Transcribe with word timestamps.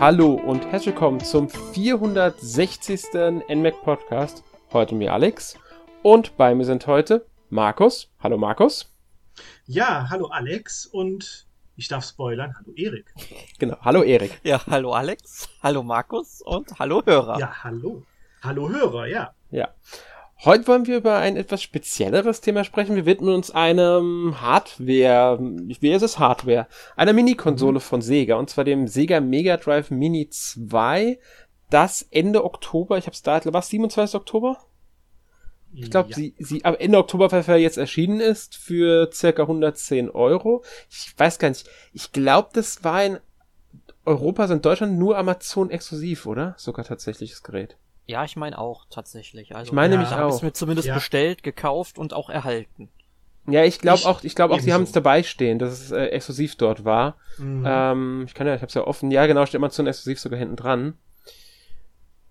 Hallo 0.00 0.32
und 0.32 0.64
herzlich 0.72 0.94
willkommen 0.94 1.20
zum 1.20 1.50
460. 1.50 3.12
NMAC 3.50 3.82
Podcast. 3.82 4.42
Heute 4.72 4.94
mir 4.94 5.12
Alex 5.12 5.58
und 6.02 6.38
bei 6.38 6.54
mir 6.54 6.64
sind 6.64 6.86
heute 6.86 7.26
Markus. 7.50 8.10
Hallo 8.18 8.38
Markus. 8.38 8.90
Ja, 9.66 10.08
hallo 10.08 10.28
Alex 10.28 10.86
und 10.86 11.46
ich 11.76 11.88
darf 11.88 12.06
spoilern, 12.06 12.54
hallo 12.56 12.72
Erik. 12.76 13.12
Genau, 13.58 13.76
hallo 13.82 14.02
Erik. 14.02 14.40
Ja, 14.42 14.64
hallo 14.66 14.94
Alex, 14.94 15.50
hallo 15.62 15.82
Markus 15.82 16.40
und 16.40 16.78
hallo 16.78 17.02
Hörer. 17.04 17.38
Ja, 17.38 17.62
hallo. 17.62 18.02
Hallo 18.40 18.70
Hörer, 18.70 19.06
ja. 19.06 19.34
Ja. 19.50 19.68
Heute 20.42 20.66
wollen 20.68 20.86
wir 20.86 20.96
über 20.96 21.18
ein 21.18 21.36
etwas 21.36 21.62
spezielleres 21.62 22.40
Thema 22.40 22.64
sprechen. 22.64 22.96
Wir 22.96 23.04
widmen 23.04 23.34
uns 23.34 23.50
einem 23.50 24.40
Hardware, 24.40 25.38
wie 25.38 25.92
ist 25.92 26.00
es 26.00 26.18
Hardware? 26.18 26.66
Einer 26.96 27.12
Mini-Konsole 27.12 27.74
mhm. 27.74 27.80
von 27.80 28.00
Sega, 28.00 28.36
und 28.36 28.48
zwar 28.48 28.64
dem 28.64 28.88
Sega 28.88 29.20
Mega 29.20 29.58
Drive 29.58 29.90
Mini 29.90 30.30
2, 30.30 31.18
das 31.68 32.06
Ende 32.10 32.42
Oktober, 32.42 32.96
ich 32.96 33.06
hab's 33.06 33.20
da, 33.20 33.38
was, 33.44 33.68
27. 33.68 34.14
Oktober? 34.14 34.56
Ich 35.74 35.90
glaube, 35.90 36.08
ja. 36.10 36.16
sie, 36.16 36.34
sie 36.38 36.64
ab 36.64 36.76
Ende 36.78 36.96
Oktober 36.96 37.28
jetzt 37.58 37.76
erschienen 37.76 38.20
ist 38.20 38.56
für 38.56 39.10
circa 39.12 39.42
110 39.42 40.08
Euro. 40.08 40.64
Ich 40.88 41.12
weiß 41.16 41.38
gar 41.38 41.50
nicht. 41.50 41.68
Ich 41.92 42.12
glaube, 42.12 42.48
das 42.54 42.82
war 42.82 43.04
in 43.04 43.18
Europa, 44.06 44.42
also 44.42 44.54
in 44.54 44.62
Deutschland 44.62 44.98
nur 44.98 45.18
Amazon 45.18 45.70
exklusiv, 45.70 46.24
oder? 46.24 46.54
Sogar 46.56 46.86
tatsächliches 46.86 47.42
Gerät. 47.42 47.76
Ja, 48.10 48.24
ich 48.24 48.34
meine 48.34 48.58
auch 48.58 48.86
tatsächlich. 48.90 49.54
Also, 49.54 49.68
ich 49.68 49.72
meine 49.72 49.94
ja, 49.94 50.00
mich 50.00 50.10
auch. 50.10 50.30
Ich 50.30 50.34
es 50.34 50.42
mir 50.42 50.52
zumindest 50.52 50.88
ja. 50.88 50.94
bestellt, 50.94 51.44
gekauft 51.44 51.96
und 51.96 52.12
auch 52.12 52.28
erhalten. 52.28 52.88
Ja, 53.46 53.64
ich 53.64 53.78
glaube 53.78 54.04
auch, 54.04 54.24
ich 54.24 54.34
glaube 54.34 54.52
auch, 54.52 54.60
sie 54.60 54.72
haben 54.72 54.82
es 54.82 54.90
dabei 54.90 55.22
stehen, 55.22 55.60
dass 55.60 55.72
es 55.72 55.92
äh, 55.92 56.06
exklusiv 56.06 56.56
dort 56.56 56.84
war. 56.84 57.16
Mhm. 57.38 57.64
Ähm, 57.66 58.24
ich 58.26 58.34
kann 58.34 58.48
ja, 58.48 58.54
ich 58.56 58.62
hab's 58.62 58.74
ja 58.74 58.84
offen. 58.84 59.12
Ja, 59.12 59.26
genau, 59.26 59.46
steht 59.46 59.60
Amazon 59.60 59.86
exklusiv 59.86 60.18
sogar 60.18 60.40
hinten 60.40 60.56
dran. 60.56 60.94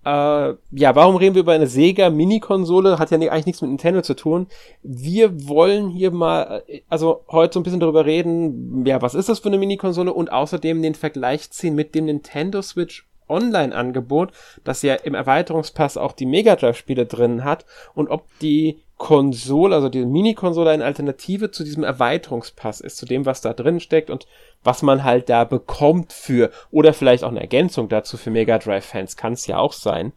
Äh, 0.05 0.53
ja, 0.72 0.95
warum 0.95 1.16
reden 1.16 1.35
wir 1.35 1.41
über 1.41 1.53
eine 1.53 1.67
Sega 1.67 2.09
Mini-Konsole? 2.09 3.00
Hat 3.00 3.11
ja 3.11 3.17
eigentlich 3.17 3.45
nichts 3.45 3.61
mit 3.61 3.69
Nintendo 3.69 4.02
zu 4.02 4.16
tun. 4.16 4.47
Wir 4.83 5.47
wollen 5.47 5.89
hier 5.89 6.11
mal, 6.11 6.63
äh, 6.67 6.81
also 6.89 7.23
heute 7.30 7.53
so 7.53 7.59
ein 7.61 7.63
bisschen 7.63 7.80
darüber 7.80 8.05
reden, 8.05 8.85
ja, 8.85 9.02
was 9.02 9.16
ist 9.16 9.30
das 9.30 9.39
für 9.39 9.47
eine 9.47 9.57
Mini-Konsole 9.57 10.13
und 10.13 10.31
außerdem 10.31 10.81
den 10.81 10.95
Vergleich 10.95 11.50
ziehen 11.52 11.75
mit 11.75 11.95
dem 11.95 12.05
Nintendo 12.05 12.61
Switch 12.61 13.08
Online-Angebot, 13.30 14.31
das 14.63 14.81
ja 14.81 14.95
im 14.95 15.16
Erweiterungspass 15.16 15.97
auch 15.97 16.13
die 16.13 16.25
Mega 16.25 16.55
Drive-Spiele 16.55 17.05
drin 17.05 17.44
hat 17.44 17.66
und 17.94 18.09
ob 18.09 18.27
die 18.39 18.81
Konsole, 18.99 19.75
also 19.75 19.88
die 19.88 20.05
Mini-Konsole 20.05 20.72
eine 20.72 20.83
Alternative 20.83 21.52
zu 21.52 21.63
diesem 21.63 21.85
Erweiterungspass 21.85 22.81
ist, 22.81 22.97
zu 22.97 23.05
dem, 23.05 23.25
was 23.25 23.39
da 23.39 23.53
drin 23.53 23.80
steckt 23.80 24.09
und 24.09 24.27
was 24.61 24.81
man 24.81 25.05
halt 25.05 25.30
da 25.30 25.45
bekommt 25.45 26.11
für, 26.11 26.52
oder 26.69 26.94
vielleicht 26.94 27.23
auch 27.23 27.30
eine 27.30 27.39
Ergänzung 27.39 27.88
dazu 27.88 28.17
für 28.17 28.30
Mega 28.30 28.57
Drive-Fans, 28.57 29.16
kann 29.16 29.33
es 29.33 29.47
ja 29.47 29.57
auch 29.57 29.72
sein. 29.72 30.11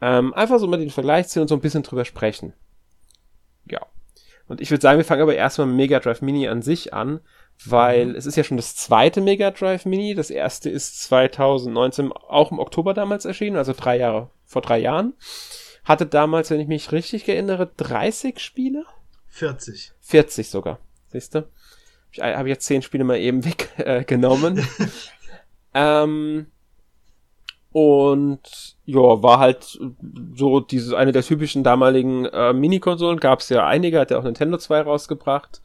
Ähm, 0.00 0.34
einfach 0.34 0.58
so 0.58 0.66
mal 0.66 0.78
den 0.78 0.90
Vergleich 0.90 1.28
ziehen 1.28 1.42
und 1.42 1.48
so 1.48 1.54
ein 1.54 1.60
bisschen 1.60 1.84
drüber 1.84 2.04
sprechen. 2.04 2.54
Ja. 3.70 3.86
Und 4.48 4.60
ich 4.60 4.70
würde 4.70 4.82
sagen, 4.82 4.98
wir 4.98 5.04
fangen 5.04 5.22
aber 5.22 5.36
erstmal 5.36 5.68
mit 5.68 5.76
Mega 5.76 6.00
Drive 6.00 6.20
Mini 6.20 6.48
an 6.48 6.62
sich 6.62 6.92
an, 6.92 7.20
weil 7.64 8.06
mhm. 8.06 8.14
es 8.14 8.26
ist 8.26 8.36
ja 8.36 8.44
schon 8.44 8.56
das 8.56 8.76
zweite 8.76 9.20
Mega 9.20 9.50
Drive 9.50 9.84
Mini. 9.84 10.14
Das 10.14 10.30
erste 10.30 10.70
ist 10.70 11.02
2019 11.02 12.12
auch 12.12 12.52
im 12.52 12.58
Oktober 12.58 12.94
damals 12.94 13.24
erschienen, 13.24 13.56
also 13.56 13.72
drei 13.76 13.98
Jahre, 13.98 14.30
vor 14.44 14.62
drei 14.62 14.78
Jahren. 14.78 15.14
Hatte 15.84 16.06
damals, 16.06 16.50
wenn 16.50 16.60
ich 16.60 16.68
mich 16.68 16.92
richtig 16.92 17.28
erinnere, 17.28 17.70
30 17.76 18.38
Spiele? 18.40 18.84
40. 19.28 19.92
40 20.00 20.50
sogar. 20.50 20.78
Siehst 21.08 21.34
du? 21.34 21.48
Ich 22.10 22.20
habe 22.20 22.48
jetzt 22.48 22.66
10 22.66 22.82
Spiele 22.82 23.04
mal 23.04 23.18
eben 23.18 23.44
weggenommen. 23.44 24.66
Äh, 25.74 25.80
ähm, 26.02 26.46
und 27.70 28.76
ja, 28.86 29.22
war 29.22 29.38
halt 29.38 29.78
so 30.34 30.60
dieses 30.60 30.94
eine 30.94 31.12
der 31.12 31.22
typischen 31.22 31.62
damaligen 31.62 32.24
äh, 32.24 32.52
Mini-Konsolen. 32.52 33.20
Gab 33.20 33.40
es 33.40 33.50
ja 33.50 33.66
einige, 33.66 34.00
hat 34.00 34.10
ja 34.10 34.18
auch 34.18 34.24
Nintendo 34.24 34.56
2 34.56 34.80
rausgebracht. 34.80 35.60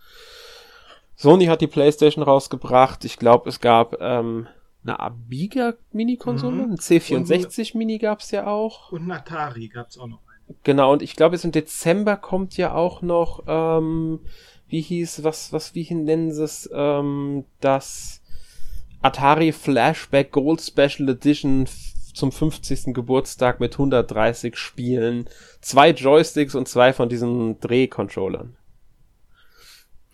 Sony 1.24 1.46
hat 1.46 1.62
die 1.62 1.68
PlayStation 1.68 2.22
rausgebracht. 2.22 3.06
Ich 3.06 3.18
glaube, 3.18 3.48
es 3.48 3.62
gab 3.62 3.96
ähm, 4.02 4.48
eine 4.84 5.00
Amiga 5.00 5.74
Mini-Konsole, 5.94 6.66
mhm. 6.66 6.72
ein 6.74 6.78
C64 6.78 7.78
Mini 7.78 7.98
gab's 7.98 8.32
ja 8.32 8.46
auch. 8.46 8.92
Und 8.92 9.08
ein 9.08 9.12
Atari 9.12 9.70
gab's 9.70 9.98
auch 9.98 10.08
noch 10.08 10.20
einen. 10.28 10.58
Genau, 10.64 10.92
und 10.92 11.02
ich 11.02 11.16
glaube, 11.16 11.36
jetzt 11.36 11.46
im 11.46 11.54
Dezember 11.54 12.18
kommt 12.18 12.58
ja 12.58 12.74
auch 12.74 13.02
noch, 13.02 13.44
ähm, 13.48 14.20
wie 14.68 14.82
hieß, 14.82 15.24
was, 15.24 15.54
was, 15.54 15.74
wie 15.76 15.94
nennen 15.94 16.34
sie 16.34 16.44
es, 16.44 16.70
ähm, 16.74 17.46
das 17.62 18.22
Atari 19.02 19.54
Flashback 19.54 20.34
Gold 20.34 20.60
Special 20.60 21.08
Edition 21.08 21.70
zum 22.14 22.34
50. 22.34 22.94
Geburtstag 22.94 23.62
mit 23.62 23.76
130 23.76 24.58
Spielen, 24.58 25.30
zwei 25.62 25.92
Joysticks 25.92 26.54
und 26.54 26.68
zwei 26.68 26.92
von 26.92 27.08
diesen 27.08 27.62
Drehcontrollern. 27.62 28.58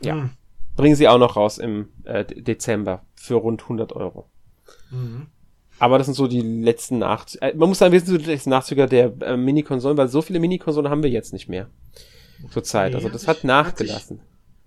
Ja. 0.04 0.14
Mhm 0.14 0.39
bringen 0.80 0.96
sie 0.96 1.08
auch 1.08 1.18
noch 1.18 1.36
raus 1.36 1.58
im 1.58 1.90
äh, 2.06 2.24
Dezember 2.24 3.04
für 3.16 3.36
rund 3.36 3.64
100 3.64 3.94
Euro. 3.94 4.30
Mhm. 4.92 5.28
Aber 5.78 5.98
das 5.98 6.08
sind 6.08 6.14
so 6.14 6.28
die 6.28 6.42
letzten 6.42 7.00
Nachzüge. 7.00 7.46
Äh, 7.46 7.56
man 7.56 7.70
muss 7.70 7.80
sagen, 7.80 7.92
wir 7.92 8.00
sind 8.00 8.10
so 8.10 8.18
die 8.18 8.26
letzten 8.32 8.50
Nachzüger 8.50 8.88
der 8.88 9.14
äh, 9.22 9.36
Mini-Konsolen, 9.36 9.98
weil 9.98 10.08
so 10.08 10.22
viele 10.22 10.40
Mini-Konsolen 10.40 10.90
haben 10.90 11.04
wir 11.04 11.10
jetzt 11.10 11.34
nicht 11.34 11.50
mehr. 11.50 11.70
Zurzeit. 12.50 12.92
Nee, 12.92 12.96
also 12.96 13.10
das 13.10 13.28
hat, 13.28 13.38
hat 13.38 13.44
nachgelassen. 13.44 14.22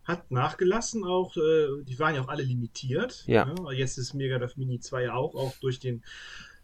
Hat, 0.05 0.19
hat, 0.19 0.31
nachgelassen 0.31 1.05
auch, 1.05 1.35
äh, 1.37 1.83
die 1.85 1.99
waren 1.99 2.15
ja 2.15 2.23
auch 2.23 2.29
alle 2.29 2.43
limitiert. 2.43 3.25
Ja. 3.27 3.47
ne? 3.47 3.55
jetzt 3.75 3.97
ist 3.97 4.13
Mega 4.13 4.39
Drive 4.39 4.57
Mini 4.57 4.81
2 4.81 5.05
ja 5.05 5.15
auch, 5.15 5.35
auch 5.35 5.55
durch 5.61 5.79
den 5.79 6.03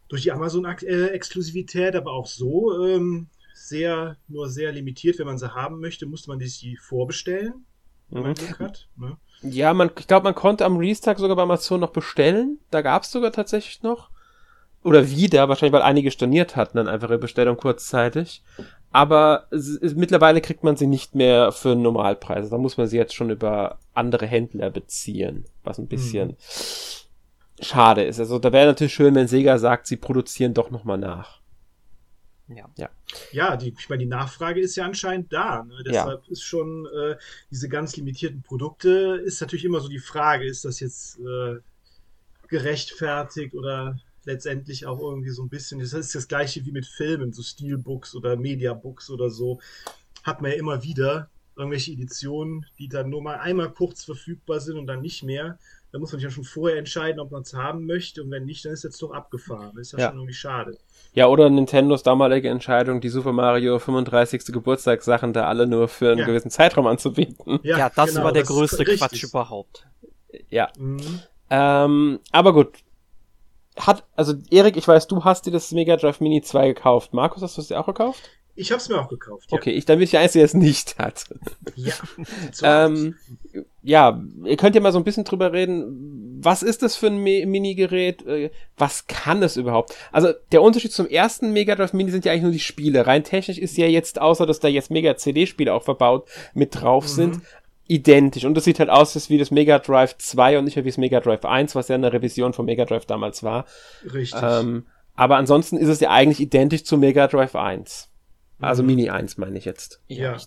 durch 0.09 0.23
die 0.23 0.33
Amazon-Exklusivität, 0.33 1.95
aber 1.95 2.13
auch 2.13 2.27
so 2.27 2.87
ähm, 2.87 3.29
sehr, 3.55 4.17
nur 4.27 4.49
sehr 4.49 4.73
limitiert. 4.73 5.19
Wenn 5.19 5.27
man 5.27 5.39
sie 5.39 5.55
haben 5.55 5.81
möchte, 5.81 6.07
musste 6.07 6.31
man 6.31 6.39
die 6.39 6.77
vorbestellen, 6.77 7.67
wenn 8.09 8.23
man 8.23 8.31
mhm. 8.31 8.37
Glück 8.37 8.59
hat. 8.59 8.89
Ne? 8.97 9.17
Ja, 9.43 9.73
man, 9.73 9.91
ich 9.97 10.07
glaube, 10.07 10.25
man 10.25 10.35
konnte 10.35 10.65
am 10.65 10.77
Restart 10.77 11.19
sogar 11.19 11.37
bei 11.37 11.43
Amazon 11.43 11.81
noch 11.81 11.91
bestellen. 11.91 12.59
Da 12.71 12.83
gab 12.83 13.03
es 13.03 13.13
sogar 13.13 13.33
tatsächlich 13.33 13.83
noch. 13.83 14.11
Oder 14.85 15.11
wieder, 15.11 15.49
wahrscheinlich 15.49 15.73
weil 15.73 15.83
einige 15.83 16.11
storniert 16.11 16.57
hatten, 16.57 16.77
dann 16.77 16.89
einfach 16.89 17.11
ihre 17.11 17.19
Bestellung 17.19 17.57
kurzzeitig. 17.57 18.43
Aber 18.91 19.47
es, 19.51 19.69
es, 19.69 19.95
mittlerweile 19.95 20.41
kriegt 20.41 20.65
man 20.65 20.77
sie 20.77 20.87
nicht 20.87 21.15
mehr 21.15 21.53
für 21.53 21.75
Normalpreise. 21.77 22.49
Da 22.49 22.59
muss 22.59 22.77
man 22.77 22.87
sie 22.87 22.97
jetzt 22.97 23.15
schon 23.15 23.31
über 23.31 23.79
andere 23.93 24.27
Händler 24.27 24.71
beziehen, 24.71 25.45
was 25.63 25.79
ein 25.79 25.89
bisschen 25.89 26.29
mhm. 26.29 26.35
schade 27.65 28.05
ist. 28.05 28.19
Also 28.19 28.39
da 28.39 28.53
wäre 28.53 28.67
natürlich 28.67 28.95
schön, 28.95 29.15
wenn 29.15 29.29
Sega 29.29 29.59
sagt, 29.59 29.87
sie 29.87 29.97
produzieren 29.97 30.55
doch 30.55 30.71
nochmal 30.71 30.99
nach. 30.99 31.41
Ja, 32.49 32.69
ja. 32.77 32.91
ja 33.33 33.57
die, 33.57 33.75
ich 33.79 33.89
meine, 33.89 34.05
die 34.05 34.09
Nachfrage 34.09 34.61
ist 34.61 34.77
ja 34.77 34.85
anscheinend 34.85 35.33
da. 35.33 35.65
Ne? 35.65 35.83
Deshalb 35.87 36.25
ja. 36.25 36.33
ist 36.33 36.43
schon 36.43 36.87
äh, 36.87 37.17
diese 37.51 37.69
ganz 37.69 37.97
limitierten 37.97 38.43
Produkte, 38.43 39.23
ist 39.25 39.41
natürlich 39.41 39.65
immer 39.65 39.81
so 39.81 39.89
die 39.89 39.99
Frage, 39.99 40.47
ist 40.47 40.65
das 40.65 40.81
jetzt 40.81 41.19
äh, 41.21 41.59
gerechtfertigt 42.49 43.55
oder 43.55 43.99
letztendlich 44.25 44.87
auch 44.87 45.01
irgendwie 45.01 45.31
so 45.31 45.43
ein 45.43 45.49
bisschen, 45.49 45.81
das 45.81 45.93
ist 45.93 46.15
das 46.15 46.29
gleiche 46.29 46.65
wie 46.65 46.73
mit 46.73 46.87
Filmen, 46.87 47.33
so 47.33 47.43
Steelbooks 47.43 48.15
oder 48.15 48.37
Mediabooks 48.37 49.11
oder 49.11 49.31
so, 49.31 49.61
hat 50.23 50.43
man 50.43 50.51
ja 50.51 50.57
immer 50.59 50.83
wieder 50.83 51.31
irgendwelche 51.57 51.93
Editionen, 51.93 52.67
die 52.79 52.89
dann 52.89 53.11
nur 53.11 53.23
mal 53.23 53.39
einmal 53.39 53.73
kurz 53.73 54.05
verfügbar 54.05 54.61
sind 54.61 54.79
und 54.79 54.87
dann 54.87 55.01
nicht 55.01 55.25
mehr. 55.25 55.59
Da 55.91 55.99
muss 55.99 56.13
man 56.13 56.21
sich 56.21 56.25
ja 56.25 56.31
schon 56.31 56.45
vorher 56.45 56.79
entscheiden, 56.79 57.19
ob 57.19 57.31
man 57.31 57.43
es 57.43 57.55
haben 57.55 57.87
möchte 57.87 58.23
und 58.23 58.31
wenn 58.31 58.45
nicht, 58.45 58.65
dann 58.65 58.73
ist 58.73 58.81
es 58.81 58.93
jetzt 58.93 59.03
doch 59.03 59.13
abgefahren. 59.13 59.73
Das 59.75 59.87
ist 59.87 59.93
ja, 59.93 59.99
ja. 59.99 60.09
schon 60.09 60.19
irgendwie 60.19 60.35
schade. 60.35 60.77
Ja, 61.15 61.29
oder 61.29 61.49
Nintendos 61.49 62.03
damalige 62.03 62.51
Entscheidung, 62.51 63.01
die 63.01 63.09
Super 63.09 63.33
Mario 63.33 63.79
35. 63.79 64.53
Geburtstagssachen 64.53 65.33
da 65.33 65.47
alle 65.47 65.67
nur 65.67 65.89
für 65.89 66.11
einen 66.11 66.21
ja. 66.21 66.27
gewissen 66.27 66.51
Zeitraum 66.51 66.87
anzubieten. 66.87 67.61
Ja, 67.63 67.79
ja 67.79 67.91
das 67.95 68.11
genau, 68.11 68.25
war 68.25 68.33
der 68.33 68.43
das 68.43 68.51
größte 68.51 68.85
Quatsch 68.85 69.25
überhaupt. 69.25 69.87
Ja. 70.51 70.69
Mhm. 70.79 71.21
Ähm, 71.51 72.21
aber 72.33 72.53
gut. 72.53 72.79
Hat, 73.79 74.05
also 74.17 74.35
Erik, 74.51 74.77
ich 74.77 74.89
weiß, 74.89 75.07
du 75.07 75.25
hast 75.25 75.47
dir 75.47 75.53
das 75.53 75.71
Mega 75.71 75.97
Drive 75.97 76.21
Mini 76.21 76.43
2 76.43 76.69
gekauft. 76.69 77.15
Markus, 77.15 77.43
hast 77.43 77.57
du 77.57 77.61
es 77.63 77.69
dir 77.69 77.79
auch 77.79 77.87
gekauft? 77.87 78.29
Ich 78.59 78.73
habe 78.73 78.81
es 78.81 78.89
mir 78.89 79.01
auch 79.01 79.09
gekauft. 79.09 79.53
Ja. 79.53 79.57
Okay, 79.57 79.71
ich 79.71 79.85
dann 79.85 79.99
bin 79.99 80.05
ich 80.05 80.11
der 80.11 80.21
Einzige, 80.21 80.41
der 80.41 80.47
es 80.47 80.55
nicht 80.55 80.99
hat. 80.99 81.27
Ja. 81.77 81.95
ähm, 82.87 83.15
ja, 83.83 84.21
ihr 84.45 84.57
könnt 84.57 84.75
ja 84.75 84.81
mal 84.81 84.91
so 84.91 84.99
ein 84.99 85.05
bisschen 85.05 85.23
drüber 85.25 85.53
reden. 85.53 86.41
Was 86.43 86.65
ist 86.65 86.83
das 86.83 86.97
für 86.97 87.07
ein 87.07 87.19
Minigerät? 87.19 88.27
Äh, 88.27 88.51
was 88.77 89.07
kann 89.07 89.43
es 89.45 89.57
überhaupt? 89.57 89.95
Also 90.11 90.33
der 90.51 90.63
Unterschied 90.63 90.93
zum 90.93 91.07
ersten 91.07 91.53
Mega 91.53 91.77
Drive 91.77 91.93
Mini 91.93 92.11
sind 92.11 92.25
ja 92.25 92.33
eigentlich 92.33 92.43
nur 92.43 92.53
die 92.53 92.59
Spiele. 92.59 93.07
Rein 93.07 93.23
technisch 93.23 93.59
ist 93.59 93.77
ja 93.77 93.87
jetzt, 93.87 94.21
außer 94.21 94.45
dass 94.45 94.59
da 94.59 94.67
jetzt 94.67 94.91
Mega 94.91 95.17
CD-Spiele 95.17 95.73
auch 95.73 95.85
verbaut 95.85 96.29
mit 96.53 96.81
drauf 96.81 97.05
mhm. 97.05 97.09
sind, 97.09 97.41
identisch. 97.87 98.45
Und 98.45 98.55
das 98.55 98.65
sieht 98.65 98.81
halt 98.81 98.91
aus 98.91 99.31
wie 99.31 99.39
das 99.39 99.53
Mega 99.53 99.79
Drive 99.79 100.19
2 100.19 100.59
und 100.59 100.65
nicht 100.65 100.75
mehr 100.75 100.85
wie 100.85 100.91
das 100.91 100.99
Mega 100.99 101.21
Drive 101.21 101.45
1, 101.45 101.77
was 101.77 101.87
ja 101.87 101.95
eine 101.95 102.13
Revision 102.13 102.53
von 102.53 102.67
Mega 102.67 102.85
Drive 102.85 103.07
damals 103.07 103.45
war. 103.45 103.67
Richtig. 104.13 104.41
Ähm, 104.43 104.87
aber 105.15 105.37
ansonsten 105.37 105.77
ist 105.77 105.89
es 105.89 106.01
ja 106.01 106.11
eigentlich 106.11 106.41
identisch 106.41 106.85
zu 106.85 106.99
Mega 106.99 107.29
Drive 107.29 107.55
1. 107.55 108.09
Also 108.61 108.83
mhm. 108.83 108.89
Mini 108.89 109.11
1 109.11 109.39
meine 109.39 109.59
ich 109.59 109.65
jetzt. 109.65 110.01
Ja. 110.09 110.33
ja. 110.33 110.39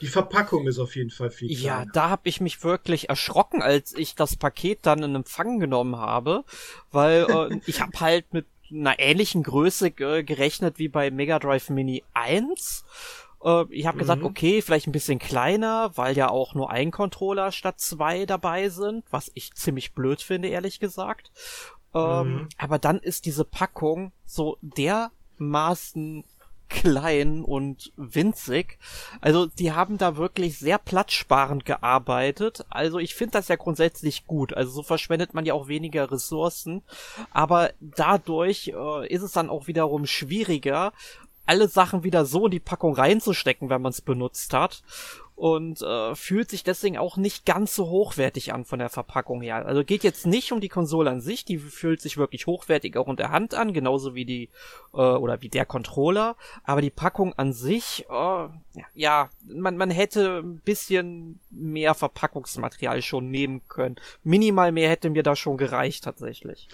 Die 0.00 0.06
Verpackung 0.06 0.66
ist 0.66 0.78
auf 0.78 0.96
jeden 0.96 1.10
Fall 1.10 1.30
viel 1.30 1.48
kleiner. 1.48 1.84
Ja, 1.84 1.90
da 1.92 2.10
habe 2.10 2.28
ich 2.28 2.40
mich 2.40 2.64
wirklich 2.64 3.08
erschrocken, 3.08 3.62
als 3.62 3.94
ich 3.96 4.14
das 4.14 4.36
Paket 4.36 4.80
dann 4.82 5.02
in 5.02 5.14
Empfang 5.14 5.60
genommen 5.60 5.96
habe, 5.96 6.44
weil 6.90 7.26
äh, 7.28 7.60
ich 7.66 7.80
habe 7.80 7.98
halt 8.00 8.32
mit 8.32 8.46
einer 8.70 8.98
ähnlichen 8.98 9.42
Größe 9.42 9.90
gerechnet 9.90 10.78
wie 10.78 10.88
bei 10.88 11.10
Mega 11.10 11.38
Drive 11.38 11.70
Mini 11.70 12.04
1. 12.14 12.84
Äh, 13.42 13.64
ich 13.70 13.86
habe 13.86 13.96
mhm. 13.96 14.00
gesagt, 14.00 14.22
okay, 14.22 14.62
vielleicht 14.62 14.86
ein 14.86 14.92
bisschen 14.92 15.18
kleiner, 15.18 15.92
weil 15.94 16.16
ja 16.16 16.28
auch 16.28 16.54
nur 16.54 16.70
ein 16.70 16.90
Controller 16.90 17.52
statt 17.52 17.80
zwei 17.80 18.26
dabei 18.26 18.68
sind, 18.68 19.04
was 19.10 19.30
ich 19.34 19.54
ziemlich 19.54 19.94
blöd 19.94 20.22
finde, 20.22 20.48
ehrlich 20.48 20.80
gesagt. 20.80 21.30
Ähm, 21.94 22.32
mhm. 22.32 22.48
Aber 22.58 22.78
dann 22.78 22.98
ist 22.98 23.26
diese 23.26 23.44
Packung 23.44 24.12
so 24.26 24.58
dermaßen 24.60 26.24
klein 26.68 27.42
und 27.42 27.92
winzig. 27.96 28.78
Also 29.20 29.46
die 29.46 29.72
haben 29.72 29.98
da 29.98 30.16
wirklich 30.16 30.58
sehr 30.58 30.78
platzsparend 30.78 31.64
gearbeitet. 31.64 32.64
Also 32.68 32.98
ich 32.98 33.14
finde 33.14 33.32
das 33.32 33.48
ja 33.48 33.56
grundsätzlich 33.56 34.26
gut. 34.26 34.54
Also 34.54 34.70
so 34.70 34.82
verschwendet 34.82 35.34
man 35.34 35.46
ja 35.46 35.54
auch 35.54 35.68
weniger 35.68 36.10
Ressourcen. 36.10 36.82
Aber 37.30 37.70
dadurch 37.80 38.68
äh, 38.68 39.06
ist 39.08 39.22
es 39.22 39.32
dann 39.32 39.50
auch 39.50 39.66
wiederum 39.66 40.06
schwieriger, 40.06 40.92
alle 41.46 41.68
Sachen 41.68 42.04
wieder 42.04 42.26
so 42.26 42.44
in 42.44 42.50
die 42.50 42.60
Packung 42.60 42.94
reinzustecken, 42.94 43.70
wenn 43.70 43.80
man 43.80 43.90
es 43.90 44.02
benutzt 44.02 44.52
hat 44.52 44.82
und 45.38 45.82
äh, 45.82 46.16
fühlt 46.16 46.50
sich 46.50 46.64
deswegen 46.64 46.98
auch 46.98 47.16
nicht 47.16 47.46
ganz 47.46 47.72
so 47.72 47.88
hochwertig 47.88 48.52
an 48.52 48.64
von 48.64 48.80
der 48.80 48.88
Verpackung 48.88 49.40
her. 49.40 49.64
Also 49.66 49.84
geht 49.84 50.02
jetzt 50.02 50.26
nicht 50.26 50.50
um 50.50 50.60
die 50.60 50.68
Konsole 50.68 51.10
an 51.10 51.20
sich, 51.20 51.44
die 51.44 51.58
fühlt 51.58 52.00
sich 52.00 52.16
wirklich 52.16 52.48
hochwertig 52.48 52.96
auch 52.96 53.06
in 53.06 53.14
der 53.14 53.30
Hand 53.30 53.54
an, 53.54 53.72
genauso 53.72 54.16
wie 54.16 54.24
die 54.24 54.50
äh, 54.92 54.96
oder 54.96 55.40
wie 55.40 55.48
der 55.48 55.64
Controller, 55.64 56.34
aber 56.64 56.82
die 56.82 56.90
Packung 56.90 57.34
an 57.34 57.52
sich, 57.52 58.04
äh, 58.10 58.48
ja, 58.94 59.30
man, 59.46 59.76
man 59.76 59.90
hätte 59.90 60.40
ein 60.42 60.58
bisschen 60.58 61.38
mehr 61.50 61.94
Verpackungsmaterial 61.94 63.00
schon 63.00 63.30
nehmen 63.30 63.62
können. 63.68 63.94
Minimal 64.24 64.72
mehr 64.72 64.90
hätte 64.90 65.08
mir 65.08 65.22
da 65.22 65.36
schon 65.36 65.56
gereicht 65.56 66.02
tatsächlich. 66.02 66.68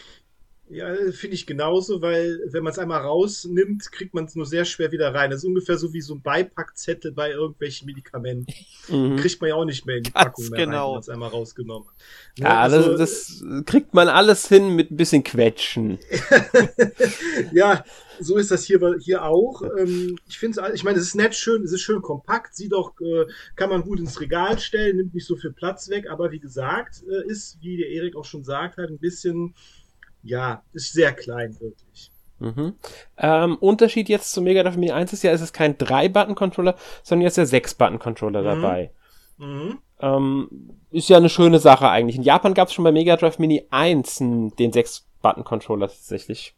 Ja, 0.71 0.95
finde 1.13 1.35
ich 1.35 1.47
genauso, 1.47 2.01
weil 2.01 2.41
wenn 2.47 2.65
man 2.65 2.73
es 2.73 2.79
einmal 2.79 3.03
rausnimmt, 3.03 3.93
kriegt 3.93 4.15
man 4.15 4.25
es 4.25 4.35
nur 4.35 4.47
sehr 4.47 4.65
schwer 4.65 4.93
wieder 4.93 5.15
rein. 5.15 5.31
Das 5.31 5.41
ist 5.41 5.45
ungefähr 5.45 5.77
so 5.77 5.93
wie 5.93 6.01
so 6.01 6.15
ein 6.15 6.23
Beipackzettel 6.23 7.13
bei 7.13 7.33
irgendwelchen 7.33 7.85
Medikamenten. 7.85 8.47
Mhm. 8.89 9.17
Kriegt 9.17 9.43
man 9.43 9.51
ja 9.51 9.57
auch 9.57 9.67
nicht 9.67 9.85
mehr 9.85 9.99
in 9.99 10.05
die 10.05 10.13
Ganz 10.13 10.25
Packung 10.25 10.49
mehr 10.49 10.65
genau. 10.65 10.77
rein, 10.77 10.87
wenn 10.87 10.93
man 10.93 11.01
es 11.01 11.09
einmal 11.11 11.29
rausgenommen 11.29 11.89
hat. 11.89 11.95
Ne? 12.39 12.45
Ja, 12.45 12.61
also, 12.63 12.97
das, 12.97 13.43
das 13.47 13.65
kriegt 13.67 13.93
man 13.93 14.09
alles 14.09 14.49
hin 14.49 14.75
mit 14.75 14.91
ein 14.91 14.97
bisschen 14.97 15.23
Quetschen. 15.23 15.99
ja, 17.53 17.85
so 18.19 18.39
ist 18.39 18.51
das 18.51 18.65
hier, 18.65 18.97
hier 19.01 19.23
auch. 19.25 19.63
Ähm, 19.79 20.17
ich 20.27 20.39
finde 20.39 20.63
es, 20.63 20.75
ich 20.75 20.85
meine, 20.85 20.99
es 20.99 21.09
ist 21.09 21.15
nett 21.15 21.35
schön, 21.35 21.63
es 21.63 21.73
ist 21.73 21.83
schön 21.83 22.01
kompakt, 22.01 22.57
sieht 22.57 22.73
auch, 22.73 22.99
äh, 23.01 23.27
kann 23.57 23.69
man 23.69 23.83
gut 23.83 24.01
ins 24.01 24.19
Regal 24.19 24.59
stellen, 24.59 24.97
nimmt 24.97 25.15
nicht 25.15 25.27
so 25.27 25.37
viel 25.37 25.53
Platz 25.53 25.91
weg, 25.91 26.09
aber 26.09 26.33
wie 26.33 26.41
gesagt, 26.41 27.03
äh, 27.07 27.31
ist, 27.31 27.59
wie 27.61 27.77
der 27.77 27.89
Erik 27.89 28.17
auch 28.17 28.25
schon 28.25 28.45
sagt, 28.45 28.79
halt 28.79 28.89
ein 28.89 28.99
bisschen 28.99 29.55
ja, 30.25 30.63
ist 30.73 30.93
sehr 30.93 31.13
klein, 31.13 31.57
wirklich. 31.61 32.11
Mhm. 32.39 32.75
Ähm, 33.19 33.57
Unterschied 33.57 34.09
jetzt 34.09 34.33
zum 34.33 34.45
Mega 34.45 34.63
Drive 34.63 34.77
Mini 34.77 34.91
1 34.91 35.13
ist 35.13 35.23
ja, 35.23 35.31
es 35.31 35.41
ist 35.41 35.53
kein 35.53 35.77
3-Button-Controller, 35.77 36.75
sondern 37.03 37.23
jetzt 37.23 37.37
der 37.37 37.47
6-Button-Controller 37.47 38.41
mhm. 38.41 38.45
dabei. 38.45 38.91
Mhm. 39.39 39.79
Ähm, 40.01 40.49
ist 40.91 41.09
ja 41.09 41.17
eine 41.17 41.29
schöne 41.29 41.59
Sache 41.59 41.89
eigentlich. 41.89 42.17
In 42.17 42.23
Japan 42.23 42.55
gab 42.55 42.69
es 42.69 42.75
schon 42.75 42.85
bei 42.85 42.93
Mega 42.93 43.17
Drive 43.17 43.39
Mini 43.39 43.67
1 43.71 44.19
den 44.19 44.53
6-Button-Controller 44.59 45.89
tatsächlich. 45.89 46.55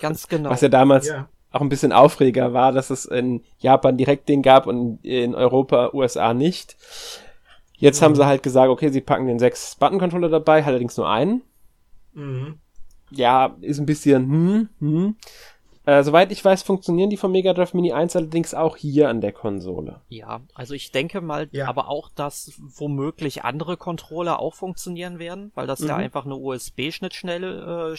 Ganz 0.00 0.28
genau. 0.28 0.50
Was 0.50 0.60
ja 0.60 0.68
damals 0.68 1.08
ja. 1.08 1.28
auch 1.50 1.60
ein 1.60 1.68
bisschen 1.68 1.92
Aufreger 1.92 2.52
war, 2.52 2.72
dass 2.72 2.90
es 2.90 3.04
in 3.04 3.42
Japan 3.58 3.96
direkt 3.96 4.28
den 4.28 4.42
gab 4.42 4.66
und 4.66 5.04
in 5.04 5.34
Europa, 5.34 5.90
USA 5.92 6.34
nicht. 6.34 6.76
Jetzt 7.74 8.00
mhm. 8.00 8.04
haben 8.04 8.14
sie 8.14 8.26
halt 8.26 8.42
gesagt, 8.42 8.68
okay, 8.68 8.88
sie 8.88 9.00
packen 9.00 9.26
den 9.26 9.38
6-Button-Controller 9.38 10.28
dabei, 10.28 10.64
allerdings 10.64 10.96
nur 10.96 11.08
einen. 11.08 11.42
Mhm. 12.16 12.58
Ja, 13.10 13.56
ist 13.60 13.78
ein 13.78 13.86
bisschen, 13.86 14.28
hm, 14.30 14.68
hm. 14.80 15.16
Äh, 15.86 16.02
soweit 16.02 16.32
ich 16.32 16.44
weiß, 16.44 16.64
funktionieren 16.64 17.10
die 17.10 17.16
vom 17.16 17.30
Mega 17.30 17.52
Drive 17.52 17.72
Mini 17.72 17.92
1 17.92 18.16
allerdings 18.16 18.54
auch 18.54 18.76
hier 18.76 19.08
an 19.08 19.20
der 19.20 19.30
Konsole. 19.30 20.00
Ja, 20.08 20.40
also 20.52 20.74
ich 20.74 20.90
denke 20.90 21.20
mal, 21.20 21.48
ja. 21.52 21.68
aber 21.68 21.88
auch, 21.88 22.10
dass 22.12 22.52
womöglich 22.58 23.44
andere 23.44 23.76
Controller 23.76 24.40
auch 24.40 24.54
funktionieren 24.54 25.20
werden, 25.20 25.52
weil 25.54 25.68
das 25.68 25.78
mhm. 25.78 25.88
ja 25.88 25.96
einfach 25.96 26.24
eine 26.24 26.34
USB-Schnittstelle, 26.34 27.94
äh, 27.94 27.96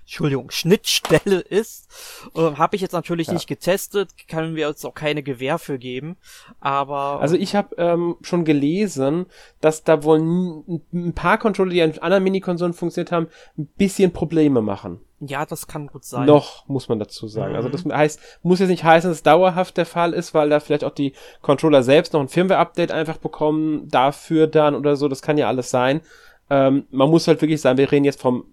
Entschuldigung, 0.00 0.50
Schnittstelle 0.50 1.40
ist. 1.40 1.90
Äh, 2.34 2.40
Habe 2.40 2.74
ich 2.74 2.80
jetzt 2.80 2.92
natürlich 2.92 3.26
ja. 3.26 3.34
nicht 3.34 3.46
getestet, 3.46 4.12
können 4.28 4.56
wir 4.56 4.68
uns 4.68 4.82
auch 4.86 4.94
keine 4.94 5.22
Gewähr 5.22 5.58
für 5.58 5.78
geben, 5.78 6.16
aber... 6.60 7.20
Also 7.20 7.36
ich 7.36 7.54
habe 7.54 7.76
ähm, 7.76 8.16
schon 8.22 8.46
gelesen, 8.46 9.26
dass 9.60 9.84
da 9.84 10.02
wohl 10.04 10.20
ein 10.20 11.12
paar 11.12 11.36
Controller, 11.36 11.70
die 11.70 11.82
an 11.82 11.92
anderen 11.98 12.24
Mini-Konsolen 12.24 12.72
funktioniert 12.72 13.12
haben, 13.12 13.28
ein 13.58 13.66
bisschen 13.76 14.14
Probleme 14.14 14.62
machen. 14.62 15.00
Ja, 15.20 15.46
das 15.46 15.66
kann 15.66 15.86
gut 15.86 16.04
sein. 16.04 16.26
Noch, 16.26 16.68
muss 16.68 16.88
man 16.88 16.98
dazu 16.98 17.26
sagen. 17.26 17.50
Mhm. 17.50 17.56
Also 17.56 17.68
das 17.68 17.84
mhm. 17.84 17.92
heißt, 17.94 18.20
muss 18.42 18.60
jetzt 18.60 18.68
nicht 18.68 18.84
heißen, 18.84 19.10
dass 19.10 19.18
es 19.18 19.22
dauerhaft 19.22 19.76
der 19.76 19.86
Fall 19.86 20.12
ist, 20.12 20.34
weil 20.34 20.50
da 20.50 20.60
vielleicht 20.60 20.84
auch 20.84 20.90
die 20.90 21.14
Controller 21.40 21.82
selbst 21.82 22.12
noch 22.12 22.20
ein 22.20 22.28
Firmware-Update 22.28 22.92
einfach 22.92 23.16
bekommen, 23.16 23.88
dafür 23.88 24.46
dann 24.46 24.74
oder 24.74 24.96
so, 24.96 25.08
das 25.08 25.22
kann 25.22 25.38
ja 25.38 25.48
alles 25.48 25.70
sein. 25.70 26.02
Ähm, 26.50 26.86
man 26.90 27.10
muss 27.10 27.26
halt 27.26 27.40
wirklich 27.40 27.60
sagen, 27.60 27.78
wir 27.78 27.90
reden 27.90 28.04
jetzt 28.04 28.20
vom 28.20 28.44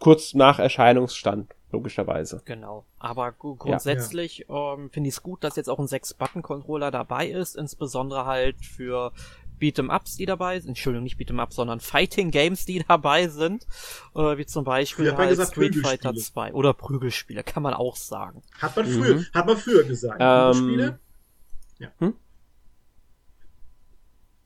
kurz 0.00 0.34
nach 0.34 0.58
Erscheinungsstand, 0.58 1.54
logischerweise. 1.70 2.42
Genau. 2.44 2.84
Aber 2.98 3.32
grundsätzlich 3.32 4.46
ja. 4.48 4.74
ähm, 4.74 4.90
finde 4.90 5.08
ich 5.08 5.14
es 5.14 5.22
gut, 5.22 5.44
dass 5.44 5.56
jetzt 5.56 5.70
auch 5.70 5.78
ein 5.78 5.86
6-Button-Controller 5.86 6.90
dabei 6.90 7.28
ist, 7.28 7.56
insbesondere 7.56 8.26
halt 8.26 8.64
für 8.64 9.12
Beat'em-Ups, 9.58 10.16
die 10.16 10.26
dabei 10.26 10.58
sind. 10.60 10.70
Entschuldigung, 10.70 11.04
nicht 11.04 11.18
Beat'em-Ups, 11.18 11.56
sondern 11.56 11.80
Fighting-Games, 11.80 12.64
die 12.64 12.84
dabei 12.88 13.28
sind. 13.28 13.66
Äh, 14.14 14.38
wie 14.38 14.46
zum 14.46 14.64
Beispiel 14.64 15.16
halt 15.16 15.30
gesagt, 15.30 15.52
Street 15.52 15.76
Fighter 15.76 16.14
2. 16.14 16.52
Oder 16.52 16.74
Prügelspiele, 16.74 17.42
kann 17.42 17.62
man 17.62 17.74
auch 17.74 17.96
sagen. 17.96 18.42
Hat 18.58 18.76
man 18.76 18.86
früher, 18.86 19.14
mhm. 19.16 19.26
hat 19.32 19.46
man 19.46 19.56
früher 19.56 19.84
gesagt. 19.84 20.18
Ähm, 20.20 20.52
Prügelspiele? 20.52 20.98
Ja. 21.78 21.88
Hm? 21.98 22.14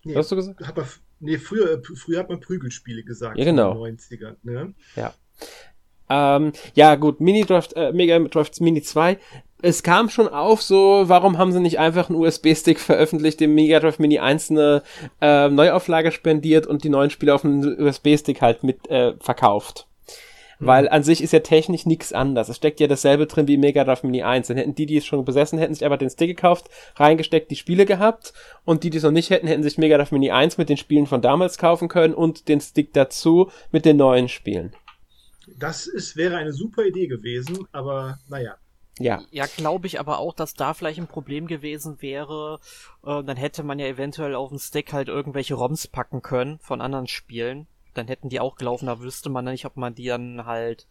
Nee, 0.05 0.15
Was 0.15 0.25
hast 0.25 0.33
du 0.33 0.37
gesagt? 0.37 0.61
Hat 0.67 0.77
man, 0.77 0.87
nee, 1.21 1.39
früher, 1.39 1.73
äh, 1.73 1.83
früher 1.97 2.19
hat 2.19 2.29
man 2.29 2.41
Prügelspiele 2.41 3.05
gesagt. 3.05 3.39
Ja, 3.39 3.45
genau. 3.45 3.85
In 3.85 3.97
den 3.97 4.21
90ern, 4.21 4.37
ne? 4.43 4.75
Ja. 4.97 5.15
Ähm, 6.09 6.53
ja, 6.75 6.97
gut, 6.97 7.21
Mini 7.21 7.45
Draft, 7.45 7.75
äh, 7.75 7.93
Mega 7.93 8.19
Draft 8.19 8.61
Mini 8.61 8.83
2 8.83 9.19
es 9.63 9.83
kam 9.83 10.11
schon 10.11 10.29
auf, 10.29 10.61
so, 10.61 11.05
warum 11.07 11.39
haben 11.39 11.53
sie 11.53 11.61
nicht 11.61 11.79
einfach 11.79 12.09
einen 12.11 12.19
USB-Stick 12.19 12.81
veröffentlicht, 12.81 13.41
dem 13.41 13.55
Mega 13.55 13.81
Drive 13.81 13.99
Mini 13.99 14.19
1 14.19 14.51
eine 14.51 14.83
äh, 15.21 15.49
Neuauflage 15.49 16.13
spendiert 16.13 16.67
und 16.67 16.85
die 16.85 16.89
neuen 16.89 17.11
Spiele 17.11 17.35
auf 17.35 17.45
einen 17.45 17.81
USB-Stick 17.81 18.43
halt 18.43 18.65
mit 18.65 18.91
äh, 18.91 19.15
verkauft. 19.21 19.87
Mhm. 20.59 20.67
Weil 20.67 20.89
an 20.89 21.05
sich 21.05 21.23
ist 21.23 21.33
ja 21.33 21.41
technisch 21.41 21.87
nichts 21.87 22.13
anders. 22.13 22.49
Es 22.49 22.57
steckt 22.57 22.81
ja 22.81 22.89
dasselbe 22.89 23.27
drin 23.27 23.47
wie 23.47 23.57
Mega 23.57 23.85
Drive 23.85 24.03
Mini 24.03 24.23
1. 24.23 24.49
Dann 24.49 24.57
hätten 24.57 24.75
die, 24.75 24.87
die 24.87 24.97
es 24.97 25.07
schon 25.07 25.25
besessen 25.25 25.59
hätten, 25.59 25.75
sich 25.75 25.85
einfach 25.85 25.99
den 25.99 26.11
Stick 26.11 26.29
gekauft, 26.29 26.69
reingesteckt, 26.97 27.51
die 27.51 27.57
Spiele 27.57 27.87
gehabt. 27.87 28.33
Und 28.65 28.83
die, 28.83 28.91
die 28.91 28.99
es 28.99 29.05
noch 29.05 29.11
nicht 29.13 29.31
hätten, 29.31 29.47
hätten 29.47 29.63
sich 29.63 29.79
Mega 29.79 29.97
Drive 29.97 30.13
Mini 30.13 30.31
1 30.31 30.59
mit 30.59 30.69
den 30.69 30.77
Spielen 30.77 31.07
von 31.07 31.23
damals 31.23 31.57
kaufen 31.57 31.89
können 31.89 32.15
und 32.15 32.49
den 32.49 32.61
Stick 32.61 32.93
dazu 32.93 33.51
mit 33.71 33.85
den 33.85 33.97
neuen 33.97 34.29
Spielen. 34.29 34.75
Das 35.59 35.87
ist, 35.87 36.17
wäre 36.17 36.37
eine 36.37 36.53
super 36.53 36.85
Idee 36.85 37.07
gewesen, 37.07 37.67
aber 37.73 38.19
naja. 38.29 38.57
Ja. 38.99 39.23
Ja, 39.31 39.47
glaube 39.47 39.87
ich 39.87 39.99
aber 39.99 40.19
auch, 40.19 40.35
dass 40.35 40.55
da 40.55 40.75
vielleicht 40.75 40.99
ein 40.99 41.07
Problem 41.07 41.47
gewesen 41.47 42.03
wäre. 42.03 42.61
Äh, 43.05 43.23
dann 43.25 43.37
hätte 43.37 43.63
man 43.63 43.79
ja 43.79 43.87
eventuell 43.87 44.35
auf 44.35 44.51
den 44.51 44.59
Stick 44.59 44.93
halt 44.93 45.09
irgendwelche 45.09 45.55
ROMs 45.55 45.89
packen 45.89 46.23
können 46.23 46.59
von 46.59 46.81
anderen 46.81 47.09
Spielen. 47.09 47.67
Dann 47.95 48.09
hätten 48.09 48.29
die 48.29 48.41
auch 48.41 48.57
gelaufen, 48.57 48.87
da 48.87 49.01
wüsste 49.01 49.31
man 49.31 49.45
nicht, 49.47 49.65
ob 49.65 49.77
man 49.77 49.95
die 49.95 50.07
dann 50.07 50.47
halt 50.47 50.87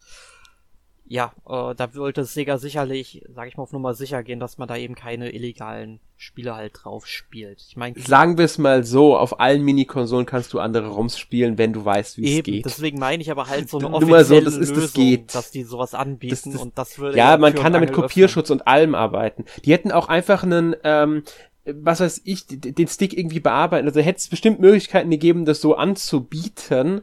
ja, 1.06 1.32
äh, 1.46 1.74
da 1.74 1.94
wollte 1.94 2.24
Sega 2.24 2.58
sicherlich, 2.58 3.24
sag 3.34 3.48
ich 3.48 3.56
mal, 3.56 3.64
auf 3.64 3.72
Nummer 3.72 3.94
sicher 3.94 4.22
gehen, 4.22 4.40
dass 4.40 4.58
man 4.58 4.68
da 4.68 4.76
eben 4.76 4.94
keine 4.94 5.30
illegalen 5.30 6.00
Spiele 6.16 6.54
halt 6.54 6.72
drauf 6.74 7.06
spielt. 7.06 7.60
Ich 7.68 7.76
meine, 7.76 7.98
sagen 8.00 8.38
wir 8.38 8.44
es 8.44 8.56
mal 8.56 8.84
so, 8.84 9.16
auf 9.16 9.40
allen 9.40 9.62
Minikonsolen 9.62 10.24
kannst 10.24 10.52
du 10.52 10.60
andere 10.60 10.88
ROMs 10.88 11.18
spielen, 11.18 11.58
wenn 11.58 11.72
du 11.72 11.84
weißt, 11.84 12.16
wie 12.16 12.38
es 12.38 12.44
geht. 12.44 12.64
Deswegen 12.64 12.98
meine 12.98 13.20
ich 13.20 13.30
aber 13.30 13.48
halt 13.48 13.68
so 13.68 13.78
eine 13.78 13.90
offizielle 13.92 14.24
so, 14.24 14.40
das 14.40 14.54
ist, 14.54 14.68
Lösung, 14.70 14.82
das 14.82 14.92
geht. 14.92 15.34
dass 15.34 15.50
die 15.50 15.64
sowas 15.64 15.94
anbieten 15.94 16.34
das, 16.34 16.52
das, 16.52 16.62
und 16.62 16.78
das 16.78 16.98
würde 16.98 17.18
ja, 17.18 17.36
man 17.36 17.54
kann 17.54 17.72
damit 17.72 17.92
Kopierschutz 17.92 18.46
öffnen. 18.50 18.60
und 18.60 18.68
allem 18.68 18.94
arbeiten. 18.94 19.44
Die 19.64 19.72
hätten 19.72 19.90
auch 19.90 20.08
einfach 20.08 20.44
einen 20.44 20.76
ähm, 20.84 21.24
was 21.64 22.00
weiß 22.00 22.22
ich, 22.24 22.46
den 22.48 22.88
Stick 22.88 23.16
irgendwie 23.16 23.40
bearbeiten. 23.40 23.86
Also 23.86 24.00
hätte 24.00 24.18
es 24.18 24.28
bestimmt 24.28 24.60
Möglichkeiten 24.60 25.10
gegeben, 25.10 25.44
das 25.44 25.60
so 25.60 25.76
anzubieten. 25.76 27.02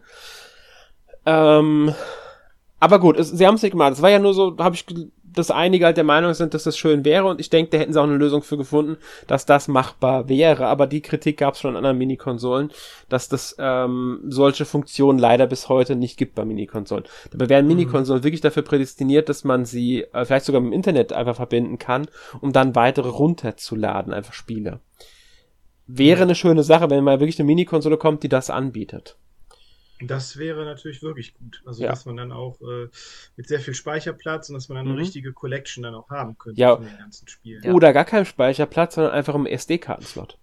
Ähm, 1.26 1.94
aber 2.80 3.00
gut, 3.00 3.18
es, 3.18 3.30
sie 3.30 3.46
haben 3.46 3.56
es 3.56 3.62
nicht 3.62 3.72
gemacht. 3.72 3.94
Es 3.94 4.02
war 4.02 4.10
ja 4.10 4.20
nur 4.20 4.34
so, 4.34 4.56
habe 4.58 4.76
ich, 4.76 4.86
dass 5.24 5.52
einige 5.52 5.86
halt 5.86 5.98
der 5.98 6.04
Meinung 6.04 6.34
sind, 6.34 6.54
dass 6.54 6.64
das 6.64 6.78
schön 6.78 7.06
wäre 7.06 7.26
und 7.26 7.40
ich 7.40 7.50
denke, 7.50 7.72
da 7.72 7.78
hätten 7.78 7.94
sie 7.94 8.00
auch 8.00 8.06
eine 8.06 8.18
Lösung 8.18 8.42
für 8.42 8.58
gefunden, 8.58 8.98
dass 9.28 9.46
das 9.46 9.68
machbar 9.68 10.30
wäre. 10.30 10.68
Aber 10.68 10.88
die 10.88 11.02
Kritik 11.02 11.38
gab 11.38 11.54
es 11.54 11.60
schon 11.60 11.72
an 11.72 11.78
anderen 11.78 11.98
Minikonsolen, 11.98 12.72
dass 13.10 13.30
das 13.30 13.56
ähm, 13.60 14.22
solche 14.28 14.66
Funktionen 14.66 15.20
leider 15.20 15.48
bis 15.48 15.70
heute 15.70 15.96
nicht 15.96 16.18
gibt 16.18 16.36
bei 16.36 16.46
Minikonsolen. 16.46 17.04
Dabei 17.32 17.50
wären 17.50 17.66
mhm. 17.66 17.76
Minikonsolen 17.76 18.24
wirklich 18.24 18.42
dafür 18.42 18.64
prädestiniert, 18.64 19.30
dass 19.30 19.44
man 19.44 19.66
sie 19.66 20.04
äh, 20.14 20.26
vielleicht 20.26 20.46
sogar 20.46 20.62
mit 20.62 20.72
dem 20.72 20.76
Internet 20.76 21.14
einfach 21.14 21.36
verbinden 21.36 21.78
kann, 21.78 22.08
um 22.42 22.54
dann 22.54 22.76
weitere 22.76 23.10
runterzuladen, 23.10 24.14
einfach 24.14 24.34
Spiele. 24.34 24.80
Wäre 25.86 26.24
eine 26.24 26.36
schöne 26.36 26.64
Sache, 26.64 26.90
wenn 26.90 27.04
mal 27.04 27.20
wirklich 27.20 27.40
eine 27.40 27.48
Minikonsole 27.48 27.98
kommt, 27.98 28.24
die 28.24 28.30
das 28.30 28.50
anbietet. 28.50 29.18
Das 30.02 30.38
wäre 30.38 30.64
natürlich 30.64 31.02
wirklich 31.04 31.34
gut. 31.34 31.62
Also, 31.66 31.84
ja. 31.84 31.90
dass 31.90 32.06
man 32.06 32.16
dann 32.16 32.32
auch 32.32 32.62
äh, 32.62 32.88
mit 33.36 33.48
sehr 33.48 33.60
viel 33.60 33.74
Speicherplatz 33.74 34.50
und 34.50 34.56
dass 34.56 34.70
man 34.70 34.78
dann 34.78 34.86
mhm. 34.86 34.94
eine 34.94 35.02
richtige 35.02 35.34
Collection 35.34 35.84
dann 35.84 35.96
auch 35.96 36.10
haben 36.10 36.38
könnte 36.38 36.60
ja. 36.60 36.76
von 36.76 36.86
den 36.86 36.98
ganzen 36.98 37.28
Spielen. 37.28 37.64
Ja. 37.64 37.74
Oder 37.74 37.92
gar 37.92 38.06
keinen 38.06 38.26
Speicherplatz, 38.26 38.96
sondern 38.96 39.14
einfach 39.14 39.36
im 39.36 39.46
SD-Kartenslot. 39.46 40.38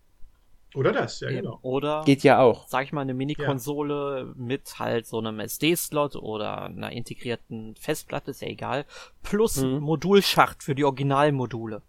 Oder 0.74 0.92
das, 0.92 1.20
ja, 1.20 1.30
genau. 1.30 1.58
Oder, 1.62 2.02
geht 2.04 2.22
ja 2.22 2.38
auch. 2.38 2.68
Sag 2.68 2.84
ich 2.84 2.92
mal, 2.92 3.00
eine 3.00 3.14
Mini-Konsole 3.14 4.26
ja. 4.26 4.34
mit 4.36 4.78
halt 4.78 5.06
so 5.06 5.18
einem 5.18 5.40
SD-Slot 5.40 6.16
oder 6.16 6.64
einer 6.64 6.92
integrierten 6.92 7.76
Festplatte, 7.76 8.32
ist 8.32 8.42
ja 8.42 8.48
egal, 8.48 8.84
plus 9.22 9.56
mhm. 9.62 9.78
Modulschacht 9.78 10.62
für 10.62 10.74
die 10.74 10.84
Originalmodule. 10.84 11.80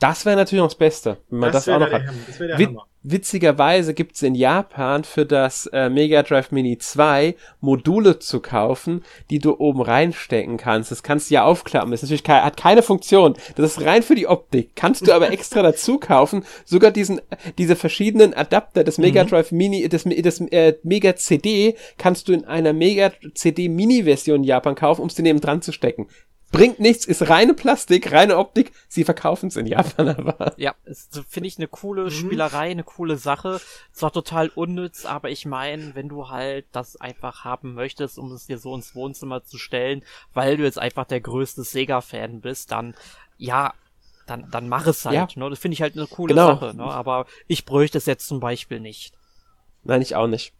Das 0.00 0.24
wäre 0.24 0.36
natürlich 0.36 0.60
noch 0.60 0.68
das 0.68 0.78
Beste, 0.78 1.18
wenn 1.28 1.40
man 1.40 1.52
das, 1.52 1.64
das 1.64 1.74
auch 1.74 1.80
noch 1.80 1.90
hat. 1.90 2.02
Das 2.26 2.38
der 2.38 2.58
Wit 2.58 2.68
Hammer. 2.68 2.86
Witzigerweise 3.04 3.94
gibt's 3.94 4.22
in 4.22 4.34
Japan 4.34 5.04
für 5.04 5.24
das 5.24 5.66
äh, 5.72 5.88
Mega 5.88 6.22
Drive 6.24 6.50
Mini 6.50 6.78
2 6.78 7.36
Module 7.60 8.18
zu 8.18 8.40
kaufen, 8.40 9.04
die 9.30 9.38
du 9.38 9.58
oben 9.58 9.80
reinstecken 9.80 10.56
kannst. 10.56 10.90
Das 10.90 11.04
kannst 11.04 11.30
du 11.30 11.34
ja 11.34 11.44
aufklappen. 11.44 11.92
Das 11.92 12.02
ist 12.02 12.08
natürlich 12.08 12.24
keine, 12.24 12.44
hat 12.44 12.56
keine 12.56 12.82
Funktion. 12.82 13.34
Das 13.56 13.78
ist 13.78 13.86
rein 13.86 14.02
für 14.02 14.16
die 14.16 14.26
Optik. 14.26 14.72
Kannst 14.74 15.06
du 15.06 15.12
aber 15.12 15.30
extra 15.30 15.62
dazu 15.62 15.98
kaufen. 15.98 16.44
Sogar 16.64 16.90
diesen, 16.90 17.20
diese 17.56 17.76
verschiedenen 17.76 18.34
Adapter 18.34 18.82
des 18.82 18.98
Mega 18.98 19.22
mhm. 19.22 19.28
Drive 19.28 19.52
Mini, 19.52 19.88
des, 19.88 20.02
des 20.02 20.40
äh, 20.40 20.74
Mega 20.82 21.14
CD 21.14 21.76
kannst 21.98 22.28
du 22.28 22.32
in 22.32 22.44
einer 22.44 22.72
Mega 22.72 23.12
CD 23.34 23.68
Mini 23.68 24.02
Version 24.02 24.38
in 24.38 24.44
Japan 24.44 24.74
kaufen, 24.74 25.02
um 25.02 25.08
es 25.08 25.14
dir 25.14 25.22
neben 25.22 25.40
dran 25.40 25.62
zu 25.62 25.72
stecken 25.72 26.08
bringt 26.50 26.80
nichts, 26.80 27.04
ist 27.04 27.28
reine 27.28 27.54
Plastik, 27.54 28.12
reine 28.12 28.38
Optik. 28.38 28.72
Sie 28.88 29.04
verkaufen 29.04 29.48
es 29.48 29.56
in 29.56 29.66
Japan 29.66 30.08
aber. 30.08 30.54
Ja, 30.56 30.74
finde 31.28 31.46
ich 31.46 31.58
eine 31.58 31.68
coole 31.68 32.04
mhm. 32.04 32.10
Spielerei, 32.10 32.70
eine 32.70 32.84
coole 32.84 33.16
Sache. 33.16 33.60
Zwar 33.92 34.12
total 34.12 34.50
unnütz, 34.54 35.04
aber 35.04 35.30
ich 35.30 35.46
meine, 35.46 35.94
wenn 35.94 36.08
du 36.08 36.28
halt 36.28 36.66
das 36.72 36.96
einfach 37.00 37.44
haben 37.44 37.74
möchtest, 37.74 38.18
um 38.18 38.32
es 38.32 38.46
dir 38.46 38.58
so 38.58 38.74
ins 38.74 38.94
Wohnzimmer 38.94 39.44
zu 39.44 39.58
stellen, 39.58 40.02
weil 40.34 40.56
du 40.56 40.64
jetzt 40.64 40.78
einfach 40.78 41.04
der 41.04 41.20
größte 41.20 41.62
Sega-Fan 41.62 42.40
bist, 42.40 42.72
dann 42.72 42.94
ja, 43.36 43.74
dann, 44.26 44.50
dann 44.50 44.68
mach 44.68 44.86
es 44.86 45.04
halt. 45.04 45.14
Ja. 45.14 45.28
Ne? 45.36 45.50
Das 45.50 45.58
finde 45.58 45.74
ich 45.74 45.82
halt 45.82 45.96
eine 45.96 46.06
coole 46.06 46.34
genau. 46.34 46.54
Sache. 46.54 46.76
Ne? 46.76 46.84
Aber 46.84 47.26
ich 47.46 47.64
bräuchte 47.64 47.98
es 47.98 48.06
jetzt 48.06 48.26
zum 48.26 48.40
Beispiel 48.40 48.80
nicht. 48.80 49.14
Nein, 49.84 50.02
ich 50.02 50.16
auch 50.16 50.26
nicht. 50.26 50.52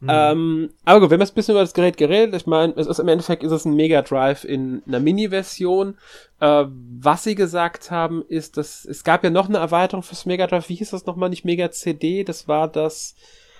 Mhm. 0.00 0.08
Ähm, 0.10 0.70
aber 0.84 1.00
gut, 1.00 1.10
wir 1.10 1.14
haben 1.14 1.20
jetzt 1.20 1.32
ein 1.32 1.36
bisschen 1.36 1.54
über 1.54 1.62
das 1.62 1.72
Gerät 1.74 1.96
geredet. 1.96 2.34
Ich 2.34 2.46
meine, 2.46 2.74
es 2.76 2.86
ist 2.86 2.98
im 2.98 3.08
Endeffekt 3.08 3.42
ist 3.42 3.52
es 3.52 3.64
ein 3.64 3.74
Mega 3.74 4.02
Drive 4.02 4.44
in 4.44 4.82
einer 4.86 5.00
Mini-Version. 5.00 5.96
Äh, 6.40 6.64
was 7.00 7.24
sie 7.24 7.34
gesagt 7.34 7.90
haben, 7.90 8.24
ist, 8.28 8.56
dass 8.56 8.84
es 8.84 9.04
gab 9.04 9.24
ja 9.24 9.30
noch 9.30 9.48
eine 9.48 9.58
Erweiterung 9.58 10.02
fürs 10.02 10.26
Mega 10.26 10.46
Drive. 10.46 10.68
Wie 10.68 10.74
hieß 10.74 10.90
das 10.90 11.06
nochmal? 11.06 11.30
Nicht 11.30 11.44
Mega 11.44 11.70
CD, 11.70 12.24
das 12.24 12.48
war 12.48 12.68
das. 12.68 13.14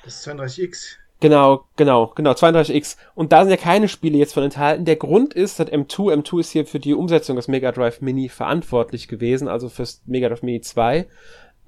Das 0.04 0.26
32X. 0.26 0.96
Genau, 1.20 1.64
genau, 1.76 2.12
genau, 2.14 2.32
32X. 2.32 2.98
Und 3.14 3.32
da 3.32 3.42
sind 3.42 3.50
ja 3.50 3.56
keine 3.56 3.88
Spiele 3.88 4.18
jetzt 4.18 4.34
von 4.34 4.42
enthalten. 4.42 4.84
Der 4.84 4.96
Grund 4.96 5.32
ist, 5.32 5.58
dass 5.58 5.68
M2, 5.68 6.12
M2 6.22 6.40
ist 6.40 6.50
hier 6.50 6.66
für 6.66 6.80
die 6.80 6.92
Umsetzung 6.92 7.36
des 7.36 7.48
Mega 7.48 7.72
Drive 7.72 8.02
Mini 8.02 8.28
verantwortlich 8.28 9.08
gewesen, 9.08 9.48
also 9.48 9.70
fürs 9.70 10.02
Mega 10.04 10.28
Drive 10.28 10.42
Mini 10.42 10.60
2 10.60 11.06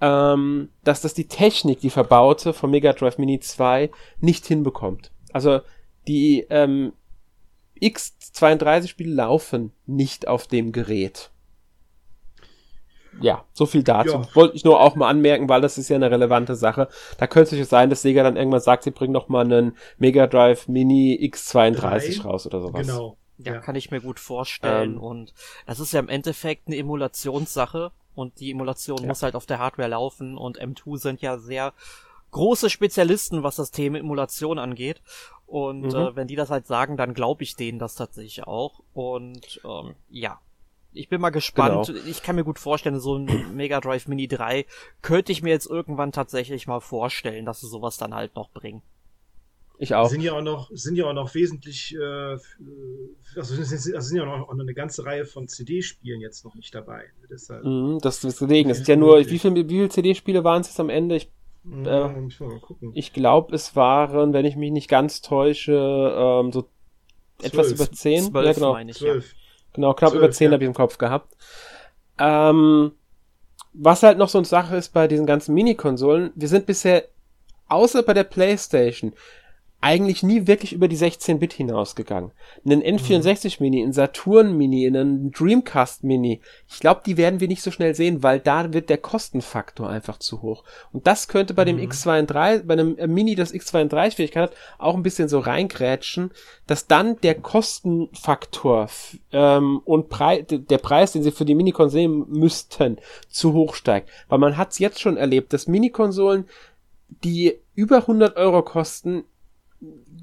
ähm, 0.01 0.71
dass 0.85 1.01
das 1.01 1.15
die 1.15 1.29
Technik, 1.29 1.81
die 1.81 1.91
verbaute 1.91 2.53
von 2.53 2.71
Mega 2.71 2.93
Drive 2.93 3.19
Mini 3.19 3.41
2 3.41 3.91
nicht 4.21 4.47
hinbekommt. 4.47 5.11
Also 5.33 5.61
die 6.07 6.47
ähm, 6.51 6.93
X32-Spiele 7.81 9.15
laufen 9.15 9.73
nicht 9.87 10.29
auf 10.29 10.47
dem 10.47 10.73
Gerät. 10.73 11.31
Ja, 13.21 13.45
so 13.53 13.65
viel 13.65 13.83
dazu. 13.83 14.11
Ja. 14.11 14.29
Wollte 14.35 14.57
ich 14.57 14.65
nur 14.65 14.81
auch 14.81 14.95
mal 14.95 15.09
anmerken, 15.09 15.49
weil 15.49 15.61
das 15.63 15.79
ist 15.79 15.89
ja 15.89 15.97
eine 15.97 16.11
relevante 16.11 16.55
Sache. 16.55 16.89
Da 17.19 17.27
könnte 17.27 17.59
es 17.59 17.69
sein, 17.69 17.89
dass 17.89 18.03
Sega 18.03 18.23
dann 18.23 18.37
irgendwann 18.37 18.61
sagt, 18.61 18.83
sie 18.85 18.91
bringen 18.91 19.13
noch 19.13 19.29
mal 19.29 19.45
einen 19.45 19.77
Mega 19.97 20.27
Drive 20.27 20.69
Mini 20.69 21.19
X32 21.33 21.73
Drei. 21.73 22.29
raus 22.29 22.47
oder 22.47 22.61
sowas. 22.61 22.87
Genau. 22.87 23.17
Ja, 23.39 23.55
ja, 23.55 23.61
kann 23.61 23.77
ich 23.77 23.91
mir 23.91 24.01
gut 24.01 24.19
vorstellen. 24.19 24.95
Ähm, 24.95 25.01
und 25.01 25.35
das 25.67 25.81
ist 25.81 25.93
ja 25.93 26.01
im 26.01 26.09
Endeffekt 26.09 26.69
eine 26.69 26.77
Emulationssache 26.77 27.93
und 28.17 28.41
die 28.41 28.51
Emulation 28.51 29.03
ja. 29.03 29.07
muss 29.07 29.23
halt 29.23 29.37
auf 29.37 29.47
der 29.47 29.61
Hardware 29.61 29.89
laufen 29.89 30.37
und 30.37 30.61
M2 30.61 30.99
sind 30.99 31.21
ja 31.21 31.39
sehr 31.39 31.73
große 32.33 32.71
Spezialisten, 32.71 33.45
was 33.45 33.57
das 33.57 33.71
Thema 33.71 33.99
Emulation 33.99 34.59
angeht. 34.59 35.01
Und 35.47 35.83
mhm. 35.83 35.95
äh, 35.95 36.17
wenn 36.17 36.27
die 36.27 36.35
das 36.35 36.51
halt 36.51 36.67
sagen, 36.67 36.97
dann 36.97 37.15
glaube 37.15 37.45
ich 37.45 37.55
denen 37.55 37.79
das 37.79 37.95
tatsächlich 37.95 38.45
auch. 38.45 38.81
Und 38.93 39.61
ähm, 39.65 39.95
ja, 40.11 40.41
ich 40.93 41.09
bin 41.09 41.21
mal 41.21 41.31
gespannt. 41.31 41.87
Genau. 41.87 42.01
Ich 42.07 42.23
kann 42.23 42.37
mir 42.37 42.45
gut 42.45 42.59
vorstellen, 42.59 42.99
so 42.99 43.17
ein 43.17 43.27
Mega 43.55 43.81
Drive 43.81 44.09
Mini 44.09 44.27
3 44.27 44.67
könnte 45.03 45.31
ich 45.31 45.43
mir 45.43 45.51
jetzt 45.51 45.67
irgendwann 45.67 46.11
tatsächlich 46.11 46.67
mal 46.67 46.81
vorstellen, 46.81 47.45
dass 47.45 47.61
sie 47.61 47.69
sowas 47.69 47.97
dann 47.97 48.15
halt 48.15 48.35
noch 48.35 48.51
bringen. 48.51 48.83
Ich 49.79 49.95
auch. 49.95 50.09
Sind 50.09 50.23
ja 50.23 50.33
auch 50.33 50.43
noch, 50.43 50.71
sind 50.73 50.97
ja 50.97 51.05
auch 51.05 51.13
noch 51.13 51.35
wesentlich, 51.35 51.95
äh, 51.95 51.99
also, 52.01 52.43
sind, 53.63 53.95
also 53.95 54.09
sind 54.09 54.17
ja 54.17 54.23
auch 54.25 54.39
noch 54.39 54.49
eine 54.49 54.75
ganze 54.75 55.05
Reihe 55.05 55.27
von 55.27 55.49
CD-Spielen 55.49 56.21
jetzt 56.21 56.45
noch 56.45 56.55
nicht 56.55 56.75
dabei. 56.75 57.05
Deshalb 57.31 57.65
mm, 57.65 57.99
das 58.01 58.21
deswegen, 58.21 58.71
es 58.71 58.81
ist 58.81 58.89
ja 58.89 58.97
nur, 58.97 59.19
wie 59.19 59.39
viele 59.39 59.69
wie 59.69 59.79
viel 59.79 59.91
CD-Spiele 59.91 60.45
waren 60.45 60.63
es 60.63 60.69
jetzt 60.69 60.81
am 60.81 60.89
Ende? 60.89 61.17
Ich, 61.17 61.31
äh, 61.85 62.09
ich 62.95 63.13
glaube, 63.13 63.55
es 63.55 63.77
waren, 63.77 64.33
wenn 64.33 64.47
ich 64.47 64.57
mich 64.57 64.71
nicht 64.71 64.89
ganz 64.89 65.21
täusche, 65.21 65.73
ähm, 65.73 66.53
so 66.53 66.69
12. 67.39 67.53
etwas 67.53 67.73
über 67.73 67.91
10. 67.91 68.31
12, 68.31 68.47
ja, 68.47 68.53
genau. 68.53 68.73
Meine 68.73 68.91
ich, 68.91 68.99
12. 68.99 69.25
Ja. 69.25 69.39
Genau, 69.75 69.95
knapp 69.95 70.11
12, 70.13 70.23
über 70.23 70.31
10 70.31 70.45
ja. 70.45 70.53
habe 70.53 70.65
ich 70.65 70.69
im 70.69 70.75
Kopf 70.75 70.97
gehabt. 70.97 71.37
Ähm, 72.19 72.93
was 73.75 74.03
halt 74.03 74.17
noch 74.17 74.31
so 74.31 74.39
eine 74.39 74.47
Sache 74.47 74.77
ist 74.77 74.95
bei 74.95 75.07
diesen 75.07 75.27
ganzen 75.27 75.55
Mini-Konsolen, 75.55 76.33
wir 76.35 76.49
sind 76.49 76.65
bisher, 76.65 77.05
außer 77.69 78.03
bei 78.03 78.15
der 78.15 78.25
PlayStation, 78.25 79.13
eigentlich 79.81 80.23
nie 80.23 80.47
wirklich 80.47 80.73
über 80.73 80.89
die 80.89 80.97
16-Bit 80.97 81.53
hinausgegangen. 81.53 82.33
Einen 82.65 82.83
N64 82.83 83.59
Mini, 83.61 83.83
einen 83.83 83.93
Saturn 83.93 84.57
Mini, 84.57 84.87
einen 84.87 85.31
Dreamcast 85.31 86.03
Mini, 86.03 86.41
ich 86.69 86.81
glaube, 86.81 87.03
die 87.05 87.17
werden 87.17 87.41
wir 87.41 87.49
nicht 87.49 87.63
so 87.63 87.71
schnell 87.71 87.95
sehen, 87.95 88.23
weil 88.23 88.41
da 88.41 88.73
wird 88.73 88.89
der 88.89 88.99
Kostenfaktor 88.99 89.89
einfach 89.89 90.19
zu 90.19 90.43
hoch. 90.43 90.65
Und 90.93 91.07
das 91.07 91.29
könnte 91.29 91.55
bei 91.55 91.65
dem 91.65 91.77
mhm. 91.77 91.91
X32, 91.91 92.65
bei 92.65 92.73
einem 92.73 92.97
äh, 92.97 93.07
Mini, 93.07 93.35
das 93.35 93.55
X32 93.55 94.17
Fähigkeit 94.17 94.51
hat, 94.51 94.57
auch 94.79 94.95
ein 94.95 95.03
bisschen 95.03 95.29
so 95.29 95.39
reingrätschen, 95.39 96.31
dass 96.67 96.87
dann 96.87 97.21
der 97.21 97.35
Kostenfaktor 97.35 98.89
ähm, 99.33 99.81
und 99.85 100.09
Pre 100.09 100.43
der 100.43 100.79
Preis, 100.79 101.13
den 101.13 101.23
sie 101.23 101.33
für 101.33 101.45
die 101.45 101.55
Minikonsolen 101.55 102.25
müssten, 102.29 102.97
zu 103.29 103.53
hoch 103.53 103.75
steigt. 103.75 104.09
Weil 104.29 104.39
man 104.39 104.57
hat 104.57 104.73
es 104.73 104.79
jetzt 104.79 105.01
schon 105.01 105.17
erlebt, 105.17 105.53
dass 105.53 105.69
Minikonsolen, 105.69 106.47
die 107.23 107.59
über 107.75 107.99
100 107.99 108.37
Euro 108.37 108.63
kosten, 108.63 109.25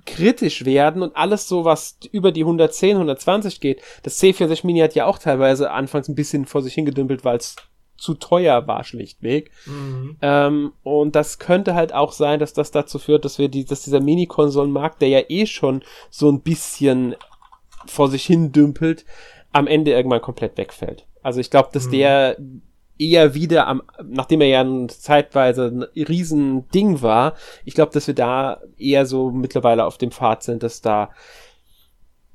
kritisch 0.05 0.65
werden 0.65 1.01
und 1.01 1.15
alles 1.15 1.47
so, 1.47 1.65
was 1.65 1.97
über 2.11 2.31
die 2.31 2.41
110, 2.41 2.95
120 2.95 3.61
geht. 3.61 3.81
Das 4.03 4.21
C40 4.21 4.65
Mini 4.65 4.79
hat 4.79 4.95
ja 4.95 5.05
auch 5.05 5.17
teilweise 5.17 5.71
anfangs 5.71 6.07
ein 6.07 6.15
bisschen 6.15 6.45
vor 6.45 6.61
sich 6.61 6.73
hingedümpelt, 6.73 7.23
weil 7.23 7.37
es 7.37 7.55
zu 7.97 8.15
teuer 8.15 8.67
war, 8.67 8.83
schlichtweg. 8.83 9.51
Mhm. 9.65 10.17
Ähm, 10.21 10.73
und 10.83 11.15
das 11.15 11.39
könnte 11.39 11.73
halt 11.73 11.93
auch 11.93 12.11
sein, 12.11 12.39
dass 12.39 12.53
das 12.53 12.71
dazu 12.71 12.99
führt, 12.99 13.23
dass 13.23 13.39
wir 13.39 13.47
die, 13.47 13.65
dass 13.65 13.83
dieser 13.83 14.01
Mini-Konsolenmarkt, 14.01 15.01
der 15.01 15.09
ja 15.09 15.21
eh 15.29 15.45
schon 15.45 15.83
so 16.09 16.29
ein 16.29 16.41
bisschen 16.41 17.15
vor 17.85 18.09
sich 18.09 18.25
hin 18.25 18.51
dümpelt, 18.51 19.05
am 19.51 19.67
Ende 19.67 19.91
irgendwann 19.91 20.21
komplett 20.21 20.57
wegfällt. 20.57 21.05
Also 21.21 21.39
ich 21.39 21.49
glaube, 21.49 21.69
dass 21.71 21.87
mhm. 21.87 21.91
der 21.91 22.37
eher 22.97 23.33
wieder 23.33 23.67
am, 23.67 23.81
nachdem 24.03 24.41
er 24.41 24.47
ja 24.47 24.87
zeitweise 24.87 25.65
ein 25.67 25.83
Riesending 26.03 27.01
war, 27.01 27.35
ich 27.65 27.73
glaube, 27.73 27.91
dass 27.91 28.07
wir 28.07 28.13
da 28.13 28.61
eher 28.77 29.05
so 29.05 29.31
mittlerweile 29.31 29.85
auf 29.85 29.97
dem 29.97 30.11
Pfad 30.11 30.43
sind, 30.43 30.63
dass 30.63 30.81
da 30.81 31.09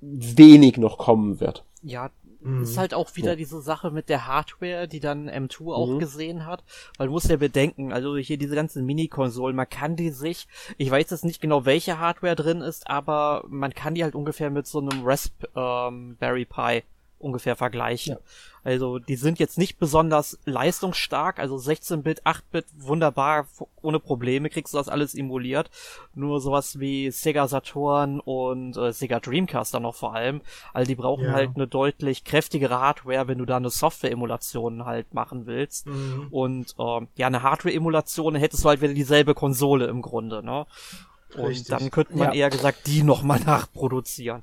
wenig 0.00 0.76
noch 0.76 0.98
kommen 0.98 1.40
wird. 1.40 1.64
Ja, 1.82 2.10
mhm. 2.40 2.62
ist 2.62 2.78
halt 2.78 2.94
auch 2.94 3.14
wieder 3.16 3.30
ja. 3.30 3.36
diese 3.36 3.60
Sache 3.60 3.90
mit 3.90 4.08
der 4.08 4.26
Hardware, 4.26 4.88
die 4.88 5.00
dann 5.00 5.28
M2 5.28 5.72
auch 5.72 5.88
mhm. 5.88 5.98
gesehen 5.98 6.46
hat, 6.46 6.64
weil 6.96 7.08
du 7.08 7.12
musst 7.12 7.30
ja 7.30 7.36
bedenken, 7.36 7.92
also 7.92 8.16
hier 8.16 8.38
diese 8.38 8.54
ganzen 8.54 8.84
Mini-Konsolen, 8.84 9.56
man 9.56 9.68
kann 9.68 9.96
die 9.96 10.10
sich, 10.10 10.46
ich 10.76 10.90
weiß 10.90 11.10
jetzt 11.10 11.24
nicht 11.24 11.40
genau, 11.40 11.64
welche 11.64 11.98
Hardware 11.98 12.36
drin 12.36 12.60
ist, 12.60 12.88
aber 12.88 13.44
man 13.48 13.74
kann 13.74 13.94
die 13.94 14.04
halt 14.04 14.14
ungefähr 14.14 14.50
mit 14.50 14.66
so 14.66 14.80
einem 14.80 15.04
Raspberry 15.04 16.44
Pi 16.44 16.82
ungefähr 17.18 17.56
vergleichen. 17.56 18.14
Ja. 18.14 18.20
Also 18.64 18.98
die 18.98 19.16
sind 19.16 19.38
jetzt 19.38 19.56
nicht 19.56 19.78
besonders 19.78 20.38
leistungsstark, 20.44 21.38
also 21.38 21.56
16-Bit, 21.56 22.26
8-Bit, 22.26 22.66
wunderbar, 22.76 23.46
ohne 23.80 23.98
Probleme 23.98 24.50
kriegst 24.50 24.74
du 24.74 24.78
das 24.78 24.88
alles 24.88 25.14
emuliert. 25.14 25.70
Nur 26.14 26.40
sowas 26.40 26.78
wie 26.78 27.10
Sega 27.10 27.48
Saturn 27.48 28.20
und 28.20 28.76
äh, 28.76 28.92
Sega 28.92 29.20
Dreamcast 29.20 29.74
dann 29.74 29.84
noch 29.84 29.94
vor 29.94 30.14
allem, 30.14 30.42
also 30.74 30.88
die 30.88 30.96
brauchen 30.96 31.24
ja. 31.24 31.32
halt 31.32 31.52
eine 31.54 31.66
deutlich 31.66 32.24
kräftigere 32.24 32.78
Hardware, 32.78 33.28
wenn 33.28 33.38
du 33.38 33.46
da 33.46 33.56
eine 33.56 33.70
Software-Emulation 33.70 34.84
halt 34.84 35.14
machen 35.14 35.46
willst. 35.46 35.86
Mhm. 35.86 36.28
Und 36.30 36.74
äh, 36.78 37.06
ja, 37.16 37.26
eine 37.26 37.42
Hardware-Emulation 37.42 38.34
hättest 38.34 38.64
du 38.64 38.68
halt 38.68 38.82
wieder 38.82 38.94
dieselbe 38.94 39.34
Konsole 39.34 39.86
im 39.86 40.02
Grunde, 40.02 40.42
ne? 40.42 40.66
Und 41.36 41.46
Richtig. 41.46 41.68
dann 41.68 41.90
könnte 41.90 42.16
man 42.16 42.28
ja. 42.28 42.34
eher 42.34 42.50
gesagt 42.50 42.86
die 42.86 43.02
nochmal 43.02 43.40
nachproduzieren. 43.46 44.42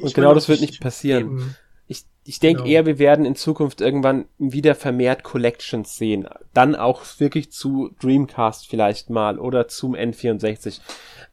Und 0.00 0.14
genau 0.14 0.34
das 0.34 0.48
wird 0.48 0.60
nicht 0.60 0.80
passieren. 0.80 1.54
Ich, 1.86 2.04
ich 2.24 2.38
denke 2.38 2.62
genau. 2.62 2.72
eher, 2.72 2.86
wir 2.86 2.98
werden 2.98 3.24
in 3.24 3.34
Zukunft 3.34 3.80
irgendwann 3.80 4.26
wieder 4.38 4.74
vermehrt 4.74 5.24
Collections 5.24 5.96
sehen. 5.96 6.28
Dann 6.54 6.76
auch 6.76 7.02
wirklich 7.18 7.50
zu 7.50 7.90
Dreamcast 8.00 8.68
vielleicht 8.68 9.10
mal 9.10 9.38
oder 9.38 9.68
zum 9.68 9.94
N64. 9.94 10.80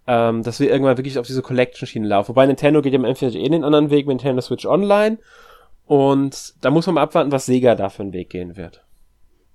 Ähm, 0.09 0.41
dass 0.41 0.59
wir 0.59 0.71
irgendwann 0.71 0.97
wirklich 0.97 1.19
auf 1.19 1.27
diese 1.27 1.41
Collection-Schiene 1.41 2.07
laufen. 2.07 2.29
Wobei 2.29 2.45
Nintendo 2.45 2.81
geht 2.81 2.93
ja 2.93 2.99
im 2.99 3.05
N64 3.05 3.35
eh 3.35 3.49
den 3.49 3.65
anderen 3.65 3.89
Weg 3.89 4.07
mit 4.07 4.17
Nintendo 4.17 4.41
Switch 4.41 4.65
Online. 4.65 5.17
Und 5.85 6.53
da 6.61 6.71
muss 6.71 6.85
man 6.85 6.95
mal 6.95 7.01
abwarten, 7.01 7.31
was 7.31 7.45
Sega 7.45 7.75
da 7.75 7.89
für 7.89 8.03
einen 8.03 8.13
Weg 8.13 8.29
gehen 8.29 8.55
wird. 8.55 8.83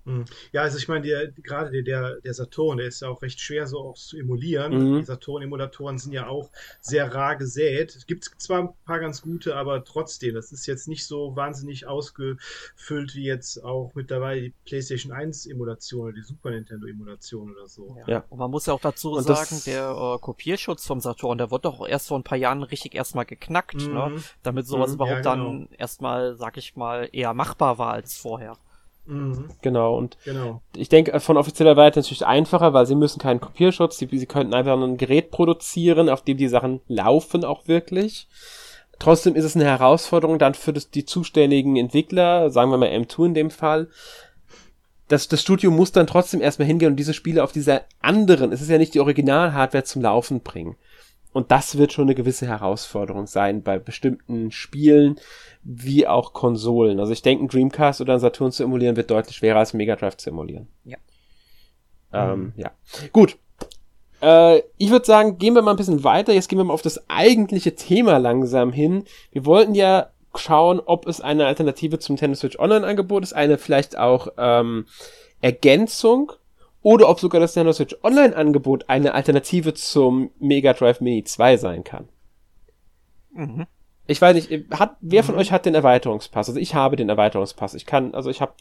Mhm. 0.04 0.24
Ja, 0.52 0.62
also 0.62 0.78
ich 0.78 0.88
meine, 0.88 1.06
der, 1.06 1.28
gerade 1.28 1.70
der, 1.70 1.82
der, 1.82 2.20
der 2.20 2.34
Saturn, 2.34 2.78
der 2.78 2.86
ist 2.86 3.02
ja 3.02 3.08
auch 3.08 3.22
recht 3.22 3.40
schwer 3.40 3.66
so 3.66 3.78
auch 3.78 3.94
zu 3.94 4.18
emulieren. 4.18 4.72
Mhm. 4.72 4.98
Die 4.98 5.04
Saturn-Emulatoren 5.04 5.98
sind 5.98 6.12
ja 6.12 6.26
auch 6.26 6.50
sehr 6.80 7.14
rar 7.14 7.36
gesät. 7.36 7.94
Es 7.94 8.06
gibt 8.06 8.24
zwar 8.24 8.60
ein 8.60 8.68
paar 8.84 8.98
ganz 8.98 9.22
gute, 9.22 9.56
aber 9.56 9.84
trotzdem, 9.84 10.34
das 10.34 10.52
ist 10.52 10.66
jetzt 10.66 10.88
nicht 10.88 11.06
so 11.06 11.36
wahnsinnig 11.36 11.86
ausgefüllt 11.86 13.14
wie 13.14 13.24
jetzt 13.24 13.62
auch 13.62 13.92
mittlerweile 13.94 14.42
die 14.42 14.54
PlayStation 14.64 15.12
1-Emulation 15.12 16.08
oder 16.08 16.12
die 16.12 16.22
Super 16.22 16.50
Nintendo-Emulation 16.50 17.52
oder 17.52 17.68
so. 17.68 17.96
Ja. 18.00 18.14
ja. 18.14 18.24
Und 18.28 18.38
man 18.38 18.50
muss 18.50 18.66
ja 18.66 18.72
auch 18.72 18.80
dazu 18.80 19.12
Und 19.12 19.22
sagen, 19.22 19.60
der 19.66 19.90
äh, 19.90 20.18
Kopierschutz 20.18 20.86
vom 20.86 21.00
Saturn, 21.00 21.38
der 21.38 21.50
wird 21.50 21.64
doch 21.64 21.86
erst 21.86 22.08
vor 22.08 22.18
ein 22.18 22.24
paar 22.24 22.38
Jahren 22.38 22.62
richtig 22.62 22.94
erstmal 22.94 23.24
geknackt, 23.24 23.74
ne? 23.74 24.08
mhm. 24.08 24.14
ne? 24.14 24.22
damit 24.42 24.66
sowas 24.66 24.90
mhm. 24.90 24.94
überhaupt 24.94 25.24
ja, 25.24 25.34
genau. 25.34 25.46
dann 25.46 25.68
erstmal, 25.78 26.36
sag 26.36 26.56
ich 26.56 26.76
mal, 26.76 27.08
eher 27.12 27.34
machbar 27.34 27.78
war 27.78 27.92
als 27.92 28.16
vorher. 28.16 28.56
Mhm. 29.04 29.48
Genau, 29.62 29.96
und 29.96 30.16
genau. 30.24 30.62
ich 30.76 30.88
denke, 30.88 31.18
von 31.20 31.36
offizieller 31.36 31.74
Seite 31.74 32.00
natürlich 32.00 32.24
einfacher, 32.24 32.72
weil 32.72 32.86
sie 32.86 32.94
müssen 32.94 33.18
keinen 33.20 33.40
Kopierschutz, 33.40 33.98
sie, 33.98 34.08
sie 34.10 34.26
könnten 34.26 34.54
einfach 34.54 34.80
ein 34.80 34.96
Gerät 34.96 35.30
produzieren, 35.30 36.08
auf 36.08 36.22
dem 36.22 36.36
die 36.36 36.48
Sachen 36.48 36.80
laufen 36.86 37.44
auch 37.44 37.66
wirklich. 37.66 38.28
Trotzdem 38.98 39.34
ist 39.34 39.44
es 39.44 39.56
eine 39.56 39.64
Herausforderung 39.64 40.38
dann 40.38 40.54
für 40.54 40.72
das, 40.72 40.90
die 40.90 41.04
zuständigen 41.04 41.76
Entwickler, 41.76 42.50
sagen 42.50 42.70
wir 42.70 42.78
mal 42.78 42.88
M2 42.88 43.26
in 43.26 43.34
dem 43.34 43.50
Fall, 43.50 43.88
das, 45.08 45.28
das 45.28 45.42
Studio 45.42 45.70
muss 45.70 45.92
dann 45.92 46.06
trotzdem 46.06 46.40
erstmal 46.40 46.68
hingehen 46.68 46.92
und 46.92 46.96
diese 46.96 47.12
Spiele 47.12 47.42
auf 47.42 47.52
dieser 47.52 47.82
anderen, 48.00 48.52
es 48.52 48.62
ist 48.62 48.70
ja 48.70 48.78
nicht 48.78 48.94
die 48.94 49.00
Original-Hardware 49.00 49.84
zum 49.84 50.02
Laufen 50.02 50.40
bringen. 50.40 50.76
Und 51.32 51.50
das 51.50 51.78
wird 51.78 51.92
schon 51.92 52.04
eine 52.04 52.14
gewisse 52.14 52.46
Herausforderung 52.46 53.26
sein 53.26 53.62
bei 53.62 53.78
bestimmten 53.78 54.50
Spielen, 54.50 55.18
wie 55.62 56.06
auch 56.06 56.32
Konsolen. 56.32 57.00
Also 57.00 57.12
ich 57.12 57.22
denke, 57.22 57.44
ein 57.44 57.48
Dreamcast 57.48 58.00
oder 58.00 58.14
ein 58.14 58.20
Saturn 58.20 58.52
zu 58.52 58.64
emulieren 58.64 58.96
wird 58.96 59.10
deutlich 59.10 59.36
schwerer 59.36 59.60
als 59.60 59.72
ein 59.72 59.78
Mega 59.78 59.96
Drive 59.96 60.16
zu 60.16 60.30
emulieren. 60.30 60.68
Ja. 60.84 60.98
Ähm. 62.12 62.52
Ja. 62.56 62.72
Gut. 63.12 63.38
Äh, 64.20 64.58
ich 64.76 64.90
würde 64.90 65.06
sagen, 65.06 65.38
gehen 65.38 65.54
wir 65.54 65.62
mal 65.62 65.70
ein 65.70 65.76
bisschen 65.76 66.04
weiter. 66.04 66.32
Jetzt 66.32 66.48
gehen 66.48 66.58
wir 66.58 66.64
mal 66.64 66.74
auf 66.74 66.82
das 66.82 67.08
eigentliche 67.08 67.74
Thema 67.74 68.18
langsam 68.18 68.72
hin. 68.72 69.04
Wir 69.30 69.46
wollten 69.46 69.74
ja 69.74 70.10
schauen, 70.34 70.80
ob 70.80 71.06
es 71.06 71.20
eine 71.20 71.46
Alternative 71.46 71.98
zum 71.98 72.14
Nintendo 72.14 72.36
Switch 72.36 72.58
Online 72.58 72.86
Angebot 72.86 73.22
ist, 73.22 73.32
eine 73.32 73.58
vielleicht 73.58 73.98
auch 73.98 74.28
ähm, 74.38 74.86
Ergänzung 75.40 76.32
oder 76.82 77.08
ob 77.08 77.20
sogar 77.20 77.40
das 77.40 77.54
Nintendo 77.54 77.72
Switch 77.72 77.96
Online 78.02 78.36
Angebot 78.36 78.88
eine 78.88 79.14
Alternative 79.14 79.74
zum 79.74 80.30
Mega 80.38 80.72
Drive 80.72 81.00
Mini 81.00 81.24
2 81.24 81.56
sein 81.56 81.84
kann. 81.84 82.08
Mhm. 83.32 83.66
Ich 84.06 84.20
weiß 84.20 84.34
nicht, 84.34 84.70
hat, 84.72 84.96
wer 85.00 85.22
von 85.22 85.36
mhm. 85.36 85.40
euch 85.40 85.52
hat 85.52 85.64
den 85.64 85.74
Erweiterungspass? 85.74 86.48
Also 86.48 86.60
ich 86.60 86.74
habe 86.74 86.96
den 86.96 87.08
Erweiterungspass. 87.08 87.74
Ich 87.74 87.86
kann, 87.86 88.14
also 88.14 88.30
ich 88.30 88.40
habe 88.40 88.52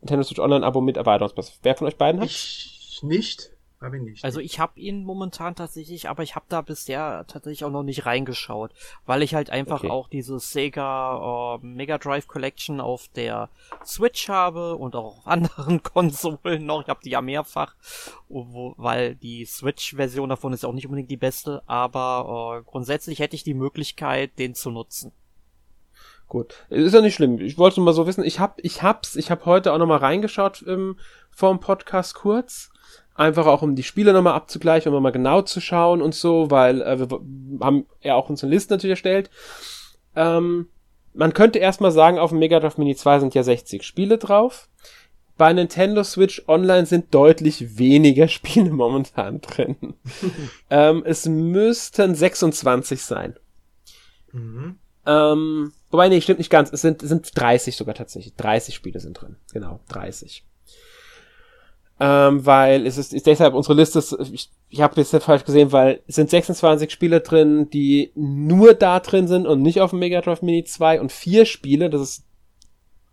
Nintendo 0.00 0.24
Switch 0.24 0.40
Online 0.40 0.66
Abo 0.66 0.80
mit 0.80 0.96
Erweiterungspass. 0.96 1.58
Wer 1.62 1.76
von 1.76 1.86
euch 1.86 1.96
beiden 1.96 2.20
hat? 2.20 2.28
Ich 2.28 3.00
nicht. 3.02 3.50
Hab 3.80 3.94
ich 3.94 4.02
nicht. 4.02 4.24
Also 4.24 4.40
ich 4.40 4.58
habe 4.58 4.80
ihn 4.80 5.04
momentan 5.04 5.54
tatsächlich, 5.54 6.08
aber 6.08 6.24
ich 6.24 6.34
habe 6.34 6.46
da 6.48 6.62
bisher 6.62 7.24
tatsächlich 7.28 7.64
auch 7.64 7.70
noch 7.70 7.84
nicht 7.84 8.06
reingeschaut, 8.06 8.72
weil 9.06 9.22
ich 9.22 9.34
halt 9.34 9.50
einfach 9.50 9.84
okay. 9.84 9.90
auch 9.90 10.08
diese 10.08 10.40
Sega 10.40 11.58
äh, 11.62 11.64
Mega 11.64 11.98
Drive 11.98 12.26
Collection 12.26 12.80
auf 12.80 13.06
der 13.14 13.50
Switch 13.84 14.28
habe 14.28 14.74
und 14.74 14.96
auch 14.96 15.18
auf 15.18 15.26
anderen 15.26 15.82
Konsolen 15.82 16.66
noch. 16.66 16.82
Ich 16.82 16.88
habe 16.88 17.00
die 17.04 17.10
ja 17.10 17.20
mehrfach, 17.20 17.76
wo, 18.28 18.74
weil 18.78 19.14
die 19.14 19.44
Switch-Version 19.44 20.28
davon 20.28 20.52
ist 20.52 20.64
auch 20.64 20.72
nicht 20.72 20.86
unbedingt 20.86 21.10
die 21.10 21.16
beste, 21.16 21.62
aber 21.66 22.58
äh, 22.58 22.68
grundsätzlich 22.68 23.20
hätte 23.20 23.36
ich 23.36 23.44
die 23.44 23.54
Möglichkeit, 23.54 24.36
den 24.40 24.56
zu 24.56 24.72
nutzen. 24.72 25.12
Gut, 26.26 26.66
ist 26.68 26.92
ja 26.92 27.00
nicht 27.00 27.14
schlimm. 27.14 27.40
Ich 27.40 27.56
wollte 27.56 27.80
nur 27.80 27.86
mal 27.86 27.94
so 27.94 28.06
wissen. 28.06 28.24
Ich 28.24 28.40
hab, 28.40 28.58
ich 28.62 28.82
hab's, 28.82 29.14
ich 29.14 29.30
habe 29.30 29.46
heute 29.46 29.72
auch 29.72 29.78
noch 29.78 29.86
mal 29.86 29.96
reingeschaut 29.96 30.64
ähm, 30.66 30.98
vor 31.30 31.50
dem 31.50 31.60
Podcast 31.60 32.14
kurz 32.14 32.70
Einfach 33.18 33.46
auch, 33.46 33.62
um 33.62 33.74
die 33.74 33.82
Spiele 33.82 34.12
nochmal 34.12 34.34
abzugleichen, 34.34 34.94
um 34.94 35.02
mal 35.02 35.10
genau 35.10 35.42
zu 35.42 35.60
schauen 35.60 36.00
und 36.00 36.14
so, 36.14 36.52
weil 36.52 36.80
äh, 36.82 37.00
wir 37.00 37.20
haben 37.60 37.84
ja 38.00 38.14
auch 38.14 38.30
unsere 38.30 38.48
Liste 38.48 38.72
natürlich 38.72 38.92
erstellt. 38.92 39.28
Ähm, 40.14 40.68
man 41.14 41.32
könnte 41.32 41.58
erstmal 41.58 41.90
sagen, 41.90 42.20
auf 42.20 42.30
dem 42.30 42.38
Mega 42.38 42.60
Drive 42.60 42.78
Mini 42.78 42.94
2 42.94 43.18
sind 43.18 43.34
ja 43.34 43.42
60 43.42 43.82
Spiele 43.82 44.18
drauf. 44.18 44.68
Bei 45.36 45.52
Nintendo 45.52 46.04
Switch 46.04 46.44
Online 46.46 46.86
sind 46.86 47.12
deutlich 47.12 47.76
weniger 47.76 48.28
Spiele 48.28 48.70
momentan 48.70 49.40
drin. 49.40 49.94
ähm, 50.70 51.02
es 51.04 51.26
müssten 51.26 52.14
26 52.14 53.02
sein. 53.02 53.34
Mhm. 54.30 54.78
Ähm, 55.06 55.72
wobei, 55.90 56.08
nee, 56.08 56.20
stimmt 56.20 56.38
nicht 56.38 56.50
ganz. 56.50 56.72
Es 56.72 56.82
sind, 56.82 57.02
es 57.02 57.08
sind 57.08 57.32
30 57.34 57.76
sogar 57.76 57.96
tatsächlich. 57.96 58.36
30 58.36 58.76
Spiele 58.76 59.00
sind 59.00 59.20
drin. 59.20 59.34
Genau, 59.52 59.80
30 59.88 60.44
ähm, 62.00 62.46
weil 62.46 62.86
es 62.86 62.96
ist, 62.96 63.12
ist 63.12 63.26
deshalb 63.26 63.54
unsere 63.54 63.74
Liste, 63.74 64.02
ich, 64.32 64.50
ich 64.68 64.80
habe 64.80 65.00
jetzt 65.00 65.14
falsch 65.22 65.44
gesehen, 65.44 65.72
weil 65.72 66.00
es 66.06 66.14
sind 66.14 66.30
26 66.30 66.90
Spiele 66.90 67.20
drin, 67.20 67.70
die 67.70 68.12
nur 68.14 68.74
da 68.74 69.00
drin 69.00 69.26
sind 69.26 69.46
und 69.46 69.62
nicht 69.62 69.80
auf 69.80 69.90
dem 69.90 69.98
Mega 69.98 70.20
Drive 70.20 70.42
Mini 70.42 70.64
2 70.64 71.00
und 71.00 71.10
vier 71.10 71.44
Spiele, 71.44 71.90
das 71.90 72.00
ist, 72.00 72.24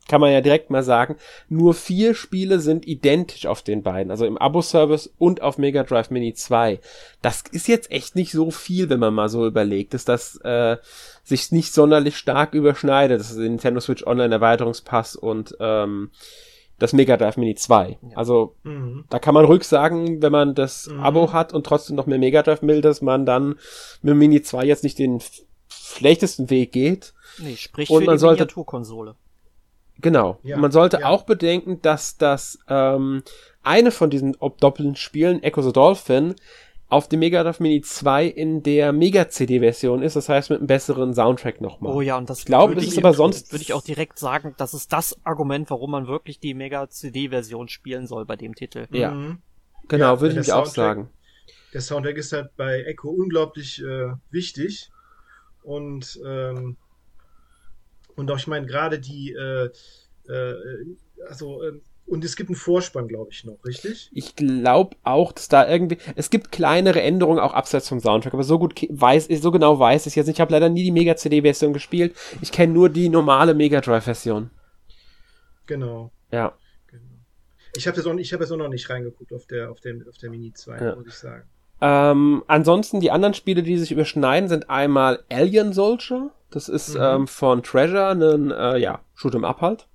kann 0.08 0.22
man 0.22 0.32
ja 0.32 0.42
direkt 0.42 0.70
mal 0.70 0.84
sagen, 0.84 1.16
nur 1.50 1.74
vier 1.74 2.14
Spiele 2.14 2.60
sind 2.60 2.88
identisch 2.88 3.48
auf 3.48 3.64
den 3.64 3.82
beiden, 3.82 4.12
also 4.12 4.28
im 4.28 4.38
Abo-Service 4.38 5.12
und 5.18 5.42
auf 5.42 5.58
Mega 5.58 5.82
Drive 5.82 6.12
Mini 6.12 6.36
2. 6.36 6.80
Das 7.24 7.44
ist 7.52 7.68
jetzt 7.68 7.90
echt 7.92 8.16
nicht 8.16 8.32
so 8.32 8.52
viel, 8.52 8.90
wenn 8.92 9.00
man 9.00 9.16
mal 9.16 9.30
so 9.30 9.48
überlegt, 9.48 9.96
dass 9.96 10.06
das 10.06 10.36
äh, 10.44 10.78
sich 11.24 11.52
nicht 11.52 11.74
sonderlich 11.74 12.18
stark 12.18 12.54
überschneidet, 12.54 13.20
das 13.20 13.32
ist 13.32 13.38
Nintendo 13.38 13.80
Switch 13.80 14.06
Online 14.06 14.36
Erweiterungspass 14.36 15.16
und 15.16 15.58
ähm, 15.60 16.12
das 16.80 16.94
Mega 16.94 17.18
Drive 17.18 17.38
Mini 17.38 17.56
2. 17.56 17.98
Ja. 18.10 18.18
Also 18.18 18.56
mhm. 18.64 19.06
da 19.10 19.20
kann 19.20 19.34
man 19.34 19.46
ruhig 19.46 19.64
sagen, 19.64 20.22
wenn 20.22 20.32
man 20.32 20.56
das 20.56 20.88
mhm. 20.88 21.00
Abo 21.00 21.34
hat 21.34 21.54
und 21.54 21.66
trotzdem 21.66 21.96
noch 21.96 22.06
mehr 22.06 22.20
Mega 22.20 22.44
Drive 22.44 22.62
will, 22.62 22.82
dass 22.82 23.02
man 23.02 23.26
dann 23.26 23.56
mit 24.02 24.12
dem 24.12 24.18
Mini 24.18 24.42
2 24.42 24.66
jetzt 24.66 24.84
nicht 24.84 25.00
den 25.00 25.22
schlechtesten 25.70 26.50
Weg 26.50 26.72
geht. 26.72 27.14
Nee, 27.40 27.56
sprich 27.56 27.90
und 27.90 28.02
für 28.02 28.06
man 28.06 28.16
die 28.16 28.20
sollte, 28.20 28.44
Miniaturkonsole. 28.44 29.16
Genau. 30.00 30.40
Ja, 30.44 30.58
man 30.58 30.72
sollte 30.72 31.00
ja. 31.02 31.08
auch 31.08 31.24
bedenken, 31.24 31.82
dass 31.82 32.18
das 32.18 32.60
ähm, 32.68 33.24
eine 33.64 33.92
von 33.92 34.10
diesen 34.10 34.36
doppelten 34.60 34.96
Spielen, 34.96 35.42
Echo 35.42 35.62
the 35.62 35.72
Dolphin, 35.72 36.36
auf 36.88 37.10
dem 37.10 37.20
Mega 37.20 37.44
Drive 37.44 37.60
Mini 37.60 37.82
2 37.82 38.26
in 38.26 38.62
der 38.62 38.94
Mega 38.94 39.28
CD 39.28 39.60
Version 39.60 40.04
ist, 40.04 40.16
das 40.16 40.30
heißt 40.30 40.50
mit 40.52 40.60
einem 40.60 40.68
besseren 40.68 41.14
Soundtrack 41.14 41.60
nochmal. 41.60 41.94
Oh 41.94 42.02
ja, 42.02 42.18
und 42.18 42.30
das 42.30 42.40
ich 42.40 42.46
glaube, 42.46 42.76
das 42.76 42.86
ist 42.86 42.98
aber 42.98 43.14
sonst 43.14 43.52
würde 43.52 43.64
ich 43.64 43.74
auch 43.74 43.82
direkt 43.82 44.20
sagen, 44.20 44.54
das 44.58 44.74
ist 44.74 44.94
das 44.94 45.18
Argument, 45.26 45.70
warum 45.70 45.92
man 45.92 46.08
wirklich 46.08 46.40
die 46.40 46.54
Mega 46.54 46.88
CD 46.90 47.30
Version 47.30 47.70
spielen 47.70 48.06
soll 48.08 48.26
bei 48.26 48.36
dem 48.36 48.54
Titel. 48.54 48.88
Ja. 48.92 49.12
Mhm. 49.12 49.40
Genau, 49.88 50.16
ja, 50.16 50.22
würde 50.22 50.40
ich 50.40 50.52
auch 50.54 50.66
sagen. 50.66 51.10
Der 51.74 51.82
Soundtrack 51.82 52.18
ist 52.18 52.32
halt 52.32 52.56
bei 52.56 52.84
Echo 52.84 53.10
unglaublich 53.10 53.82
äh, 53.82 54.14
wichtig 54.32 54.92
und 55.64 56.20
ähm, 56.26 56.78
und 58.16 58.32
auch 58.32 58.38
ich 58.38 58.48
meine 58.48 58.66
gerade 58.66 59.00
die 59.00 59.34
äh, 59.34 59.70
äh, 60.30 60.56
also 61.28 61.62
äh, 61.64 61.82
und 62.08 62.24
es 62.24 62.36
gibt 62.36 62.50
einen 62.50 62.56
Vorspann, 62.56 63.08
glaube 63.08 63.32
ich, 63.32 63.46
noch, 63.46 63.58
richtig? 63.66 64.12
Ich 64.14 64.36
glaube 64.36 64.96
auch, 65.04 65.32
dass 65.32 65.48
da 65.48 65.68
irgendwie. 65.68 65.98
Es 66.16 66.30
gibt 66.30 66.52
kleinere 66.52 67.02
Änderungen 67.02 67.40
auch 67.40 67.54
abseits 67.54 67.90
vom 67.90 68.00
Soundtrack, 68.00 68.34
aber 68.34 68.44
so 68.44 68.60
gut 68.60 68.76
weiß, 68.90 69.28
so 69.42 69.52
genau 69.52 69.80
weiß 69.80 70.06
ich 70.06 70.16
jetzt 70.16 70.28
nicht. 70.28 70.38
Ich 70.38 70.42
habe 70.42 70.52
leider 70.52 70.70
nie 70.70 70.84
die 70.84 70.92
Mega-CD-Version 70.92 71.74
gespielt. 71.74 72.16
Ich 72.42 72.52
kenne 72.52 72.74
nur 72.74 72.90
die 72.90 73.10
normale 73.10 73.56
Mega 73.56 73.82
Drive-Version. 73.82 74.52
Genau. 75.66 76.12
Ja. 76.32 76.54
Genau. 76.88 77.04
Ich 77.76 77.88
habe 77.88 77.98
jetzt, 77.98 78.06
auch, 78.06 78.14
hab 78.14 78.42
jetzt 78.42 78.52
auch 78.52 78.58
noch 78.58 78.70
nicht 78.70 78.88
reingeguckt 78.88 79.34
auf 79.34 79.48
der, 79.48 79.72
auf 79.72 79.80
der, 79.80 79.96
auf 80.08 80.18
der 80.18 80.30
Mini 80.30 80.54
2, 80.54 80.78
ja. 80.78 80.96
muss 80.96 81.08
ich 81.08 81.14
sagen. 81.16 81.50
Ähm, 81.82 82.44
ansonsten, 82.48 83.00
die 83.00 83.12
anderen 83.12 83.34
Spiele, 83.34 83.64
die 83.64 83.78
sich 83.78 83.92
überschneiden, 83.92 84.48
sind 84.48 84.70
einmal 84.70 85.24
Alien 85.32 85.74
Soldier. 85.74 86.32
Das 86.52 86.70
ist 86.70 86.94
mhm. 86.94 87.02
ähm, 87.02 87.28
von 87.28 87.64
Treasure, 87.64 88.10
ein 88.10 88.52
äh, 88.52 88.78
ja, 88.78 89.02
Shoot'em 89.18 89.44
Up 89.44 89.62
halt. 89.62 89.88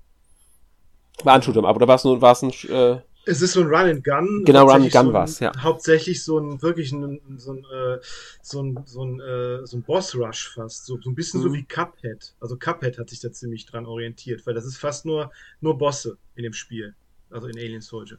War 1.24 1.34
ein 1.34 1.42
Shoot'em 1.42 1.66
Up, 1.66 1.76
oder 1.76 1.88
war 1.88 1.96
es 1.96 2.04
nur, 2.04 2.20
war 2.20 2.32
es 2.32 2.42
ein, 2.42 2.50
äh, 2.68 3.00
es 3.26 3.42
ist 3.42 3.52
so 3.52 3.60
ein 3.60 3.66
Run 3.66 3.90
and 3.90 4.04
Gun. 4.04 4.44
Genau, 4.44 4.64
Run 4.64 4.82
and 4.82 4.92
Gun 4.92 5.06
so 5.06 5.12
war 5.12 5.24
es, 5.24 5.40
ja. 5.40 5.52
Hauptsächlich 5.58 6.24
so 6.24 6.38
ein, 6.38 6.60
wirklich 6.62 6.90
ein, 6.90 7.20
so 7.36 7.52
ein, 7.52 7.58
äh, 7.58 7.98
so 8.42 8.62
ein, 8.62 8.80
so 8.86 9.04
ein, 9.04 9.20
äh, 9.20 9.66
so 9.66 9.76
ein 9.76 9.82
Boss 9.82 10.16
Rush 10.16 10.54
fast. 10.54 10.86
So, 10.86 10.98
so 11.00 11.10
ein 11.10 11.14
bisschen 11.14 11.40
mhm. 11.40 11.44
so 11.44 11.52
wie 11.52 11.64
Cuphead. 11.64 12.34
Also 12.40 12.56
Cuphead 12.56 12.98
hat 12.98 13.10
sich 13.10 13.20
da 13.20 13.30
ziemlich 13.30 13.66
dran 13.66 13.84
orientiert, 13.84 14.46
weil 14.46 14.54
das 14.54 14.64
ist 14.64 14.78
fast 14.78 15.04
nur, 15.04 15.30
nur 15.60 15.76
Bosse 15.76 16.16
in 16.34 16.44
dem 16.44 16.54
Spiel. 16.54 16.94
Also 17.30 17.46
in 17.46 17.58
Alien 17.58 17.82
Soldier. 17.82 18.18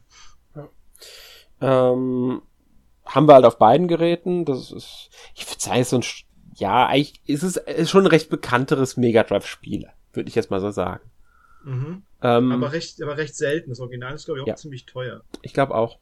Ja. 0.54 0.68
Ähm, 1.60 2.42
haben 3.04 3.28
wir 3.28 3.34
halt 3.34 3.44
auf 3.44 3.58
beiden 3.58 3.88
Geräten. 3.88 4.44
Das 4.44 4.70
ist, 4.70 5.10
ich 5.34 5.50
würde 5.50 5.60
sagen, 5.60 5.84
so 5.84 5.96
ein, 5.96 6.04
ja, 6.54 6.86
eigentlich 6.86 7.20
ist 7.26 7.42
es 7.42 7.56
ist 7.56 7.90
schon 7.90 8.04
ein 8.04 8.10
recht 8.10 8.30
bekannteres 8.30 8.96
Mega 8.96 9.24
Drive 9.24 9.46
Spiel 9.46 9.88
würde 10.12 10.28
ich 10.28 10.34
jetzt 10.34 10.50
mal 10.50 10.60
so 10.60 10.70
sagen. 10.70 11.02
Mhm. 11.64 12.02
Ähm, 12.22 12.52
aber, 12.52 12.72
recht, 12.72 13.02
aber 13.02 13.16
recht 13.16 13.36
selten. 13.36 13.70
Das 13.70 13.80
Original 13.80 14.14
ist, 14.14 14.26
glaube 14.26 14.40
ich, 14.40 14.42
auch 14.42 14.48
ja. 14.48 14.56
ziemlich 14.56 14.86
teuer. 14.86 15.22
Ich 15.42 15.52
glaube 15.52 15.74
auch. 15.74 15.98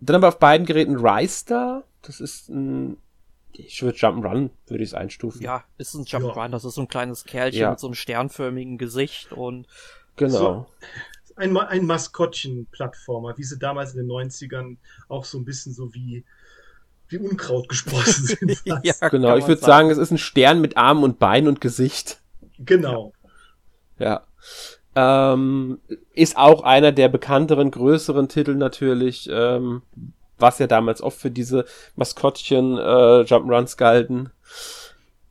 Dann 0.00 0.14
haben 0.16 0.22
wir 0.22 0.28
auf 0.28 0.38
beiden 0.38 0.66
Geräten 0.66 0.96
Rystar. 0.96 1.84
Das 2.02 2.20
ist 2.20 2.48
ein 2.48 2.98
ich 3.58 3.82
würde 3.82 3.96
Jump'n'Run, 3.96 4.50
würde 4.66 4.82
ich 4.82 4.90
es 4.90 4.94
einstufen. 4.94 5.42
Ja, 5.42 5.64
ist 5.78 5.94
ein 5.94 6.04
Jump'n'Run, 6.04 6.36
ja. 6.36 6.48
das 6.48 6.64
ist 6.64 6.74
so 6.74 6.82
ein 6.82 6.88
kleines 6.88 7.24
Kerlchen 7.24 7.60
ja. 7.60 7.70
mit 7.70 7.80
so 7.80 7.86
einem 7.86 7.94
sternförmigen 7.94 8.78
Gesicht 8.78 9.32
und. 9.32 9.66
Genau. 10.16 10.38
So, 10.38 10.66
ein, 11.36 11.56
ein 11.56 11.84
Maskottchen-Plattformer, 11.84 13.36
wie 13.36 13.44
sie 13.44 13.58
damals 13.58 13.94
in 13.94 13.98
den 13.98 14.08
90ern 14.08 14.76
auch 15.08 15.24
so 15.24 15.38
ein 15.38 15.44
bisschen 15.44 15.74
so 15.74 15.92
wie, 15.92 16.24
wie 17.08 17.18
Unkraut 17.18 17.68
gesprossen 17.68 18.26
sind. 18.38 18.62
ja, 18.64 19.08
genau, 19.08 19.36
ich 19.36 19.46
würde 19.46 19.60
sagen, 19.60 19.90
es 19.90 19.98
ist 19.98 20.10
ein 20.10 20.18
Stern 20.18 20.60
mit 20.60 20.76
Armen 20.76 21.04
und 21.04 21.18
Beinen 21.18 21.48
und 21.48 21.60
Gesicht. 21.60 22.22
Genau. 22.58 23.12
Ja. 23.98 24.26
Ähm, 24.94 25.78
ist 26.14 26.36
auch 26.36 26.62
einer 26.62 26.92
der 26.92 27.08
bekannteren, 27.08 27.70
größeren 27.70 28.28
Titel 28.28 28.54
natürlich. 28.54 29.28
Ähm, 29.30 29.82
was 30.38 30.58
ja 30.58 30.66
damals 30.66 31.02
oft 31.02 31.18
für 31.18 31.30
diese 31.30 31.64
Maskottchen 31.94 32.76
äh, 32.76 33.22
Jump'n'Runs 33.22 33.76
galten. 33.76 34.30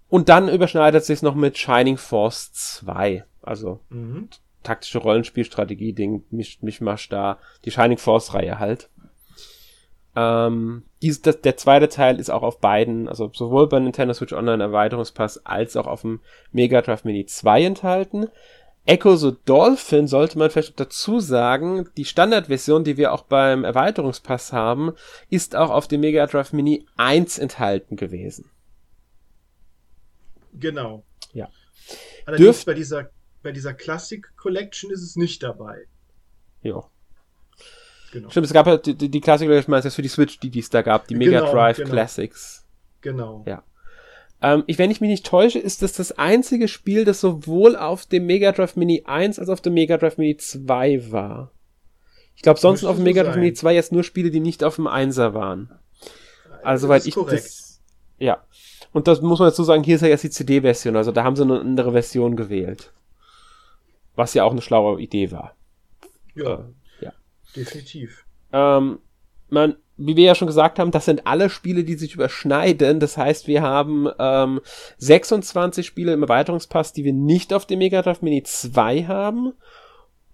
Und 0.10 0.30
dann 0.30 0.50
überschneidet 0.50 1.04
sich 1.04 1.22
noch 1.22 1.36
mit 1.36 1.58
Shining 1.58 1.98
Force 1.98 2.54
2. 2.54 3.26
Also 3.42 3.80
mhm. 3.90 4.30
taktische 4.64 5.00
Rollenspielstrategie-Ding, 5.00 6.26
mich, 6.32 6.62
Mischmasch 6.62 7.10
da, 7.10 7.40
die 7.66 7.72
Shining 7.72 7.98
Force-Reihe 7.98 8.60
halt. 8.60 8.90
Ähm, 10.16 10.84
dies, 11.02 11.22
das, 11.22 11.42
der 11.42 11.58
zweite 11.58 11.90
Teil 11.90 12.20
ist 12.20 12.30
auch 12.30 12.44
auf 12.44 12.60
beiden, 12.60 13.10
also 13.10 13.30
sowohl 13.34 13.68
bei 13.68 13.80
Nintendo 13.80 14.14
Switch 14.14 14.32
Online 14.32 14.64
Erweiterungspass 14.64 15.46
als 15.46 15.76
auch 15.76 15.88
auf 15.88 16.02
dem 16.02 16.22
Mega 16.52 16.82
Drive 16.82 17.04
Mini 17.04 17.26
2 17.26 17.66
enthalten. 17.66 18.28
Echo 18.86 19.16
the 19.16 19.34
Dolphin 19.46 20.08
sollte 20.08 20.38
man 20.38 20.52
vielleicht 20.52 20.80
dazu 20.80 21.20
sagen, 21.20 21.90
die 21.98 22.06
Standardversion, 22.06 22.84
die 22.84 22.98
wir 22.98 23.14
auch 23.14 23.24
beim 23.24 23.64
Erweiterungspass 23.64 24.54
haben, 24.54 24.94
ist 25.30 25.56
auch 25.56 25.72
auf 25.72 25.88
dem 25.88 26.02
Mega 26.02 26.28
Drive 26.28 26.54
Mini 26.54 26.86
1 26.96 27.40
enthalten 27.40 27.96
gewesen. 27.96 28.52
Genau. 30.54 31.04
Ja. 31.34 31.50
Allerdings 32.26 32.58
Dürf 32.58 32.66
bei 32.66 32.74
dieser, 32.76 33.10
bei 33.42 33.52
dieser 33.52 33.74
Classic 33.74 34.26
Collection 34.38 34.92
ist 34.92 35.02
es 35.02 35.16
nicht 35.16 35.42
dabei. 35.42 35.88
Ja. 36.62 36.84
Genau. 38.12 38.30
Stimmt, 38.30 38.46
es 38.46 38.54
gab 38.54 38.68
ja 38.68 38.78
die, 38.78 39.10
die 39.10 39.22
Classic 39.22 39.48
Collection, 39.48 39.72
meinst 39.72 39.86
du, 39.86 39.92
für 39.92 40.04
die 40.04 40.10
Switch, 40.10 40.40
die 40.40 40.60
es 40.60 40.70
da 40.70 40.84
gab, 40.84 41.08
die 41.08 41.16
Mega 41.16 41.40
genau, 41.40 41.52
Drive 41.52 41.78
genau. 41.78 41.90
Classics. 41.90 42.66
Genau. 43.02 43.44
Ja. 43.48 43.64
Ähm, 44.46 44.64
ich, 44.68 44.78
wenn 44.78 44.92
ich 44.92 45.02
mich 45.02 45.10
nicht 45.10 45.26
täusche, 45.26 45.58
ist 45.58 45.82
das 45.82 45.94
das 45.94 46.12
einzige 46.12 46.68
Spiel, 46.68 47.04
das 47.04 47.20
sowohl 47.20 47.76
auf 47.76 48.06
dem 48.06 48.28
Mega 48.28 48.52
Drive 48.52 48.76
Mini 48.76 49.02
1 49.04 49.40
als 49.40 49.50
auch 49.50 49.54
auf 49.54 49.62
dem 49.62 49.74
Mega 49.74 49.98
Drive 49.98 50.20
Mini 50.20 50.38
2 50.38 51.12
war. 51.12 51.52
Ich 52.36 52.44
glaube, 52.44 52.60
sonst 52.60 52.84
auf 52.84 52.98
dem 52.98 53.06
Mega 53.06 53.24
Drive 53.24 53.38
Mini 53.38 53.54
2 53.54 53.74
jetzt 53.74 53.92
nur 53.92 54.04
Spiele, 54.04 54.30
die 54.30 54.40
nicht 54.40 54.64
auf 54.64 54.76
dem 54.76 54.88
1er 54.88 55.34
waren. 55.34 55.72
Also, 56.62 56.90
weil 56.90 57.02
ich 57.08 57.16
korrekt. 57.16 57.44
das. 57.44 57.82
Ja. 58.20 58.46
Und 58.94 59.08
das 59.08 59.20
muss 59.22 59.40
man 59.40 59.50
dazu 59.50 59.64
sagen, 59.64 59.84
hier 59.84 59.96
ist 59.96 60.02
ja 60.02 60.10
jetzt 60.10 60.24
die 60.24 60.30
CD-Version, 60.30 60.96
also 60.96 61.12
da 61.12 61.24
haben 61.24 61.36
sie 61.36 61.42
eine 61.42 61.60
andere 61.60 61.94
Version 61.94 62.36
gewählt. 62.36 62.94
Was 64.16 64.36
ja 64.36 64.44
auch 64.44 64.52
eine 64.52 64.62
schlaue 64.62 65.02
Idee 65.02 65.32
war. 65.32 65.56
Ja. 66.36 66.54
Äh, 66.54 67.06
ja. 67.06 67.14
Definitiv. 67.56 68.26
Ähm, 68.54 69.00
man, 69.50 69.76
wie 69.98 70.16
wir 70.16 70.26
ja 70.26 70.36
schon 70.36 70.48
gesagt 70.48 70.78
haben, 70.80 70.92
das 70.92 71.06
sind 71.06 71.26
alle 71.26 71.50
Spiele, 71.50 71.84
die 71.84 71.96
sich 71.96 72.16
überschneiden. 72.16 73.00
Das 73.00 73.18
heißt, 73.18 73.48
wir 73.48 73.62
haben 73.62 74.10
ähm, 74.20 74.62
26 74.98 75.86
Spiele 75.86 76.14
im 76.14 76.24
Erweiterungspass, 76.24 76.94
die 76.94 77.04
wir 77.04 77.14
nicht 77.14 77.54
auf 77.54 77.66
dem 77.66 77.80
Mega 77.80 78.02
Drive 78.02 78.22
Mini 78.22 78.44
2 78.44 79.04
haben. 79.06 79.54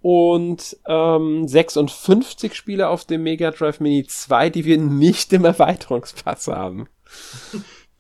Und 0.02 0.78
ähm, 0.88 1.48
56 1.48 2.56
Spiele 2.56 2.90
auf 2.90 3.06
dem 3.06 3.22
Mega 3.22 3.52
Drive 3.52 3.80
Mini 3.80 4.06
2, 4.06 4.50
die 4.50 4.66
wir 4.66 4.80
nicht 4.80 5.32
im 5.32 5.46
Erweiterungspass 5.46 6.48
haben. 6.48 6.88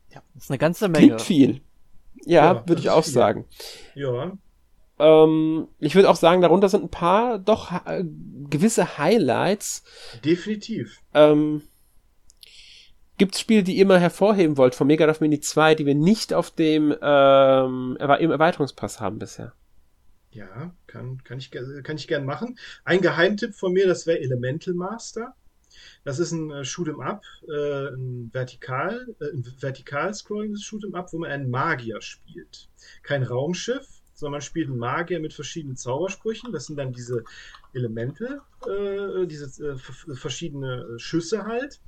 Ja, 0.10 0.21
das 0.34 0.43
ist 0.45 0.52
eine 0.52 0.58
ganze 0.58 0.89
Menge. 0.89 1.08
Klingt 1.08 1.21
viel. 1.21 1.62
Ja, 2.26 2.54
ja 2.54 2.67
würde 2.67 2.82
ich 2.82 2.89
auch 2.89 3.04
viel. 3.04 3.13
sagen. 3.13 3.45
Ja. 3.93 4.32
Ähm, 5.01 5.67
ich 5.79 5.95
würde 5.95 6.09
auch 6.09 6.15
sagen, 6.15 6.41
darunter 6.41 6.69
sind 6.69 6.83
ein 6.83 6.89
paar 6.89 7.39
doch 7.39 7.71
äh, 7.85 8.03
gewisse 8.49 8.97
Highlights. 8.97 9.83
Definitiv. 10.23 11.01
Ähm, 11.13 11.63
Gibt 13.17 13.35
es 13.35 13.41
Spiele, 13.41 13.63
die 13.63 13.75
ihr 13.75 13.83
immer 13.83 13.99
hervorheben 13.99 14.57
wollt 14.57 14.73
von 14.73 14.87
Mega 14.87 15.05
Drive 15.05 15.21
Mini 15.21 15.39
2, 15.39 15.75
die 15.75 15.85
wir 15.85 15.95
nicht 15.95 16.33
auf 16.33 16.51
dem 16.51 16.95
ähm, 17.01 17.97
im 17.99 18.31
Erweiterungspass 18.31 18.99
haben 18.99 19.19
bisher? 19.19 19.53
Ja, 20.31 20.73
kann, 20.87 21.21
kann, 21.23 21.37
ich, 21.37 21.51
kann 21.51 21.97
ich 21.97 22.07
gern 22.07 22.25
machen. 22.25 22.57
Ein 22.85 23.01
Geheimtipp 23.01 23.53
von 23.53 23.73
mir, 23.73 23.85
das 23.85 24.07
wäre 24.07 24.19
Elemental 24.19 24.73
Master. 24.73 25.35
Das 26.03 26.19
ist 26.19 26.31
ein 26.31 26.49
äh, 26.49 26.63
Shoot'em 26.63 27.01
Up, 27.03 27.23
äh, 27.47 27.89
ein 27.89 28.29
vertikal, 28.33 29.07
äh, 29.19 29.35
ein 29.35 29.45
vertikal 29.59 30.13
scrollendes 30.13 30.63
Shoot'em 30.63 30.95
Up, 30.95 31.13
wo 31.13 31.19
man 31.19 31.31
einen 31.31 31.49
Magier 31.49 32.01
spielt. 32.01 32.69
Kein 33.03 33.23
Raumschiff, 33.23 34.00
sondern 34.21 34.34
man 34.34 34.41
spielt 34.41 34.69
einen 34.69 34.77
Magier 34.77 35.19
mit 35.19 35.34
verschiedenen 35.34 35.75
Zaubersprüchen. 35.75 36.53
Das 36.53 36.67
sind 36.67 36.77
dann 36.77 36.93
diese 36.93 37.23
Elemente, 37.73 38.41
äh, 38.65 39.25
diese 39.27 39.73
äh, 39.73 40.15
verschiedene 40.15 40.97
Schüsse 40.97 41.45
halt. 41.45 41.81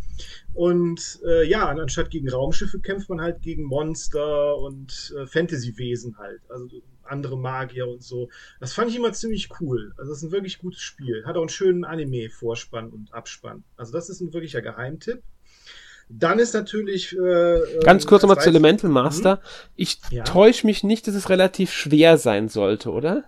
Und 0.54 1.22
äh, 1.26 1.48
ja, 1.48 1.68
anstatt 1.70 2.10
gegen 2.10 2.30
Raumschiffe 2.30 2.80
kämpft 2.80 3.10
man 3.10 3.22
halt 3.22 3.42
gegen 3.42 3.64
Monster 3.64 4.58
und 4.58 5.14
äh, 5.18 5.26
Fantasy-Wesen 5.28 6.18
halt. 6.18 6.42
Also 6.50 6.82
andere 7.04 7.38
Magier 7.38 7.88
und 7.88 8.02
so. 8.02 8.30
Das 8.60 8.74
fand 8.74 8.90
ich 8.90 8.96
immer 8.96 9.14
ziemlich 9.14 9.50
cool. 9.60 9.94
Also 9.98 10.12
das 10.12 10.20
ist 10.20 10.24
ein 10.24 10.32
wirklich 10.32 10.58
gutes 10.60 10.82
Spiel. 10.82 11.24
Hat 11.26 11.36
auch 11.36 11.42
einen 11.42 11.50
schönen 11.50 11.86
Anime-Vorspann 11.86 12.90
und 12.90 13.14
Abspann. 13.14 13.64
Also 13.78 13.92
das 13.92 14.10
ist 14.10 14.22
ein 14.22 14.34
wirklicher 14.34 14.62
Geheimtipp. 14.62 15.22
Dann 16.10 16.40
ist 16.40 16.54
natürlich. 16.54 17.18
Äh, 17.18 17.60
Ganz 17.84 18.06
kurz 18.06 18.24
nochmal 18.24 18.40
zu 18.40 18.50
Elemental 18.50 18.90
Master. 18.90 19.38
Hm? 19.38 19.40
Ich 19.76 20.00
ja. 20.12 20.24
täusche 20.24 20.66
mich 20.68 20.84
nicht, 20.84 21.08
dass 21.08 21.16
es 21.16 21.30
relativ 21.30 21.72
schwer 21.72 22.18
sein 22.18 22.50
sollte, 22.50 22.92
oder? 22.92 23.24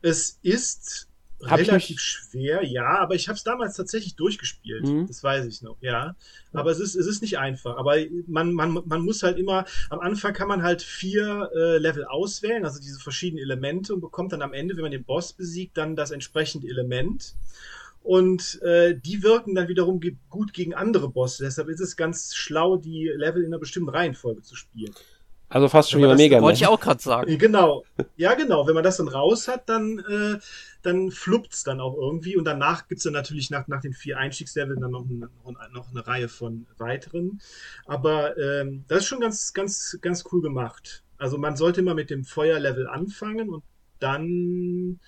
Es 0.00 0.38
ist 0.42 1.08
hab 1.46 1.60
relativ 1.60 2.00
schwer, 2.00 2.64
ja, 2.64 2.98
aber 2.98 3.14
ich 3.14 3.28
habe 3.28 3.36
es 3.36 3.44
damals 3.44 3.76
tatsächlich 3.76 4.16
durchgespielt. 4.16 4.84
Mhm. 4.84 5.06
Das 5.06 5.22
weiß 5.22 5.46
ich 5.46 5.62
noch, 5.62 5.76
ja. 5.80 6.16
Aber 6.52 6.70
es 6.70 6.80
ist, 6.80 6.96
es 6.96 7.06
ist 7.06 7.22
nicht 7.22 7.38
einfach. 7.38 7.76
Aber 7.76 7.96
man, 8.26 8.52
man, 8.52 8.82
man 8.84 9.02
muss 9.02 9.22
halt 9.22 9.38
immer, 9.38 9.64
am 9.90 10.00
Anfang 10.00 10.32
kann 10.32 10.48
man 10.48 10.62
halt 10.62 10.82
vier 10.82 11.50
äh, 11.54 11.78
Level 11.78 12.04
auswählen, 12.04 12.64
also 12.64 12.80
diese 12.80 12.98
verschiedenen 12.98 13.42
Elemente 13.42 13.94
und 13.94 14.00
bekommt 14.00 14.32
dann 14.32 14.42
am 14.42 14.52
Ende, 14.52 14.74
wenn 14.74 14.82
man 14.82 14.90
den 14.90 15.04
Boss 15.04 15.32
besiegt, 15.32 15.76
dann 15.76 15.94
das 15.94 16.10
entsprechende 16.10 16.66
Element 16.66 17.34
und 18.08 18.62
äh, 18.62 18.98
die 18.98 19.22
wirken 19.22 19.54
dann 19.54 19.68
wiederum 19.68 20.00
ge 20.00 20.16
gut 20.30 20.54
gegen 20.54 20.72
andere 20.72 21.10
Bosse. 21.10 21.44
Deshalb 21.44 21.68
ist 21.68 21.80
es 21.80 21.94
ganz 21.94 22.34
schlau, 22.34 22.78
die 22.78 23.06
Level 23.14 23.42
in 23.42 23.50
einer 23.50 23.58
bestimmten 23.58 23.90
Reihenfolge 23.90 24.40
zu 24.40 24.56
spielen. 24.56 24.94
Also 25.50 25.68
fast 25.68 25.90
schon 25.90 26.00
wieder 26.00 26.14
Mega 26.14 26.40
Wollte 26.40 26.56
ich 26.56 26.66
auch 26.66 26.80
gerade 26.80 27.02
sagen. 27.02 27.36
Genau. 27.38 27.84
Ja, 28.16 28.32
genau. 28.32 28.66
Wenn 28.66 28.74
man 28.74 28.82
das 28.82 28.96
dann 28.96 29.08
raus 29.08 29.46
hat, 29.46 29.68
dann, 29.68 29.98
äh, 29.98 30.38
dann 30.80 31.10
fluppt's 31.10 31.64
dann 31.64 31.80
auch 31.80 31.98
irgendwie. 31.98 32.34
Und 32.38 32.46
danach 32.46 32.88
gibt's 32.88 33.04
dann 33.04 33.12
natürlich 33.12 33.50
nach, 33.50 33.68
nach 33.68 33.82
den 33.82 33.92
vier 33.92 34.16
Einstiegsleveln 34.16 34.80
dann 34.80 34.92
noch, 34.92 35.04
eine, 35.04 35.28
noch 35.74 35.90
eine 35.90 36.06
Reihe 36.06 36.30
von 36.30 36.66
weiteren. 36.78 37.42
Aber 37.84 38.38
ähm, 38.38 38.86
das 38.88 39.00
ist 39.00 39.06
schon 39.06 39.20
ganz, 39.20 39.52
ganz, 39.52 39.98
ganz 40.00 40.24
cool 40.32 40.40
gemacht. 40.40 41.02
Also 41.18 41.36
man 41.36 41.56
sollte 41.56 41.82
immer 41.82 41.94
mit 41.94 42.08
dem 42.08 42.24
Feuerlevel 42.24 42.86
anfangen 42.86 43.50
und 43.50 43.64
dann 43.98 44.98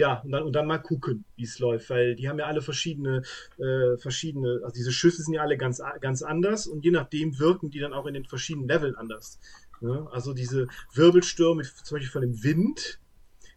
ja, 0.00 0.20
und 0.20 0.32
dann, 0.32 0.42
und 0.44 0.52
dann 0.54 0.66
mal 0.66 0.78
gucken, 0.78 1.26
wie 1.36 1.44
es 1.44 1.58
läuft, 1.58 1.90
weil 1.90 2.14
die 2.14 2.26
haben 2.26 2.38
ja 2.38 2.46
alle 2.46 2.62
verschiedene, 2.62 3.20
äh, 3.58 3.98
verschiedene, 3.98 4.60
also 4.64 4.74
diese 4.74 4.92
Schüsse 4.92 5.22
sind 5.22 5.34
ja 5.34 5.42
alle 5.42 5.58
ganz, 5.58 5.82
ganz 6.00 6.22
anders 6.22 6.66
und 6.66 6.82
je 6.86 6.90
nachdem 6.90 7.38
wirken 7.38 7.70
die 7.70 7.80
dann 7.80 7.92
auch 7.92 8.06
in 8.06 8.14
den 8.14 8.24
verschiedenen 8.24 8.66
Leveln 8.66 8.96
anders. 8.96 9.38
Ne? 9.82 10.08
Also 10.10 10.32
diese 10.32 10.68
Wirbelstürme, 10.94 11.64
zum 11.64 11.96
Beispiel 11.96 12.10
von 12.10 12.22
dem 12.22 12.42
Wind, 12.42 12.98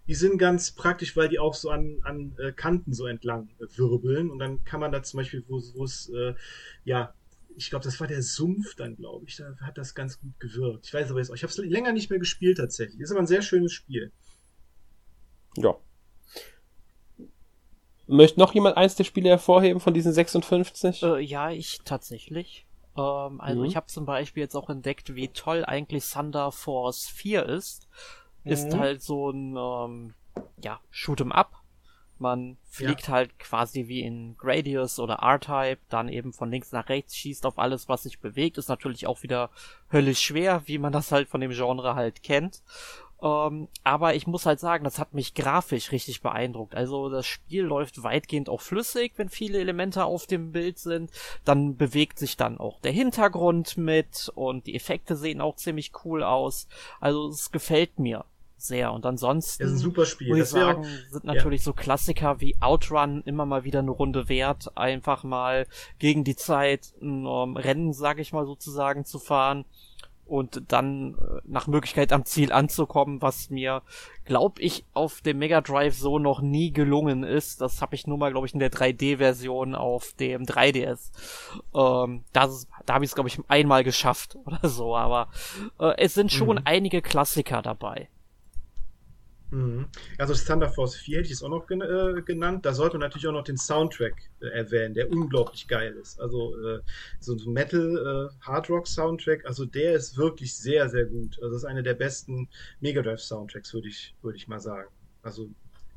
die 0.10 0.16
sind 0.16 0.38
ganz 0.38 0.72
praktisch, 0.72 1.16
weil 1.16 1.30
die 1.30 1.40
auch 1.40 1.54
so 1.54 1.70
an, 1.70 2.00
an 2.04 2.36
äh, 2.40 2.52
Kanten 2.52 2.92
so 2.92 3.08
entlang 3.08 3.48
äh, 3.62 3.78
wirbeln 3.78 4.30
und 4.30 4.40
dann 4.40 4.66
kann 4.66 4.82
man 4.82 4.92
da 4.92 5.02
zum 5.02 5.20
Beispiel, 5.20 5.46
wo 5.48 5.86
es, 5.86 6.10
äh, 6.10 6.34
ja, 6.84 7.14
ich 7.56 7.70
glaube, 7.70 7.86
das 7.86 8.02
war 8.02 8.08
der 8.08 8.22
Sumpf 8.22 8.76
dann, 8.76 8.98
glaube 8.98 9.24
ich, 9.30 9.38
da 9.38 9.56
hat 9.62 9.78
das 9.78 9.96
ganz 9.96 10.20
gut 10.20 10.38
gewirkt. 10.42 10.88
Ich 10.88 10.94
weiß 10.94 11.10
aber 11.10 11.20
jetzt 11.20 11.30
auch, 11.30 11.36
ich 11.36 11.44
habe 11.44 11.52
es 11.52 11.58
länger 11.58 11.94
nicht 11.94 12.10
mehr 12.10 12.20
gespielt 12.20 12.58
tatsächlich. 12.58 13.00
Ist 13.00 13.12
aber 13.12 13.22
ein 13.22 13.28
sehr 13.28 13.44
schönes 13.44 13.72
Spiel. 13.72 14.12
Ja, 15.56 15.78
Möchte 18.08 18.40
noch 18.40 18.54
jemand 18.54 18.78
eins 18.78 18.96
der 18.96 19.06
Spiele 19.06 19.30
hervorheben 19.30 19.80
von 19.80 19.94
diesen 19.94 20.12
56? 20.12 21.04
Äh, 21.04 21.20
ja, 21.20 21.50
ich 21.52 21.80
tatsächlich. 21.86 22.66
Ähm, 22.98 23.40
also 23.40 23.62
mhm. 23.62 23.66
ich 23.66 23.76
habe 23.76 23.88
zum 23.88 24.06
Beispiel 24.06 24.44
jetzt 24.44 24.56
auch 24.56 24.70
entdeckt, 24.70 25.16
wie 25.16 25.30
toll 25.30 25.64
eigentlich 25.66 26.10
Thunder 26.10 26.52
Force 26.52 27.08
4 27.08 27.46
ist. 27.46 27.88
Mhm. 28.44 28.52
Ist 28.52 28.78
halt 28.78 29.02
so 29.02 29.30
ein 29.30 29.56
ähm, 29.56 30.14
ja, 30.62 30.80
Shoot'em 30.92 31.32
Up. 31.32 31.52
Man 32.20 32.58
fliegt 32.70 33.08
ja. 33.08 33.16
halt 33.16 33.40
quasi 33.40 33.88
wie 33.88 34.02
in 34.02 34.38
Gradius 34.38 35.00
oder 35.00 35.16
R-Type, 35.16 35.80
dann 35.90 36.08
eben 36.08 36.32
von 36.32 36.52
links 36.52 36.72
nach 36.72 36.88
rechts, 36.88 37.16
schießt 37.18 37.46
auf 37.46 37.58
alles, 37.58 37.90
was 37.90 38.04
sich 38.04 38.20
bewegt. 38.20 38.58
Ist 38.58 38.70
natürlich 38.70 39.08
auch 39.08 39.24
wieder 39.24 39.50
höllisch 39.92 40.20
schwer, 40.20 40.62
wie 40.66 40.78
man 40.78 40.94
das 40.94 41.12
halt 41.12 41.28
von 41.28 41.42
dem 41.42 41.52
Genre 41.52 41.96
halt 41.96 42.24
kennt. 42.24 42.62
Ähm, 43.24 43.70
aber 43.86 44.16
ich 44.16 44.28
muss 44.28 44.46
halt 44.46 44.60
sagen, 44.60 44.84
das 44.84 45.00
hat 45.00 45.14
mich 45.14 45.34
grafisch 45.34 45.94
richtig 45.94 46.22
beeindruckt. 46.22 46.76
Also 46.76 47.10
das 47.10 47.26
Spiel 47.26 47.64
läuft 47.64 48.04
weitgehend 48.04 48.50
auch 48.50 48.60
flüssig, 48.60 49.14
wenn 49.16 49.30
viele 49.30 49.60
Elemente 49.60 50.04
auf 50.04 50.28
dem 50.28 50.52
Bild 50.52 50.78
sind. 50.78 51.10
Dann 51.46 51.78
bewegt 51.78 52.20
sich 52.20 52.36
dann 52.36 52.58
auch 52.58 52.82
der 52.82 52.92
Hintergrund 52.92 53.78
mit 53.78 54.30
und 54.36 54.68
die 54.68 54.76
Effekte 54.76 55.16
sehen 55.16 55.40
auch 55.40 55.56
ziemlich 55.56 55.94
cool 56.04 56.22
aus. 56.22 56.68
Also 57.00 57.30
es 57.30 57.52
gefällt 57.52 57.98
mir 57.98 58.26
sehr. 58.58 58.92
Und 58.92 59.06
ansonsten, 59.06 59.64
das 59.64 59.72
ist 59.72 59.78
ein 59.78 59.84
super 59.84 60.06
Spiel. 60.06 60.38
ich 60.38 60.46
sagen, 60.46 60.86
sind 61.10 61.24
natürlich 61.24 61.62
ja. 61.62 61.66
so 61.66 61.74
Klassiker 61.74 62.42
wie 62.42 62.58
Outrun 62.60 63.22
immer 63.26 63.46
mal 63.46 63.64
wieder 63.64 63.80
eine 63.80 63.92
Runde 63.92 64.28
wert, 64.28 64.76
einfach 64.78 65.24
mal 65.24 65.66
gegen 65.98 66.26
die 66.26 66.36
Zeit 66.36 66.94
ein 67.02 67.26
um, 67.26 67.56
Rennen, 67.56 67.94
sag 67.94 68.20
ich 68.20 68.34
mal 68.34 68.46
sozusagen, 68.46 69.06
zu 69.06 69.20
fahren 69.20 69.64
und 70.26 70.72
dann 70.72 71.16
äh, 71.16 71.42
nach 71.46 71.68
Möglichkeit 71.68 72.12
am 72.14 72.26
Ziel 72.26 72.52
anzukommen, 72.52 73.22
was 73.22 73.50
mir, 73.50 73.82
glaub 74.26 74.60
ich, 74.60 74.86
auf 74.94 75.22
dem 75.22 75.40
Mega 75.40 75.62
Drive 75.62 75.96
so 75.96 76.20
noch 76.20 76.42
nie 76.42 76.72
gelungen 76.72 77.24
ist. 77.24 77.62
Das 77.62 77.82
habe 77.82 77.96
ich 77.96 78.08
nur 78.08 78.18
mal, 78.18 78.32
glaube 78.32 78.48
ich, 78.48 78.54
in 78.54 78.60
der 78.60 78.72
3D-Version 78.72 79.76
auf 79.76 80.14
dem 80.14 80.44
3DS. 80.44 81.12
Ähm, 81.76 82.24
das, 82.32 82.68
da 82.86 82.96
habe 82.96 83.06
ich 83.06 83.12
es, 83.12 83.16
glaube 83.16 83.30
ich, 83.30 83.40
einmal 83.48 83.84
geschafft 83.84 84.38
oder 84.46 84.68
so. 84.70 84.96
Aber 84.96 85.30
äh, 85.80 85.94
es 85.98 86.14
sind 86.14 86.32
schon 86.32 86.58
mhm. 86.58 86.64
einige 86.66 87.02
Klassiker 87.02 87.62
dabei. 87.62 88.10
Also 90.18 90.34
Thunder 90.34 90.70
Force 90.70 90.96
4 90.96 91.18
hätte 91.20 91.28
ich 91.28 91.34
es 91.34 91.44
auch 91.44 91.50
noch 91.50 91.70
äh, 91.70 92.22
genannt. 92.22 92.66
Da 92.66 92.74
sollte 92.74 92.98
man 92.98 93.08
natürlich 93.08 93.28
auch 93.28 93.34
noch 93.34 93.44
den 93.44 93.58
Soundtrack 93.58 94.16
äh, 94.42 94.48
erwähnen, 94.48 94.94
der 94.94 95.12
unglaublich 95.12 95.68
geil 95.68 95.94
ist. 95.94 96.20
Also 96.20 96.56
äh, 96.62 96.80
so 97.20 97.36
ein 97.36 97.54
Metal 97.54 98.32
Hard 98.42 98.70
Rock 98.70 98.88
Soundtrack, 98.88 99.46
also 99.46 99.66
der 99.66 99.94
ist 99.94 100.18
wirklich 100.18 100.56
sehr, 100.56 100.90
sehr 100.90 101.06
gut. 101.06 101.38
Also 101.42 101.54
das 101.54 101.64
ist 101.64 101.66
einer 101.66 101.84
der 101.84 101.94
besten 101.94 102.50
Mega 102.80 103.02
Drive 103.02 103.22
Soundtracks, 103.22 103.74
würde 103.74 103.90
ich, 103.90 104.16
würde 104.22 104.38
ich 104.38 104.48
mal 104.48 104.60
sagen. 104.60 104.90
Also 105.22 105.50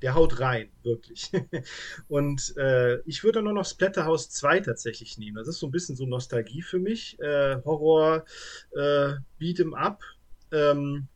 der 0.02 0.14
haut 0.14 0.40
rein, 0.40 0.68
wirklich. 0.82 1.30
und 2.08 2.54
äh, 2.56 3.00
ich 3.06 3.24
würde 3.24 3.42
nur 3.42 3.54
noch 3.54 3.64
Splatterhouse 3.64 4.30
2 4.30 4.60
tatsächlich 4.60 5.18
nehmen. 5.18 5.36
Das 5.36 5.48
ist 5.48 5.58
so 5.58 5.66
ein 5.66 5.72
bisschen 5.72 5.96
so 5.96 6.06
Nostalgie 6.06 6.62
für 6.62 6.78
mich. 6.78 7.18
Äh, 7.20 7.56
Horror, 7.64 8.24
äh, 8.72 9.14
Beat'em 9.40 9.74
Up. 9.74 10.02
Ähm, 10.52 11.08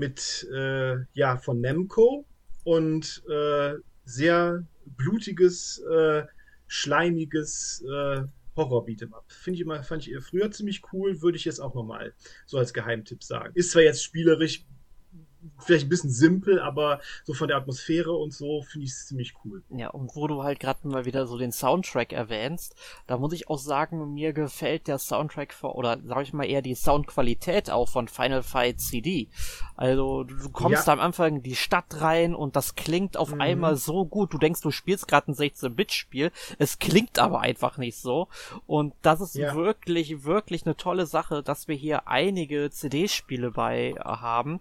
mit, 0.00 0.48
äh, 0.52 0.96
ja, 1.12 1.36
von 1.36 1.60
Nemco 1.60 2.24
und 2.64 3.22
äh, 3.28 3.74
sehr 4.04 4.66
blutiges, 4.86 5.78
äh, 5.78 6.24
schleimiges 6.66 7.84
äh, 7.86 8.22
Horror 8.56 8.86
Beat'em 8.86 9.12
Up. 9.12 9.30
Finde 9.30 9.56
ich 9.56 9.60
immer, 9.60 9.82
fand 9.82 10.08
ich 10.08 10.24
früher 10.24 10.50
ziemlich 10.50 10.82
cool, 10.92 11.20
würde 11.22 11.36
ich 11.36 11.44
jetzt 11.44 11.60
auch 11.60 11.74
nochmal 11.74 12.14
so 12.46 12.58
als 12.58 12.72
Geheimtipp 12.72 13.22
sagen. 13.22 13.52
Ist 13.54 13.72
zwar 13.72 13.82
jetzt 13.82 14.02
spielerisch 14.02 14.64
vielleicht 15.58 15.86
ein 15.86 15.88
bisschen 15.88 16.10
simpel, 16.10 16.60
aber 16.60 17.00
so 17.24 17.34
von 17.34 17.48
der 17.48 17.56
Atmosphäre 17.56 18.12
und 18.12 18.32
so 18.32 18.62
finde 18.62 18.86
ich 18.86 18.92
es 18.92 19.06
ziemlich 19.06 19.34
cool. 19.44 19.62
Ja, 19.70 19.90
und 19.90 20.14
wo 20.14 20.26
du 20.26 20.42
halt 20.42 20.60
gerade 20.60 20.86
mal 20.88 21.04
wieder 21.04 21.26
so 21.26 21.38
den 21.38 21.52
Soundtrack 21.52 22.12
erwähnst, 22.12 22.74
da 23.06 23.18
muss 23.18 23.32
ich 23.32 23.48
auch 23.48 23.58
sagen, 23.58 24.12
mir 24.12 24.32
gefällt 24.32 24.88
der 24.88 24.98
Soundtrack 24.98 25.52
vor, 25.52 25.76
oder 25.76 25.98
sag 26.04 26.22
ich 26.22 26.32
mal 26.32 26.44
eher 26.44 26.62
die 26.62 26.74
Soundqualität 26.74 27.70
auch 27.70 27.88
von 27.88 28.08
Final 28.08 28.42
Fight 28.42 28.80
CD. 28.80 29.28
Also 29.76 30.24
du 30.24 30.50
kommst 30.50 30.80
ja. 30.80 30.84
da 30.86 30.92
am 30.92 31.00
Anfang 31.00 31.36
in 31.36 31.42
die 31.42 31.56
Stadt 31.56 32.00
rein 32.00 32.34
und 32.34 32.56
das 32.56 32.74
klingt 32.74 33.16
auf 33.16 33.34
mhm. 33.34 33.40
einmal 33.40 33.76
so 33.76 34.04
gut. 34.04 34.32
Du 34.32 34.38
denkst, 34.38 34.60
du 34.60 34.70
spielst 34.70 35.08
gerade 35.08 35.30
ein 35.30 35.34
16-Bit-Spiel. 35.34 36.32
Es 36.58 36.78
klingt 36.78 37.18
aber 37.18 37.40
einfach 37.40 37.78
nicht 37.78 37.98
so. 37.98 38.28
Und 38.66 38.94
das 39.02 39.20
ist 39.20 39.34
ja. 39.34 39.54
wirklich, 39.54 40.24
wirklich 40.24 40.66
eine 40.66 40.76
tolle 40.76 41.06
Sache, 41.06 41.42
dass 41.42 41.68
wir 41.68 41.76
hier 41.76 42.08
einige 42.08 42.70
CD-Spiele 42.70 43.50
bei 43.50 43.94
haben 44.04 44.60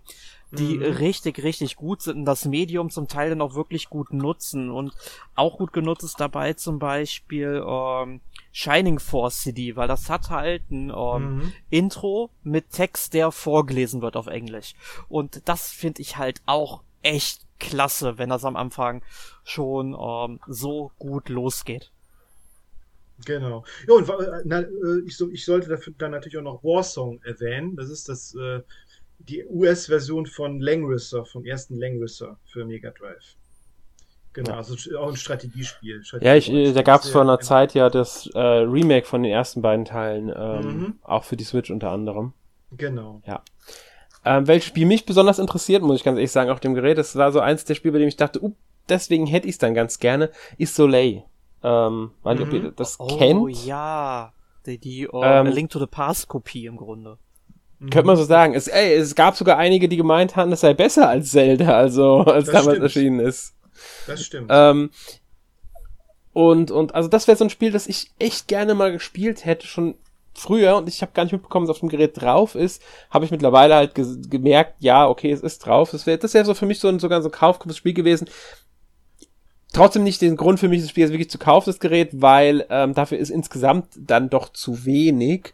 die 0.51 0.77
mhm. 0.77 0.83
richtig, 0.83 1.43
richtig 1.43 1.75
gut 1.75 2.01
sind 2.01 2.17
und 2.17 2.25
das 2.25 2.45
Medium 2.45 2.89
zum 2.89 3.07
Teil 3.07 3.29
dann 3.29 3.41
auch 3.41 3.55
wirklich 3.55 3.89
gut 3.89 4.13
nutzen. 4.13 4.71
Und 4.71 4.93
auch 5.35 5.57
gut 5.57 5.73
genutzt 5.73 6.03
ist 6.03 6.19
dabei 6.19 6.53
zum 6.53 6.79
Beispiel 6.79 7.63
ähm, 7.65 8.21
Shining 8.51 8.99
Force 8.99 9.41
CD, 9.41 9.75
weil 9.75 9.87
das 9.87 10.09
hat 10.09 10.29
halt 10.29 10.69
ein 10.71 10.89
ähm, 10.89 11.35
mhm. 11.35 11.53
Intro 11.69 12.31
mit 12.43 12.71
Text, 12.71 13.13
der 13.13 13.31
vorgelesen 13.31 14.01
wird 14.01 14.17
auf 14.17 14.27
Englisch. 14.27 14.73
Und 15.07 15.47
das 15.47 15.71
finde 15.71 16.01
ich 16.01 16.17
halt 16.17 16.41
auch 16.45 16.81
echt 17.01 17.45
klasse, 17.59 18.17
wenn 18.17 18.29
das 18.29 18.45
am 18.45 18.55
Anfang 18.55 19.03
schon 19.43 19.95
ähm, 19.99 20.39
so 20.47 20.91
gut 20.97 21.29
losgeht. 21.29 21.91
Genau. 23.25 23.65
Ja, 23.87 23.95
und 23.95 24.09
äh, 24.09 24.41
na, 24.45 24.61
äh, 24.61 25.01
ich, 25.05 25.17
so, 25.17 25.29
ich 25.29 25.43
sollte 25.43 25.69
dafür 25.69 25.93
dann 25.97 26.11
natürlich 26.11 26.37
auch 26.37 26.43
noch 26.43 26.63
Warsong 26.63 27.21
erwähnen. 27.23 27.75
Das 27.75 27.89
ist 27.89 28.07
das 28.07 28.33
äh, 28.35 28.61
die 29.19 29.45
US-Version 29.45 30.25
von 30.25 30.59
Langrisser, 30.59 31.25
vom 31.25 31.45
ersten 31.45 31.77
Langrisser 31.77 32.37
für 32.45 32.65
Mega 32.65 32.91
Drive. 32.91 33.35
Genau, 34.33 34.53
also 34.53 34.75
auch 34.97 35.09
ein 35.09 35.15
Strategiespiel. 35.15 36.03
Strategie 36.03 36.27
ja, 36.27 36.35
ich, 36.35 36.49
äh, 36.49 36.71
da 36.73 36.81
gab 36.81 37.01
es 37.01 37.09
vor 37.09 37.21
einer 37.21 37.39
Zeit 37.39 37.73
ja 37.73 37.89
das 37.89 38.27
äh, 38.33 38.39
Remake 38.39 39.05
von 39.05 39.23
den 39.23 39.31
ersten 39.31 39.61
beiden 39.61 39.85
Teilen, 39.85 40.31
ähm, 40.35 40.77
mhm. 40.77 40.99
auch 41.03 41.23
für 41.23 41.35
die 41.35 41.43
Switch 41.43 41.71
unter 41.71 41.89
anderem. 41.89 42.33
Genau. 42.71 43.21
Ja. 43.25 43.43
Ähm, 44.23 44.47
welches 44.47 44.67
Spiel 44.67 44.85
mich 44.85 45.05
besonders 45.05 45.39
interessiert, 45.39 45.81
muss 45.81 45.97
ich 45.97 46.03
ganz 46.03 46.17
ehrlich 46.17 46.31
sagen, 46.31 46.51
auf 46.51 46.59
dem 46.59 46.75
Gerät, 46.75 46.97
das 46.97 47.15
war 47.15 47.31
so 47.31 47.39
eins 47.39 47.65
der 47.65 47.75
Spiele, 47.75 47.93
bei 47.93 47.99
dem 47.99 48.07
ich 48.07 48.17
dachte, 48.17 48.43
uh, 48.43 48.53
deswegen 48.87 49.25
hätte 49.25 49.47
ich 49.47 49.53
es 49.53 49.59
dann 49.59 49.73
ganz 49.73 49.99
gerne, 49.99 50.29
ist 50.57 50.75
Soleil. 50.75 51.23
Ähm, 51.63 52.11
weiß 52.23 52.37
nicht, 52.39 52.51
mhm. 52.51 52.57
ob 52.57 52.63
ihr 52.63 52.71
das 52.71 52.99
oh, 52.99 53.17
kennt. 53.17 53.39
Oh 53.39 53.47
ja, 53.47 54.33
die, 54.65 54.77
die 54.77 55.07
uh, 55.07 55.23
ähm, 55.23 55.47
Link 55.47 55.71
to 55.71 55.79
the 55.79 55.87
Past 55.87 56.27
Kopie 56.27 56.65
im 56.65 56.77
Grunde. 56.77 57.17
Könnte 57.79 58.03
man 58.03 58.17
so 58.17 58.23
sagen. 58.23 58.53
Es, 58.53 58.67
ey, 58.67 58.93
es 58.93 59.15
gab 59.15 59.37
sogar 59.37 59.57
einige, 59.57 59.87
die 59.87 59.97
gemeint 59.97 60.35
haben, 60.35 60.51
es 60.51 60.61
sei 60.61 60.73
besser 60.73 61.07
als 61.07 61.31
Zelda, 61.31 61.77
also 61.77 62.19
als 62.25 62.45
das 62.45 62.53
damals 62.53 62.77
stimmt. 62.77 62.83
erschienen 62.83 63.19
ist. 63.19 63.53
Das 64.05 64.23
stimmt. 64.23 64.49
Ähm, 64.51 64.89
und, 66.33 66.71
und 66.71 66.93
also 66.93 67.07
das 67.07 67.27
wäre 67.27 67.37
so 67.37 67.45
ein 67.45 67.49
Spiel, 67.49 67.71
das 67.71 67.87
ich 67.87 68.11
echt 68.19 68.47
gerne 68.47 68.75
mal 68.75 68.91
gespielt 68.91 69.45
hätte, 69.45 69.65
schon 69.65 69.95
früher, 70.33 70.77
und 70.77 70.87
ich 70.87 71.01
habe 71.01 71.11
gar 71.13 71.23
nicht 71.23 71.31
mitbekommen, 71.31 71.67
dass 71.67 71.75
auf 71.75 71.79
dem 71.79 71.89
Gerät 71.89 72.21
drauf 72.21 72.55
ist, 72.55 72.81
habe 73.09 73.25
ich 73.25 73.31
mittlerweile 73.31 73.75
halt 73.75 73.95
ge 73.95 74.05
gemerkt, 74.29 74.75
ja, 74.79 75.07
okay, 75.07 75.31
es 75.31 75.41
ist 75.41 75.59
drauf. 75.59 75.91
Das 75.91 76.05
wäre 76.05 76.17
das 76.17 76.33
wär 76.33 76.45
so 76.45 76.53
für 76.53 76.65
mich 76.65 76.79
so 76.79 76.87
ein 76.87 76.99
sogar 76.99 77.21
so 77.21 77.31
ein 77.31 77.73
Spiel 77.73 77.93
gewesen. 77.93 78.29
Trotzdem 79.71 80.03
nicht 80.03 80.21
den 80.21 80.35
Grund 80.35 80.59
für 80.59 80.67
mich, 80.67 80.81
das 80.81 80.89
Spiel 80.89 81.03
jetzt 81.03 81.11
wirklich 81.11 81.29
zu 81.29 81.37
kaufen, 81.37 81.69
das 81.69 81.79
Gerät, 81.79 82.09
weil 82.13 82.65
ähm, 82.69 82.93
dafür 82.93 83.19
ist 83.19 83.29
insgesamt 83.29 83.87
dann 83.97 84.29
doch 84.29 84.49
zu 84.49 84.85
wenig 84.85 85.53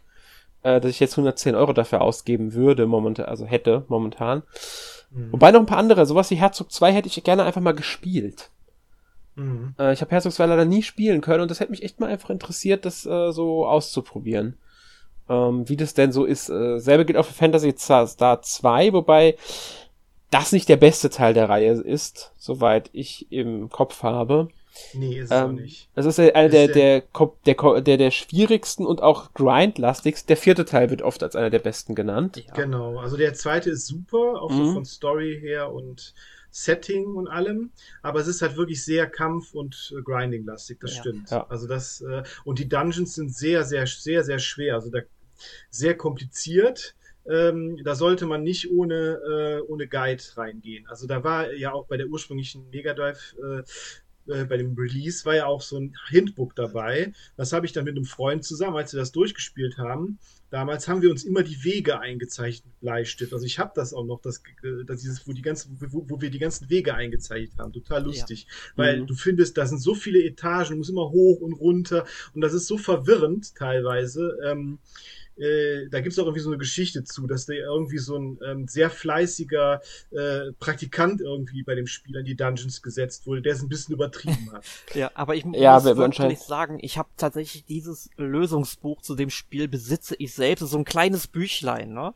äh, 0.66 0.80
dass 0.80 0.90
ich 0.90 1.00
jetzt 1.00 1.12
110 1.12 1.54
Euro 1.54 1.72
dafür 1.72 2.00
ausgeben 2.00 2.52
würde, 2.52 2.86
momentan, 2.86 3.26
also 3.26 3.46
hätte, 3.46 3.84
momentan. 3.88 4.42
Mhm. 5.10 5.32
Wobei 5.32 5.52
noch 5.52 5.60
ein 5.60 5.66
paar 5.66 5.78
andere, 5.78 6.04
sowas 6.06 6.30
wie 6.30 6.34
Herzog 6.34 6.72
2 6.72 6.92
hätte 6.92 7.08
ich 7.08 7.22
gerne 7.22 7.44
einfach 7.44 7.60
mal 7.60 7.72
gespielt. 7.72 8.50
Mhm. 9.36 9.74
Äh, 9.78 9.92
ich 9.92 10.00
habe 10.00 10.10
Herzog 10.10 10.32
2 10.32 10.46
leider 10.46 10.64
nie 10.64 10.82
spielen 10.82 11.20
können 11.20 11.42
und 11.42 11.50
das 11.50 11.60
hätte 11.60 11.70
mich 11.70 11.84
echt 11.84 12.00
mal 12.00 12.10
einfach 12.10 12.30
interessiert, 12.30 12.84
das 12.84 13.06
äh, 13.06 13.30
so 13.30 13.66
auszuprobieren. 13.66 14.58
Ähm, 15.28 15.68
wie 15.68 15.76
das 15.76 15.94
denn 15.94 16.10
so 16.10 16.24
ist. 16.24 16.48
Äh, 16.48 16.78
selbe 16.78 17.04
gilt 17.04 17.18
auch 17.18 17.26
für 17.26 17.34
Fantasy 17.34 17.72
Star 17.76 18.42
2, 18.42 18.92
wobei 18.92 19.36
das 20.30 20.50
nicht 20.50 20.68
der 20.68 20.76
beste 20.76 21.10
Teil 21.10 21.32
der 21.32 21.48
Reihe 21.48 21.72
ist, 21.72 22.32
soweit 22.36 22.90
ich 22.92 23.30
im 23.30 23.70
Kopf 23.70 24.02
habe. 24.02 24.48
Nee, 24.94 25.20
ist 25.20 25.30
ähm, 25.30 25.44
auch 25.44 25.52
nicht. 25.52 25.88
Das 25.94 26.06
ist 26.06 26.18
einer 26.18 26.48
der, 26.48 26.68
der, 26.68 27.02
der, 27.02 27.80
der, 27.80 27.96
der 27.96 28.10
schwierigsten 28.10 28.86
und 28.86 29.02
auch 29.02 29.32
grindlastigsten. 29.34 30.28
Der 30.28 30.36
vierte 30.36 30.64
Teil 30.64 30.90
wird 30.90 31.02
oft 31.02 31.22
als 31.22 31.36
einer 31.36 31.50
der 31.50 31.58
besten 31.58 31.94
genannt. 31.94 32.36
Ja. 32.36 32.54
Genau, 32.54 32.98
also 32.98 33.16
der 33.16 33.34
zweite 33.34 33.70
ist 33.70 33.86
super, 33.86 34.42
auch 34.42 34.50
mhm. 34.50 34.66
so 34.66 34.72
von 34.72 34.84
Story 34.84 35.38
her 35.40 35.72
und 35.72 36.14
Setting 36.50 37.14
und 37.14 37.28
allem, 37.28 37.70
aber 38.00 38.20
es 38.20 38.26
ist 38.28 38.40
halt 38.40 38.56
wirklich 38.56 38.82
sehr 38.82 39.06
Kampf- 39.06 39.52
und 39.52 39.92
äh, 39.96 40.00
Grinding-lastig, 40.00 40.78
das 40.80 40.94
ja. 40.96 41.00
stimmt. 41.02 41.30
Ja. 41.30 41.46
Also 41.48 41.66
das, 41.66 42.00
äh, 42.00 42.22
und 42.44 42.58
die 42.58 42.68
Dungeons 42.68 43.14
sind 43.14 43.34
sehr, 43.34 43.62
sehr, 43.64 43.86
sehr, 43.86 44.24
sehr 44.24 44.38
schwer, 44.38 44.74
also 44.76 44.90
da, 44.90 45.00
sehr 45.68 45.96
kompliziert. 45.96 46.94
Ähm, 47.28 47.78
da 47.84 47.94
sollte 47.94 48.24
man 48.24 48.42
nicht 48.42 48.70
ohne, 48.70 49.18
äh, 49.28 49.60
ohne 49.70 49.86
Guide 49.86 50.22
reingehen. 50.36 50.86
Also 50.86 51.06
da 51.06 51.22
war 51.24 51.52
ja 51.52 51.72
auch 51.72 51.88
bei 51.88 51.98
der 51.98 52.06
ursprünglichen 52.06 52.70
Mega 52.70 52.94
Drive 52.94 53.34
äh, 54.28 54.44
bei 54.44 54.56
dem 54.56 54.74
Release 54.74 55.24
war 55.24 55.34
ja 55.34 55.46
auch 55.46 55.62
so 55.62 55.78
ein 55.78 55.96
Hintbook 56.08 56.54
dabei. 56.54 57.12
Das 57.36 57.52
habe 57.52 57.66
ich 57.66 57.72
dann 57.72 57.84
mit 57.84 57.96
einem 57.96 58.04
Freund 58.04 58.44
zusammen, 58.44 58.76
als 58.76 58.92
wir 58.92 59.00
das 59.00 59.12
durchgespielt 59.12 59.78
haben. 59.78 60.18
Damals 60.50 60.86
haben 60.86 61.02
wir 61.02 61.10
uns 61.10 61.24
immer 61.24 61.42
die 61.42 61.64
Wege 61.64 61.98
eingezeichnet 61.98 62.66
mit 62.66 62.80
Bleistift. 62.80 63.32
Also 63.32 63.44
ich 63.44 63.58
habe 63.58 63.72
das 63.74 63.92
auch 63.92 64.04
noch, 64.04 64.20
das, 64.20 64.38
äh, 64.62 64.84
das 64.86 65.00
dieses, 65.00 65.26
wo 65.26 65.32
die 65.32 65.42
ganzen, 65.42 65.76
wo, 65.80 66.04
wo, 66.08 66.20
wir 66.20 66.30
die 66.30 66.38
ganzen 66.38 66.70
Wege 66.70 66.94
eingezeichnet 66.94 67.58
haben. 67.58 67.72
Total 67.72 68.04
lustig. 68.04 68.46
Ja. 68.48 68.72
Weil 68.76 69.00
mhm. 69.00 69.06
du 69.08 69.14
findest, 69.14 69.58
da 69.58 69.66
sind 69.66 69.78
so 69.78 69.94
viele 69.94 70.22
Etagen, 70.22 70.70
du 70.70 70.76
musst 70.76 70.90
immer 70.90 71.10
hoch 71.10 71.40
und 71.40 71.52
runter 71.54 72.06
und 72.34 72.40
das 72.40 72.54
ist 72.54 72.68
so 72.68 72.78
verwirrend 72.78 73.54
teilweise. 73.56 74.38
Ähm, 74.44 74.78
äh, 75.38 75.88
da 75.90 76.00
gibt 76.00 76.12
es 76.12 76.18
auch 76.18 76.24
irgendwie 76.24 76.40
so 76.40 76.50
eine 76.50 76.58
Geschichte 76.58 77.04
zu, 77.04 77.26
dass 77.26 77.46
der 77.46 77.56
irgendwie 77.56 77.98
so 77.98 78.16
ein 78.16 78.38
ähm, 78.44 78.68
sehr 78.68 78.90
fleißiger 78.90 79.80
äh, 80.10 80.52
Praktikant 80.58 81.20
irgendwie 81.20 81.62
bei 81.62 81.74
dem 81.74 81.86
Spiel 81.86 82.16
an 82.16 82.24
die 82.24 82.36
Dungeons 82.36 82.82
gesetzt 82.82 83.26
wurde, 83.26 83.42
der 83.42 83.54
es 83.54 83.62
ein 83.62 83.68
bisschen 83.68 83.94
übertrieben 83.94 84.50
hat. 84.52 84.64
ja, 84.94 85.10
aber 85.14 85.34
ich 85.34 85.44
ja, 85.52 85.74
muss 85.74 85.84
wirklich 85.84 86.38
sagen, 86.40 86.78
ich 86.80 86.98
habe 86.98 87.08
tatsächlich 87.16 87.64
dieses 87.64 88.10
Lösungsbuch 88.16 89.02
zu 89.02 89.14
dem 89.14 89.30
Spiel 89.30 89.68
besitze 89.68 90.16
ich 90.18 90.34
selbst, 90.34 90.66
so 90.66 90.78
ein 90.78 90.84
kleines 90.84 91.26
Büchlein, 91.26 91.92
ne? 91.92 92.14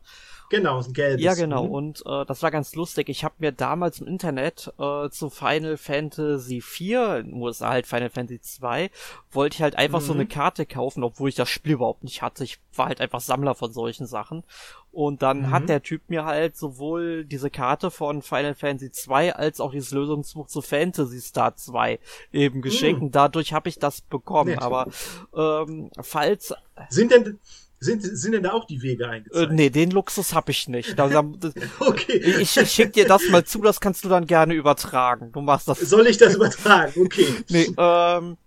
Genau, 0.51 0.83
ein 0.83 0.91
gelbes. 0.91 1.23
Ja, 1.23 1.33
genau. 1.33 1.63
Mhm. 1.63 1.71
Und 1.71 2.03
äh, 2.05 2.25
das 2.25 2.43
war 2.43 2.51
ganz 2.51 2.75
lustig. 2.75 3.07
Ich 3.07 3.23
habe 3.23 3.35
mir 3.37 3.53
damals 3.53 4.01
im 4.01 4.07
Internet 4.07 4.73
äh, 4.77 5.09
zu 5.09 5.29
Final 5.29 5.77
Fantasy 5.77 6.59
4, 6.59 7.23
wo 7.31 7.47
es 7.47 7.61
halt 7.61 7.87
Final 7.87 8.09
Fantasy 8.09 8.41
2, 8.41 8.91
wollte 9.31 9.55
ich 9.55 9.61
halt 9.61 9.77
einfach 9.77 10.01
mhm. 10.01 10.05
so 10.05 10.13
eine 10.13 10.25
Karte 10.25 10.65
kaufen, 10.65 11.05
obwohl 11.05 11.29
ich 11.29 11.35
das 11.35 11.47
Spiel 11.47 11.71
überhaupt 11.71 12.03
nicht 12.03 12.21
hatte. 12.21 12.43
Ich 12.43 12.59
war 12.75 12.87
halt 12.87 12.99
einfach 12.99 13.21
Sammler 13.21 13.55
von 13.55 13.71
solchen 13.71 14.05
Sachen. 14.07 14.43
Und 14.91 15.21
dann 15.21 15.43
mhm. 15.43 15.51
hat 15.51 15.69
der 15.69 15.83
Typ 15.83 16.01
mir 16.09 16.25
halt 16.25 16.57
sowohl 16.57 17.23
diese 17.23 17.49
Karte 17.49 17.89
von 17.89 18.21
Final 18.21 18.53
Fantasy 18.53 18.91
2 18.91 19.33
als 19.33 19.61
auch 19.61 19.71
dieses 19.71 19.91
Lösungsbuch 19.91 20.47
zu 20.47 20.61
Fantasy 20.61 21.21
Star 21.21 21.55
2 21.55 21.97
eben 22.33 22.61
geschenkt. 22.61 22.99
Mhm. 22.99 23.05
Und 23.05 23.15
dadurch 23.15 23.53
habe 23.53 23.69
ich 23.69 23.79
das 23.79 24.01
bekommen. 24.01 24.49
Nett. 24.49 24.61
Aber 24.61 24.87
ähm, 25.33 25.91
falls. 26.01 26.53
Sind 26.89 27.13
denn 27.13 27.39
sind, 27.83 28.03
sind 28.03 28.33
denn 28.33 28.43
da 28.43 28.53
auch 28.53 28.65
die 28.65 28.83
Wege 28.83 29.09
eingezeichnet? 29.09 29.51
Äh, 29.51 29.53
nee, 29.53 29.69
den 29.71 29.89
Luxus 29.89 30.35
hab 30.35 30.49
ich 30.49 30.67
nicht. 30.67 30.97
Da, 30.99 31.05
okay. 31.79 32.17
Ich, 32.39 32.55
ich 32.55 32.71
schick 32.71 32.93
dir 32.93 33.07
das 33.07 33.27
mal 33.29 33.43
zu, 33.43 33.59
das 33.61 33.81
kannst 33.81 34.05
du 34.05 34.09
dann 34.09 34.27
gerne 34.27 34.53
übertragen. 34.53 35.31
Du 35.31 35.41
machst 35.41 35.67
das. 35.67 35.79
Soll 35.79 36.05
ich 36.05 36.17
das 36.17 36.35
übertragen? 36.35 36.93
Okay. 37.03 37.25
nee, 37.49 37.67
ähm, 37.77 38.37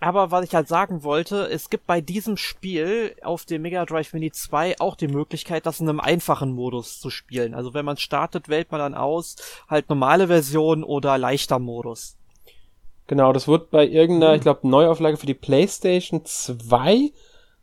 aber 0.00 0.32
was 0.32 0.44
ich 0.44 0.54
halt 0.56 0.66
sagen 0.66 1.04
wollte, 1.04 1.48
es 1.50 1.70
gibt 1.70 1.86
bei 1.86 2.00
diesem 2.00 2.36
Spiel 2.36 3.14
auf 3.22 3.44
dem 3.44 3.62
Mega 3.62 3.86
Drive 3.86 4.12
Mini 4.12 4.32
2 4.32 4.80
auch 4.80 4.96
die 4.96 5.08
Möglichkeit, 5.08 5.66
das 5.66 5.78
in 5.78 5.88
einem 5.88 6.00
einfachen 6.00 6.52
Modus 6.52 6.98
zu 6.98 7.10
spielen. 7.10 7.54
Also 7.54 7.74
wenn 7.74 7.84
man 7.84 7.96
startet, 7.96 8.48
wählt 8.48 8.72
man 8.72 8.80
dann 8.80 8.94
aus, 8.94 9.36
halt 9.68 9.88
normale 9.88 10.26
Version 10.26 10.82
oder 10.82 11.16
leichter 11.16 11.60
Modus. 11.60 12.16
Genau, 13.06 13.32
das 13.32 13.46
wird 13.46 13.70
bei 13.70 13.86
irgendeiner, 13.86 14.32
hm. 14.32 14.36
ich 14.36 14.42
glaube, 14.42 14.68
Neuauflage 14.68 15.16
für 15.16 15.26
die 15.26 15.34
PlayStation 15.34 16.24
2 16.24 17.12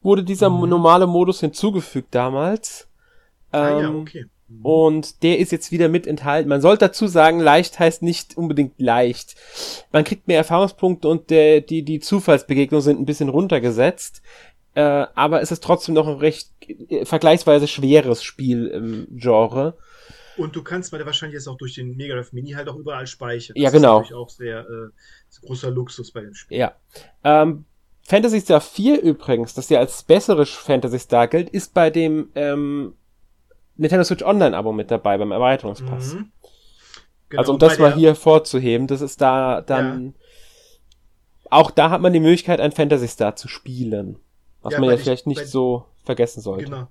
wurde 0.02 0.24
dieser 0.24 0.50
mhm. 0.50 0.70
normale 0.70 1.08
Modus 1.08 1.40
hinzugefügt 1.40 2.14
damals. 2.14 2.88
Ah, 3.52 3.70
ähm, 3.70 3.80
ja, 3.80 3.90
okay. 3.92 4.26
Mhm. 4.48 4.66
Und 4.66 5.24
der 5.24 5.40
ist 5.40 5.52
jetzt 5.52 5.72
wieder 5.72 5.90
mit 5.90 6.08
enthalten. 6.08 6.50
Man 6.50 6.62
sollte 6.62 6.86
dazu 6.86 7.08
sagen, 7.08 7.40
leicht 7.40 7.80
heißt 7.80 8.02
nicht 8.02 8.38
unbedingt 8.38 8.80
leicht. 8.80 9.36
Man 9.92 10.04
kriegt 10.04 10.28
mehr 10.28 10.38
Erfahrungspunkte 10.38 11.08
und 11.08 11.30
der, 11.30 11.62
die, 11.62 11.84
die 11.84 12.00
Zufallsbegegnungen 12.00 12.84
sind 12.84 13.00
ein 13.00 13.06
bisschen 13.06 13.30
runtergesetzt. 13.30 14.22
Äh, 14.74 15.08
aber 15.16 15.42
es 15.42 15.52
ist 15.52 15.64
trotzdem 15.64 15.96
noch 15.96 16.08
ein 16.08 16.18
recht 16.18 16.52
äh, 16.90 17.04
vergleichsweise 17.04 17.68
schweres 17.68 18.24
Spiel 18.24 18.68
im 18.68 19.08
Genre. 19.18 19.76
Und 20.38 20.56
du 20.56 20.62
kannst 20.62 20.92
bei 20.92 20.98
der 20.98 21.08
wahrscheinlich 21.08 21.34
jetzt 21.34 21.48
auch 21.48 21.58
durch 21.58 21.74
den 21.74 21.96
Mega 21.98 22.14
Drive 22.14 22.32
Mini 22.32 22.52
halt 22.52 22.70
auch 22.70 22.76
überall 22.76 23.08
speichern. 23.08 23.56
Das 23.56 23.64
ja, 23.64 23.70
genau. 23.72 24.00
Das 24.00 24.10
ist 24.10 24.16
auch 24.16 24.30
sehr 24.30 24.60
äh, 24.60 25.46
großer 25.48 25.72
Luxus 25.72 26.12
bei 26.12 26.22
dem 26.22 26.36
Spiel. 26.36 26.60
Ja. 26.60 26.76
Ähm, 27.24 27.66
Fantasy 28.08 28.40
Star 28.40 28.62
4 28.62 29.02
übrigens, 29.02 29.54
das 29.54 29.68
ja 29.68 29.80
als 29.80 30.02
bessere 30.02 30.46
Fantasy 30.46 30.98
Star 30.98 31.28
gilt, 31.28 31.50
ist 31.50 31.74
bei 31.74 31.90
dem 31.90 32.30
ähm, 32.36 32.94
Nintendo 33.76 34.06
Switch 34.06 34.24
Online 34.24 34.56
Abo 34.56 34.72
mit 34.72 34.90
dabei, 34.90 35.18
beim 35.18 35.34
Erweiterungspass. 35.34 36.14
Mhm. 36.14 36.32
Genau, 37.28 37.42
also 37.42 37.52
um 37.52 37.60
das 37.60 37.78
mal 37.80 37.94
hier 37.94 38.16
vorzuheben, 38.16 38.88
das 38.88 39.02
ist 39.02 39.20
da 39.20 39.60
dann 39.60 40.06
ja. 40.06 41.52
auch 41.52 41.70
da 41.70 41.90
hat 41.90 42.00
man 42.00 42.14
die 42.14 42.22
Möglichkeit, 42.22 42.62
ein 42.62 42.72
Fantasy 42.72 43.10
Star 43.10 43.36
zu 43.36 43.50
spielen. 43.50 44.18
Was 44.62 44.76
ja, 44.76 44.80
man 44.80 44.90
ja 44.90 44.96
vielleicht 44.96 45.28
nicht 45.28 45.46
so 45.46 45.84
vergessen 46.06 46.40
sollte. 46.40 46.64
Genau. 46.64 46.88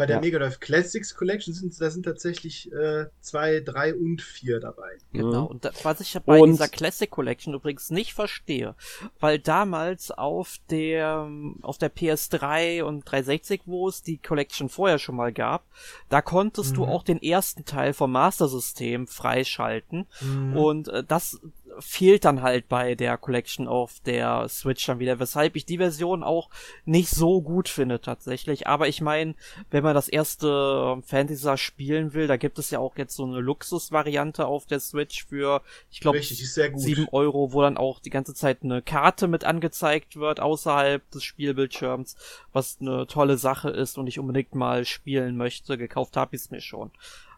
Bei 0.00 0.06
der 0.06 0.16
ja. 0.16 0.22
Mega 0.22 0.38
Drive 0.38 0.60
Classics 0.60 1.14
Collection 1.14 1.52
sind 1.52 1.78
da 1.78 1.90
sind 1.90 2.04
tatsächlich 2.04 2.72
äh, 2.72 3.08
zwei, 3.20 3.60
drei 3.60 3.94
und 3.94 4.22
vier 4.22 4.58
dabei. 4.58 4.96
Genau. 5.12 5.42
Mhm. 5.42 5.46
Und 5.48 5.64
das, 5.66 5.84
was 5.84 6.00
ich 6.00 6.18
bei 6.24 6.40
und 6.40 6.52
dieser 6.52 6.68
Classic 6.68 7.10
Collection 7.10 7.52
übrigens 7.52 7.90
nicht 7.90 8.14
verstehe, 8.14 8.74
weil 9.18 9.38
damals 9.38 10.10
auf 10.10 10.56
der 10.70 11.28
auf 11.60 11.76
der 11.76 11.94
PS3 11.94 12.82
und 12.82 13.04
360, 13.04 13.60
wo 13.66 13.88
es 13.88 14.00
die 14.00 14.16
Collection 14.16 14.70
vorher 14.70 14.98
schon 14.98 15.16
mal 15.16 15.34
gab, 15.34 15.66
da 16.08 16.22
konntest 16.22 16.70
mhm. 16.70 16.76
du 16.76 16.84
auch 16.86 17.02
den 17.02 17.20
ersten 17.20 17.66
Teil 17.66 17.92
vom 17.92 18.10
Master 18.10 18.48
System 18.48 19.06
freischalten 19.06 20.06
mhm. 20.22 20.56
und 20.56 20.88
äh, 20.88 21.04
das 21.04 21.38
fehlt 21.80 22.24
dann 22.24 22.42
halt 22.42 22.68
bei 22.68 22.94
der 22.94 23.16
Collection 23.16 23.68
auf 23.68 24.00
der 24.00 24.48
Switch 24.48 24.86
dann 24.86 24.98
wieder, 24.98 25.18
weshalb 25.18 25.56
ich 25.56 25.66
die 25.66 25.78
Version 25.78 26.22
auch 26.22 26.50
nicht 26.84 27.10
so 27.10 27.42
gut 27.42 27.68
finde 27.68 28.00
tatsächlich. 28.00 28.66
Aber 28.66 28.88
ich 28.88 29.00
meine, 29.00 29.34
wenn 29.70 29.82
man 29.82 29.94
das 29.94 30.08
erste 30.08 31.00
Fantasy 31.04 31.56
spielen 31.58 32.14
will, 32.14 32.26
da 32.26 32.36
gibt 32.36 32.58
es 32.58 32.70
ja 32.70 32.78
auch 32.78 32.96
jetzt 32.96 33.16
so 33.16 33.24
eine 33.24 33.40
Luxus-Variante 33.40 34.46
auf 34.46 34.66
der 34.66 34.80
Switch 34.80 35.24
für, 35.26 35.62
ich 35.90 36.00
glaube, 36.00 36.20
sieben 36.22 37.08
Euro, 37.12 37.52
wo 37.52 37.62
dann 37.62 37.76
auch 37.76 38.00
die 38.00 38.10
ganze 38.10 38.34
Zeit 38.34 38.58
eine 38.62 38.82
Karte 38.82 39.28
mit 39.28 39.44
angezeigt 39.44 40.16
wird 40.16 40.40
außerhalb 40.40 41.08
des 41.10 41.24
Spielbildschirms, 41.24 42.16
was 42.52 42.78
eine 42.80 43.06
tolle 43.06 43.38
Sache 43.38 43.70
ist 43.70 43.98
und 43.98 44.06
ich 44.06 44.18
unbedingt 44.18 44.54
mal 44.54 44.84
spielen 44.84 45.36
möchte. 45.36 45.78
Gekauft 45.78 46.16
habe 46.16 46.36
ich 46.36 46.42
es 46.42 46.50
mir 46.50 46.60
schon. 46.60 46.90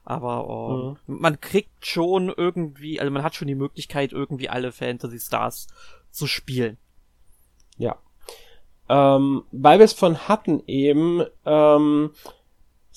Aber 0.04 0.96
äh, 1.06 1.10
mhm. 1.10 1.20
man 1.20 1.40
kriegt 1.40 1.86
schon 1.86 2.32
irgendwie, 2.36 3.00
also 3.00 3.10
man 3.12 3.22
hat 3.22 3.34
schon 3.34 3.48
die 3.48 3.54
Möglichkeit, 3.54 4.12
irgendwie 4.12 4.48
alle 4.48 4.72
Fantasy 4.72 5.20
Stars 5.20 5.68
zu 6.10 6.26
spielen. 6.26 6.76
Ja. 7.76 7.96
Ähm, 8.88 9.44
weil 9.52 9.78
wir 9.78 9.84
es 9.84 9.92
von 9.92 10.28
hatten 10.28 10.62
eben, 10.66 11.24
ähm, 11.46 12.10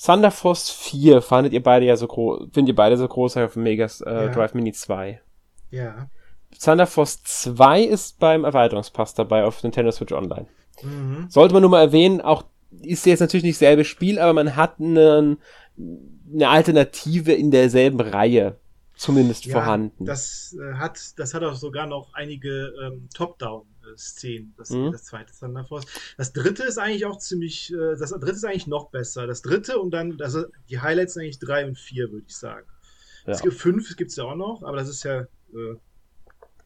Thunder 0.02 0.30
Force 0.30 0.68
4 0.70 1.22
fandet 1.22 1.52
ihr 1.52 1.62
beide 1.62 1.86
ja 1.86 1.96
so 1.96 2.06
groß, 2.06 2.48
findet 2.52 2.68
ihr 2.68 2.76
beide 2.76 2.96
so 2.96 3.08
groß 3.08 3.38
auf 3.38 3.54
dem 3.54 3.62
Megas 3.62 4.02
äh, 4.02 4.26
ja. 4.26 4.28
Drive 4.28 4.52
Mini 4.52 4.72
2. 4.72 5.20
Ja. 5.70 6.08
Thunder 6.62 6.86
Force 6.86 7.22
2 7.22 7.82
ist 7.82 8.18
beim 8.18 8.44
Erweiterungspass 8.44 9.14
dabei 9.14 9.44
auf 9.44 9.62
Nintendo 9.62 9.90
Switch 9.92 10.12
Online. 10.12 10.46
Mhm. 10.82 11.26
Sollte 11.28 11.54
man 11.54 11.62
nur 11.62 11.70
mal 11.70 11.80
erwähnen, 11.80 12.20
auch 12.20 12.44
ist 12.82 13.06
jetzt 13.06 13.20
natürlich 13.20 13.44
nicht 13.44 13.58
selbe 13.58 13.84
Spiel, 13.84 14.18
aber 14.18 14.32
man 14.32 14.56
hat 14.56 14.80
einen 14.80 15.38
eine 16.32 16.48
Alternative 16.48 17.32
in 17.32 17.50
derselben 17.50 18.00
Reihe 18.00 18.56
zumindest 18.96 19.44
ja, 19.44 19.52
vorhanden. 19.52 20.06
Das 20.06 20.56
äh, 20.58 20.74
hat, 20.74 21.18
das 21.18 21.34
hat 21.34 21.42
auch 21.42 21.54
sogar 21.54 21.86
noch 21.86 22.14
einige 22.14 22.72
ähm, 22.82 23.08
Top-Down-Szenen, 23.14 24.54
das, 24.56 24.70
mhm. 24.70 24.92
das 24.92 25.04
zweite 25.04 25.32
Thunder 25.38 25.64
Force. 25.64 25.84
Das 26.16 26.32
dritte 26.32 26.64
ist 26.64 26.78
eigentlich 26.78 27.04
auch 27.04 27.18
ziemlich, 27.18 27.72
äh, 27.72 27.96
das 27.98 28.10
dritte 28.10 28.32
ist 28.32 28.44
eigentlich 28.44 28.66
noch 28.66 28.90
besser. 28.90 29.26
Das 29.26 29.42
dritte 29.42 29.78
und 29.78 29.90
dann, 29.90 30.20
also 30.20 30.44
die 30.70 30.80
Highlights 30.80 31.14
sind 31.14 31.24
eigentlich 31.24 31.38
drei 31.38 31.66
und 31.66 31.78
vier, 31.78 32.10
würde 32.10 32.24
ich 32.26 32.36
sagen. 32.36 32.66
Ja. 33.26 33.32
Es 33.32 33.42
gibt 33.42 33.54
fünf, 33.54 33.94
gibt 33.96 34.10
es 34.10 34.16
ja 34.16 34.24
auch 34.24 34.36
noch, 34.36 34.62
aber 34.62 34.76
das 34.76 34.88
ist 34.88 35.04
ja 35.04 35.20
äh, 35.20 35.76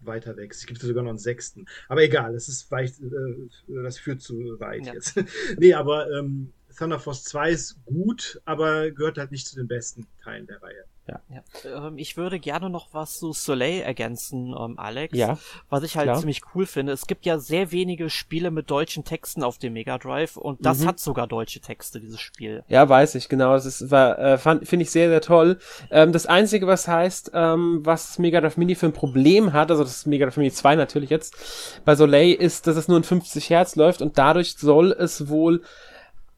weiter 0.01 0.37
weg. 0.37 0.53
Es 0.53 0.67
gibt 0.67 0.81
sogar 0.81 1.03
noch 1.03 1.11
einen 1.11 1.19
sechsten. 1.19 1.67
Aber 1.89 2.03
egal, 2.03 2.33
das 2.33 2.49
ist 2.49 2.71
weit, 2.71 2.93
äh, 3.01 3.83
das 3.83 3.99
führt 3.99 4.23
zu 4.23 4.35
weit 4.61 4.87
ja. 4.87 4.95
jetzt. 4.95 5.19
nee, 5.59 5.75
aber 5.75 6.11
ähm, 6.13 6.53
Thunder 6.81 6.99
Force 6.99 7.25
2 7.25 7.51
ist 7.51 7.85
gut, 7.85 8.41
aber 8.47 8.91
gehört 8.91 9.19
halt 9.19 9.31
nicht 9.31 9.47
zu 9.47 9.55
den 9.55 9.69
besten 9.69 10.07
Teilen 10.25 10.47
der 10.47 10.63
Reihe. 10.63 10.85
Ja. 11.09 11.21
ja. 11.29 11.89
Ähm, 11.89 11.99
ich 11.99 12.17
würde 12.17 12.39
gerne 12.39 12.71
noch 12.71 12.89
was 12.93 13.19
zu 13.19 13.33
Soleil 13.33 13.83
ergänzen, 13.83 14.55
ähm, 14.59 14.79
Alex. 14.79 15.17
Ja. 15.17 15.39
Was 15.69 15.83
ich 15.83 15.97
halt 15.97 16.07
klar. 16.07 16.19
ziemlich 16.19 16.43
cool 16.55 16.67
finde. 16.67 16.93
Es 16.93 17.07
gibt 17.07 17.27
ja 17.27 17.39
sehr 17.39 17.73
wenige 17.73 18.11
Spiele 18.11 18.51
mit 18.51 18.71
deutschen 18.71 19.05
Texten 19.05 19.43
auf 19.43 19.59
dem 19.59 19.73
Mega 19.73 19.99
Drive 19.99 20.37
und 20.37 20.65
das 20.65 20.81
mhm. 20.81 20.87
hat 20.87 21.01
sogar 21.01 21.27
deutsche 21.27 21.61
Texte, 21.61 22.01
dieses 22.01 22.21
Spiel. 22.21 22.65
Ja, 22.69 22.89
weiß 22.89 23.15
ich, 23.17 23.29
genau. 23.29 23.53
Das 23.53 23.67
ist, 23.67 23.91
war, 23.91 24.19
äh, 24.19 24.39
finde 24.39 24.83
ich 24.83 24.91
sehr, 24.91 25.09
sehr 25.09 25.21
toll. 25.21 25.59
Ähm, 25.91 26.13
das 26.13 26.27
Einzige, 26.27 26.67
was 26.67 26.87
heißt, 26.87 27.33
ähm, 27.35 27.81
was 27.83 28.19
Mega 28.19 28.41
Drive 28.41 28.57
Mini 28.57 28.75
für 28.75 28.87
ein 28.87 28.93
Problem 28.93 29.53
hat, 29.53 29.71
also 29.71 29.83
das 29.83 30.07
Mega 30.07 30.27
Drive 30.27 30.37
Mini 30.37 30.53
2 30.53 30.77
natürlich 30.77 31.11
jetzt, 31.11 31.37
bei 31.85 31.95
Soleil 31.95 32.33
ist, 32.35 32.67
dass 32.67 32.77
es 32.77 32.89
nur 32.89 32.97
in 32.97 33.05
50 33.05 33.51
Hertz 33.51 33.77
läuft 33.77 34.03
und 34.03 34.19
dadurch 34.19 34.57
soll 34.57 34.93
es 34.93 35.29
wohl 35.29 35.63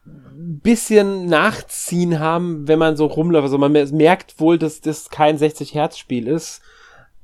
bisschen 0.05 1.27
Nachziehen 1.27 2.19
haben, 2.19 2.67
wenn 2.67 2.79
man 2.79 2.97
so 2.97 3.07
rumläuft. 3.07 3.45
Also 3.45 3.59
man 3.59 3.73
merkt 3.73 4.41
wohl, 4.41 4.59
dass 4.59 4.81
das 4.81 5.11
kein 5.11 5.39
60 5.39 5.75
Hertz 5.75 5.99
Spiel 5.99 6.27
ist. 6.27 6.63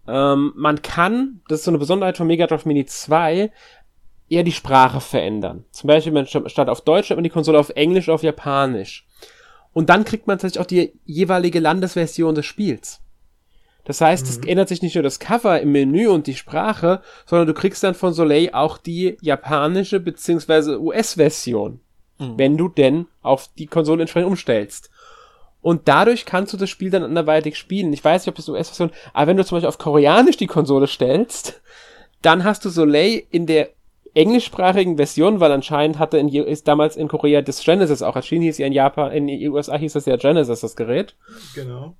Ähm, 0.06 0.52
man 0.56 0.82
kann, 0.82 1.40
das 1.48 1.60
ist 1.60 1.64
so 1.64 1.70
eine 1.70 1.78
Besonderheit 1.78 2.16
von 2.16 2.26
Mega 2.26 2.46
Drive 2.46 2.64
Mini 2.64 2.86
2, 2.86 3.50
eher 4.30 4.42
die 4.42 4.52
Sprache 4.52 5.00
verändern. 5.00 5.64
Zum 5.70 5.88
Beispiel, 5.88 6.12
man 6.12 6.26
statt 6.26 6.68
auf 6.68 6.82
Deutsch, 6.82 7.10
hat 7.10 7.16
man 7.16 7.24
die 7.24 7.30
Konsole 7.30 7.58
auf 7.58 7.70
Englisch, 7.70 8.08
auf 8.08 8.22
Japanisch. 8.22 9.06
Und 9.72 9.90
dann 9.90 10.04
kriegt 10.04 10.26
man 10.26 10.38
tatsächlich 10.38 10.60
auch 10.60 10.66
die 10.66 10.92
jeweilige 11.04 11.60
Landesversion 11.60 12.34
des 12.34 12.46
Spiels. 12.46 13.00
Das 13.84 14.00
heißt, 14.00 14.24
mhm. 14.24 14.30
es 14.30 14.38
ändert 14.48 14.68
sich 14.68 14.82
nicht 14.82 14.94
nur 14.94 15.02
das 15.02 15.18
Cover 15.18 15.60
im 15.60 15.72
Menü 15.72 16.08
und 16.08 16.26
die 16.26 16.34
Sprache, 16.34 17.00
sondern 17.26 17.46
du 17.46 17.54
kriegst 17.54 17.82
dann 17.82 17.94
von 17.94 18.12
Soleil 18.12 18.50
auch 18.52 18.78
die 18.78 19.16
japanische 19.20 20.00
bzw. 20.00 20.76
US-Version 20.76 21.80
mhm. 22.18 22.34
wenn 22.36 22.56
du 22.56 22.68
denn 22.68 23.06
auf 23.22 23.48
die 23.58 23.66
Konsole 23.66 24.02
entsprechend 24.02 24.28
umstellst. 24.28 24.90
Und 25.60 25.88
dadurch 25.88 26.24
kannst 26.24 26.52
du 26.52 26.56
das 26.56 26.70
Spiel 26.70 26.90
dann 26.90 27.02
anderweitig 27.02 27.56
spielen. 27.56 27.92
Ich 27.92 28.04
weiß 28.04 28.22
nicht, 28.22 28.28
ob 28.28 28.36
das 28.36 28.48
US-Version, 28.48 28.90
aber 29.12 29.26
wenn 29.26 29.36
du 29.36 29.44
zum 29.44 29.56
Beispiel 29.56 29.68
auf 29.68 29.78
Koreanisch 29.78 30.36
die 30.36 30.46
Konsole 30.46 30.86
stellst, 30.86 31.60
dann 32.22 32.44
hast 32.44 32.64
du 32.64 32.68
Soleil 32.68 33.24
in 33.30 33.46
der 33.46 33.70
englischsprachigen 34.14 34.96
Version, 34.96 35.40
weil 35.40 35.52
anscheinend 35.52 35.98
hatte 35.98 36.18
in, 36.18 36.28
ist 36.28 36.66
damals 36.66 36.96
in 36.96 37.08
Korea 37.08 37.42
das 37.42 37.62
Genesis 37.62 38.02
auch 38.02 38.16
erschienen, 38.16 38.42
hieß 38.42 38.58
ja 38.58 38.66
in 38.66 38.72
Japan, 38.72 39.12
in 39.12 39.26
den 39.26 39.48
USA 39.50 39.76
hieß 39.76 39.92
das 39.92 40.06
ja 40.06 40.16
Genesis, 40.16 40.60
das 40.60 40.76
Gerät. 40.76 41.14
Genau. 41.54 41.94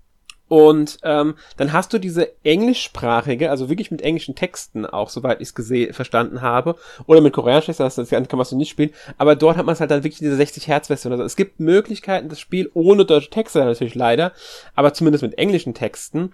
Und 0.48 0.98
ähm, 1.02 1.34
dann 1.56 1.72
hast 1.72 1.92
du 1.92 1.98
diese 1.98 2.32
englischsprachige, 2.42 3.50
also 3.50 3.68
wirklich 3.68 3.90
mit 3.90 4.02
englischen 4.02 4.34
Texten 4.34 4.86
auch, 4.86 5.10
soweit 5.10 5.40
ich 5.40 5.52
es 5.56 5.94
verstanden 5.94 6.40
habe, 6.40 6.76
oder 7.06 7.20
mit 7.20 7.34
koreanischen 7.34 7.74
Texten, 7.74 8.00
das, 8.00 8.10
kann 8.10 8.38
man 8.38 8.46
so 8.46 8.56
nicht 8.56 8.70
spielen, 8.70 8.90
aber 9.18 9.36
dort 9.36 9.56
hat 9.56 9.66
man 9.66 9.74
es 9.74 9.80
halt 9.80 9.90
dann 9.90 10.04
wirklich 10.04 10.18
diese 10.18 10.36
60 10.36 10.66
Hertz 10.66 10.86
Version. 10.86 11.12
Also 11.12 11.24
es 11.24 11.36
gibt 11.36 11.60
Möglichkeiten, 11.60 12.28
das 12.28 12.40
Spiel 12.40 12.70
ohne 12.74 13.04
deutsche 13.04 13.30
Texte 13.30 13.58
natürlich 13.58 13.94
leider, 13.94 14.32
aber 14.74 14.94
zumindest 14.94 15.22
mit 15.22 15.36
englischen 15.38 15.74
Texten 15.74 16.32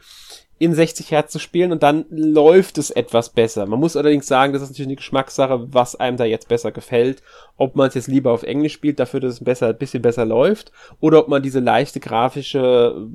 in 0.59 0.75
60 0.75 1.11
Hertz 1.11 1.33
zu 1.33 1.39
spielen 1.39 1.73
und 1.73 1.83
dann 1.83 2.05
läuft 2.11 2.79
es 2.79 2.91
etwas 2.91 3.31
besser. 3.31 3.67
Man 3.67 3.81
muss 3.81 3.97
allerdings 3.97 4.29
sagen, 4.29 4.53
das 4.53 4.63
ist 4.63 4.71
natürlich 4.71 4.89
eine 4.89 4.97
Geschmackssache, 4.97 5.73
was 5.73 5.97
einem 5.97 6.17
da 6.17 6.25
jetzt 6.25 6.49
besser 6.49 6.71
gefällt. 6.71 7.23
Ob 7.57 7.75
man 7.75 7.89
es 7.89 7.95
jetzt 7.95 8.07
lieber 8.07 8.31
auf 8.31 8.45
Englisch 8.45 8.73
spielt, 8.73 9.01
dafür, 9.01 9.21
dass 9.21 9.35
es 9.35 9.45
besser, 9.45 9.69
ein 9.69 9.79
bisschen 9.79 10.03
besser 10.03 10.25
läuft, 10.25 10.71
oder 11.01 11.19
ob 11.19 11.29
man 11.29 11.43
diese 11.43 11.61
leichte 11.61 11.99
grafische 11.99 13.09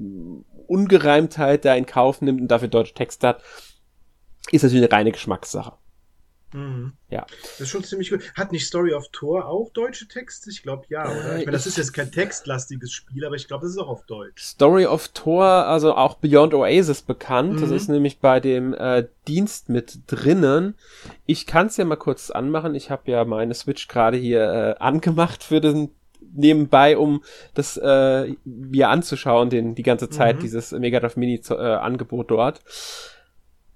Ungereimtheit 0.70 1.66
da 1.66 1.76
in 1.76 1.86
Kauf 1.86 2.22
nimmt 2.22 2.42
und 2.42 2.48
dafür 2.48 2.68
deutsche 2.68 2.94
Text 2.94 3.24
hat, 3.24 3.42
ist 4.52 4.64
natürlich 4.64 4.84
eine 4.84 4.92
reine 4.92 5.12
Geschmackssache. 5.12 5.74
Mhm. 6.54 6.94
Ja. 7.10 7.26
Das 7.42 7.62
ist 7.62 7.70
schon 7.70 7.84
ziemlich 7.84 8.10
gut. 8.10 8.22
Hat 8.36 8.52
nicht 8.52 8.66
Story 8.66 8.94
of 8.94 9.06
Tor 9.12 9.46
auch 9.46 9.70
deutsche 9.72 10.08
Texte? 10.08 10.50
Ich 10.50 10.64
glaube 10.64 10.86
ja, 10.90 11.04
oder? 11.04 11.38
Ich 11.38 11.46
meine, 11.46 11.52
das 11.52 11.68
ist 11.68 11.78
jetzt 11.78 11.94
kein 11.94 12.12
textlastiges 12.12 12.92
Spiel, 12.92 13.26
aber 13.26 13.36
ich 13.36 13.48
glaube, 13.48 13.66
das 13.66 13.72
ist 13.72 13.78
auch 13.78 13.88
auf 13.88 14.06
Deutsch. 14.06 14.44
Story 14.44 14.86
of 14.86 15.10
Tor, 15.10 15.46
also 15.46 15.94
auch 15.94 16.16
Beyond 16.16 16.54
Oasis 16.54 17.02
bekannt. 17.02 17.56
Mhm. 17.56 17.62
Das 17.62 17.72
ist 17.72 17.88
nämlich 17.88 18.20
bei 18.20 18.40
dem 18.40 18.74
äh, 18.74 19.08
Dienst 19.28 19.70
mit 19.70 20.00
drinnen. 20.08 20.76
Ich 21.26 21.46
kann 21.46 21.68
es 21.68 21.78
ja 21.78 21.86
mal 21.86 21.98
kurz 21.98 22.32
anmachen. 22.32 22.74
Ich 22.74 22.90
habe 22.90 23.12
ja 23.12 23.26
meine 23.26 23.54
Switch 23.54 23.88
gerade 23.88 24.18
hier 24.18 24.42
äh, 24.42 24.76
angemacht 24.80 25.44
für 25.44 25.62
den 25.62 25.92
nebenbei, 26.34 26.98
um 26.98 27.22
das 27.54 27.78
äh, 27.78 28.34
mir 28.46 28.90
anzuschauen, 28.90 29.50
den 29.50 29.76
die 29.76 29.84
ganze 29.84 30.10
Zeit, 30.10 30.38
mhm. 30.38 30.42
dieses 30.42 30.72
Mega 30.72 31.00
Drive 31.00 31.18
Mini 31.18 31.42
äh, 31.50 31.54
Angebot 31.54 32.32
dort 32.32 32.62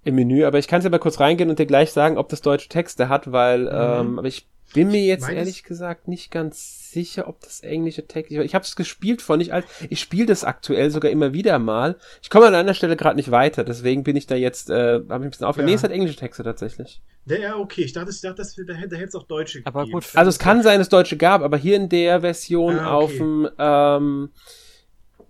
im 0.03 0.15
Menü, 0.15 0.43
aber 0.45 0.59
ich 0.59 0.67
kann 0.67 0.79
es 0.79 0.83
ja 0.83 0.89
mal 0.89 0.99
kurz 0.99 1.19
reingehen 1.19 1.49
und 1.49 1.59
dir 1.59 1.65
gleich 1.65 1.91
sagen, 1.91 2.17
ob 2.17 2.27
das 2.27 2.41
deutsche 2.41 2.67
Texte 2.69 3.07
hat, 3.09 3.31
weil, 3.31 3.61
mhm. 3.61 3.69
ähm, 3.71 4.19
aber 4.19 4.27
ich 4.27 4.47
bin 4.73 4.89
mir 4.89 5.01
jetzt 5.01 5.21
Meines? 5.21 5.37
ehrlich 5.37 5.63
gesagt 5.63 6.07
nicht 6.07 6.31
ganz 6.31 6.91
sicher, 6.91 7.27
ob 7.27 7.39
das 7.41 7.61
englische 7.61 8.05
Texte. 8.07 8.43
Ich 8.43 8.55
habe 8.55 8.63
es 8.63 8.75
gespielt 8.75 9.21
vor 9.21 9.37
nicht 9.37 9.53
alt. 9.53 9.65
Ich 9.89 9.99
spiele 9.99 10.25
das 10.25 10.43
aktuell 10.43 10.91
sogar 10.91 11.11
immer 11.11 11.33
wieder 11.33 11.59
mal. 11.59 11.97
Ich 12.21 12.29
komme 12.29 12.47
an 12.47 12.55
einer 12.55 12.73
Stelle 12.73 12.95
gerade 12.95 13.15
nicht 13.15 13.31
weiter, 13.31 13.63
deswegen 13.63 14.03
bin 14.03 14.15
ich 14.15 14.27
da 14.27 14.35
jetzt, 14.35 14.69
äh, 14.69 14.73
habe 14.73 15.03
ich 15.05 15.11
ein 15.11 15.29
bisschen 15.29 15.45
aufgehört. 15.45 15.69
Ja. 15.69 15.73
Nee, 15.73 15.77
es 15.77 15.83
hat 15.83 15.91
englische 15.91 16.17
Texte 16.17 16.43
tatsächlich. 16.43 17.01
Ja, 17.25 17.37
ja, 17.37 17.55
okay. 17.55 17.81
Ich 17.83 17.93
dachte, 17.93 18.11
ich 18.11 18.21
dachte 18.21 18.37
das, 18.37 18.55
da, 18.55 18.63
da 18.63 18.73
hätte 18.73 18.95
es 18.95 19.15
auch 19.15 19.23
deutsche 19.23 19.59
gegeben. 19.59 19.75
Aber 19.75 19.89
gut. 19.89 20.05
Also 20.13 20.29
es 20.29 20.39
kann 20.39 20.61
sein, 20.61 20.79
dass 20.79 20.87
es 20.87 20.89
deutsche 20.89 21.17
gab, 21.17 21.41
aber 21.41 21.57
hier 21.57 21.75
in 21.75 21.89
der 21.89 22.21
Version 22.21 22.79
ah, 22.79 22.97
okay. 22.97 23.05
auf 23.05 23.11
dem 23.13 23.49
ähm, 23.57 24.29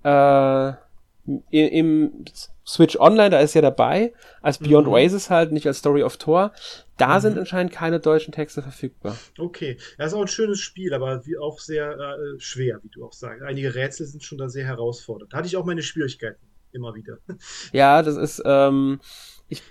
äh, 0.04 0.74
im 1.52 2.26
Switch 2.66 2.98
Online, 2.98 3.30
da 3.30 3.40
ist 3.40 3.54
ja 3.56 3.62
dabei, 3.62 4.14
als 4.42 4.58
Beyond 4.58 4.88
mhm. 4.88 4.94
Oasis 4.94 5.30
halt, 5.30 5.52
nicht 5.52 5.68
als 5.68 5.80
Story 5.80 6.04
of 6.04 6.18
Tor. 6.18 6.52
Da 6.98 7.16
mhm. 7.16 7.22
sind 7.22 7.38
anscheinend 7.40 7.72
keine 7.72 8.00
deutschen 8.00 8.34
Texte 8.34 8.62
verfügbar. 8.62 9.18
Okay, 9.38 9.78
das 9.98 10.12
ist 10.12 10.14
auch 10.14 10.22
ein 10.22 10.28
schönes 10.28 10.60
Spiel, 10.60 10.94
aber 10.94 11.26
wie 11.26 11.38
auch 11.38 11.60
sehr 11.60 11.92
äh, 11.92 12.40
schwer, 12.40 12.80
wie 12.84 12.90
du 12.90 13.06
auch 13.06 13.14
sagst. 13.14 13.42
Einige 13.44 13.74
Rätsel 13.74 14.06
sind 14.06 14.24
schon 14.24 14.38
da 14.38 14.50
sehr 14.50 14.66
herausfordernd. 14.66 15.34
Da 15.34 15.38
hatte 15.38 15.48
ich 15.48 15.58
auch 15.58 15.66
meine 15.66 15.82
Schwierigkeiten 15.82 16.46
immer 16.72 16.96
wieder. 16.96 17.18
Ja, 17.72 18.02
das 18.02 18.18
ist, 18.18 18.42
ähm, 18.46 19.00
ich, 19.48 19.64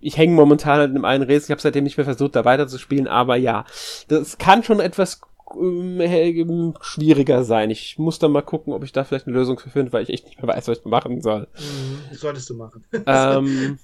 ich 0.00 0.16
hänge 0.16 0.34
momentan 0.34 0.78
halt 0.78 0.90
in 0.90 0.96
einem 0.96 1.04
einen 1.04 1.24
Rätsel. 1.24 1.46
Ich 1.46 1.50
habe 1.50 1.60
seitdem 1.60 1.84
nicht 1.84 1.96
mehr 1.96 2.04
versucht, 2.04 2.36
da 2.36 2.44
weiterzuspielen, 2.44 3.08
aber 3.08 3.36
ja, 3.36 3.64
das 4.08 4.38
kann 4.38 4.62
schon 4.62 4.80
etwas 4.80 5.20
ähm, 5.56 6.74
schwieriger 6.80 7.44
sein. 7.44 7.70
Ich 7.70 7.98
muss 7.98 8.18
da 8.18 8.28
mal 8.28 8.42
gucken, 8.42 8.72
ob 8.72 8.84
ich 8.84 8.92
da 8.92 9.04
vielleicht 9.04 9.26
eine 9.26 9.36
Lösung 9.36 9.58
für 9.58 9.70
finde, 9.70 9.92
weil 9.92 10.02
ich 10.02 10.10
echt 10.10 10.26
nicht 10.26 10.40
mehr 10.40 10.48
weiß, 10.48 10.68
was 10.68 10.78
ich 10.78 10.84
machen 10.84 11.20
soll. 11.20 11.48
Mhm, 11.58 12.16
solltest 12.16 12.50
du 12.50 12.54
machen. 12.54 12.84
ähm, 13.06 13.78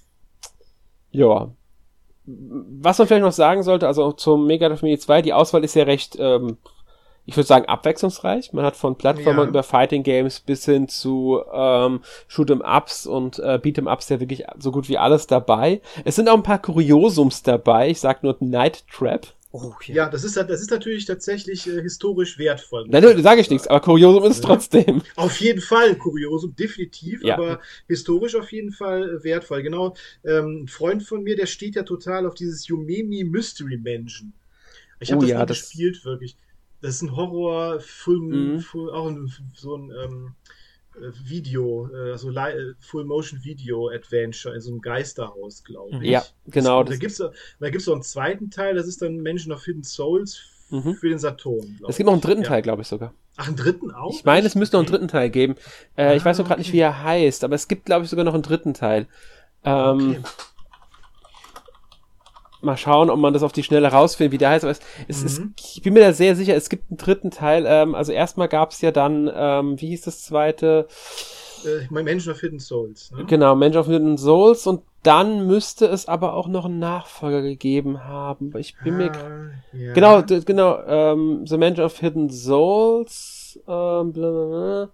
ja. 1.10 1.52
Was 2.30 2.98
man 2.98 3.08
vielleicht 3.08 3.24
noch 3.24 3.32
sagen 3.32 3.62
sollte, 3.62 3.86
also 3.86 4.12
zum 4.12 4.46
Mega 4.46 4.68
Drive 4.68 4.82
Mini 4.82 4.98
2, 4.98 5.22
die 5.22 5.32
Auswahl 5.32 5.64
ist 5.64 5.74
ja 5.74 5.84
recht, 5.84 6.18
ähm, 6.20 6.58
ich 7.24 7.34
würde 7.36 7.46
sagen, 7.46 7.64
abwechslungsreich. 7.66 8.52
Man 8.52 8.66
hat 8.66 8.76
von 8.76 8.96
Plattformern 8.96 9.46
ja. 9.46 9.48
über 9.48 9.62
Fighting 9.62 10.02
Games 10.02 10.40
bis 10.40 10.66
hin 10.66 10.88
zu 10.88 11.40
ähm, 11.50 12.00
Shoot'em 12.30 12.60
Ups 12.60 13.06
und 13.06 13.38
äh, 13.38 13.58
Beat'em 13.62 13.90
Ups 13.90 14.10
ja 14.10 14.20
wirklich 14.20 14.44
so 14.58 14.72
gut 14.72 14.90
wie 14.90 14.98
alles 14.98 15.26
dabei. 15.26 15.80
Es 16.04 16.16
sind 16.16 16.28
auch 16.28 16.34
ein 16.34 16.42
paar 16.42 16.60
Kuriosums 16.60 17.42
dabei. 17.42 17.88
Ich 17.88 18.00
sag 18.00 18.22
nur 18.22 18.36
Night 18.40 18.84
Trap. 18.92 19.26
Oh, 19.50 19.72
ja. 19.86 19.94
ja, 19.94 20.08
das 20.10 20.24
ist, 20.24 20.36
das 20.36 20.60
ist 20.60 20.70
natürlich 20.70 21.06
tatsächlich 21.06 21.66
äh, 21.66 21.80
historisch 21.80 22.38
wertvoll. 22.38 22.86
Nein, 22.88 23.22
sage 23.22 23.40
ich 23.40 23.48
nichts, 23.48 23.66
aber 23.66 23.80
Kuriosum 23.80 24.24
ist 24.24 24.42
ja. 24.42 24.46
trotzdem. 24.46 25.00
Auf 25.16 25.40
jeden 25.40 25.62
Fall 25.62 25.96
Kuriosum, 25.96 26.54
definitiv, 26.54 27.22
ja. 27.22 27.34
aber 27.34 27.60
historisch 27.86 28.34
auf 28.34 28.52
jeden 28.52 28.72
Fall 28.72 29.16
äh, 29.16 29.24
wertvoll. 29.24 29.62
Genau, 29.62 29.94
ähm, 30.22 30.64
ein 30.64 30.68
Freund 30.68 31.02
von 31.02 31.22
mir, 31.22 31.34
der 31.34 31.46
steht 31.46 31.76
ja 31.76 31.82
total 31.82 32.26
auf 32.26 32.34
dieses 32.34 32.68
Yumemi 32.68 33.24
Mystery 33.24 33.78
Mansion. 33.78 34.34
Ich 35.00 35.12
habe 35.12 35.20
oh, 35.20 35.22
das 35.22 35.30
ja, 35.30 35.46
das 35.46 35.60
gespielt, 35.60 36.04
wirklich. 36.04 36.36
Das 36.82 36.96
ist 36.96 37.02
ein 37.02 37.16
Horror, 37.16 37.80
Full, 37.80 38.20
mhm. 38.20 38.64
Auch 38.92 39.08
ein, 39.08 39.32
so 39.54 39.76
ein 39.76 39.90
ähm, 39.90 40.34
Video, 41.24 41.88
äh, 41.88 42.16
so 42.16 42.30
äh, 42.30 42.74
Full 42.80 43.04
Motion 43.04 43.42
Video 43.42 43.88
Adventure 43.88 44.54
in 44.54 44.60
so 44.60 44.70
einem 44.70 44.80
Geisterhaus, 44.80 45.64
glaube 45.64 45.98
ich. 46.02 46.10
Ja, 46.10 46.24
genau. 46.46 46.82
Das, 46.82 46.94
da 46.94 46.96
gibt 46.98 47.12
es 47.12 47.18
da 47.18 47.70
gibt's 47.70 47.86
noch 47.86 47.94
einen 47.94 48.02
zweiten 48.02 48.50
Teil, 48.50 48.74
das 48.74 48.86
ist 48.86 49.02
dann 49.02 49.16
Menschen 49.16 49.52
of 49.52 49.64
Hidden 49.64 49.84
Souls 49.84 50.40
mhm. 50.70 50.94
für 50.94 51.08
den 51.08 51.18
Saturn. 51.18 51.80
Es 51.88 51.96
gibt 51.96 52.06
noch 52.06 52.12
einen 52.12 52.22
dritten 52.22 52.42
ja. 52.42 52.48
Teil, 52.48 52.62
glaube 52.62 52.82
ich 52.82 52.88
sogar. 52.88 53.14
Ach, 53.36 53.46
einen 53.46 53.56
dritten 53.56 53.90
auch? 53.90 54.12
Ich 54.12 54.24
meine, 54.24 54.46
es 54.46 54.54
müsste 54.54 54.76
noch 54.76 54.82
einen 54.82 54.90
dritten 54.90 55.08
Teil 55.08 55.30
geben. 55.30 55.54
Äh, 55.96 56.04
ah, 56.04 56.14
ich 56.14 56.24
weiß 56.24 56.38
noch 56.38 56.46
gerade 56.46 56.60
okay. 56.60 56.68
nicht, 56.68 56.72
wie 56.72 56.80
er 56.80 57.02
heißt, 57.02 57.44
aber 57.44 57.54
es 57.54 57.68
gibt, 57.68 57.86
glaube 57.86 58.04
ich, 58.04 58.10
sogar 58.10 58.24
noch 58.24 58.34
einen 58.34 58.42
dritten 58.42 58.74
Teil. 58.74 59.06
Ähm, 59.64 60.10
okay 60.10 60.18
mal 62.60 62.76
schauen, 62.76 63.10
ob 63.10 63.18
man 63.18 63.32
das 63.32 63.42
auf 63.42 63.52
die 63.52 63.62
Schnelle 63.62 63.88
rausfindet, 63.88 64.32
wie 64.32 64.38
der 64.38 64.50
heißt. 64.50 64.64
Aber 64.64 64.72
es, 64.72 64.80
es 65.08 65.20
mhm. 65.20 65.26
ist, 65.26 65.42
ich 65.76 65.82
bin 65.82 65.94
mir 65.94 66.00
da 66.00 66.12
sehr 66.12 66.36
sicher, 66.36 66.54
es 66.54 66.68
gibt 66.68 66.90
einen 66.90 66.98
dritten 66.98 67.30
Teil. 67.30 67.64
Ähm, 67.66 67.94
also 67.94 68.12
erstmal 68.12 68.48
gab 68.48 68.72
es 68.72 68.80
ja 68.80 68.90
dann, 68.90 69.30
ähm, 69.34 69.80
wie 69.80 69.88
hieß 69.88 70.02
das 70.02 70.24
zweite? 70.24 70.88
Äh, 71.64 71.86
mein 71.90 72.04
Menschen 72.04 72.32
of 72.32 72.40
Hidden 72.40 72.60
Souls. 72.60 73.10
Ne? 73.12 73.24
Genau, 73.26 73.54
Menschen 73.54 73.78
of 73.78 73.86
Hidden 73.86 74.16
Souls. 74.16 74.66
Und 74.66 74.82
dann 75.02 75.46
müsste 75.46 75.86
es 75.86 76.08
aber 76.08 76.34
auch 76.34 76.48
noch 76.48 76.64
einen 76.64 76.78
Nachfolger 76.78 77.42
gegeben 77.42 78.04
haben. 78.04 78.52
Ich 78.56 78.76
bin 78.82 78.94
ah, 78.94 78.96
mir 78.96 79.12
ja. 79.72 79.92
genau, 79.92 80.22
genau, 80.22 80.82
ähm, 80.86 81.46
The 81.46 81.56
Menschen 81.56 81.84
of 81.84 81.98
Hidden 81.98 82.30
Souls. 82.30 83.60
Ähm, 83.66 84.12
blablabla. 84.12 84.90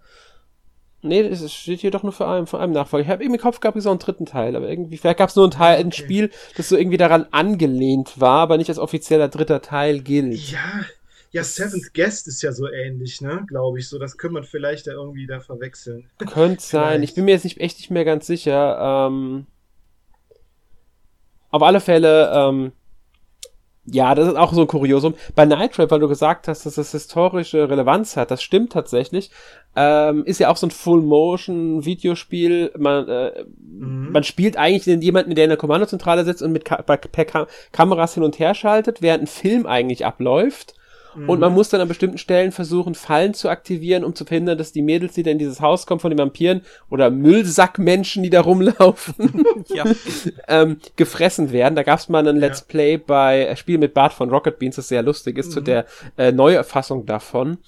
Nee, 1.05 1.21
es 1.21 1.53
steht 1.53 1.81
hier 1.81 1.91
doch 1.91 2.03
nur 2.03 2.13
für 2.13 2.27
einen, 2.27 2.47
für 2.47 2.59
einen 2.59 2.73
Nachfolger. 2.73 3.05
Ich 3.05 3.11
habe 3.11 3.23
irgendwie 3.23 3.39
im 3.39 3.43
Kopf 3.43 3.61
gab 3.61 3.77
es 3.77 3.87
auch 3.87 3.91
einen 3.91 3.99
dritten 3.99 4.27
Teil, 4.27 4.57
aber 4.57 4.69
irgendwie, 4.69 4.97
vielleicht 4.97 5.19
gab 5.19 5.29
es 5.29 5.37
nur 5.37 5.47
ein 5.47 5.51
Teil, 5.51 5.79
ein 5.79 5.93
Spiel, 5.93 6.31
das 6.57 6.69
so 6.69 6.77
irgendwie 6.77 6.97
daran 6.97 7.27
angelehnt 7.31 8.21
war, 8.21 8.41
aber 8.41 8.57
nicht 8.57 8.71
als 8.71 8.79
offizieller 8.79 9.29
dritter 9.29 9.61
Teil 9.61 10.01
gilt. 10.01 10.51
Ja, 10.51 10.85
ja, 11.35 11.43
Seventh 11.43 11.93
Guest 11.95 12.29
ist 12.29 12.43
ja 12.43 12.53
so 12.53 12.71
ähnlich, 12.71 13.21
ne, 13.21 13.45
glaube 13.49 13.81
ich. 13.81 13.89
So, 13.89 13.99
das 13.99 14.17
könnte 14.17 14.35
man 14.35 14.45
vielleicht 14.45 14.87
da 14.87 14.93
irgendwie 14.93 15.27
da 15.27 15.41
verwechseln. 15.41 16.09
Könnte 16.19 16.63
sein. 16.63 17.03
Ich 17.03 17.15
bin 17.15 17.25
mir 17.25 17.33
jetzt 17.33 17.43
nicht, 17.43 17.59
echt 17.59 17.79
nicht 17.79 17.91
mehr 17.91 18.05
ganz 18.05 18.29
sicher. 18.29 19.09
Ähm, 19.09 19.47
auf 21.51 21.63
alle 21.63 21.81
Fälle, 21.81 22.31
ähm, 22.33 22.73
ja, 23.87 24.15
das 24.15 24.29
ist 24.29 24.37
auch 24.37 24.55
so 24.55 24.63
ein 24.63 24.67
Kuriosum. 24.67 25.13
Bei 25.35 25.45
Night 25.45 25.73
Trap, 25.73 25.91
weil 25.91 26.01
du 26.01 26.09
gesagt 26.09 26.49
hast, 26.49 26.65
dass 26.65 26.77
das 26.77 26.93
historische 26.93 27.69
Relevanz 27.69 28.17
hat, 28.17 28.31
das 28.31 28.43
stimmt 28.43 28.73
tatsächlich. 28.73 29.31
Ähm, 29.77 30.25
ist 30.25 30.41
ja 30.41 30.49
auch 30.49 30.57
so 30.57 30.67
ein 30.67 30.71
Full-Motion-Videospiel. 30.71 32.73
Man, 32.79 33.09
äh, 33.09 33.45
mhm. 33.59 34.13
man 34.13 34.25
spielt 34.25 34.57
eigentlich 34.57 34.85
den, 34.85 35.03
jemanden, 35.03 35.35
der 35.35 35.45
in 35.45 35.51
der 35.51 35.59
Kommandozentrale 35.59 36.25
sitzt 36.25 36.43
und 36.43 36.53
mit 36.53 36.65
Ka 36.65 36.81
per 36.83 37.25
Kam 37.25 37.47
Kameras 37.73 38.15
hin 38.15 38.23
und 38.23 38.39
her 38.39 38.55
schaltet, 38.55 39.03
während 39.03 39.25
ein 39.25 39.27
Film 39.27 39.67
eigentlich 39.67 40.07
abläuft. 40.07 40.75
Und 41.15 41.41
man 41.41 41.51
mhm. 41.51 41.55
muss 41.55 41.69
dann 41.69 41.81
an 41.81 41.89
bestimmten 41.89 42.19
Stellen 42.19 42.53
versuchen, 42.53 42.95
Fallen 42.95 43.35
zu 43.35 43.49
aktivieren, 43.49 44.05
um 44.05 44.15
zu 44.15 44.25
verhindern, 44.25 44.59
dass 44.59 44.73
die 44.73 44.83
Mädels, 44.83 45.15
die 45.15 45.23
dann 45.23 45.33
in 45.33 45.39
dieses 45.39 45.61
Haus 45.61 45.87
kommen 45.87 46.01
von 46.01 46.11
den 46.11 46.19
Vampiren 46.19 46.63
oder 46.91 47.11
Müllsackmenschen, 47.11 48.23
die 48.23 48.31
da 48.31 48.41
rumlaufen, 48.41 49.45
ja. 49.75 49.85
ähm, 50.49 50.79
gefressen 50.97 51.53
werden. 51.53 51.77
Da 51.77 51.83
gab 51.83 51.99
es 51.99 52.09
mal 52.09 52.27
ein 52.27 52.37
Let's 52.37 52.61
ja. 52.61 52.67
Play 52.69 52.97
bei 52.97 53.47
äh, 53.47 53.57
Spiel 53.57 53.79
mit 53.79 53.95
Bart 53.95 54.13
von 54.13 54.31
Rocket 54.31 54.59
Beans, 54.59 54.77
das 54.77 54.89
sehr 54.89 55.03
lustig 55.03 55.39
ist, 55.39 55.49
mhm. 55.49 55.53
zu 55.53 55.61
der 55.61 55.87
äh, 56.17 56.33
Neuerfassung 56.33 57.07
davon. 57.07 57.59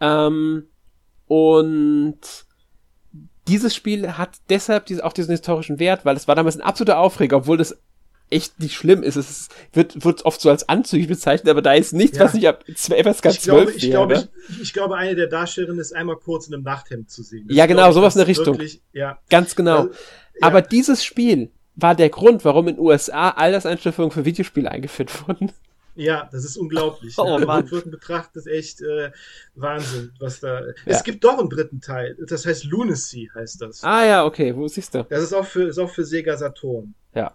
Ähm, 0.00 0.64
und 1.26 2.18
dieses 3.48 3.74
Spiel 3.74 4.12
hat 4.12 4.38
deshalb 4.48 4.90
auch 5.02 5.12
diesen 5.12 5.32
historischen 5.32 5.78
Wert, 5.78 6.04
weil 6.04 6.16
es 6.16 6.28
war 6.28 6.34
damals 6.34 6.56
ein 6.56 6.62
absoluter 6.62 6.98
Aufreger, 6.98 7.38
obwohl 7.38 7.56
das 7.56 7.78
echt 8.34 8.58
nicht 8.60 8.74
schlimm 8.74 9.02
ist. 9.02 9.16
Es 9.16 9.48
wird, 9.72 10.04
wird 10.04 10.24
oft 10.24 10.40
so 10.40 10.50
als 10.50 10.68
anzüglich 10.68 11.08
bezeichnet, 11.08 11.48
aber 11.48 11.62
da 11.62 11.72
ist 11.72 11.92
nichts, 11.92 12.18
ja. 12.18 12.24
was 12.24 12.34
nicht 12.34 12.48
ab 12.48 12.64
FSK 12.66 13.32
12 13.32 13.36
ich 13.36 13.42
glaube, 13.42 13.72
ich, 13.72 13.90
glaube, 13.90 14.28
ich, 14.48 14.60
ich, 14.60 14.72
glaube, 14.72 14.96
eine 14.96 15.14
der 15.14 15.28
Darstellerinnen 15.28 15.80
ist 15.80 15.94
einmal 15.94 16.16
kurz 16.16 16.48
in 16.48 16.54
einem 16.54 16.64
Nachthemd 16.64 17.10
zu 17.10 17.22
sehen. 17.22 17.46
Das 17.46 17.56
ja, 17.56 17.66
genau, 17.66 17.92
sowas 17.92 18.14
in 18.16 18.18
der 18.18 18.28
Richtung. 18.28 18.54
Wirklich, 18.54 18.82
ja. 18.92 19.18
Ganz 19.30 19.54
genau. 19.54 19.82
Also, 19.82 19.90
ja. 19.90 20.46
Aber 20.46 20.62
dieses 20.62 21.04
Spiel 21.04 21.50
war 21.76 21.94
der 21.94 22.10
Grund, 22.10 22.44
warum 22.44 22.68
in 22.68 22.78
USA 22.78 23.30
Alterseinstufungen 23.30 24.10
für 24.10 24.24
Videospiele 24.24 24.70
eingeführt 24.70 25.26
wurden. 25.26 25.52
Ja, 25.96 26.28
das 26.32 26.44
ist 26.44 26.56
unglaublich. 26.56 27.14
Oh, 27.24 27.38
ja. 27.38 27.56
Rückwirkend 27.56 27.92
betrachtet 27.92 28.46
echt 28.46 28.80
äh, 28.82 29.12
Wahnsinn, 29.54 30.12
was 30.18 30.40
da. 30.40 30.60
Ja. 30.60 30.72
Es 30.86 31.04
gibt 31.04 31.22
doch 31.22 31.38
einen 31.38 31.48
dritten 31.48 31.80
Teil. 31.80 32.16
Das 32.28 32.44
heißt 32.44 32.64
Lunacy 32.64 33.30
heißt 33.32 33.62
das. 33.62 33.84
Ah 33.84 34.04
ja, 34.04 34.24
okay, 34.24 34.54
wo 34.56 34.66
siehst 34.66 34.94
du? 34.94 35.06
Das 35.08 35.22
ist 35.22 35.32
auch 35.32 35.46
für, 35.46 35.68
ist 35.68 35.78
auch 35.78 35.90
für 35.90 36.04
Sega 36.04 36.36
Saturn. 36.36 36.94
Ja. 37.14 37.32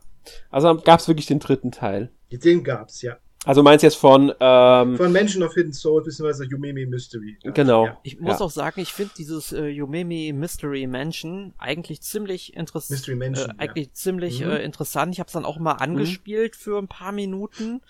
Also 0.49 0.75
gab 0.75 0.99
es 0.99 1.07
wirklich 1.07 1.27
den 1.27 1.39
dritten 1.39 1.71
Teil. 1.71 2.11
Den 2.31 2.63
gab's, 2.63 3.01
ja. 3.01 3.17
Also 3.45 3.63
meinst 3.63 3.83
du 3.83 3.87
jetzt 3.87 3.95
von 3.95 4.33
ähm, 4.39 4.97
von 4.97 5.11
Menschen 5.13 5.43
of 5.43 5.53
Hidden 5.53 5.71
Soul 5.71 6.03
bzw. 6.03 6.43
Yumemi 6.43 6.85
Mystery. 6.85 7.37
Genau. 7.41 7.85
Ja. 7.85 7.97
Ich 8.03 8.19
muss 8.19 8.39
ja. 8.39 8.45
auch 8.45 8.51
sagen, 8.51 8.81
ich 8.81 8.91
finde 8.91 9.13
dieses 9.17 9.53
äh, 9.53 9.67
Yumemi 9.67 10.33
Mystery 10.33 10.85
Mansion 10.87 11.53
eigentlich 11.57 12.01
ziemlich 12.01 12.53
interessant. 12.55 12.99
Mystery 12.99 13.15
Mansion. 13.15 13.51
Äh, 13.51 13.53
eigentlich 13.57 13.87
ja. 13.87 13.93
ziemlich 13.93 14.41
mhm. 14.41 14.51
äh, 14.51 14.63
interessant. 14.63 15.13
Ich 15.13 15.21
habe 15.21 15.27
es 15.27 15.33
dann 15.33 15.45
auch 15.45 15.57
mal 15.57 15.75
mhm. 15.75 15.79
angespielt 15.79 16.53
mhm. 16.53 16.59
für 16.59 16.77
ein 16.79 16.89
paar 16.89 17.13
Minuten. 17.13 17.81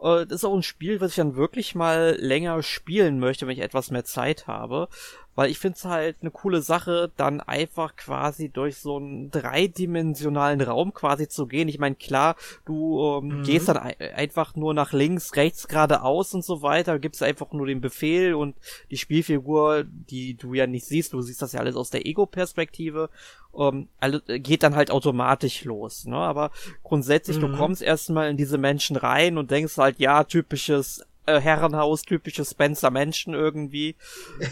Äh, 0.00 0.24
das 0.26 0.40
ist 0.40 0.44
auch 0.44 0.54
ein 0.54 0.62
Spiel, 0.62 1.02
was 1.02 1.10
ich 1.10 1.16
dann 1.16 1.36
wirklich 1.36 1.74
mal 1.74 2.16
länger 2.18 2.62
spielen 2.62 3.18
möchte, 3.18 3.46
wenn 3.46 3.56
ich 3.56 3.62
etwas 3.62 3.90
mehr 3.90 4.04
Zeit 4.04 4.46
habe. 4.46 4.88
Weil 5.34 5.50
ich 5.50 5.58
finde 5.58 5.76
es 5.76 5.84
halt 5.84 6.16
eine 6.20 6.30
coole 6.30 6.62
Sache, 6.62 7.10
dann 7.16 7.40
einfach 7.40 7.96
quasi 7.96 8.48
durch 8.48 8.76
so 8.76 8.96
einen 8.96 9.30
dreidimensionalen 9.30 10.60
Raum 10.60 10.94
quasi 10.94 11.28
zu 11.28 11.46
gehen. 11.46 11.68
Ich 11.68 11.78
meine, 11.78 11.96
klar, 11.96 12.36
du 12.64 13.20
ähm, 13.22 13.38
mhm. 13.38 13.42
gehst 13.42 13.68
dann 13.68 13.78
einfach 13.78 14.54
nur 14.54 14.74
nach 14.74 14.92
links, 14.92 15.34
rechts, 15.36 15.68
geradeaus 15.68 16.34
und 16.34 16.44
so 16.44 16.62
weiter, 16.62 16.98
gibst 16.98 17.22
einfach 17.22 17.52
nur 17.52 17.66
den 17.66 17.80
Befehl 17.80 18.34
und 18.34 18.56
die 18.90 18.96
Spielfigur, 18.96 19.84
die 19.84 20.34
du 20.34 20.54
ja 20.54 20.66
nicht 20.66 20.86
siehst, 20.86 21.12
du 21.12 21.20
siehst 21.20 21.42
das 21.42 21.52
ja 21.52 21.60
alles 21.60 21.76
aus 21.76 21.90
der 21.90 22.06
Ego-Perspektive, 22.06 23.10
ähm, 23.56 23.88
also 23.98 24.20
geht 24.26 24.62
dann 24.62 24.76
halt 24.76 24.90
automatisch 24.90 25.64
los. 25.64 26.04
Ne? 26.04 26.16
Aber 26.16 26.50
grundsätzlich, 26.82 27.38
mhm. 27.38 27.42
du 27.42 27.56
kommst 27.56 27.82
erstmal 27.82 28.30
in 28.30 28.36
diese 28.36 28.58
Menschen 28.58 28.96
rein 28.96 29.38
und 29.38 29.50
denkst 29.50 29.76
halt, 29.76 29.98
ja, 29.98 30.24
typisches 30.24 31.04
äh, 31.26 31.40
Herrenhaus, 31.40 32.02
typisches 32.02 32.50
Spencer 32.50 32.90
Menschen 32.90 33.34
irgendwie. 33.34 33.96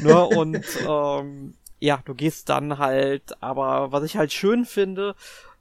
ne? 0.00 0.24
Und 0.24 0.64
ähm, 0.88 1.54
ja, 1.80 2.00
du 2.04 2.14
gehst 2.14 2.48
dann 2.48 2.78
halt, 2.78 3.42
aber 3.42 3.92
was 3.92 4.04
ich 4.04 4.16
halt 4.16 4.32
schön 4.32 4.64
finde, 4.64 5.14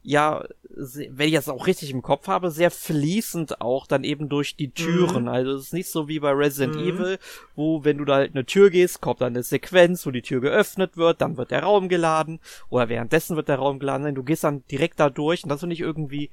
ja, 0.04 0.44
wenn 0.68 1.28
ich 1.28 1.34
das 1.34 1.48
auch 1.48 1.66
richtig 1.66 1.90
im 1.90 2.02
Kopf 2.02 2.26
habe, 2.26 2.50
sehr 2.50 2.70
fließend 2.70 3.60
auch 3.60 3.86
dann 3.86 4.04
eben 4.04 4.28
durch 4.28 4.56
die 4.56 4.72
Türen. 4.72 5.24
Mhm. 5.24 5.28
Also 5.28 5.52
es 5.52 5.66
ist 5.66 5.74
nicht 5.74 5.90
so 5.90 6.08
wie 6.08 6.18
bei 6.18 6.32
Resident 6.32 6.76
mhm. 6.76 6.82
Evil, 6.82 7.18
wo 7.54 7.84
wenn 7.84 7.98
du 7.98 8.04
da 8.04 8.16
halt 8.16 8.34
eine 8.34 8.44
Tür 8.44 8.70
gehst, 8.70 9.00
kommt 9.00 9.20
dann 9.20 9.34
eine 9.34 9.44
Sequenz, 9.44 10.04
wo 10.04 10.10
die 10.10 10.22
Tür 10.22 10.40
geöffnet 10.40 10.96
wird, 10.96 11.20
dann 11.20 11.36
wird 11.36 11.52
der 11.52 11.62
Raum 11.62 11.88
geladen 11.88 12.40
oder 12.68 12.88
währenddessen 12.88 13.36
wird 13.36 13.48
der 13.48 13.58
Raum 13.58 13.78
geladen. 13.78 14.14
Du 14.14 14.24
gehst 14.24 14.44
dann 14.44 14.64
direkt 14.70 14.98
da 14.98 15.08
durch 15.08 15.44
und 15.44 15.50
das 15.50 15.60
finde 15.60 15.74
ich 15.74 15.80
irgendwie 15.80 16.30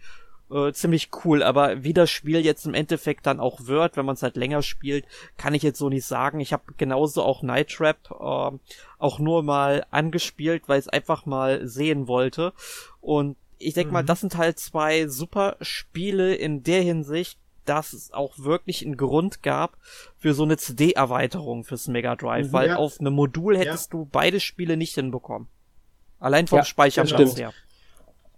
äh, 0.52 0.72
ziemlich 0.74 1.10
cool, 1.24 1.44
aber 1.44 1.84
wie 1.84 1.94
das 1.94 2.10
Spiel 2.10 2.44
jetzt 2.44 2.66
im 2.66 2.74
Endeffekt 2.74 3.26
dann 3.26 3.40
auch 3.40 3.68
wird, 3.68 3.98
wenn 3.98 4.06
man 4.06 4.16
es 4.16 4.24
halt 4.24 4.36
länger 4.36 4.62
spielt, 4.62 5.06
kann 5.38 5.54
ich 5.54 5.64
jetzt 5.64 5.80
so 5.80 5.90
nicht 5.90 6.06
sagen. 6.06 6.40
Ich 6.40 6.54
habe 6.54 6.74
genauso 6.78 7.24
auch 7.24 7.44
Night 7.44 7.70
Trap 7.70 7.98
äh, 8.12 8.58
auch 8.98 9.20
nur 9.20 9.44
mal 9.44 9.86
angespielt, 9.92 10.64
weil 10.68 10.80
ich 10.80 10.86
es 10.86 10.90
einfach 10.90 11.26
mal 11.26 11.68
sehen 11.68 12.08
wollte. 12.08 12.54
Und 13.02 13.38
ich 13.60 13.74
denke 13.74 13.90
mhm. 13.90 13.94
mal, 13.94 14.04
das 14.04 14.22
sind 14.22 14.38
halt 14.38 14.60
zwei 14.60 15.08
super 15.08 15.58
Spiele 15.62 16.34
in 16.36 16.64
der 16.64 16.82
Hinsicht, 16.82 17.38
dass 17.66 17.94
es 17.94 18.12
auch 18.14 18.40
wirklich 18.40 18.84
einen 18.84 18.98
Grund 18.98 19.44
gab 19.44 19.78
für 20.18 20.34
so 20.34 20.44
eine 20.44 20.58
CD-Erweiterung 20.58 21.64
fürs 21.64 21.88
Mega 21.88 22.16
Drive, 22.16 22.48
mhm, 22.48 22.54
weil 22.54 22.68
ja. 22.70 22.76
auf 22.78 23.00
einem 23.00 23.14
Modul 23.14 23.58
hättest 23.58 23.94
ja. 23.94 24.00
du 24.00 24.08
beide 24.12 24.40
Spiele 24.40 24.76
nicht 24.76 24.96
hinbekommen. 24.96 25.48
Allein 26.20 26.48
vom 26.48 26.58
ja, 26.58 26.66
Speicherplatz 26.66 27.38
her. 27.38 27.54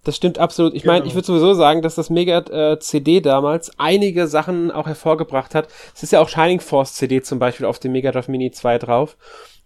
Das 0.04 0.16
stimmt 0.16 0.40
absolut. 0.40 0.74
Ich 0.74 0.82
genau. 0.84 0.94
meine, 0.94 1.06
ich 1.06 1.14
würde 1.14 1.28
sowieso 1.28 1.54
sagen, 1.54 1.84
dass 1.84 1.94
das 1.94 2.10
Mega 2.10 2.40
äh, 2.40 2.80
CD 2.80 3.22
damals 3.22 3.72
einige 3.78 4.28
Sachen 4.28 4.72
auch 4.72 4.88
hervorgebracht 4.88 5.54
hat. 5.54 5.68
Es 5.94 6.02
ist 6.02 6.12
ja 6.12 6.20
auch 6.22 6.30
Shining 6.30 6.60
Force 6.60 6.96
CD 6.96 7.22
zum 7.22 7.38
Beispiel 7.38 7.68
auf 7.68 7.78
dem 7.78 7.92
Mega 7.92 8.12
Drive 8.12 8.28
Mini 8.28 8.52
2 8.52 8.80
drauf. 8.80 9.16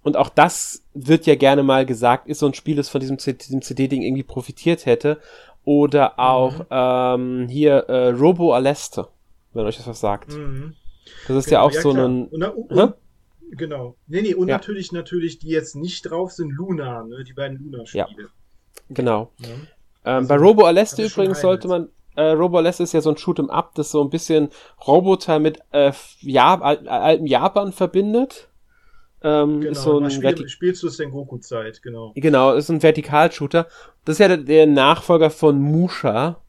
Und 0.04 0.18
auch 0.18 0.30
das 0.30 0.84
wird 0.94 1.26
ja 1.26 1.36
gerne 1.36 1.64
mal 1.64 1.86
gesagt, 1.86 2.28
ist 2.28 2.40
so 2.40 2.46
ein 2.46 2.54
Spiel, 2.54 2.76
das 2.76 2.90
von 2.90 3.00
diesem, 3.00 3.18
diesem 3.18 3.62
CD-Ding 3.62 4.02
irgendwie 4.02 4.24
profitiert 4.24 4.86
hätte. 4.86 5.20
Oder 5.64 6.20
auch 6.20 6.60
mhm. 6.60 6.66
ähm, 6.70 7.48
hier 7.50 7.78
äh, 7.88 8.10
Robo 8.10 8.54
Aleste, 8.54 9.08
wenn 9.54 9.66
euch 9.66 9.78
das 9.78 9.88
was 9.88 10.00
sagt. 10.02 10.34
Mhm. 10.34 10.76
Das 11.28 11.38
ist 11.38 11.46
genau, 11.46 11.58
ja 11.58 11.62
auch 11.62 11.72
ja, 11.72 11.82
so 11.82 11.94
klar. 11.94 12.08
ein. 12.08 12.28
Und, 12.28 12.44
und, 12.44 12.94
genau. 13.52 13.96
Nee, 14.06 14.22
nee, 14.22 14.36
und 14.36 14.50
ja. 14.50 14.58
natürlich, 14.58 14.92
natürlich, 14.92 15.40
die 15.40 15.50
jetzt 15.50 15.76
nicht 15.76 16.02
drauf 16.04 16.34
sind, 16.34 16.52
Luna, 16.52 17.04
ne? 17.04 17.24
Die 17.24 17.34
beiden 17.34 17.58
Luna-Spiele. 17.58 18.06
Ja. 18.08 18.28
Genau. 18.90 19.32
Ja. 19.40 19.48
Ähm, 20.06 20.18
also, 20.18 20.28
bei 20.30 20.36
Robo 20.36 20.66
Aleste 20.66 21.04
übrigens 21.04 21.42
sollte 21.42 21.68
man. 21.68 21.90
Äh, 22.16 22.30
Robo 22.30 22.58
Aleste 22.60 22.84
ist 22.84 22.94
ja 22.94 23.02
so 23.02 23.10
ein 23.10 23.18
Shoot'em 23.18 23.50
Up, 23.50 23.76
das 23.76 23.92
so 23.92 24.02
ein 24.02 24.10
bisschen 24.10 24.50
Roboter 24.88 25.40
mit 25.40 25.60
äh, 25.72 25.92
ja, 26.22 26.60
altem 26.62 27.26
Japan 27.26 27.74
verbindet. 27.74 28.48
Ähm, 29.22 29.60
genau, 29.60 29.72
ist 29.72 29.84
so 29.84 30.00
ein 30.00 30.12
spiel, 30.12 30.48
spielst 30.48 30.84
du 30.84 30.90
Sengoku-Zeit, 30.90 31.82
genau. 31.82 32.14
Genau, 32.16 32.54
ist 32.54 32.70
ein 32.70 32.82
Vertikalshooter. 32.82 33.68
Das 34.06 34.16
ist 34.16 34.20
ja 34.20 34.28
der, 34.28 34.38
der 34.38 34.68
Nachfolger 34.68 35.30
von 35.30 35.60
Musha. 35.60 36.42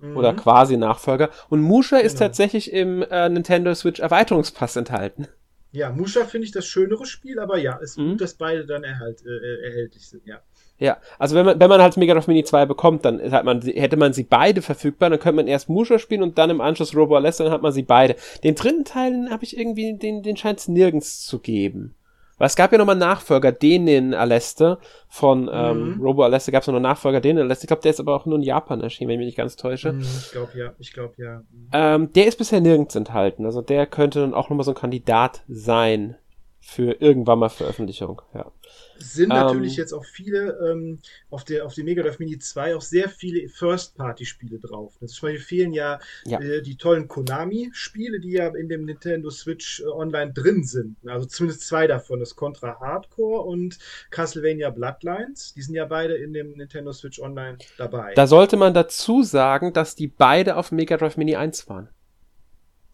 Mhm. 0.00 0.16
Oder 0.16 0.34
quasi 0.34 0.76
Nachfolger. 0.76 1.30
Und 1.48 1.60
Musha 1.60 1.96
genau. 1.96 2.06
ist 2.06 2.18
tatsächlich 2.18 2.72
im 2.72 3.02
äh, 3.02 3.28
Nintendo 3.28 3.74
Switch 3.74 4.00
Erweiterungspass 4.00 4.76
enthalten. 4.76 5.28
Ja, 5.72 5.90
Musha 5.90 6.24
finde 6.24 6.46
ich 6.46 6.52
das 6.52 6.66
schönere 6.66 7.04
Spiel, 7.04 7.38
aber 7.38 7.58
ja, 7.58 7.78
es 7.82 7.90
ist 7.90 7.98
mhm. 7.98 8.10
gut, 8.10 8.20
dass 8.20 8.34
beide 8.34 8.64
dann 8.64 8.84
erhalt, 8.84 9.24
äh, 9.26 9.66
erhältlich 9.66 10.08
sind, 10.08 10.24
ja. 10.26 10.40
Ja, 10.84 10.98
also 11.18 11.34
wenn 11.34 11.46
man, 11.46 11.58
wenn 11.58 11.70
man 11.70 11.80
halt 11.80 11.96
Mega 11.96 12.12
Drive 12.12 12.26
Mini 12.26 12.44
2 12.44 12.66
bekommt, 12.66 13.06
dann 13.06 13.32
hat 13.32 13.46
man, 13.46 13.62
hätte 13.62 13.96
man 13.96 14.12
sie 14.12 14.24
beide 14.24 14.60
verfügbar, 14.60 15.08
dann 15.08 15.18
könnte 15.18 15.36
man 15.36 15.46
erst 15.46 15.70
Musha 15.70 15.98
spielen 15.98 16.22
und 16.22 16.36
dann 16.36 16.50
im 16.50 16.60
Anschluss 16.60 16.94
Robo 16.94 17.16
Alessa, 17.16 17.42
dann 17.42 17.54
hat 17.54 17.62
man 17.62 17.72
sie 17.72 17.84
beide. 17.84 18.16
Den 18.42 18.54
dritten 18.54 18.84
Teil 18.84 19.30
habe 19.30 19.44
ich 19.44 19.56
irgendwie, 19.56 19.96
den, 19.96 20.22
den 20.22 20.36
scheint 20.36 20.58
es 20.58 20.68
nirgends 20.68 21.24
zu 21.24 21.38
geben. 21.38 21.94
Weil 22.36 22.48
es 22.48 22.56
gab 22.56 22.70
ja 22.70 22.76
nochmal 22.76 22.96
Nachfolger, 22.96 23.50
den 23.50 23.88
in 23.88 24.12
Aleste 24.12 24.76
von 25.08 25.48
ähm, 25.50 25.94
mhm. 25.94 26.02
Robo 26.02 26.22
Aleste 26.22 26.52
gab 26.52 26.60
es 26.60 26.66
noch 26.66 26.74
einen 26.74 26.82
Nachfolger, 26.82 27.22
den 27.22 27.38
in 27.38 27.44
Aleste. 27.44 27.64
Ich 27.64 27.68
glaube, 27.68 27.80
der 27.80 27.92
ist 27.92 28.00
aber 28.00 28.14
auch 28.14 28.26
nur 28.26 28.36
in 28.36 28.42
Japan 28.42 28.82
erschienen, 28.82 29.08
wenn 29.08 29.14
ich 29.14 29.18
mich 29.20 29.26
nicht 29.28 29.38
ganz 29.38 29.56
täusche. 29.56 29.94
Mhm, 29.94 30.02
ich 30.02 30.32
glaube 30.32 30.50
ja, 30.54 30.72
ich 30.78 30.92
glaube 30.92 31.14
ja. 31.16 31.38
Mhm. 31.38 31.68
Ähm, 31.72 32.12
der 32.12 32.26
ist 32.26 32.36
bisher 32.36 32.60
nirgends 32.60 32.94
enthalten. 32.94 33.46
Also 33.46 33.62
der 33.62 33.86
könnte 33.86 34.20
dann 34.20 34.34
auch 34.34 34.50
nochmal 34.50 34.64
so 34.64 34.72
ein 34.72 34.76
Kandidat 34.76 35.44
sein 35.48 36.16
für 36.60 37.00
irgendwann 37.00 37.38
mal 37.38 37.48
Veröffentlichung. 37.48 38.20
Ja 38.34 38.50
sind 38.98 39.28
natürlich 39.28 39.74
ähm, 39.74 39.78
jetzt 39.78 39.92
auch 39.92 40.04
viele 40.04 40.58
ähm, 40.70 41.00
auf 41.30 41.44
der 41.44 41.66
auf 41.66 41.74
dem 41.74 41.84
Mega 41.84 42.02
Drive 42.02 42.18
Mini 42.18 42.38
2 42.38 42.76
auch 42.76 42.80
sehr 42.80 43.08
viele 43.08 43.48
First-Party-Spiele 43.48 44.58
drauf. 44.58 44.94
Das 45.00 45.12
zum 45.12 45.28
Beispiel 45.28 45.44
fehlen 45.44 45.72
ja, 45.72 45.98
ja. 46.24 46.40
Äh, 46.40 46.62
die 46.62 46.76
tollen 46.76 47.08
Konami-Spiele, 47.08 48.20
die 48.20 48.32
ja 48.32 48.48
in 48.48 48.68
dem 48.68 48.84
Nintendo 48.84 49.30
Switch 49.30 49.80
äh, 49.80 49.84
Online 49.86 50.32
drin 50.32 50.64
sind. 50.64 50.96
Also 51.06 51.26
zumindest 51.26 51.66
zwei 51.66 51.86
davon, 51.86 52.20
das 52.20 52.36
Contra 52.36 52.80
Hardcore 52.80 53.42
und 53.42 53.78
Castlevania 54.10 54.70
Bloodlines. 54.70 55.54
Die 55.54 55.62
sind 55.62 55.74
ja 55.74 55.86
beide 55.86 56.14
in 56.14 56.32
dem 56.32 56.52
Nintendo 56.52 56.92
Switch 56.92 57.18
Online 57.20 57.58
dabei. 57.78 58.14
Da 58.14 58.26
sollte 58.26 58.56
man 58.56 58.74
dazu 58.74 59.22
sagen, 59.22 59.72
dass 59.72 59.94
die 59.94 60.08
beide 60.08 60.56
auf 60.56 60.72
Mega 60.72 60.96
Drive 60.96 61.16
Mini 61.16 61.36
1 61.36 61.68
waren. 61.68 61.88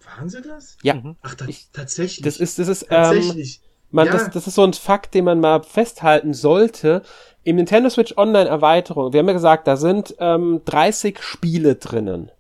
Waren 0.05 0.29
sie 0.29 0.43
das? 0.43 0.77
Ja. 0.83 1.17
Ach, 1.23 1.35
da, 1.35 1.47
ich, 1.47 1.69
tatsächlich. 1.73 2.25
Das 2.25 2.39
ist, 2.39 2.59
das 2.59 2.69
ist, 2.69 2.89
tatsächlich. 2.89 3.61
Ähm, 3.63 3.70
man, 3.91 4.07
ja. 4.07 4.13
das, 4.13 4.31
das 4.31 4.47
ist 4.47 4.55
so 4.55 4.63
ein 4.63 4.73
Fakt, 4.73 5.15
den 5.15 5.25
man 5.25 5.41
mal 5.41 5.63
festhalten 5.63 6.35
sollte. 6.35 7.03
Im 7.43 7.57
Nintendo 7.57 7.89
Switch 7.89 8.17
Online 8.17 8.49
Erweiterung, 8.49 9.13
wir 9.13 9.21
haben 9.21 9.29
ja 9.29 9.33
gesagt, 9.33 9.67
da 9.67 9.77
sind 9.77 10.15
ähm, 10.19 10.61
30 10.67 11.23
Spiele 11.23 11.75
drinnen. 11.77 12.31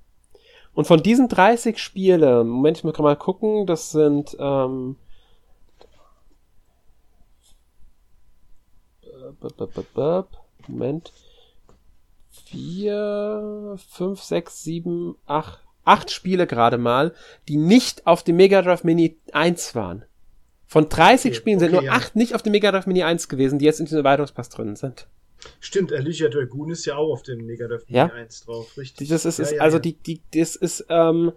Und 0.74 0.86
von 0.86 1.02
diesen 1.02 1.28
30 1.28 1.78
Spiele, 1.78 2.44
Moment, 2.44 2.78
ich 2.78 2.84
muss 2.84 2.98
mal 2.98 3.16
gucken, 3.16 3.66
das 3.66 3.90
sind 3.90 4.36
ähm, 4.38 4.96
Moment. 10.68 11.12
Vier, 12.30 13.76
fünf, 13.88 14.22
sechs, 14.22 14.62
sieben, 14.62 15.16
acht, 15.26 15.60
acht 15.84 16.10
Spiele 16.10 16.46
gerade 16.46 16.78
mal, 16.78 17.14
die 17.48 17.56
nicht 17.56 18.06
auf 18.06 18.22
dem 18.22 18.36
Mega 18.36 18.62
Drive 18.62 18.84
Mini 18.84 19.18
1 19.32 19.74
waren. 19.74 20.04
Von 20.70 20.88
30 20.88 21.32
okay, 21.32 21.34
Spielen 21.36 21.58
sind 21.58 21.74
okay, 21.74 21.84
nur 21.84 21.92
ja. 21.92 21.98
8 21.98 22.14
nicht 22.14 22.32
auf 22.32 22.42
dem 22.42 22.52
Mega 22.52 22.70
Drive 22.70 22.86
Mini 22.86 23.02
1 23.02 23.28
gewesen, 23.28 23.58
die 23.58 23.64
jetzt 23.64 23.80
in 23.80 23.86
diesem 23.86 23.98
Erweiterungspass 23.98 24.50
drin 24.50 24.76
sind. 24.76 25.08
Stimmt, 25.58 25.92
Alicia 25.92 26.28
Dragoon 26.28 26.70
ist 26.70 26.84
ja 26.84 26.94
auch 26.94 27.12
auf 27.12 27.24
dem 27.24 27.44
Mega 27.44 27.66
Drive 27.66 27.88
Mini 27.88 27.98
ja? 27.98 28.06
1 28.06 28.44
drauf, 28.44 28.78
richtig. 28.78 29.08
Das 29.08 29.24
ist, 29.24 29.40
ja, 29.40 29.46
ist 29.46 29.60
also 29.60 29.80
die, 29.80 29.94
die, 29.94 30.20
das 30.32 30.54
ist, 30.54 30.86
ähm, 30.88 31.32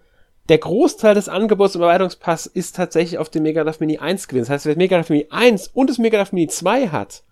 der 0.50 0.60
Großteil 0.60 1.16
des 1.16 1.30
Angebots 1.30 1.74
im 1.74 1.82
Erweiterungspass 1.82 2.46
ist 2.46 2.76
tatsächlich 2.76 3.18
auf 3.18 3.32
dem 3.32 3.42
Mega 3.42 3.64
Drive 3.64 3.80
Mini 3.80 3.98
1 3.98 4.28
gewesen. 4.28 4.44
Das 4.44 4.50
heißt, 4.52 4.66
wer 4.68 4.78
Mega 4.78 4.98
Drive 4.98 5.10
Mini 5.10 5.26
1 5.32 5.70
und 5.70 5.90
das 5.90 5.98
Mega 5.98 6.20
Drive 6.20 6.32
Mini 6.32 6.48
2 6.50 6.90
hat, 6.90 7.24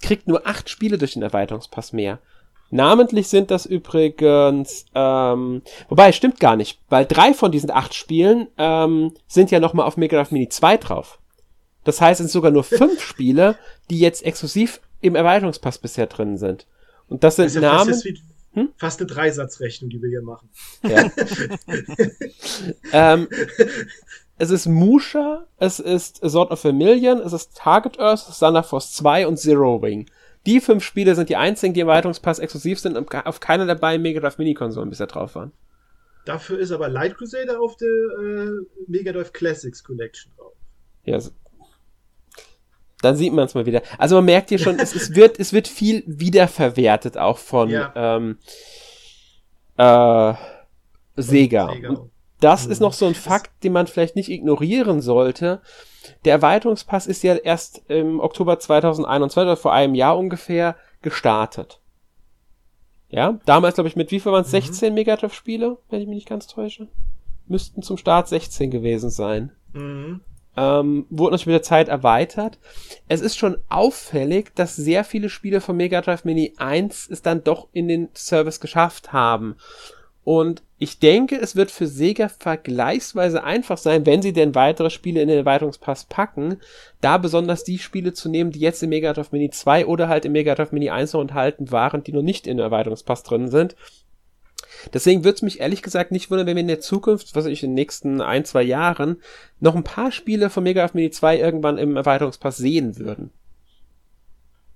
kriegt 0.00 0.28
nur 0.28 0.46
8 0.46 0.70
Spiele 0.70 0.96
durch 0.96 1.14
den 1.14 1.22
Erweiterungspass 1.22 1.92
mehr. 1.92 2.20
Namentlich 2.74 3.28
sind 3.28 3.52
das 3.52 3.66
übrigens, 3.66 4.84
ähm, 4.96 5.62
wobei, 5.88 6.10
stimmt 6.10 6.40
gar 6.40 6.56
nicht, 6.56 6.80
weil 6.88 7.06
drei 7.06 7.32
von 7.32 7.52
diesen 7.52 7.70
acht 7.70 7.94
Spielen 7.94 8.48
ähm, 8.58 9.12
sind 9.28 9.52
ja 9.52 9.60
nochmal 9.60 9.86
auf 9.86 9.96
Mega 9.96 10.16
Drive 10.16 10.32
Mini 10.32 10.48
2 10.48 10.78
drauf. 10.78 11.20
Das 11.84 12.00
heißt, 12.00 12.20
es 12.20 12.24
sind 12.26 12.32
sogar 12.32 12.50
nur 12.50 12.64
fünf 12.64 13.00
Spiele, 13.06 13.56
die 13.90 14.00
jetzt 14.00 14.24
exklusiv 14.24 14.80
im 15.00 15.14
Erweiterungspass 15.14 15.78
bisher 15.78 16.08
drin 16.08 16.36
sind. 16.36 16.66
Und 17.06 17.22
das 17.22 17.36
sind 17.36 17.44
also, 17.44 17.60
Namen. 17.60 17.94
Wie, 18.02 18.20
Hm? 18.54 18.70
Fast 18.76 19.00
eine 19.00 19.06
Dreisatzrechnung, 19.08 19.90
die 19.90 20.00
wir 20.00 20.08
hier 20.08 20.22
machen. 20.22 20.48
Ja. 20.82 21.10
ähm, 23.14 23.28
es 24.38 24.50
ist 24.50 24.66
Musha, 24.66 25.46
es 25.58 25.78
ist 25.78 26.22
A 26.24 26.28
Sword 26.28 26.50
of 26.50 26.60
Vermilion, 26.60 27.18
es 27.18 27.32
ist 27.32 27.56
Target 27.56 27.98
Earth, 28.00 28.26
Thunder 28.38 28.62
Force 28.62 28.92
2 28.94 29.26
und 29.26 29.38
Zero 29.38 29.80
Wing. 29.82 30.08
Die 30.46 30.60
fünf 30.60 30.84
Spiele 30.84 31.14
sind 31.14 31.28
die 31.28 31.36
einzigen, 31.36 31.74
die 31.74 31.80
im 31.80 31.88
Erweiterungspass 31.88 32.38
exklusiv 32.38 32.78
sind 32.78 32.96
und 32.96 33.12
auf 33.26 33.40
keiner 33.40 33.66
der 33.66 33.76
beiden 33.76 34.02
Mega 34.02 34.20
Drive 34.20 34.38
Mini-Konsolen 34.38 34.90
bisher 34.90 35.06
drauf 35.06 35.34
waren. 35.34 35.52
Dafür 36.26 36.58
ist 36.58 36.72
aber 36.72 36.88
Light 36.88 37.16
Crusader 37.16 37.60
auf 37.60 37.76
der 37.76 37.88
äh, 37.88 38.50
Mega 38.86 39.12
Drive 39.12 39.32
Classics 39.32 39.82
Collection 39.84 40.32
drauf. 40.36 40.52
Ja, 41.04 41.18
dann 43.04 43.16
sieht 43.16 43.34
man 43.34 43.44
es 43.44 43.54
mal 43.54 43.66
wieder. 43.66 43.82
Also 43.98 44.16
man 44.16 44.24
merkt 44.24 44.48
hier 44.48 44.58
schon, 44.58 44.78
es, 44.78 44.94
es, 44.94 45.14
wird, 45.14 45.38
es 45.38 45.52
wird 45.52 45.68
viel 45.68 46.02
wiederverwertet 46.06 47.18
auch 47.18 47.36
von 47.36 47.68
ja. 47.68 47.92
ähm, 47.94 48.38
äh, 49.76 50.34
Sega. 51.16 51.70
Sega. 51.70 51.88
Und 51.90 52.10
das 52.44 52.66
mhm. 52.66 52.72
ist 52.72 52.80
noch 52.80 52.92
so 52.92 53.06
ein 53.06 53.14
Fakt, 53.14 53.64
den 53.64 53.72
man 53.72 53.86
vielleicht 53.86 54.16
nicht 54.16 54.28
ignorieren 54.28 55.00
sollte. 55.00 55.60
Der 56.24 56.34
Erweiterungspass 56.34 57.06
ist 57.06 57.22
ja 57.22 57.34
erst 57.34 57.82
im 57.88 58.20
Oktober 58.20 58.58
2021, 58.58 59.48
also 59.48 59.62
vor 59.62 59.72
einem 59.72 59.94
Jahr 59.94 60.18
ungefähr, 60.18 60.76
gestartet. 61.02 61.80
Ja, 63.08 63.38
damals 63.46 63.74
glaube 63.74 63.88
ich 63.88 63.96
mit 63.96 64.10
wie 64.10 64.20
viel 64.20 64.32
waren 64.32 64.42
es? 64.42 64.48
Mhm. 64.48 64.62
16 64.62 64.94
Megadrive-Spiele, 64.94 65.78
wenn 65.88 66.00
ich 66.00 66.06
mich 66.06 66.16
nicht 66.16 66.28
ganz 66.28 66.46
täusche. 66.46 66.88
Müssten 67.46 67.82
zum 67.82 67.96
Start 67.96 68.28
16 68.28 68.70
gewesen 68.70 69.10
sein. 69.10 69.52
Mhm 69.72 70.20
ähm, 70.56 71.06
wurde 71.10 71.32
natürlich 71.32 71.46
mit 71.46 71.54
der 71.54 71.62
Zeit 71.62 71.88
erweitert. 71.88 72.58
Es 73.08 73.20
ist 73.20 73.36
schon 73.36 73.58
auffällig, 73.68 74.54
dass 74.54 74.76
sehr 74.76 75.04
viele 75.04 75.28
Spiele 75.28 75.60
von 75.60 75.76
Mega 75.76 76.00
Drive 76.00 76.24
Mini 76.24 76.54
1 76.56 77.08
es 77.10 77.22
dann 77.22 77.42
doch 77.42 77.68
in 77.72 77.88
den 77.88 78.08
Service 78.14 78.60
geschafft 78.60 79.12
haben. 79.12 79.56
Und 80.24 80.62
ich 80.78 80.98
denke, 80.98 81.36
es 81.38 81.54
wird 81.54 81.70
für 81.70 81.86
Sega 81.86 82.28
vergleichsweise 82.28 83.44
einfach 83.44 83.76
sein, 83.76 84.06
wenn 84.06 84.22
sie 84.22 84.32
denn 84.32 84.54
weitere 84.54 84.88
Spiele 84.88 85.20
in 85.20 85.28
den 85.28 85.38
Erweiterungspass 85.38 86.06
packen, 86.06 86.56
da 87.02 87.18
besonders 87.18 87.62
die 87.62 87.78
Spiele 87.78 88.14
zu 88.14 88.30
nehmen, 88.30 88.50
die 88.50 88.60
jetzt 88.60 88.82
im 88.82 88.88
Mega 88.88 89.12
Drive 89.12 89.32
Mini 89.32 89.50
2 89.50 89.86
oder 89.86 90.08
halt 90.08 90.24
im 90.24 90.32
Mega 90.32 90.54
Drive 90.54 90.72
Mini 90.72 90.88
1 90.88 91.12
noch 91.12 91.20
enthalten 91.20 91.70
waren, 91.70 92.02
die 92.02 92.12
noch 92.12 92.22
nicht 92.22 92.46
in 92.46 92.56
den 92.56 92.64
Erweiterungspass 92.64 93.22
drin 93.22 93.48
sind 93.50 93.76
Deswegen 94.92 95.24
würde 95.24 95.36
es 95.36 95.42
mich 95.42 95.60
ehrlich 95.60 95.82
gesagt 95.82 96.12
nicht 96.12 96.30
wundern, 96.30 96.46
wenn 96.46 96.56
wir 96.56 96.62
in 96.62 96.68
der 96.68 96.80
Zukunft, 96.80 97.34
was 97.34 97.46
ich 97.46 97.62
in 97.62 97.70
den 97.70 97.74
nächsten 97.74 98.20
ein, 98.20 98.44
zwei 98.44 98.62
Jahren, 98.62 99.20
noch 99.60 99.74
ein 99.74 99.84
paar 99.84 100.12
Spiele 100.12 100.50
von 100.50 100.64
Mega 100.64 100.82
Drive 100.82 100.94
Mini 100.94 101.10
2 101.10 101.38
irgendwann 101.38 101.78
im 101.78 101.96
Erweiterungspass 101.96 102.56
sehen 102.56 102.98
würden. 102.98 103.30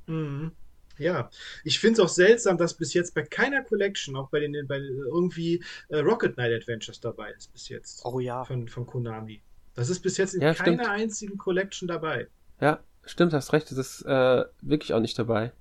Mhm. 0.07 0.53
Ja, 0.99 1.31
ich 1.65 1.79
finde 1.79 2.01
es 2.01 2.07
auch 2.07 2.13
seltsam, 2.13 2.59
dass 2.59 2.75
bis 2.75 2.95
jetzt 2.95 3.15
bei 3.15 3.23
keiner 3.23 3.63
Collection, 3.63 4.17
auch 4.17 4.29
bei 4.31 4.41
den 4.41 4.67
bei 4.67 4.79
irgendwie 4.79 5.63
äh, 5.89 5.99
Rocket 5.99 6.35
Knight 6.35 6.53
Adventures 6.53 7.01
dabei 7.01 7.31
ist 7.33 7.53
bis 7.53 7.69
jetzt. 7.69 8.05
Oh 8.05 8.21
ja. 8.21 8.45
Von, 8.45 8.69
von 8.69 8.87
Konami. 8.87 9.41
Das 9.75 9.91
ist 9.91 10.01
bis 10.01 10.17
jetzt 10.17 10.35
in 10.35 10.43
ja, 10.43 10.55
keiner 10.55 10.85
stimmt. 10.85 10.89
einzigen 10.89 11.39
Collection 11.39 11.87
dabei. 11.87 12.27
Ja, 12.61 12.81
stimmt, 13.05 13.33
hast 13.33 13.53
recht, 13.53 13.71
das 13.71 13.79
ist 13.79 14.03
äh, 14.03 14.45
wirklich 14.61 14.93
auch 14.93 15.01
nicht 15.01 15.19
dabei. 15.19 15.53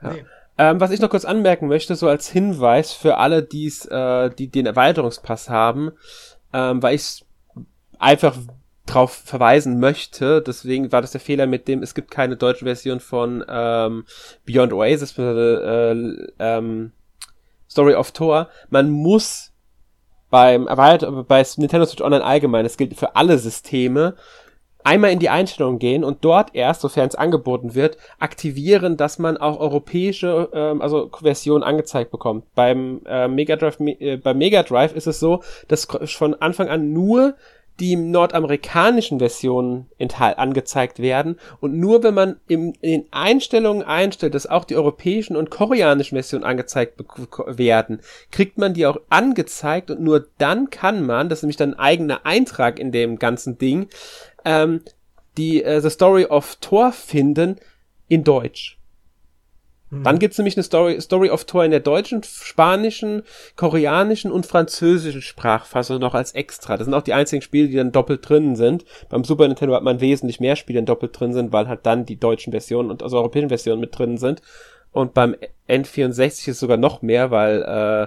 Ja. 0.00 0.12
Nee. 0.12 0.24
Ähm, 0.56 0.80
was 0.80 0.92
ich 0.92 1.00
noch 1.00 1.10
kurz 1.10 1.24
anmerken 1.24 1.66
möchte, 1.66 1.96
so 1.96 2.08
als 2.08 2.28
Hinweis 2.28 2.92
für 2.92 3.16
alle, 3.16 3.42
die's, 3.42 3.86
äh, 3.86 4.30
die 4.30 4.48
den 4.48 4.66
Erweiterungspass 4.66 5.48
haben, 5.50 5.90
ähm, 6.52 6.80
weil 6.80 6.94
ich 6.94 7.24
einfach 7.98 8.36
drauf 8.86 9.12
verweisen 9.12 9.80
möchte, 9.80 10.42
deswegen 10.42 10.92
war 10.92 11.00
das 11.00 11.12
der 11.12 11.20
Fehler 11.20 11.46
mit 11.46 11.68
dem, 11.68 11.82
es 11.82 11.94
gibt 11.94 12.10
keine 12.10 12.36
deutsche 12.36 12.64
Version 12.64 13.00
von 13.00 13.44
ähm, 13.48 14.04
Beyond 14.44 14.72
Oasis, 14.72 15.18
äh, 15.18 15.92
ähm, 16.38 16.92
Story 17.68 17.94
of 17.94 18.12
Thor. 18.12 18.48
Man 18.68 18.90
muss 18.90 19.52
beim 20.30 20.66
bei 20.66 21.46
Nintendo 21.56 21.86
Switch 21.86 22.02
Online 22.02 22.24
allgemein, 22.24 22.64
das 22.64 22.76
gilt 22.76 22.94
für 22.94 23.16
alle 23.16 23.38
Systeme, 23.38 24.16
einmal 24.84 25.10
in 25.12 25.18
die 25.18 25.30
Einstellungen 25.30 25.78
gehen 25.78 26.04
und 26.04 26.24
dort 26.24 26.54
erst, 26.54 26.82
sofern 26.82 27.08
es 27.08 27.14
angeboten 27.14 27.74
wird, 27.74 27.96
aktivieren, 28.18 28.96
dass 28.96 29.18
man 29.18 29.38
auch 29.38 29.58
europäische, 29.58 30.50
ähm, 30.52 30.82
also 30.82 31.10
Versionen 31.20 31.64
angezeigt 31.64 32.10
bekommt. 32.10 32.44
Beim 32.54 33.00
äh, 33.06 33.26
Mega 33.28 33.56
Drive, 33.56 33.80
äh, 33.80 34.18
beim 34.18 34.38
Mega 34.38 34.62
Drive 34.62 34.94
ist 34.94 35.06
es 35.06 35.18
so, 35.18 35.42
dass 35.68 35.86
von 35.86 36.34
Anfang 36.34 36.68
an 36.68 36.92
nur 36.92 37.34
die 37.80 37.96
nordamerikanischen 37.96 39.18
Versionen 39.18 39.88
angezeigt 40.16 41.00
werden 41.00 41.38
und 41.60 41.76
nur 41.76 42.02
wenn 42.04 42.14
man 42.14 42.36
im, 42.46 42.72
in 42.80 43.02
den 43.02 43.12
Einstellungen 43.12 43.82
einstellt, 43.82 44.34
dass 44.34 44.46
auch 44.46 44.64
die 44.64 44.76
europäischen 44.76 45.36
und 45.36 45.50
koreanischen 45.50 46.16
Versionen 46.16 46.44
angezeigt 46.44 47.02
werden, 47.46 48.00
kriegt 48.30 48.58
man 48.58 48.74
die 48.74 48.86
auch 48.86 48.98
angezeigt 49.10 49.90
und 49.90 50.00
nur 50.00 50.28
dann 50.38 50.70
kann 50.70 51.04
man, 51.04 51.28
das 51.28 51.40
ist 51.40 51.42
nämlich 51.42 51.56
dann 51.56 51.74
ein 51.74 51.80
eigener 51.80 52.24
Eintrag 52.24 52.78
in 52.78 52.92
dem 52.92 53.18
ganzen 53.18 53.58
Ding, 53.58 53.88
ähm, 54.44 54.82
die 55.36 55.64
äh, 55.64 55.80
The 55.80 55.90
Story 55.90 56.26
of 56.26 56.56
Thor 56.60 56.92
finden 56.92 57.56
in 58.08 58.22
Deutsch. 58.22 58.78
Mhm. 59.94 60.04
Dann 60.04 60.18
gibt's 60.18 60.38
nämlich 60.38 60.56
eine 60.56 60.64
Story, 60.64 61.00
Story 61.00 61.30
of 61.30 61.44
Thor 61.44 61.64
in 61.64 61.70
der 61.70 61.80
deutschen, 61.80 62.22
spanischen, 62.22 63.22
koreanischen 63.56 64.32
und 64.32 64.46
französischen 64.46 65.22
Sprachfassung 65.22 65.98
noch 66.00 66.14
als 66.14 66.32
extra. 66.32 66.76
Das 66.76 66.86
sind 66.86 66.94
auch 66.94 67.02
die 67.02 67.14
einzigen 67.14 67.42
Spiele, 67.42 67.68
die 67.68 67.76
dann 67.76 67.92
doppelt 67.92 68.28
drin 68.28 68.56
sind. 68.56 68.84
Beim 69.08 69.24
Super 69.24 69.46
Nintendo 69.46 69.74
hat 69.74 69.82
man 69.82 70.00
wesentlich 70.00 70.40
mehr 70.40 70.56
Spiele, 70.56 70.80
die 70.80 70.86
doppelt 70.86 71.18
drin 71.18 71.32
sind, 71.32 71.52
weil 71.52 71.68
halt 71.68 71.86
dann 71.86 72.06
die 72.06 72.18
deutschen 72.18 72.52
Versionen 72.52 72.90
und 72.90 73.02
also 73.02 73.18
europäischen 73.18 73.48
Versionen 73.48 73.80
mit 73.80 73.96
drin 73.96 74.18
sind. 74.18 74.42
Und 74.92 75.14
beim 75.14 75.36
N64 75.68 76.48
ist 76.48 76.60
sogar 76.60 76.76
noch 76.76 77.02
mehr, 77.02 77.30
weil 77.30 77.62
äh, 77.62 78.06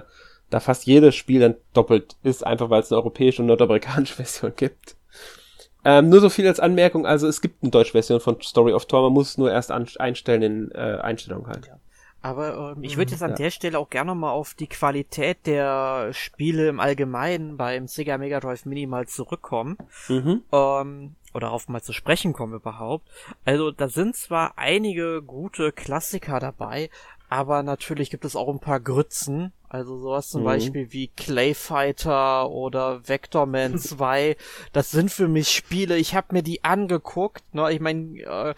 da 0.50 0.60
fast 0.60 0.86
jedes 0.86 1.14
Spiel 1.14 1.40
dann 1.40 1.56
doppelt 1.74 2.16
ist, 2.22 2.46
einfach 2.46 2.70
weil 2.70 2.80
es 2.80 2.90
eine 2.90 2.98
europäische 2.98 3.42
und 3.42 3.48
nordamerikanische 3.48 4.14
Version 4.22 4.52
gibt. 4.56 4.97
Ähm, 5.88 6.10
nur 6.10 6.20
so 6.20 6.28
viel 6.28 6.46
als 6.46 6.60
Anmerkung, 6.60 7.06
also 7.06 7.26
es 7.26 7.40
gibt 7.40 7.62
eine 7.62 7.70
deutsche 7.70 7.92
Version 7.92 8.20
von 8.20 8.38
Story 8.42 8.74
of 8.74 8.84
Thor, 8.84 9.04
man 9.04 9.14
muss 9.14 9.30
es 9.30 9.38
nur 9.38 9.50
erst 9.50 9.70
einstellen 9.70 10.42
in 10.42 10.70
äh, 10.72 10.98
Einstellungen 11.00 11.46
halt. 11.46 11.66
Ja. 11.66 11.78
Aber 12.20 12.74
ähm, 12.76 12.82
ich 12.82 12.98
würde 12.98 13.12
jetzt 13.12 13.22
an 13.22 13.30
ja. 13.30 13.36
der 13.36 13.50
Stelle 13.50 13.78
auch 13.78 13.88
gerne 13.88 14.14
mal 14.14 14.30
auf 14.30 14.52
die 14.52 14.66
Qualität 14.66 15.46
der 15.46 16.10
Spiele 16.12 16.68
im 16.68 16.78
Allgemeinen 16.78 17.56
beim 17.56 17.86
Sega 17.86 18.18
Mega 18.18 18.38
Drive 18.38 18.66
Mini 18.66 18.86
mal 18.86 19.08
zurückkommen. 19.08 19.78
Mhm. 20.08 20.42
Ähm, 20.52 21.14
oder 21.32 21.46
darauf 21.46 21.68
mal 21.68 21.80
zu 21.80 21.94
sprechen 21.94 22.34
kommen 22.34 22.52
überhaupt. 22.52 23.08
Also 23.46 23.70
da 23.70 23.88
sind 23.88 24.14
zwar 24.14 24.58
einige 24.58 25.22
gute 25.22 25.72
Klassiker 25.72 26.38
dabei, 26.38 26.90
aber 27.30 27.62
natürlich 27.62 28.10
gibt 28.10 28.26
es 28.26 28.36
auch 28.36 28.48
ein 28.48 28.60
paar 28.60 28.80
Grützen. 28.80 29.52
Also 29.70 29.98
sowas 29.98 30.30
zum 30.30 30.42
mhm. 30.42 30.46
Beispiel 30.46 30.92
wie 30.92 31.08
Clayfighter 31.08 32.48
oder 32.50 33.06
Vectorman 33.06 33.78
2. 33.78 34.36
Das 34.72 34.90
sind 34.90 35.10
für 35.10 35.28
mich 35.28 35.48
Spiele, 35.48 35.98
ich 35.98 36.14
habe 36.14 36.28
mir 36.30 36.42
die 36.42 36.64
angeguckt. 36.64 37.42
Ne? 37.54 37.70
Ich 37.72 37.80
meine, 37.80 38.18
äh, 38.20 38.54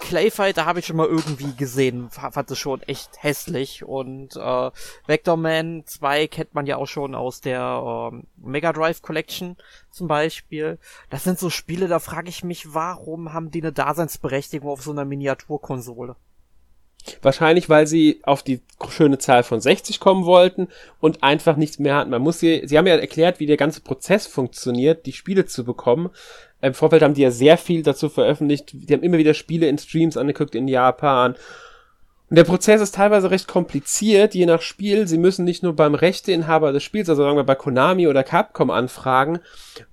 Clayfighter 0.00 0.64
habe 0.64 0.78
ich 0.78 0.86
schon 0.86 0.96
mal 0.96 1.08
irgendwie 1.08 1.54
gesehen. 1.56 2.10
Fand 2.10 2.50
es 2.50 2.58
schon 2.58 2.82
echt 2.82 3.22
hässlich. 3.22 3.84
Und 3.84 4.36
äh, 4.36 4.70
Vectorman 5.06 5.82
2 5.84 6.28
kennt 6.28 6.54
man 6.54 6.66
ja 6.66 6.76
auch 6.76 6.86
schon 6.86 7.14
aus 7.16 7.40
der 7.40 8.12
äh, 8.12 8.22
Mega 8.36 8.72
Drive 8.72 9.02
Collection 9.02 9.56
zum 9.90 10.06
Beispiel. 10.06 10.78
Das 11.10 11.24
sind 11.24 11.40
so 11.40 11.50
Spiele, 11.50 11.88
da 11.88 11.98
frage 11.98 12.28
ich 12.28 12.44
mich, 12.44 12.72
warum 12.72 13.32
haben 13.32 13.50
die 13.50 13.62
eine 13.62 13.72
Daseinsberechtigung 13.72 14.70
auf 14.70 14.82
so 14.82 14.92
einer 14.92 15.04
Miniaturkonsole? 15.04 16.14
Wahrscheinlich, 17.22 17.68
weil 17.68 17.86
sie 17.86 18.20
auf 18.22 18.42
die 18.42 18.60
schöne 18.88 19.18
Zahl 19.18 19.42
von 19.42 19.60
60 19.60 20.00
kommen 20.00 20.24
wollten 20.24 20.68
und 21.00 21.22
einfach 21.22 21.56
nichts 21.56 21.78
mehr 21.78 21.96
hatten. 21.96 22.10
Man 22.10 22.22
muss 22.22 22.40
sie, 22.40 22.62
sie 22.64 22.76
haben 22.76 22.86
ja 22.86 22.96
erklärt, 22.96 23.40
wie 23.40 23.46
der 23.46 23.56
ganze 23.56 23.80
Prozess 23.80 24.26
funktioniert, 24.26 25.06
die 25.06 25.12
Spiele 25.12 25.46
zu 25.46 25.64
bekommen. 25.64 26.10
Im 26.60 26.74
Vorfeld 26.74 27.02
haben 27.02 27.14
die 27.14 27.22
ja 27.22 27.30
sehr 27.30 27.58
viel 27.58 27.82
dazu 27.82 28.08
veröffentlicht. 28.08 28.70
Die 28.72 28.92
haben 28.92 29.02
immer 29.02 29.18
wieder 29.18 29.34
Spiele 29.34 29.68
in 29.68 29.78
Streams 29.78 30.16
angeguckt 30.16 30.54
in 30.54 30.68
Japan 30.68 31.36
der 32.28 32.44
Prozess 32.44 32.80
ist 32.80 32.96
teilweise 32.96 33.30
recht 33.30 33.46
kompliziert, 33.46 34.34
je 34.34 34.46
nach 34.46 34.60
Spiel. 34.60 35.06
Sie 35.06 35.18
müssen 35.18 35.44
nicht 35.44 35.62
nur 35.62 35.76
beim 35.76 35.94
Rechteinhaber 35.94 36.72
des 36.72 36.82
Spiels, 36.82 37.08
also 37.08 37.22
sagen 37.22 37.36
wir 37.36 37.44
bei 37.44 37.54
Konami 37.54 38.08
oder 38.08 38.24
Capcom 38.24 38.70
anfragen. 38.70 39.38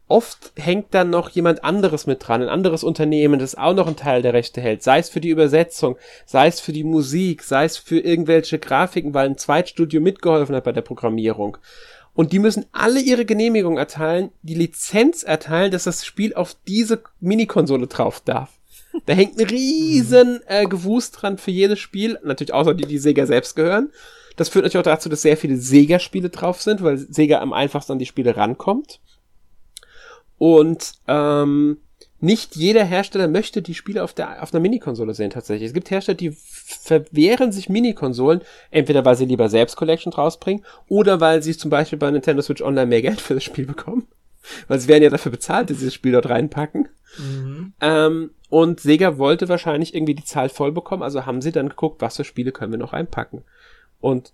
Oft 0.07 0.51
hängt 0.55 0.93
dann 0.95 1.11
noch 1.11 1.29
jemand 1.29 1.63
anderes 1.63 2.07
mit 2.07 2.27
dran, 2.27 2.41
ein 2.41 2.49
anderes 2.49 2.83
Unternehmen, 2.83 3.39
das 3.39 3.55
auch 3.55 3.75
noch 3.75 3.85
einen 3.85 3.95
Teil 3.95 4.23
der 4.23 4.33
Rechte 4.33 4.61
hält. 4.61 4.81
Sei 4.81 4.97
es 4.97 5.09
für 5.09 5.21
die 5.21 5.29
Übersetzung, 5.29 5.95
sei 6.25 6.47
es 6.47 6.59
für 6.59 6.73
die 6.73 6.83
Musik, 6.83 7.43
sei 7.43 7.65
es 7.65 7.77
für 7.77 7.99
irgendwelche 7.99 8.57
Grafiken, 8.57 9.13
weil 9.13 9.27
ein 9.27 9.37
Zweitstudio 9.37 10.01
mitgeholfen 10.01 10.55
hat 10.55 10.63
bei 10.63 10.71
der 10.71 10.81
Programmierung. 10.81 11.57
Und 12.15 12.31
die 12.31 12.39
müssen 12.39 12.65
alle 12.71 12.99
ihre 12.99 13.25
Genehmigung 13.25 13.77
erteilen, 13.77 14.31
die 14.41 14.55
Lizenz 14.55 15.23
erteilen, 15.23 15.71
dass 15.71 15.83
das 15.83 16.05
Spiel 16.05 16.33
auf 16.33 16.55
diese 16.67 17.03
Minikonsole 17.19 17.87
drauf 17.87 18.21
darf. 18.21 18.49
Da 19.05 19.13
hängt 19.13 19.39
ein 19.39 19.47
riesen 19.47 20.41
äh, 20.47 20.65
Gewust 20.65 21.21
dran 21.21 21.37
für 21.37 21.51
jedes 21.51 21.79
Spiel. 21.79 22.19
Natürlich 22.23 22.53
außer 22.53 22.73
die, 22.73 22.85
die 22.85 22.99
Sega 22.99 23.25
selbst 23.25 23.55
gehören. 23.55 23.91
Das 24.35 24.49
führt 24.49 24.65
natürlich 24.65 24.79
auch 24.79 24.91
dazu, 24.91 25.09
dass 25.09 25.21
sehr 25.21 25.37
viele 25.37 25.57
Sega-Spiele 25.57 26.29
drauf 26.29 26.61
sind, 26.61 26.83
weil 26.83 26.97
Sega 26.97 27.39
am 27.39 27.53
einfachsten 27.53 27.93
an 27.93 27.99
die 27.99 28.05
Spiele 28.05 28.35
rankommt. 28.35 28.99
Und 30.37 30.93
ähm, 31.07 31.77
nicht 32.19 32.55
jeder 32.55 32.85
Hersteller 32.85 33.27
möchte 33.27 33.61
die 33.61 33.73
Spiele 33.73 34.01
auf 34.01 34.13
der 34.13 34.41
auf 34.41 34.53
einer 34.53 34.61
Minikonsole 34.61 35.13
sehen 35.13 35.29
tatsächlich. 35.29 35.67
Es 35.67 35.73
gibt 35.73 35.91
Hersteller, 35.91 36.17
die 36.17 36.31
verwehren 36.31 37.51
sich 37.51 37.69
Minikonsolen, 37.69 38.41
entweder 38.71 39.03
weil 39.03 39.17
sie 39.17 39.25
lieber 39.25 39.49
selbst 39.49 39.75
Collections 39.75 40.17
rausbringen 40.17 40.63
oder 40.87 41.19
weil 41.19 41.43
sie 41.43 41.55
zum 41.55 41.69
Beispiel 41.69 41.99
bei 41.99 42.09
Nintendo 42.09 42.41
Switch 42.41 42.61
Online 42.61 42.85
mehr 42.85 43.01
Geld 43.01 43.19
für 43.19 43.33
das 43.33 43.43
Spiel 43.43 43.65
bekommen. 43.65 44.07
Weil 44.67 44.79
sie 44.79 44.87
werden 44.87 45.03
ja 45.03 45.09
dafür 45.09 45.31
bezahlt, 45.31 45.69
dass 45.69 45.79
sie 45.79 45.85
das 45.85 45.93
Spiel 45.93 46.13
dort 46.13 46.29
reinpacken. 46.29 46.87
Mhm. 47.17 47.73
Ähm, 47.81 48.31
und 48.49 48.79
Sega 48.79 49.17
wollte 49.17 49.49
wahrscheinlich 49.49 49.95
irgendwie 49.95 50.15
die 50.15 50.25
Zahl 50.25 50.49
voll 50.49 50.71
bekommen, 50.71 51.03
also 51.03 51.25
haben 51.25 51.41
sie 51.41 51.51
dann 51.51 51.69
geguckt, 51.69 52.01
was 52.01 52.17
für 52.17 52.23
Spiele 52.23 52.51
können 52.51 52.71
wir 52.71 52.79
noch 52.79 52.93
reinpacken. 52.93 53.43
Und 53.99 54.33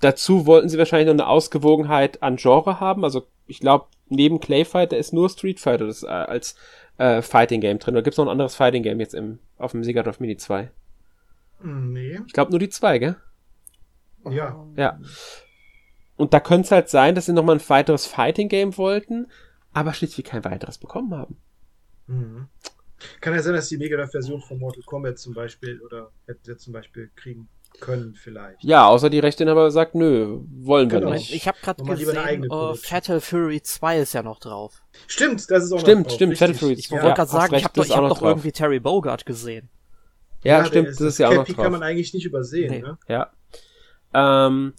dazu 0.00 0.46
wollten 0.46 0.68
sie 0.68 0.78
wahrscheinlich 0.78 1.06
noch 1.06 1.14
eine 1.14 1.28
Ausgewogenheit 1.28 2.22
an 2.22 2.36
Genre 2.36 2.80
haben. 2.80 3.04
Also 3.04 3.26
ich 3.46 3.60
glaube, 3.60 3.86
neben 4.08 4.40
Clay 4.40 4.64
Fighter 4.64 4.96
ist 4.96 5.12
nur 5.12 5.30
Street 5.30 5.60
Fighter 5.60 5.86
das, 5.86 6.02
äh, 6.02 6.06
als 6.06 6.56
äh, 6.98 7.22
Fighting 7.22 7.60
Game 7.60 7.78
drin. 7.78 7.94
Oder 7.94 8.02
gibt 8.02 8.14
es 8.14 8.18
noch 8.18 8.26
ein 8.26 8.30
anderes 8.30 8.54
Fighting 8.54 8.82
Game 8.82 9.00
jetzt 9.00 9.14
im, 9.14 9.38
auf 9.58 9.72
dem 9.72 9.84
Sega 9.84 10.02
Drive 10.02 10.20
Mini 10.20 10.36
2? 10.36 10.70
Nee. 11.62 12.20
Ich 12.26 12.32
glaube 12.32 12.50
nur 12.50 12.60
die 12.60 12.68
zwei, 12.68 12.98
gell? 12.98 13.16
Ja. 14.30 14.66
Ja. 14.76 14.98
Und 16.16 16.34
da 16.34 16.40
könnte 16.40 16.66
es 16.66 16.70
halt 16.72 16.88
sein, 16.88 17.14
dass 17.14 17.26
sie 17.26 17.32
nochmal 17.32 17.56
ein 17.56 17.68
weiteres 17.68 18.06
Fighting 18.06 18.48
Game 18.48 18.76
wollten, 18.76 19.28
aber 19.72 19.92
schließlich 19.92 20.26
kein 20.26 20.44
weiteres 20.44 20.78
bekommen 20.78 21.14
haben. 21.14 21.36
Mhm. 22.06 22.48
Kann 23.20 23.34
ja 23.34 23.42
sein, 23.42 23.54
dass 23.54 23.68
die 23.68 23.76
Mega 23.76 24.06
Version 24.06 24.40
von 24.40 24.58
Mortal 24.58 24.82
Kombat 24.84 25.18
zum 25.18 25.34
Beispiel 25.34 25.80
oder 25.82 26.10
hätten 26.26 26.40
sie 26.44 26.56
zum 26.56 26.72
Beispiel 26.72 27.10
kriegen 27.14 27.48
können 27.80 28.14
vielleicht. 28.14 28.62
Ja, 28.64 28.86
außer 28.88 29.10
die 29.10 29.18
Rechteinhaber 29.18 29.70
sagt, 29.70 29.94
nö, 29.94 30.40
wollen 30.62 30.90
wir 30.90 31.00
genau. 31.00 31.12
nicht. 31.12 31.32
Ich 31.34 31.46
habe 31.46 31.58
gerade 31.62 31.82
gesehen, 31.82 32.50
uh, 32.50 32.74
Fatal 32.74 33.20
Fury 33.20 33.62
2 33.62 33.98
ist 34.00 34.14
ja 34.14 34.22
noch 34.22 34.38
drauf. 34.38 34.82
Stimmt, 35.06 35.50
das 35.50 35.64
ist 35.64 35.72
auch 35.72 35.80
stimmt, 35.80 36.02
noch 36.02 36.06
drauf. 36.06 36.16
Stimmt, 36.16 36.38
Fatal 36.38 36.54
Fury 36.54 36.76
2. 36.76 36.78
Ich 36.78 36.90
wollte 36.90 37.06
ja, 37.06 37.14
gerade 37.14 37.30
sagen, 37.30 37.54
ich 37.54 37.64
habe 37.64 37.74
doch, 37.74 37.88
hab 37.88 38.08
doch 38.08 38.22
irgendwie 38.22 38.52
Terry 38.52 38.80
Bogard 38.80 39.26
gesehen. 39.26 39.68
Ja, 40.42 40.58
ja 40.58 40.64
stimmt, 40.64 40.88
ist, 40.88 41.00
das 41.00 41.08
ist 41.08 41.18
ja 41.18 41.28
auch 41.28 41.34
noch 41.34 41.46
drauf. 41.46 41.56
kann 41.56 41.72
man 41.72 41.82
eigentlich 41.82 42.14
nicht 42.14 42.24
übersehen, 42.24 42.70
nee. 42.70 42.80
ne? 42.80 42.98
Ja. 43.08 43.32
Ähm, 44.14 44.74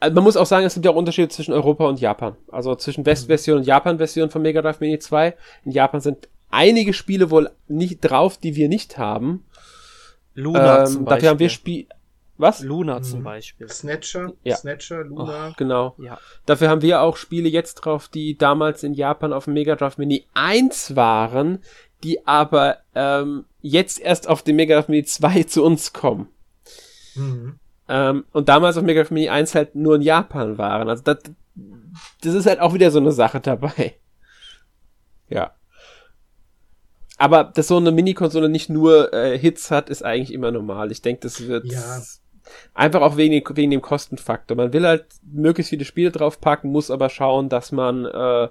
also 0.00 0.14
man 0.14 0.24
muss 0.24 0.36
auch 0.36 0.46
sagen, 0.46 0.64
es 0.64 0.74
gibt 0.74 0.86
ja 0.86 0.92
auch 0.92 0.96
Unterschiede 0.96 1.28
zwischen 1.28 1.52
Europa 1.52 1.86
und 1.86 2.00
Japan. 2.00 2.36
Also 2.50 2.74
zwischen 2.76 3.04
Westversion 3.04 3.56
mhm. 3.56 3.60
und 3.60 3.66
Japan-Version 3.66 4.30
von 4.30 4.42
Mega 4.42 4.62
Drive 4.62 4.80
Mini 4.80 4.98
2. 4.98 5.36
In 5.64 5.72
Japan 5.72 6.00
sind 6.00 6.28
einige 6.50 6.92
Spiele 6.92 7.30
wohl 7.30 7.50
nicht 7.66 8.00
drauf, 8.00 8.38
die 8.38 8.56
wir 8.56 8.68
nicht 8.68 8.98
haben. 8.98 9.44
Luna 10.34 10.80
ähm, 10.80 10.86
zum 10.86 11.04
Beispiel. 11.04 11.16
Dafür 11.16 11.28
haben 11.30 11.38
wir 11.38 11.48
Spiel, 11.48 11.86
was? 12.38 12.60
Luna 12.60 13.00
mhm. 13.00 13.02
zum 13.02 13.22
Beispiel. 13.24 13.68
Snatcher, 13.68 14.32
ja. 14.44 14.56
Snatcher, 14.56 15.02
Luna. 15.02 15.48
Oh, 15.48 15.54
genau. 15.56 15.94
Ja. 15.98 16.18
Dafür 16.46 16.68
haben 16.68 16.82
wir 16.82 17.02
auch 17.02 17.16
Spiele 17.16 17.48
jetzt 17.48 17.74
drauf, 17.74 18.08
die 18.08 18.38
damals 18.38 18.84
in 18.84 18.94
Japan 18.94 19.32
auf 19.32 19.44
dem 19.44 19.54
Mega 19.54 19.74
Drive 19.74 19.98
Mini 19.98 20.24
1 20.34 20.94
waren, 20.94 21.58
die 22.04 22.26
aber 22.26 22.78
ähm, 22.94 23.44
jetzt 23.60 24.00
erst 24.00 24.28
auf 24.28 24.42
dem 24.42 24.56
Mega 24.56 24.76
Drive 24.76 24.88
Mini 24.88 25.04
2 25.04 25.42
zu 25.44 25.64
uns 25.64 25.92
kommen. 25.92 26.28
Mhm. 27.16 27.58
Ähm, 27.88 28.24
und 28.32 28.48
damals 28.48 28.76
auf 28.76 28.84
Mega 28.84 29.02
Drive 29.02 29.10
Mini 29.10 29.28
1 29.28 29.56
halt 29.56 29.74
nur 29.74 29.96
in 29.96 30.02
Japan 30.02 30.58
waren. 30.58 30.88
Also 30.88 31.02
das, 31.02 31.18
das 32.22 32.34
ist 32.34 32.46
halt 32.46 32.60
auch 32.60 32.72
wieder 32.72 32.92
so 32.92 33.00
eine 33.00 33.12
Sache 33.12 33.40
dabei. 33.40 33.96
Ja. 35.28 35.52
Aber 37.18 37.44
dass 37.44 37.66
so 37.66 37.76
eine 37.76 37.90
Mini-Konsole 37.90 38.48
nicht 38.48 38.70
nur 38.70 39.12
äh, 39.12 39.36
Hits 39.36 39.70
hat, 39.70 39.90
ist 39.90 40.04
eigentlich 40.04 40.32
immer 40.32 40.52
normal. 40.52 40.92
Ich 40.92 41.02
denke, 41.02 41.20
das 41.22 41.46
wird 41.46 41.66
ja. 41.66 42.00
Einfach 42.74 43.02
auch 43.02 43.16
wegen, 43.16 43.44
wegen 43.56 43.70
dem 43.70 43.82
Kostenfaktor. 43.82 44.56
Man 44.56 44.72
will 44.72 44.86
halt 44.86 45.06
möglichst 45.22 45.70
viele 45.70 45.84
Spiele 45.84 46.10
draufpacken, 46.10 46.70
muss 46.70 46.90
aber 46.90 47.10
schauen, 47.10 47.48
dass 47.48 47.72
man, 47.72 48.06
äh, 48.06 48.48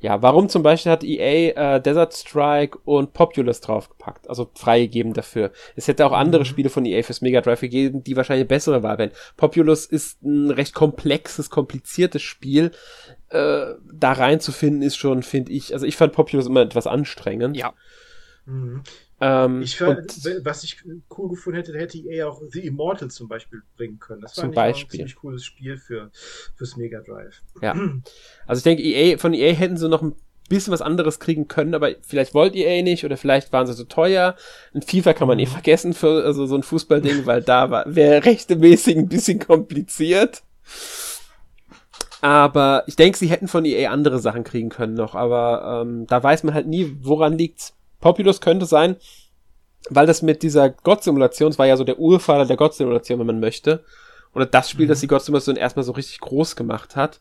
ja, 0.00 0.20
warum 0.20 0.48
zum 0.48 0.62
Beispiel 0.62 0.92
hat 0.92 1.04
EA 1.04 1.76
äh, 1.76 1.80
Desert 1.80 2.12
Strike 2.12 2.76
und 2.84 3.12
Populous 3.12 3.60
draufgepackt, 3.60 4.28
also 4.28 4.50
freigegeben 4.54 5.14
dafür. 5.14 5.52
Es 5.76 5.86
hätte 5.88 6.04
auch 6.04 6.12
andere 6.12 6.42
mhm. 6.42 6.46
Spiele 6.46 6.70
von 6.70 6.84
EA 6.84 7.02
fürs 7.02 7.20
Mega 7.20 7.40
Drive 7.40 7.60
gegeben, 7.60 8.02
die 8.02 8.16
wahrscheinlich 8.16 8.48
bessere 8.48 8.82
waren. 8.82 9.12
Populous 9.36 9.86
ist 9.86 10.22
ein 10.22 10.50
recht 10.50 10.74
komplexes, 10.74 11.50
kompliziertes 11.50 12.22
Spiel. 12.22 12.72
Äh, 13.32 13.76
da 13.90 14.12
reinzufinden 14.12 14.82
ist 14.82 14.96
schon, 14.96 15.22
finde 15.22 15.52
ich, 15.52 15.72
also 15.72 15.86
ich 15.86 15.96
fand 15.96 16.12
Populous 16.12 16.46
immer 16.46 16.60
etwas 16.60 16.86
anstrengend. 16.86 17.56
Ja. 17.56 17.72
Mhm. 18.44 18.82
Ähm, 19.20 19.62
ich 19.62 19.76
fand, 19.76 20.12
was 20.44 20.64
ich 20.64 20.82
cool 21.16 21.30
gefunden 21.30 21.56
hätte, 21.56 21.72
hätte 21.78 21.96
EA 21.96 22.26
auch 22.26 22.42
The 22.50 22.66
Immortal 22.66 23.10
zum 23.10 23.28
Beispiel 23.28 23.62
bringen 23.76 23.98
können. 24.00 24.20
Das 24.20 24.36
war 24.36 24.44
ein 24.44 24.74
ziemlich 24.74 25.14
cooles 25.14 25.44
Spiel 25.44 25.78
für, 25.78 26.10
fürs 26.56 26.76
Mega 26.76 27.00
Drive. 27.00 27.40
Ja. 27.62 27.74
Also 28.46 28.58
ich 28.58 28.64
denke, 28.64 28.82
EA, 28.82 29.16
von 29.16 29.32
EA 29.32 29.54
hätten 29.54 29.76
sie 29.76 29.88
noch 29.88 30.02
ein 30.02 30.16
bisschen 30.48 30.72
was 30.72 30.82
anderes 30.82 31.20
kriegen 31.20 31.48
können, 31.48 31.74
aber 31.74 31.92
vielleicht 32.02 32.34
wollt 32.34 32.54
EA 32.54 32.82
nicht 32.82 33.04
oder 33.04 33.16
vielleicht 33.16 33.52
waren 33.52 33.66
sie 33.66 33.72
so 33.72 33.84
teuer. 33.84 34.36
Ein 34.74 34.82
FIFA 34.82 35.14
kann 35.14 35.28
man 35.28 35.38
eh 35.38 35.46
mhm. 35.46 35.50
vergessen 35.50 35.94
für 35.94 36.24
also 36.24 36.44
so 36.44 36.56
ein 36.56 36.64
Fußballding, 36.64 37.24
weil 37.24 37.40
da 37.40 37.84
wäre 37.86 38.24
rechtemäßig 38.26 38.98
ein 38.98 39.08
bisschen 39.08 39.38
kompliziert. 39.38 40.42
Aber 42.22 42.84
ich 42.86 42.94
denke, 42.94 43.18
sie 43.18 43.26
hätten 43.26 43.48
von 43.48 43.64
EA 43.64 43.90
andere 43.90 44.20
Sachen 44.20 44.44
kriegen 44.44 44.68
können 44.68 44.94
noch, 44.94 45.16
aber 45.16 45.82
ähm, 45.82 46.06
da 46.06 46.22
weiß 46.22 46.44
man 46.44 46.54
halt 46.54 46.68
nie, 46.68 46.96
woran 47.00 47.36
liegt's. 47.36 47.74
Populous 48.00 48.40
könnte 48.40 48.64
sein, 48.64 48.96
weil 49.90 50.06
das 50.06 50.22
mit 50.22 50.44
dieser 50.44 50.70
Gott-Simulation, 50.70 51.50
es 51.50 51.58
war 51.58 51.66
ja 51.66 51.76
so 51.76 51.82
der 51.82 51.98
Urvater 51.98 52.46
der 52.46 52.56
Gott-Simulation, 52.56 53.18
wenn 53.18 53.26
man 53.26 53.40
möchte, 53.40 53.84
oder 54.34 54.46
das 54.46 54.70
Spiel, 54.70 54.86
mhm. 54.86 54.90
das 54.90 55.00
die 55.00 55.08
Gott-Simulation 55.08 55.56
erstmal 55.56 55.84
so 55.84 55.92
richtig 55.92 56.20
groß 56.20 56.54
gemacht 56.54 56.94
hat. 56.94 57.20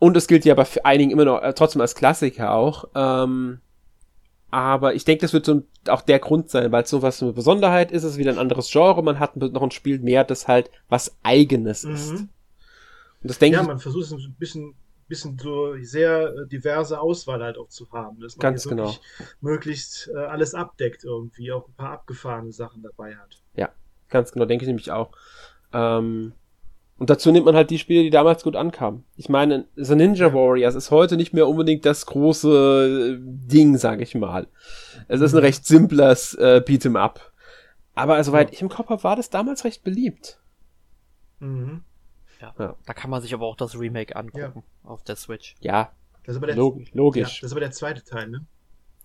Und 0.00 0.16
es 0.16 0.26
gilt 0.26 0.44
ja 0.44 0.52
aber 0.52 0.64
für 0.64 0.84
einigen 0.84 1.12
immer 1.12 1.24
noch 1.24 1.40
äh, 1.40 1.54
trotzdem 1.54 1.80
als 1.80 1.94
Klassiker 1.94 2.52
auch. 2.52 2.86
Ähm, 2.96 3.60
aber 4.50 4.94
ich 4.94 5.04
denke, 5.04 5.22
das 5.22 5.32
wird 5.32 5.46
so 5.46 5.62
auch 5.88 6.02
der 6.02 6.18
Grund 6.18 6.50
sein, 6.50 6.72
weil 6.72 6.82
es 6.82 6.90
so 6.90 7.00
was 7.00 7.22
eine 7.22 7.32
Besonderheit 7.32 7.92
ist, 7.92 8.02
es 8.02 8.12
ist 8.12 8.18
wieder 8.18 8.32
ein 8.32 8.38
anderes 8.38 8.70
Genre, 8.72 9.04
man 9.04 9.20
hat 9.20 9.36
noch 9.36 9.62
ein 9.62 9.70
Spiel 9.70 10.00
mehr, 10.00 10.24
das 10.24 10.48
halt 10.48 10.70
was 10.88 11.16
eigenes 11.22 11.84
mhm. 11.84 11.94
ist. 11.94 12.24
Und 13.26 13.30
das 13.30 13.40
denke 13.40 13.56
ja, 13.56 13.62
ich. 13.62 13.66
Ja, 13.66 13.72
man 13.72 13.80
versucht 13.80 14.04
es 14.04 14.12
ein 14.12 14.36
bisschen 14.38 14.76
bisschen 15.08 15.36
so 15.36 15.74
sehr 15.82 16.28
äh, 16.28 16.46
diverse 16.46 17.00
Auswahl 17.00 17.42
halt 17.42 17.58
auch 17.58 17.68
zu 17.68 17.90
haben. 17.90 18.20
Dass 18.20 18.36
man 18.36 18.42
Ganz 18.42 18.68
genau. 18.68 18.94
möglichst 19.40 20.08
äh, 20.14 20.18
alles 20.18 20.54
abdeckt 20.54 21.02
irgendwie, 21.02 21.50
auch 21.50 21.66
ein 21.66 21.74
paar 21.74 21.92
abgefahrene 21.92 22.52
Sachen 22.52 22.82
dabei 22.82 23.16
hat. 23.16 23.42
Ja, 23.56 23.70
ganz 24.08 24.30
genau, 24.30 24.44
denke 24.44 24.64
ich 24.64 24.68
nämlich 24.68 24.92
auch. 24.92 25.10
Ähm, 25.72 26.34
und 26.98 27.10
dazu 27.10 27.32
nimmt 27.32 27.46
man 27.46 27.56
halt 27.56 27.70
die 27.70 27.78
Spiele, 27.80 28.04
die 28.04 28.10
damals 28.10 28.44
gut 28.44 28.54
ankamen. 28.54 29.04
Ich 29.16 29.28
meine, 29.28 29.66
The 29.74 29.96
Ninja 29.96 30.32
Warriors 30.32 30.76
ist 30.76 30.92
heute 30.92 31.16
nicht 31.16 31.34
mehr 31.34 31.48
unbedingt 31.48 31.84
das 31.84 32.06
große 32.06 33.16
äh, 33.16 33.18
Ding, 33.20 33.76
sage 33.76 34.04
ich 34.04 34.14
mal. 34.14 34.46
Es 35.08 35.20
ist 35.20 35.34
ein 35.34 35.38
mhm. 35.38 35.44
recht 35.46 35.66
simples 35.66 36.34
äh, 36.34 36.62
Beat'em 36.64 36.96
Up. 36.96 37.32
Aber 37.96 38.22
soweit 38.22 38.52
ich 38.52 38.62
im 38.62 38.68
Kopf 38.68 38.88
habe, 38.88 39.02
war 39.02 39.16
das 39.16 39.30
damals 39.30 39.64
recht 39.64 39.82
beliebt. 39.82 40.38
Mhm. 41.40 41.82
Ja. 42.40 42.54
ja. 42.58 42.76
Da 42.84 42.94
kann 42.94 43.10
man 43.10 43.22
sich 43.22 43.34
aber 43.34 43.46
auch 43.46 43.56
das 43.56 43.78
Remake 43.78 44.14
angucken 44.14 44.62
ja. 44.64 44.90
auf 44.90 45.02
der 45.04 45.16
Switch. 45.16 45.54
Ja. 45.60 45.92
Das 46.24 46.34
ist 46.34 46.36
aber 46.38 46.48
der, 46.48 46.56
Log 46.56 46.80
logisch. 46.92 47.36
Ja, 47.36 47.40
das 47.40 47.42
ist 47.42 47.52
aber 47.52 47.60
der 47.60 47.70
zweite 47.70 48.04
Teil, 48.04 48.28
ne? 48.28 48.46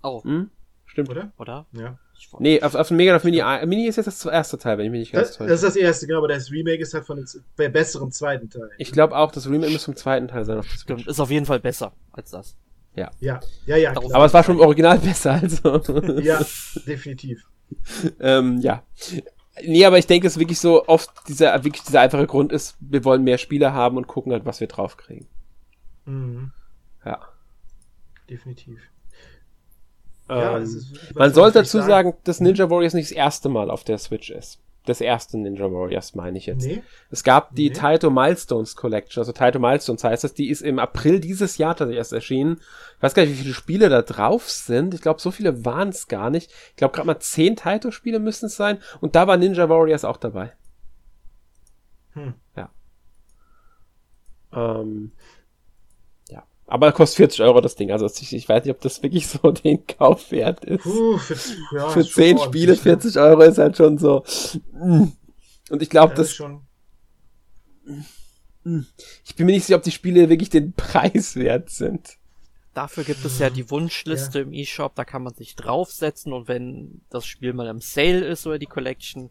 Oh. 0.03 0.23
Hm? 0.23 0.49
Stimmt. 0.85 1.09
Oder? 1.09 1.31
Oder? 1.37 1.65
Ja. 1.71 1.97
Nee, 2.39 2.61
auf, 2.61 2.75
auf 2.75 2.89
dem 2.89 2.97
Mega 2.97 3.15
auf 3.15 3.23
Mini, 3.23 3.41
Mini 3.65 3.87
ist 3.87 3.95
jetzt 3.95 4.07
das 4.07 4.25
erste 4.25 4.57
Teil, 4.57 4.77
wenn 4.77 4.85
ich 4.85 4.91
mich 4.91 4.99
nicht 4.99 5.11
ganz 5.13 5.31
täusche. 5.31 5.49
Das 5.49 5.63
ist 5.63 5.69
das 5.69 5.75
erste, 5.75 6.05
genau, 6.05 6.19
aber 6.19 6.27
das 6.27 6.51
Remake 6.51 6.81
ist 6.81 6.93
halt 6.93 7.05
von 7.05 7.25
dem 7.57 7.71
besseren 7.71 8.11
zweiten 8.11 8.49
Teil. 8.49 8.69
Ich 8.77 8.91
glaube 8.91 9.15
auch, 9.15 9.31
das 9.31 9.49
Remake 9.49 9.71
muss 9.71 9.85
vom 9.85 9.95
zweiten 9.95 10.27
Teil 10.27 10.45
sein. 10.45 10.61
Stimmt, 10.63 11.07
ist 11.07 11.19
auf 11.19 11.31
jeden 11.31 11.45
Fall 11.45 11.59
besser 11.59 11.93
als 12.11 12.31
das. 12.31 12.57
Ja. 12.95 13.09
Ja, 13.19 13.39
ja, 13.65 13.77
ja. 13.77 13.91
Aber 13.91 14.25
es 14.25 14.33
war 14.33 14.43
schon 14.43 14.55
im 14.55 14.61
Original 14.61 14.99
besser, 14.99 15.33
also. 15.41 15.79
ja, 16.19 16.39
definitiv. 16.85 17.45
ähm, 18.19 18.59
ja. 18.59 18.83
Nee, 19.63 19.85
aber 19.85 19.97
ich 19.97 20.07
denke, 20.07 20.27
es 20.27 20.33
ist 20.33 20.39
wirklich 20.39 20.59
so 20.59 20.87
oft 20.87 21.09
dieser, 21.27 21.63
wirklich 21.63 21.83
dieser 21.83 22.01
einfache 22.01 22.25
Grund 22.25 22.51
ist, 22.51 22.77
wir 22.79 23.03
wollen 23.03 23.23
mehr 23.23 23.37
Spieler 23.37 23.73
haben 23.73 23.97
und 23.97 24.07
gucken 24.07 24.31
halt, 24.31 24.45
was 24.45 24.59
wir 24.59 24.67
draufkriegen. 24.67 25.27
Mhm. 26.05 26.51
Ja. 27.05 27.19
Definitiv. 28.29 28.79
Ähm, 30.29 30.37
ja, 30.37 30.57
ist, 30.57 31.15
man 31.15 31.33
sollte 31.33 31.59
dazu 31.59 31.79
sagen, 31.79 31.89
sagen, 31.89 32.13
dass 32.23 32.39
Ninja 32.39 32.69
Warriors 32.69 32.93
nicht 32.93 33.11
das 33.11 33.17
erste 33.17 33.49
Mal 33.49 33.69
auf 33.69 33.83
der 33.83 33.97
Switch 33.97 34.29
ist 34.29 34.59
des 34.87 34.99
ersten 34.99 35.43
Ninja 35.43 35.71
Warriors, 35.71 36.15
meine 36.15 36.37
ich 36.37 36.47
jetzt. 36.47 36.65
Nee. 36.65 36.81
Es 37.11 37.23
gab 37.23 37.55
die 37.55 37.69
nee. 37.69 37.75
Taito 37.75 38.09
Milestones 38.09 38.75
Collection, 38.75 39.21
also 39.21 39.31
Taito 39.31 39.59
Milestones 39.59 40.03
heißt 40.03 40.23
das, 40.23 40.33
die 40.33 40.49
ist 40.49 40.61
im 40.61 40.79
April 40.79 41.19
dieses 41.19 41.57
Jahr 41.57 41.75
tatsächlich 41.75 41.97
erst 41.97 42.13
erschienen. 42.13 42.59
Ich 42.97 43.03
weiß 43.03 43.13
gar 43.13 43.23
nicht, 43.23 43.33
wie 43.33 43.43
viele 43.43 43.53
Spiele 43.53 43.89
da 43.89 44.01
drauf 44.01 44.49
sind. 44.49 44.93
Ich 44.93 45.01
glaube, 45.01 45.21
so 45.21 45.29
viele 45.29 45.65
waren 45.65 45.89
es 45.89 46.07
gar 46.07 46.29
nicht. 46.29 46.51
Ich 46.71 46.75
glaube, 46.77 46.95
gerade 46.95 47.07
mal 47.07 47.19
zehn 47.19 47.55
Taito-Spiele 47.55 48.19
müssen 48.19 48.47
es 48.47 48.55
sein. 48.55 48.79
Und 49.01 49.15
da 49.15 49.27
war 49.27 49.37
Ninja 49.37 49.69
Warriors 49.69 50.03
auch 50.03 50.17
dabei. 50.17 50.53
Hm. 52.13 52.33
Ja. 52.55 52.69
Ähm, 54.53 55.11
aber 56.71 56.93
kostet 56.93 57.17
40 57.17 57.41
Euro 57.41 57.59
das 57.59 57.75
Ding. 57.75 57.91
Also 57.91 58.05
ich, 58.05 58.33
ich, 58.33 58.47
weiß 58.47 58.63
nicht, 58.63 58.73
ob 58.73 58.79
das 58.79 59.03
wirklich 59.03 59.27
so 59.27 59.51
den 59.51 59.85
Kauf 59.87 60.31
wert 60.31 60.63
ist. 60.63 60.83
Puh, 60.83 61.17
für, 61.17 61.35
ja, 61.75 61.89
für 61.89 62.07
10 62.07 62.37
Spiele 62.37 62.77
40 62.77 63.15
ne? 63.15 63.21
Euro 63.21 63.41
ist 63.41 63.57
halt 63.57 63.75
schon 63.75 63.97
so. 63.97 64.23
Mm. 64.71 65.09
Und 65.69 65.81
ich 65.81 65.89
glaube, 65.89 66.13
ja, 66.13 66.15
das. 66.15 66.31
Schon... 66.31 66.61
Mm. 68.63 68.83
Ich 69.25 69.35
bin 69.35 69.47
mir 69.47 69.51
nicht 69.51 69.65
sicher, 69.65 69.75
ob 69.75 69.83
die 69.83 69.91
Spiele 69.91 70.29
wirklich 70.29 70.49
den 70.49 70.71
Preis 70.77 71.35
wert 71.35 71.69
sind. 71.69 72.17
Dafür 72.73 73.03
gibt 73.03 73.25
es 73.25 73.37
ja 73.39 73.49
die 73.49 73.69
Wunschliste 73.69 74.39
ja. 74.39 74.45
im 74.45 74.53
eShop, 74.53 74.95
da 74.95 75.03
kann 75.03 75.23
man 75.23 75.33
sich 75.33 75.57
draufsetzen 75.57 76.31
und 76.31 76.47
wenn 76.47 77.01
das 77.09 77.25
Spiel 77.25 77.51
mal 77.51 77.67
im 77.67 77.81
Sale 77.81 78.23
ist 78.23 78.47
oder 78.47 78.59
die 78.59 78.65
Collection, 78.65 79.29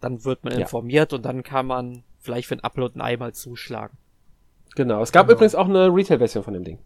dann 0.00 0.24
wird 0.24 0.42
man 0.42 0.54
ja. 0.54 0.60
informiert 0.60 1.12
und 1.12 1.26
dann 1.26 1.42
kann 1.42 1.66
man 1.66 2.04
vielleicht 2.18 2.48
für 2.48 2.54
ein 2.54 2.64
Upload 2.64 2.98
ein 2.98 3.02
einmal 3.02 3.34
zuschlagen. 3.34 3.98
Genau. 4.76 5.02
Es 5.02 5.12
gab 5.12 5.26
genau. 5.26 5.36
übrigens 5.36 5.54
auch 5.54 5.68
eine 5.68 5.94
Retail-Version 5.94 6.44
von 6.44 6.54
dem 6.54 6.64
Ding. 6.64 6.78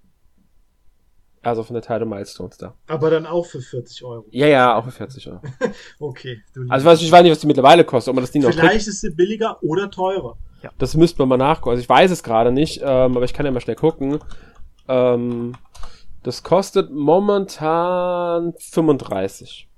Also 1.43 1.65
von 1.65 1.75
der 1.75 1.83
Teile 1.83 2.07
Milestones 2.07 2.57
da. 2.57 2.75
Aber 2.87 3.11
dann 3.11 3.27
auch 3.27 3.45
für 3.47 3.61
40 3.61 4.05
Euro. 4.05 4.27
Ja, 4.31 4.47
ja, 4.47 4.77
auch 4.77 4.85
für 4.85 4.93
40 4.93 5.29
Euro. 5.29 5.41
okay. 5.99 6.41
also 6.69 6.87
weiß, 6.87 7.03
ich 7.03 7.11
weiß 7.11 7.23
nicht, 7.23 7.33
was 7.33 7.41
die 7.41 7.49
mittlerweile 7.49 7.85
kostet, 7.85 8.11
ob 8.11 8.15
man 8.15 8.23
das 8.23 8.31
Ding 8.31 8.43
noch 8.43 8.53
Vielleicht 8.53 8.87
ist 8.87 9.01
sie 9.01 9.11
billiger 9.11 9.61
oder 9.63 9.91
teurer. 9.91 10.37
Ja. 10.63 10.71
Das 10.79 10.97
müsste 10.97 11.19
man 11.19 11.29
mal 11.31 11.37
nachgucken. 11.37 11.71
Also 11.71 11.83
ich 11.83 11.89
weiß 11.89 12.13
es 12.13 12.23
gerade 12.23 12.53
nicht, 12.53 12.81
ähm, 12.81 13.17
aber 13.17 13.25
ich 13.25 13.35
kann 13.35 13.45
ja 13.45 13.51
mal 13.51 13.61
schnell 13.61 13.75
gucken. 13.75 14.21
Ähm, 14.87 15.55
das 16.23 16.45
kostet 16.45 16.93
momentan 16.93 18.55
35. 18.59 19.69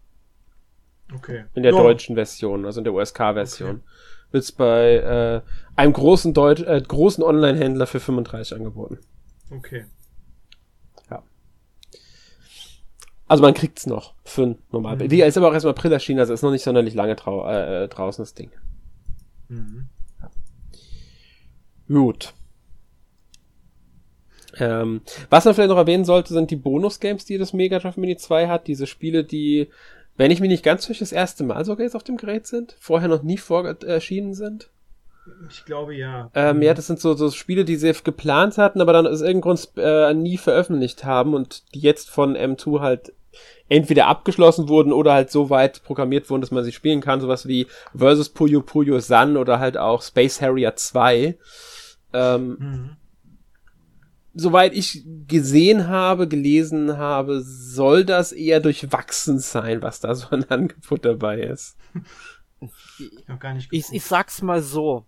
Okay. 1.15 1.45
In 1.55 1.63
der 1.63 1.73
ja. 1.73 1.79
deutschen 1.79 2.15
Version, 2.15 2.67
also 2.67 2.81
in 2.81 2.85
der 2.85 2.93
USK-Version. 2.93 3.71
Okay. 3.71 3.81
Wird 4.35 4.43
es 4.43 4.51
bei 4.51 4.97
äh, 4.97 5.41
einem 5.77 5.93
großen, 5.93 6.35
Deut 6.35 6.59
äh, 6.61 6.83
großen 6.87 7.23
Online-Händler 7.23 7.87
für 7.87 8.01
35 8.01 8.57
angeboten. 8.57 8.99
Okay. 9.51 9.85
Also 13.27 13.43
man 13.43 13.55
kriegt's 13.55 13.87
noch 13.87 14.15
für 14.25 14.43
ein 14.43 14.59
normal. 14.71 14.97
Mhm. 14.97 15.09
Die 15.09 15.23
ist 15.23 15.37
aber 15.37 15.49
auch 15.49 15.55
erst 15.55 15.65
im 15.65 15.71
April 15.71 15.93
erschienen, 15.93 16.21
also 16.21 16.35
ist 16.35 16.43
noch 16.43 16.51
nicht 16.51 16.65
sonderlich 16.65 16.95
lange 16.95 17.17
trau 17.17 17.49
äh, 17.49 17.89
draußen 17.89 18.23
das 18.23 18.35
Ding. 18.35 18.51
Mhm. 19.49 19.89
Ja. 20.21 20.31
Gut. 21.89 22.35
Ähm, 24.59 25.01
was 25.31 25.45
man 25.45 25.55
vielleicht 25.55 25.71
noch 25.71 25.79
erwähnen 25.79 26.05
sollte, 26.05 26.35
sind 26.35 26.51
die 26.51 26.57
Bonus-Games, 26.57 27.25
die 27.25 27.39
das 27.39 27.53
Mega 27.53 27.79
Drive 27.79 27.97
Mini 27.97 28.17
2 28.17 28.49
hat. 28.49 28.67
Diese 28.67 28.87
Spiele, 28.87 29.25
die, 29.25 29.69
wenn 30.17 30.31
ich 30.31 30.41
mich 30.41 30.49
nicht 30.49 30.65
ganz 30.65 30.87
täusche, 30.87 31.01
das 31.01 31.13
erste 31.13 31.45
Mal 31.45 31.65
sogar 31.65 31.85
jetzt 31.85 31.97
auf 31.97 32.05
dem 32.05 32.17
Gerät 32.17 32.47
sind, 32.47 32.77
vorher 32.79 33.09
noch 33.09 33.23
nie 33.23 33.39
vor 33.39 33.67
erschienen 33.67 34.35
sind. 34.35 34.71
Ich 35.49 35.65
glaube 35.65 35.95
ja. 35.95 36.31
Ähm, 36.35 36.61
ja, 36.63 36.75
das 36.75 36.87
sind 36.87 37.01
so, 37.01 37.15
so 37.15 37.31
Spiele, 37.31 37.65
die 37.65 37.77
sie 37.77 37.93
geplant 38.05 38.59
hatten, 38.59 38.81
aber 38.81 38.93
dann 38.93 39.07
aus 39.07 39.23
irgendeinem 39.23 39.41
Grund 39.41 39.69
äh, 39.77 40.13
nie 40.13 40.37
veröffentlicht 40.37 41.05
haben 41.05 41.35
und 41.35 41.75
die 41.75 41.81
jetzt 41.81 42.11
von 42.11 42.37
M2 42.37 42.81
halt 42.81 43.13
entweder 43.69 44.07
abgeschlossen 44.07 44.69
wurden 44.69 44.93
oder 44.93 45.15
halt 45.15 45.31
so 45.31 45.51
weit 45.51 45.83
programmiert 45.83 46.29
wurden, 46.29 46.43
dass 46.43 46.51
man 46.51 46.63
sie 46.63 46.73
spielen 46.73 47.01
kann. 47.01 47.21
Sowas 47.21 47.49
wie 47.49 47.67
Versus 47.95 48.29
Puyo 48.29 48.61
Puyo 48.61 49.01
Sun 49.01 49.37
oder 49.37 49.59
halt 49.59 49.79
auch 49.79 50.03
Space 50.03 50.41
Harrier 50.41 50.77
2. 50.77 51.39
Ähm, 52.13 52.49
mhm. 52.59 52.97
Soweit 54.35 54.75
ich 54.75 55.05
gesehen 55.29 55.89
habe, 55.89 56.27
gelesen 56.29 56.97
habe, 56.99 57.41
soll 57.43 58.05
das 58.05 58.33
eher 58.33 58.61
durchwachsen 58.61 59.39
sein, 59.39 59.83
was 59.83 60.01
da 60.01 60.15
so 60.15 60.29
ein 60.31 60.45
Angebot 60.51 61.05
dabei 61.05 61.41
ist. 61.41 61.77
Ich, 62.61 63.69
ich, 63.71 63.85
ich 63.93 64.05
sag's 64.05 64.43
mal 64.43 64.63
so 64.63 65.07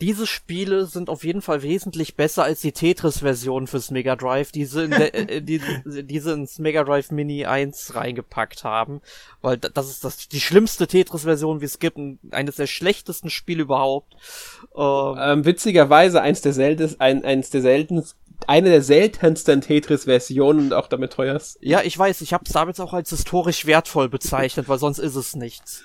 diese 0.00 0.26
Spiele 0.26 0.86
sind 0.86 1.08
auf 1.08 1.24
jeden 1.24 1.40
Fall 1.40 1.62
wesentlich 1.62 2.16
besser 2.16 2.42
als 2.42 2.60
die 2.60 2.72
Tetris-Version 2.72 3.66
fürs 3.68 3.90
Mega 3.90 4.16
Drive, 4.16 4.50
die 4.50 4.64
sie, 4.64 4.84
in 4.84 4.90
der, 4.90 5.14
äh, 5.30 5.40
die, 5.40 5.60
die 5.86 6.18
sie 6.18 6.32
ins 6.32 6.58
Mega 6.58 6.82
Drive 6.82 7.10
Mini 7.10 7.46
1 7.46 7.94
reingepackt 7.94 8.64
haben. 8.64 9.00
Weil 9.40 9.56
das 9.56 9.88
ist 9.88 10.04
das, 10.04 10.28
die 10.28 10.40
schlimmste 10.40 10.88
Tetris-Version, 10.88 11.60
wie 11.60 11.66
es 11.66 11.78
gibt, 11.78 11.98
eines 12.32 12.56
der 12.56 12.66
schlechtesten 12.66 13.30
Spiele 13.30 13.62
überhaupt. 13.62 14.14
Ähm, 14.76 15.16
ähm, 15.18 15.44
witzigerweise 15.44 16.20
eins 16.20 16.42
der 16.42 16.52
seltensten, 16.52 17.00
ein, 17.00 17.24
eins 17.24 17.50
der 17.50 17.62
seltensten 17.62 18.20
eine 18.46 18.70
der 18.70 18.82
seltensten 18.82 19.60
Tetris-Versionen 19.60 20.66
und 20.66 20.72
auch 20.72 20.88
damit 20.88 21.12
teuerst. 21.12 21.58
Ja, 21.60 21.82
ich 21.82 21.98
weiß, 21.98 22.20
ich 22.20 22.32
habe 22.32 22.44
es 22.46 22.52
damals 22.52 22.80
auch 22.80 22.92
als 22.92 23.10
historisch 23.10 23.66
wertvoll 23.66 24.08
bezeichnet, 24.08 24.68
weil 24.68 24.78
sonst 24.78 24.98
ist 24.98 25.16
es 25.16 25.34
nichts. 25.34 25.84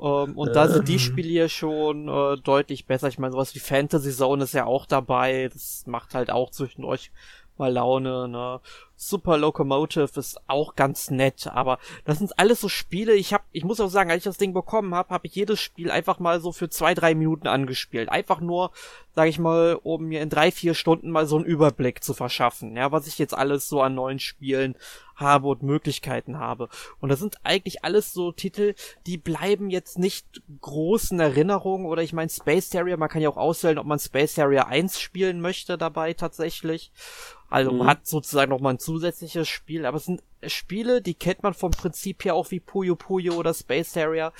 Ähm, 0.00 0.36
und 0.36 0.54
da 0.54 0.68
sind 0.68 0.88
die 0.88 0.94
ähm. 0.94 0.98
Spiele 0.98 1.28
hier 1.28 1.48
schon 1.48 2.08
äh, 2.08 2.36
deutlich 2.36 2.86
besser. 2.86 3.08
Ich 3.08 3.18
meine, 3.18 3.32
sowas 3.32 3.54
wie 3.54 3.60
Fantasy 3.60 4.12
Zone 4.12 4.44
ist 4.44 4.54
ja 4.54 4.66
auch 4.66 4.86
dabei. 4.86 5.48
Das 5.52 5.84
macht 5.86 6.14
halt 6.14 6.30
auch 6.30 6.50
zwischendurch 6.50 7.10
mal 7.56 7.72
Laune, 7.72 8.28
ne? 8.28 8.60
Super 8.96 9.36
Locomotive 9.38 10.08
ist 10.14 10.40
auch 10.46 10.76
ganz 10.76 11.10
nett, 11.10 11.48
aber 11.48 11.78
das 12.04 12.18
sind 12.18 12.38
alles 12.38 12.60
so 12.60 12.68
Spiele, 12.68 13.14
ich 13.14 13.34
hab, 13.34 13.44
ich 13.52 13.64
muss 13.64 13.80
auch 13.80 13.88
sagen, 13.88 14.10
als 14.10 14.18
ich 14.18 14.24
das 14.24 14.38
Ding 14.38 14.52
bekommen 14.52 14.94
habe, 14.94 15.10
habe 15.10 15.26
ich 15.26 15.34
jedes 15.34 15.60
Spiel 15.60 15.90
einfach 15.90 16.18
mal 16.18 16.40
so 16.40 16.52
für 16.52 16.68
zwei, 16.68 16.94
drei 16.94 17.14
Minuten 17.14 17.48
angespielt. 17.48 18.08
Einfach 18.08 18.40
nur, 18.40 18.70
sag 19.14 19.28
ich 19.28 19.38
mal, 19.38 19.78
um 19.82 20.04
mir 20.04 20.22
in 20.22 20.30
drei, 20.30 20.50
vier 20.50 20.74
Stunden 20.74 21.10
mal 21.10 21.26
so 21.26 21.36
einen 21.36 21.44
Überblick 21.44 22.04
zu 22.04 22.14
verschaffen, 22.14 22.76
ja, 22.76 22.92
was 22.92 23.06
ich 23.06 23.18
jetzt 23.18 23.34
alles 23.34 23.68
so 23.68 23.82
an 23.82 23.94
neuen 23.94 24.18
Spielen 24.18 24.76
habe 25.16 25.48
und 25.48 25.62
Möglichkeiten 25.62 26.38
habe. 26.38 26.68
Und 27.00 27.08
das 27.08 27.20
sind 27.20 27.36
eigentlich 27.44 27.84
alles 27.84 28.12
so 28.12 28.32
Titel, 28.32 28.74
die 29.06 29.18
bleiben 29.18 29.70
jetzt 29.70 29.98
nicht 29.98 30.42
großen 30.60 31.18
Erinnerungen 31.20 31.86
oder 31.86 32.02
ich 32.02 32.12
meine 32.12 32.30
Space 32.30 32.74
Harrier, 32.74 32.96
man 32.96 33.08
kann 33.08 33.22
ja 33.22 33.28
auch 33.28 33.36
auswählen, 33.36 33.78
ob 33.78 33.86
man 33.86 33.98
Space 33.98 34.38
Harrier 34.38 34.66
1 34.66 35.00
spielen 35.00 35.40
möchte 35.40 35.78
dabei 35.78 36.14
tatsächlich. 36.14 36.90
Also 37.48 37.70
man 37.70 37.86
mhm. 37.86 37.90
hat 37.90 38.06
sozusagen 38.06 38.50
noch 38.50 38.60
mal 38.60 38.70
ein 38.70 38.78
zusätzliches 38.84 39.48
Spiel, 39.48 39.86
aber 39.86 39.96
es 39.96 40.04
sind 40.04 40.22
Spiele, 40.46 41.02
die 41.02 41.14
kennt 41.14 41.42
man 41.42 41.54
vom 41.54 41.70
Prinzip 41.70 42.24
her 42.24 42.34
auch 42.34 42.50
wie 42.50 42.60
Puyo 42.60 42.94
Puyo 42.96 43.34
oder 43.34 43.54
Space 43.54 43.96
Harrier. 43.96 44.32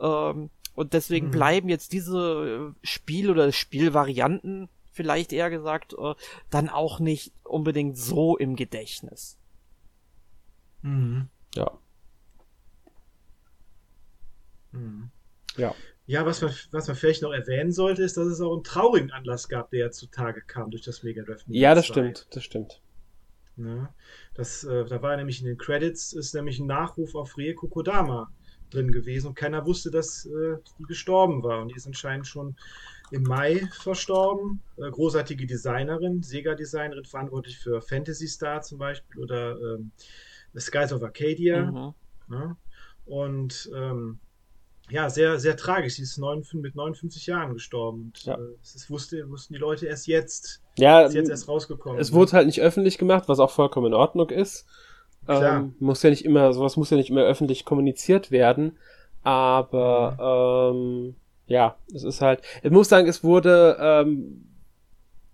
Ähm, 0.00 0.50
und 0.74 0.92
deswegen 0.94 1.26
mhm. 1.26 1.32
bleiben 1.32 1.68
jetzt 1.68 1.92
diese 1.92 2.74
Spiel- 2.82 3.30
oder 3.30 3.52
Spielvarianten, 3.52 4.68
vielleicht 4.92 5.32
eher 5.32 5.50
gesagt, 5.50 5.94
äh, 5.94 6.14
dann 6.48 6.68
auch 6.68 7.00
nicht 7.00 7.32
unbedingt 7.44 7.98
so 7.98 8.36
im 8.36 8.56
Gedächtnis. 8.56 9.36
Mhm. 10.82 11.28
Ja. 11.54 11.70
Mhm. 14.72 15.10
Ja. 15.56 15.74
Ja, 16.06 16.26
was 16.26 16.42
man, 16.42 16.52
was 16.72 16.88
man 16.88 16.96
vielleicht 16.96 17.22
noch 17.22 17.32
erwähnen 17.32 17.70
sollte, 17.70 18.02
ist, 18.02 18.16
dass 18.16 18.26
es 18.26 18.40
auch 18.40 18.52
einen 18.52 18.64
traurigen 18.64 19.12
Anlass 19.12 19.48
gab, 19.48 19.70
der 19.70 19.80
ja 19.80 19.90
zutage 19.92 20.42
kam 20.42 20.70
durch 20.70 20.82
das 20.82 21.04
Mega 21.04 21.22
Drive. 21.22 21.44
Ja, 21.46 21.74
das 21.74 21.86
2. 21.86 21.92
stimmt, 21.92 22.26
das 22.32 22.42
stimmt. 22.42 22.80
Ja, 23.64 23.94
das, 24.34 24.64
äh, 24.64 24.84
da 24.84 25.02
war 25.02 25.16
nämlich 25.16 25.40
in 25.40 25.46
den 25.46 25.58
Credits 25.58 26.12
ist 26.12 26.34
nämlich 26.34 26.58
ein 26.58 26.66
Nachruf 26.66 27.14
auf 27.14 27.36
Rieko 27.36 27.68
Kodama 27.68 28.30
drin 28.70 28.92
gewesen 28.92 29.28
und 29.28 29.34
keiner 29.34 29.66
wusste, 29.66 29.90
dass 29.90 30.26
äh, 30.26 30.56
die 30.78 30.84
gestorben 30.84 31.42
war. 31.42 31.60
Und 31.60 31.68
die 31.68 31.74
ist 31.74 31.86
anscheinend 31.86 32.26
schon 32.26 32.56
im 33.10 33.24
Mai 33.24 33.68
verstorben. 33.72 34.62
Äh, 34.76 34.90
großartige 34.90 35.46
Designerin, 35.46 36.22
Sega-Designerin, 36.22 37.04
verantwortlich 37.04 37.58
für 37.58 37.82
Fantasy 37.82 38.28
Star 38.28 38.62
zum 38.62 38.78
Beispiel 38.78 39.20
oder 39.20 39.58
ähm, 39.60 39.90
The 40.52 40.60
Skies 40.60 40.92
of 40.92 41.02
Arcadia. 41.02 41.70
Mhm. 41.70 41.94
Ja? 42.30 42.56
Und 43.06 43.70
ähm, 43.74 44.20
ja, 44.90 45.08
sehr, 45.10 45.38
sehr 45.38 45.56
tragisch. 45.56 45.94
Sie 45.94 46.02
ist 46.02 46.18
59, 46.18 46.60
mit 46.60 46.74
59 46.74 47.26
Jahren 47.26 47.54
gestorben. 47.54 48.06
Und, 48.06 48.24
ja. 48.24 48.34
äh, 48.34 48.38
das 48.60 48.90
wusste, 48.90 49.28
wussten 49.30 49.54
die 49.54 49.60
Leute 49.60 49.86
erst 49.86 50.06
jetzt. 50.06 50.62
Ja, 50.78 51.02
ist 51.02 51.14
jetzt 51.14 51.30
erst 51.30 51.48
rausgekommen. 51.48 51.98
Es 51.98 52.10
ne? 52.10 52.16
wurde 52.16 52.32
halt 52.32 52.46
nicht 52.46 52.60
öffentlich 52.60 52.98
gemacht, 52.98 53.24
was 53.28 53.38
auch 53.38 53.50
vollkommen 53.50 53.88
in 53.88 53.94
Ordnung 53.94 54.30
ist. 54.30 54.66
Ähm, 55.28 55.74
muss 55.78 56.02
ja 56.02 56.10
nicht 56.10 56.24
immer, 56.24 56.52
sowas 56.52 56.76
muss 56.76 56.90
ja 56.90 56.96
nicht 56.96 57.10
immer 57.10 57.22
öffentlich 57.22 57.64
kommuniziert 57.64 58.30
werden. 58.30 58.78
Aber 59.22 60.72
mhm. 60.72 60.76
ähm, 60.78 61.14
ja, 61.46 61.76
es 61.94 62.04
ist 62.04 62.20
halt. 62.20 62.42
Ich 62.62 62.70
muss 62.70 62.88
sagen, 62.88 63.08
es 63.08 63.22
wurde 63.22 63.76
ähm, 63.80 64.46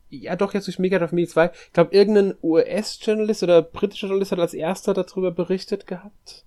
ja 0.09 0.35
doch 0.37 0.55
jetzt 0.55 0.67
durch 0.67 0.79
Mega 0.79 0.99
Drive 0.99 1.13
Mini 1.13 1.27
2. 1.27 1.51
Ich 1.67 1.73
glaube, 1.73 1.95
irgendein 1.95 2.35
US-Journalist 2.43 3.43
oder 3.43 3.63
britischer 3.63 4.09
Journalist 4.09 4.33
hat 4.33 4.41
als 4.41 4.55
erster 4.55 4.95
darüber 4.95 5.31
berichtet 5.31 5.87
gehabt. 5.87 6.46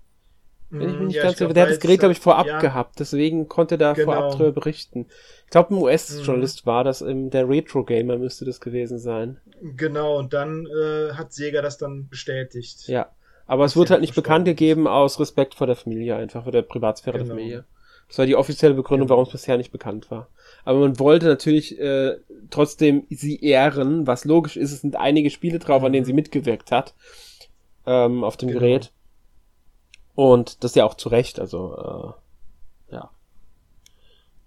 Wenn 0.72 0.90
ich 0.90 0.96
mich 0.96 1.08
nicht 1.08 1.16
ja, 1.16 1.24
ganz 1.24 1.38
glaub, 1.38 1.54
der 1.54 1.64
hat 1.64 1.72
das 1.72 1.80
Gerät, 1.80 2.00
glaube 2.00 2.12
ich, 2.12 2.20
vorab 2.20 2.46
ja. 2.46 2.60
gehabt, 2.60 3.00
deswegen 3.00 3.48
konnte 3.48 3.80
er 3.80 3.94
genau. 3.96 4.12
vorab 4.12 4.32
darüber 4.34 4.52
berichten. 4.52 5.08
Ich 5.46 5.50
glaube, 5.50 5.74
ein 5.74 5.82
US-Journalist 5.82 6.66
mhm. 6.66 6.70
war 6.70 6.84
das, 6.84 7.02
im, 7.02 7.32
der 7.32 7.50
Retro-Gamer 7.50 8.18
müsste 8.18 8.46
das 8.46 8.62
gewesen 8.62 9.00
sein. 9.00 9.40
Genau, 9.62 10.18
und 10.20 10.34
dann 10.34 10.68
äh, 10.68 11.14
hat 11.14 11.34
Sega 11.34 11.64
das 11.64 11.78
dann 11.78 12.08
bestätigt. 12.08 12.88
Ja, 12.88 13.10
aber 13.48 13.66
es 13.66 13.76
wurde 13.76 13.92
halt 13.92 14.02
nicht 14.02 14.14
bekannt 14.14 14.46
gegeben 14.46 14.88
aus 14.88 15.20
Respekt 15.20 15.56
vor 15.56 15.66
der 15.66 15.76
Familie, 15.76 16.16
einfach 16.16 16.44
vor 16.44 16.52
der 16.52 16.62
Privatsphäre 16.62 17.18
genau. 17.18 17.30
der 17.30 17.36
Familie. 17.36 17.66
Das 18.08 18.20
war 18.20 18.26
die 18.28 18.36
offizielle 18.36 18.76
Begründung, 18.76 19.08
genau. 19.08 19.18
warum 19.18 19.26
es 19.26 19.32
bisher 19.32 19.58
nicht 19.58 19.72
bekannt 19.72 20.12
war. 20.12 20.30
Aber 20.66 20.80
man 20.80 21.00
wollte 21.00 21.26
natürlich 21.26 21.80
äh, 21.80 22.18
trotzdem 22.52 23.06
sie 23.10 23.40
ehren, 23.44 24.06
was 24.06 24.26
logisch 24.26 24.56
ist, 24.56 24.72
es 24.72 24.82
sind 24.82 24.96
einige 24.96 25.32
Spiele 25.32 25.58
drauf, 25.58 25.82
mhm. 25.82 25.86
an 25.88 25.94
denen 25.94 26.06
sie 26.06 26.14
mitgewirkt 26.14 26.72
hat 26.72 26.94
ähm, 27.88 28.24
auf 28.24 28.38
dem 28.38 28.50
genau. 28.50 28.60
Gerät. 28.60 28.92
Und 30.20 30.64
das 30.66 30.72
ist 30.72 30.76
ja 30.76 30.84
auch 30.84 30.96
zu 30.96 31.08
Recht, 31.08 31.40
also 31.40 32.16
äh, 32.90 32.94
ja, 32.96 33.10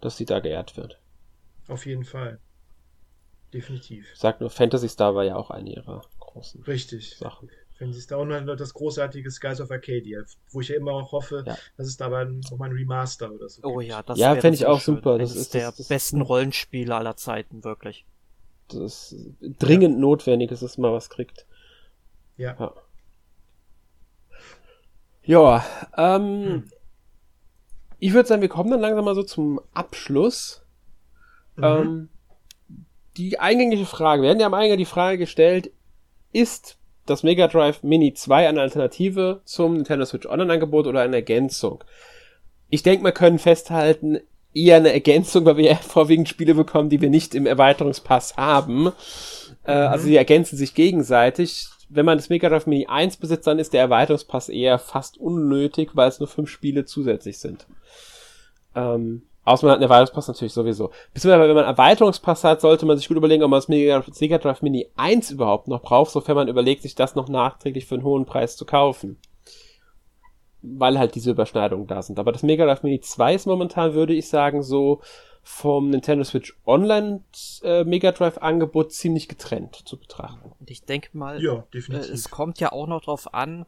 dass 0.02 0.18
sie 0.18 0.26
da 0.26 0.40
geehrt 0.40 0.76
wird. 0.76 0.98
Auf 1.66 1.86
jeden 1.86 2.04
Fall. 2.04 2.38
Definitiv. 3.54 4.06
Sagt 4.14 4.40
nur, 4.42 4.50
Fantasy 4.50 4.88
Star 4.90 5.14
war 5.14 5.24
ja 5.24 5.36
auch 5.36 5.50
eine 5.50 5.70
ihrer 5.70 6.02
großen 6.20 6.62
Richtig. 6.64 7.16
Sachen. 7.16 7.48
Fantasy 7.78 8.02
Star 8.02 8.18
und 8.20 8.46
das 8.46 8.74
großartige 8.74 9.30
Skies 9.30 9.60
of 9.62 9.70
Arcadia, 9.70 10.22
wo 10.50 10.60
ich 10.60 10.68
ja 10.68 10.76
immer 10.76 10.92
auch 10.92 11.12
hoffe, 11.12 11.42
ja. 11.46 11.56
dass 11.78 11.86
es 11.86 11.96
dabei 11.96 12.26
auch 12.50 12.58
mal 12.58 12.66
ein 12.68 12.72
Remaster 12.76 13.32
oder 13.32 13.48
so 13.48 13.62
Oh 13.62 13.78
gibt. 13.78 13.90
ja, 13.90 14.02
das 14.02 14.18
Ja, 14.18 14.34
fände 14.36 14.56
ich 14.56 14.66
auch 14.66 14.80
schön. 14.80 14.96
super. 14.96 15.18
Das, 15.18 15.30
das 15.30 15.38
ist 15.40 15.54
der 15.54 15.72
das, 15.72 15.88
besten 15.88 16.20
Rollenspiele 16.20 16.94
aller 16.94 17.16
Zeiten, 17.16 17.64
wirklich. 17.64 18.04
Das 18.68 19.12
ist 19.12 19.36
dringend 19.40 19.94
ja. 19.94 20.00
notwendig, 20.00 20.50
dass 20.50 20.60
es 20.62 20.76
mal 20.76 20.92
was 20.92 21.08
kriegt. 21.08 21.46
Ja. 22.36 22.56
Ja, 22.58 22.72
ja 25.24 25.64
ähm, 25.96 26.44
hm. 26.44 26.70
ich 27.98 28.12
würde 28.12 28.28
sagen, 28.28 28.42
wir 28.42 28.48
kommen 28.48 28.70
dann 28.70 28.80
langsam 28.80 29.04
mal 29.04 29.14
so 29.14 29.22
zum 29.22 29.60
Abschluss. 29.74 30.64
Mhm. 31.56 31.64
Ähm, 31.64 32.08
die 33.16 33.38
eingängige 33.38 33.84
Frage, 33.84 34.22
wir 34.22 34.30
haben 34.30 34.40
ja 34.40 34.46
am 34.46 34.54
Eingang 34.54 34.78
die 34.78 34.84
Frage 34.84 35.18
gestellt, 35.18 35.70
ist 36.32 36.78
das 37.06 37.22
Mega 37.22 37.46
Drive 37.48 37.82
Mini 37.82 38.14
2 38.14 38.48
eine 38.48 38.60
Alternative 38.60 39.42
zum 39.44 39.74
Nintendo 39.74 40.04
Switch 40.04 40.26
Online-Angebot 40.26 40.86
oder 40.86 41.02
eine 41.02 41.16
Ergänzung? 41.16 41.84
Ich 42.70 42.82
denke, 42.82 43.04
wir 43.04 43.12
können 43.12 43.38
festhalten, 43.38 44.20
eher 44.54 44.76
eine 44.76 44.92
Ergänzung, 44.92 45.44
weil 45.44 45.56
wir 45.56 45.64
ja 45.64 45.76
vorwiegend 45.82 46.28
Spiele 46.28 46.54
bekommen, 46.54 46.90
die 46.90 47.00
wir 47.00 47.10
nicht 47.10 47.34
im 47.34 47.46
Erweiterungspass 47.46 48.36
haben. 48.36 48.92
Äh, 49.66 49.74
mhm. 49.74 49.88
Also 49.88 50.06
die 50.06 50.16
ergänzen 50.16 50.56
sich 50.56 50.74
gegenseitig. 50.74 51.68
Wenn 51.94 52.06
man 52.06 52.18
das 52.18 52.30
Mega 52.30 52.48
Drive 52.48 52.66
Mini 52.66 52.86
1 52.86 53.18
besitzt, 53.18 53.46
dann 53.46 53.58
ist 53.58 53.72
der 53.72 53.82
Erweiterungspass 53.82 54.48
eher 54.48 54.78
fast 54.78 55.18
unnötig, 55.18 55.90
weil 55.94 56.08
es 56.08 56.20
nur 56.20 56.28
fünf 56.28 56.48
Spiele 56.48 56.84
zusätzlich 56.84 57.38
sind. 57.38 57.66
Ähm, 58.74 59.22
Außer 59.44 59.66
man 59.66 59.72
hat 59.72 59.78
einen 59.78 59.90
Erweiterungspass 59.90 60.28
natürlich 60.28 60.52
sowieso. 60.52 60.92
Beziehungsweise, 61.12 61.48
wenn 61.48 61.54
man 61.56 61.64
einen 61.64 61.76
Erweiterungspass 61.76 62.44
hat, 62.44 62.60
sollte 62.60 62.86
man 62.86 62.96
sich 62.96 63.08
gut 63.08 63.16
überlegen, 63.16 63.42
ob 63.42 63.50
man 63.50 63.58
das 63.58 63.68
Mega 63.68 64.38
Drive 64.38 64.62
Mini 64.62 64.88
1 64.96 65.32
überhaupt 65.32 65.66
noch 65.66 65.82
braucht, 65.82 66.12
sofern 66.12 66.36
man 66.36 66.48
überlegt, 66.48 66.82
sich 66.82 66.94
das 66.94 67.16
noch 67.16 67.28
nachträglich 67.28 67.86
für 67.86 67.96
einen 67.96 68.04
hohen 68.04 68.24
Preis 68.24 68.56
zu 68.56 68.64
kaufen. 68.64 69.18
Weil 70.62 70.96
halt 70.96 71.16
diese 71.16 71.32
Überschneidungen 71.32 71.88
da 71.88 72.02
sind. 72.02 72.20
Aber 72.20 72.30
das 72.30 72.44
Mega 72.44 72.64
Drive 72.64 72.84
Mini 72.84 73.00
2 73.00 73.34
ist 73.34 73.46
momentan, 73.46 73.94
würde 73.94 74.14
ich 74.14 74.28
sagen, 74.28 74.62
so 74.62 75.00
vom 75.42 75.90
Nintendo 75.90 76.24
Switch 76.24 76.56
Online 76.64 77.24
äh, 77.62 77.84
Mega 77.84 78.12
Drive 78.12 78.38
Angebot 78.38 78.92
ziemlich 78.92 79.28
getrennt 79.28 79.74
zu 79.74 79.98
betrachten. 79.98 80.52
Und 80.58 80.70
ich 80.70 80.84
denke 80.84 81.16
mal, 81.16 81.42
ja, 81.42 81.66
äh, 81.72 81.96
es 81.96 82.30
kommt 82.30 82.60
ja 82.60 82.72
auch 82.72 82.86
noch 82.86 83.02
drauf 83.02 83.34
an, 83.34 83.66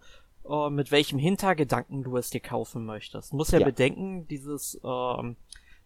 äh, 0.49 0.71
mit 0.71 0.93
welchem 0.93 1.19
Hintergedanken 1.19 2.05
du 2.05 2.17
es 2.17 2.31
dir 2.31 2.41
kaufen 2.41 2.85
möchtest. 2.85 3.33
Du 3.33 3.37
musst 3.37 3.53
ja, 3.53 3.59
ja. 3.59 3.65
bedenken, 3.65 4.29
dieses 4.29 4.81
ähm, 4.85 5.37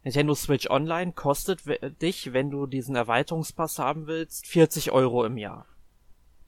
Nintendo 0.05 0.35
Switch 0.35 0.69
Online 0.71 1.13
kostet 1.13 1.63
dich, 2.03 2.33
wenn 2.33 2.51
du 2.51 2.67
diesen 2.67 2.95
Erweiterungspass 2.95 3.79
haben 3.79 4.07
willst, 4.07 4.47
40 4.47 4.93
Euro 4.93 5.25
im 5.25 5.39
Jahr. 5.39 5.67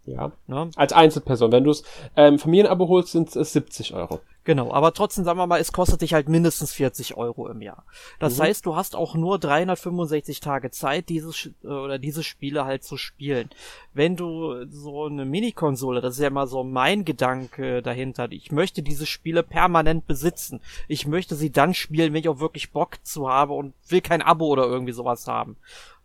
Ja. 0.07 0.33
Ne? 0.47 0.71
Als 0.77 0.93
Einzelperson. 0.93 1.53
Wenn 1.53 1.65
du 1.65 1.71
es 1.71 1.85
ähm, 2.17 2.39
Familienabo 2.39 2.89
holst, 2.89 3.13
sind 3.13 3.35
es 3.37 3.53
70 3.53 3.95
Euro. 3.95 4.21
Genau, 4.45 4.73
aber 4.73 4.95
trotzdem 4.95 5.25
sagen 5.25 5.39
wir 5.39 5.47
mal, 5.47 5.61
es 5.61 5.71
kostet 5.71 6.01
dich 6.01 6.15
halt 6.15 6.29
mindestens 6.29 6.73
40 6.73 7.17
Euro 7.17 7.47
im 7.49 7.61
Jahr. 7.61 7.85
Das 8.19 8.39
mhm. 8.39 8.43
heißt, 8.45 8.65
du 8.65 8.75
hast 8.75 8.97
auch 8.97 9.15
nur 9.15 9.39
365 9.39 10.41
Tage 10.41 10.71
Zeit, 10.71 11.11
dieses 11.11 11.51
äh, 11.63 11.67
oder 11.67 11.99
diese 11.99 12.25
Spiele 12.25 12.65
halt 12.65 12.83
zu 12.83 12.97
spielen. 12.97 13.51
Wenn 13.93 14.17
du 14.17 14.67
so 14.67 15.05
eine 15.05 15.27
Minikonsole, 15.27 16.01
das 16.01 16.15
ist 16.15 16.23
ja 16.23 16.31
mal 16.31 16.47
so 16.47 16.65
mein 16.65 17.05
Gedanke 17.05 17.83
dahinter, 17.83 18.33
ich 18.33 18.51
möchte 18.51 18.83
diese 18.83 19.05
Spiele 19.05 19.43
permanent 19.43 20.07
besitzen. 20.07 20.61
Ich 20.89 21.07
möchte 21.07 21.35
sie 21.35 21.53
dann 21.53 21.75
spielen, 21.75 22.15
wenn 22.15 22.21
ich 22.21 22.29
auch 22.29 22.41
wirklich 22.41 22.73
Bock 22.73 22.97
zu 23.03 23.29
habe 23.29 23.53
und 23.53 23.75
will 23.89 24.01
kein 24.01 24.23
Abo 24.23 24.47
oder 24.47 24.65
irgendwie 24.65 24.93
sowas 24.93 25.27
haben. 25.27 25.59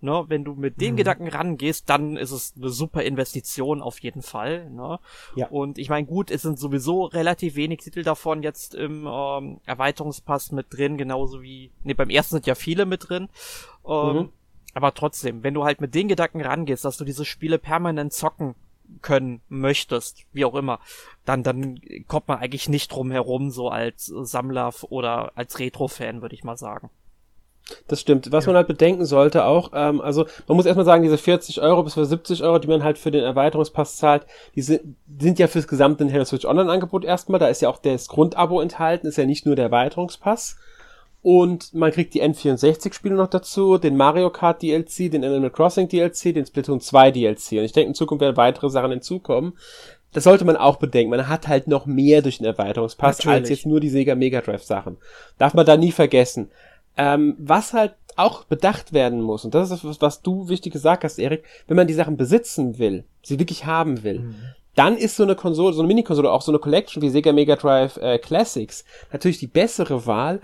Ne, 0.05 0.23
wenn 0.27 0.43
du 0.43 0.53
mit 0.53 0.79
dem 0.79 0.91
mhm. 0.91 0.97
Gedanken 0.97 1.27
rangehst, 1.27 1.89
dann 1.89 2.15
ist 2.15 2.29
es 2.29 2.53
eine 2.55 2.69
super 2.69 3.01
Investition 3.01 3.81
auf 3.81 3.97
jeden 4.01 4.21
Fall. 4.21 4.69
Ne? 4.69 4.99
Ja. 5.35 5.47
Und 5.47 5.79
ich 5.79 5.89
meine, 5.89 6.05
gut, 6.05 6.29
es 6.29 6.43
sind 6.43 6.59
sowieso 6.59 7.05
relativ 7.05 7.55
wenig 7.55 7.79
Titel 7.79 8.03
davon 8.03 8.43
jetzt 8.43 8.75
im 8.75 9.07
ähm, 9.11 9.61
Erweiterungspass 9.65 10.51
mit 10.51 10.67
drin, 10.69 10.99
genauso 10.99 11.41
wie, 11.41 11.71
ne, 11.83 11.95
beim 11.95 12.11
ersten 12.11 12.35
sind 12.35 12.45
ja 12.45 12.53
viele 12.53 12.85
mit 12.85 13.09
drin. 13.09 13.29
Ähm, 13.83 14.15
mhm. 14.15 14.29
Aber 14.75 14.93
trotzdem, 14.93 15.41
wenn 15.41 15.55
du 15.55 15.63
halt 15.63 15.81
mit 15.81 15.95
den 15.95 16.07
Gedanken 16.07 16.41
rangehst, 16.41 16.85
dass 16.85 16.97
du 16.97 17.03
diese 17.03 17.25
Spiele 17.25 17.57
permanent 17.57 18.13
zocken 18.13 18.53
können 19.01 19.41
möchtest, 19.49 20.27
wie 20.33 20.45
auch 20.45 20.53
immer, 20.53 20.81
dann, 21.25 21.41
dann 21.41 21.81
kommt 22.07 22.27
man 22.27 22.37
eigentlich 22.37 22.69
nicht 22.69 22.91
drum 22.91 23.09
herum, 23.09 23.49
so 23.49 23.69
als 23.69 24.05
Sammler 24.05 24.71
oder 24.83 25.31
als 25.35 25.57
Retro-Fan, 25.57 26.21
würde 26.21 26.35
ich 26.35 26.43
mal 26.43 26.57
sagen. 26.57 26.91
Das 27.87 27.99
stimmt. 27.99 28.31
Was 28.31 28.45
ja. 28.45 28.51
man 28.51 28.57
halt 28.57 28.67
bedenken 28.67 29.05
sollte 29.05 29.45
auch, 29.45 29.71
ähm, 29.73 29.99
also 30.01 30.25
man 30.47 30.55
muss 30.55 30.65
erstmal 30.65 30.85
sagen, 30.85 31.03
diese 31.03 31.17
40 31.17 31.61
Euro 31.61 31.83
bis 31.83 31.93
70 31.93 32.43
Euro, 32.43 32.59
die 32.59 32.67
man 32.67 32.83
halt 32.83 32.97
für 32.97 33.11
den 33.11 33.23
Erweiterungspass 33.23 33.97
zahlt, 33.97 34.25
die 34.55 34.61
sind, 34.61 34.95
sind 35.19 35.39
ja 35.39 35.47
fürs 35.47 35.67
gesamte 35.67 36.03
Nintendo 36.03 36.25
Switch 36.25 36.45
Online 36.45 36.71
Angebot 36.71 37.03
erstmal. 37.03 37.39
Da 37.39 37.47
ist 37.47 37.61
ja 37.61 37.69
auch 37.69 37.79
das 37.79 38.07
Grundabo 38.07 38.61
enthalten, 38.61 39.07
ist 39.07 39.17
ja 39.17 39.25
nicht 39.25 39.45
nur 39.45 39.55
der 39.55 39.65
Erweiterungspass. 39.65 40.57
Und 41.23 41.73
man 41.73 41.91
kriegt 41.91 42.13
die 42.13 42.21
N64-Spiele 42.21 43.15
noch 43.15 43.29
dazu, 43.29 43.79
den 43.79 43.97
Mario 43.97 44.29
Kart 44.29 44.61
DLC, 44.61 45.09
den 45.09 45.23
Animal 45.23 45.49
Crossing 45.49 45.87
DLC, 45.87 46.35
den 46.35 46.45
Splatoon 46.45 46.81
2 46.81 47.09
DLC. 47.09 47.53
Und 47.53 47.63
ich 47.63 47.71
denke, 47.71 47.87
in 47.87 47.95
Zukunft 47.95 48.21
werden 48.21 48.37
weitere 48.37 48.69
Sachen 48.69 48.91
hinzukommen. 48.91 49.53
Das 50.13 50.23
sollte 50.23 50.45
man 50.45 50.55
auch 50.55 50.75
bedenken. 50.75 51.09
Man 51.09 51.27
hat 51.27 51.47
halt 51.47 51.67
noch 51.67 51.87
mehr 51.87 52.21
durch 52.21 52.37
den 52.37 52.45
Erweiterungspass 52.45 53.17
Natürlich. 53.17 53.41
als 53.41 53.49
jetzt 53.49 53.65
nur 53.65 53.79
die 53.79 53.89
Sega 53.89 54.13
Mega 54.13 54.39
Drive 54.39 54.61
Sachen. 54.61 54.97
Darf 55.39 55.55
man 55.55 55.65
da 55.65 55.77
nie 55.77 55.91
vergessen. 55.91 56.51
Ähm, 56.97 57.35
was 57.37 57.73
halt 57.73 57.95
auch 58.15 58.45
bedacht 58.45 58.93
werden 58.93 59.21
muss, 59.21 59.43
und 59.43 59.53
das 59.53 59.71
ist 59.71 59.83
was, 59.83 60.01
was 60.01 60.21
du 60.21 60.47
wichtig 60.47 60.73
gesagt 60.73 61.03
hast, 61.03 61.19
Erik, 61.19 61.43
wenn 61.67 61.75
man 61.75 61.87
die 61.87 61.93
Sachen 61.93 62.17
besitzen 62.17 62.77
will, 62.77 63.03
sie 63.21 63.39
wirklich 63.39 63.65
haben 63.65 64.03
will, 64.03 64.19
mhm. 64.19 64.35
dann 64.75 64.97
ist 64.97 65.17
so 65.17 65.23
eine 65.23 65.35
Konsole, 65.35 65.73
so 65.73 65.81
eine 65.81 65.87
Mini-Konsole, 65.87 66.31
auch 66.31 66.41
so 66.41 66.51
eine 66.51 66.59
Collection 66.59 67.01
wie 67.01 67.09
Sega 67.09 67.33
Mega 67.33 67.55
Drive 67.57 67.97
äh, 67.97 68.17
Classics 68.17 68.85
natürlich 69.11 69.39
die 69.39 69.47
bessere 69.47 70.05
Wahl, 70.05 70.39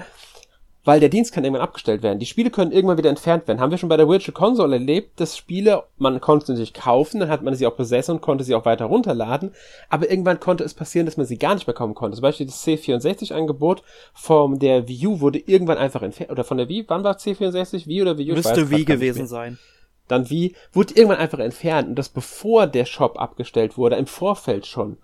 weil 0.83 0.99
der 0.99 1.09
Dienst 1.09 1.33
kann 1.33 1.43
irgendwann 1.43 1.63
abgestellt 1.63 2.01
werden. 2.01 2.19
Die 2.19 2.25
Spiele 2.25 2.49
können 2.49 2.71
irgendwann 2.71 2.97
wieder 2.97 3.09
entfernt 3.09 3.47
werden. 3.47 3.59
Haben 3.59 3.71
wir 3.71 3.77
schon 3.77 3.89
bei 3.89 3.97
der 3.97 4.07
Virtual 4.07 4.33
Console 4.33 4.75
erlebt, 4.75 5.19
dass 5.19 5.37
Spiele, 5.37 5.83
man 5.97 6.19
konnte 6.21 6.47
sie 6.47 6.51
natürlich 6.53 6.73
kaufen, 6.73 7.19
dann 7.19 7.29
hat 7.29 7.43
man 7.43 7.53
sie 7.53 7.67
auch 7.67 7.75
besessen 7.75 8.15
und 8.15 8.21
konnte 8.21 8.43
sie 8.43 8.55
auch 8.55 8.65
weiter 8.65 8.85
runterladen, 8.85 9.51
aber 9.89 10.09
irgendwann 10.09 10.39
konnte 10.39 10.63
es 10.63 10.73
passieren, 10.73 11.05
dass 11.05 11.17
man 11.17 11.25
sie 11.25 11.37
gar 11.37 11.53
nicht 11.53 11.65
bekommen 11.65 11.93
konnte. 11.93 12.15
Zum 12.15 12.23
Beispiel 12.23 12.45
das 12.45 12.65
C64-Angebot 12.65 13.83
von 14.13 14.59
der 14.59 14.87
Wii 14.87 15.07
U 15.07 15.19
wurde 15.19 15.39
irgendwann 15.39 15.77
einfach 15.77 16.01
entfernt, 16.01 16.31
oder 16.31 16.43
von 16.43 16.57
der 16.57 16.69
Wii, 16.69 16.85
wann 16.87 17.03
war 17.03 17.17
C64? 17.17 17.87
Wii 17.87 18.01
oder 18.01 18.17
Wii 18.17 18.31
U? 18.31 18.35
Müsste 18.35 18.69
Wii 18.69 18.85
gewesen 18.85 19.27
sein. 19.27 19.59
Dann 20.07 20.29
Wii, 20.29 20.55
wurde 20.73 20.95
irgendwann 20.95 21.19
einfach 21.19 21.39
entfernt 21.39 21.89
und 21.89 21.95
das 21.95 22.09
bevor 22.09 22.67
der 22.67 22.85
Shop 22.85 23.19
abgestellt 23.19 23.77
wurde, 23.77 23.95
im 23.95 24.07
Vorfeld 24.07 24.65
schon. 24.65 24.97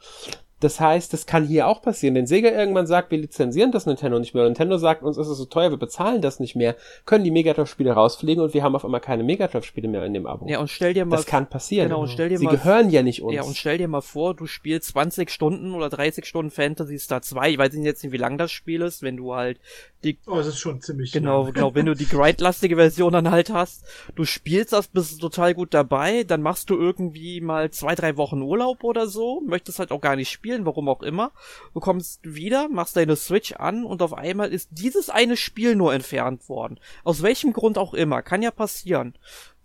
Das 0.60 0.80
heißt, 0.80 1.14
das 1.14 1.26
kann 1.26 1.46
hier 1.46 1.68
auch 1.68 1.82
passieren. 1.82 2.16
Wenn 2.16 2.26
Sega 2.26 2.50
irgendwann 2.50 2.88
sagt, 2.88 3.12
wir 3.12 3.18
lizenzieren 3.20 3.72
das 3.72 3.86
Nintendo 3.86 4.18
nicht 4.18 4.34
mehr, 4.34 4.44
Nintendo 4.44 4.78
sagt, 4.78 5.04
uns 5.04 5.18
ist 5.18 5.28
es 5.28 5.38
so 5.38 5.46
teuer, 5.46 5.70
wir 5.70 5.78
bezahlen 5.78 6.22
das 6.22 6.40
nicht 6.40 6.56
mehr, 6.56 6.76
können 7.06 7.24
die 7.24 7.32
Megadrive-Spiele 7.32 7.92
rausfliegen 7.92 8.44
und 8.44 8.54
wir 8.54 8.64
haben 8.64 8.76
auf 8.76 8.84
einmal 8.84 9.02
keine 9.02 9.24
Megadrive-Spiele 9.24 9.88
mehr 9.88 10.04
in 10.04 10.14
dem 10.14 10.26
Abo. 10.26 10.48
Ja, 10.48 10.60
und 10.60 10.70
stell 10.70 10.94
dir 10.94 11.06
mal. 11.06 11.16
Das 11.16 11.26
kann 11.26 11.48
passieren. 11.48 11.90
Genau, 11.90 12.02
und 12.02 12.10
stell 12.10 12.30
dir 12.30 12.40
Sie 12.40 12.46
mal. 12.46 12.52
Gehören 12.52 12.90
ja 12.90 13.04
nicht 13.04 13.22
uns. 13.22 13.36
Ja, 13.36 13.44
und 13.44 13.56
stell 13.56 13.78
dir 13.78 13.88
mal 13.88 14.02
vor, 14.02 14.34
du 14.34 14.48
spielst 14.48 14.90
20 14.90 15.30
Stunden 15.30 15.74
oder 15.76 15.90
30 15.90 16.26
Stunden 16.26 16.50
Fantasy 16.50 16.98
Star 16.98 17.22
2. 17.22 17.52
Ich 17.52 17.58
weiß 17.58 17.76
jetzt 17.76 18.04
nicht, 18.04 18.12
wie 18.12 18.18
lang 18.18 18.38
das 18.38 18.52
Spiel 18.52 18.82
ist, 18.82 19.04
wenn 19.04 19.18
du 19.18 19.36
halt 19.36 19.60
die. 20.04 20.20
Oh, 20.28 20.38
es 20.40 20.48
ist 20.48 20.60
schon 20.60 20.82
ziemlich. 20.82 21.12
Genau, 21.12 21.46
lang. 21.46 21.54
genau, 21.54 21.76
wenn 21.76 21.86
du 21.86 21.96
die 21.96 22.08
grindlastige 22.08 22.76
Version 22.76 23.14
dann 23.14 23.32
halt 23.32 23.50
hast. 23.50 23.84
Du 24.16 24.26
spielst 24.26 24.74
das, 24.74 24.88
bist 24.88 25.20
total 25.20 25.54
gut 25.54 25.74
dabei, 25.74 26.24
dann 26.24 26.42
machst 26.42 26.70
du 26.70 26.78
irgendwie 26.78 27.42
mal 27.42 27.72
zwei, 27.72 27.96
drei 27.96 28.18
Wochen 28.18 28.42
Urlaub 28.42 28.84
oder 28.84 29.08
so, 29.08 29.42
möchtest 29.46 29.80
halt 29.80 29.92
auch 29.92 30.02
gar 30.02 30.16
nicht 30.16 30.30
spielen, 30.30 30.66
warum 30.66 30.90
auch 30.90 31.02
immer 31.02 31.32
du 31.74 31.80
kommst 31.80 32.22
wieder, 32.24 32.70
machst 32.70 32.96
deine 32.96 33.16
Switch 33.16 33.54
an 33.54 33.84
und 33.86 34.02
auf 34.02 34.14
einmal 34.14 34.52
ist 34.52 34.70
dieses 34.72 35.10
eine 35.10 35.38
Spiel 35.38 35.76
nur 35.76 35.94
entfernt 35.94 36.50
worden. 36.50 36.80
Aus 37.04 37.22
welchem 37.22 37.54
Grund 37.54 37.78
auch 37.78 37.94
immer, 37.94 38.22
kann 38.22 38.42
ja 38.42 38.52
passieren. 38.52 39.14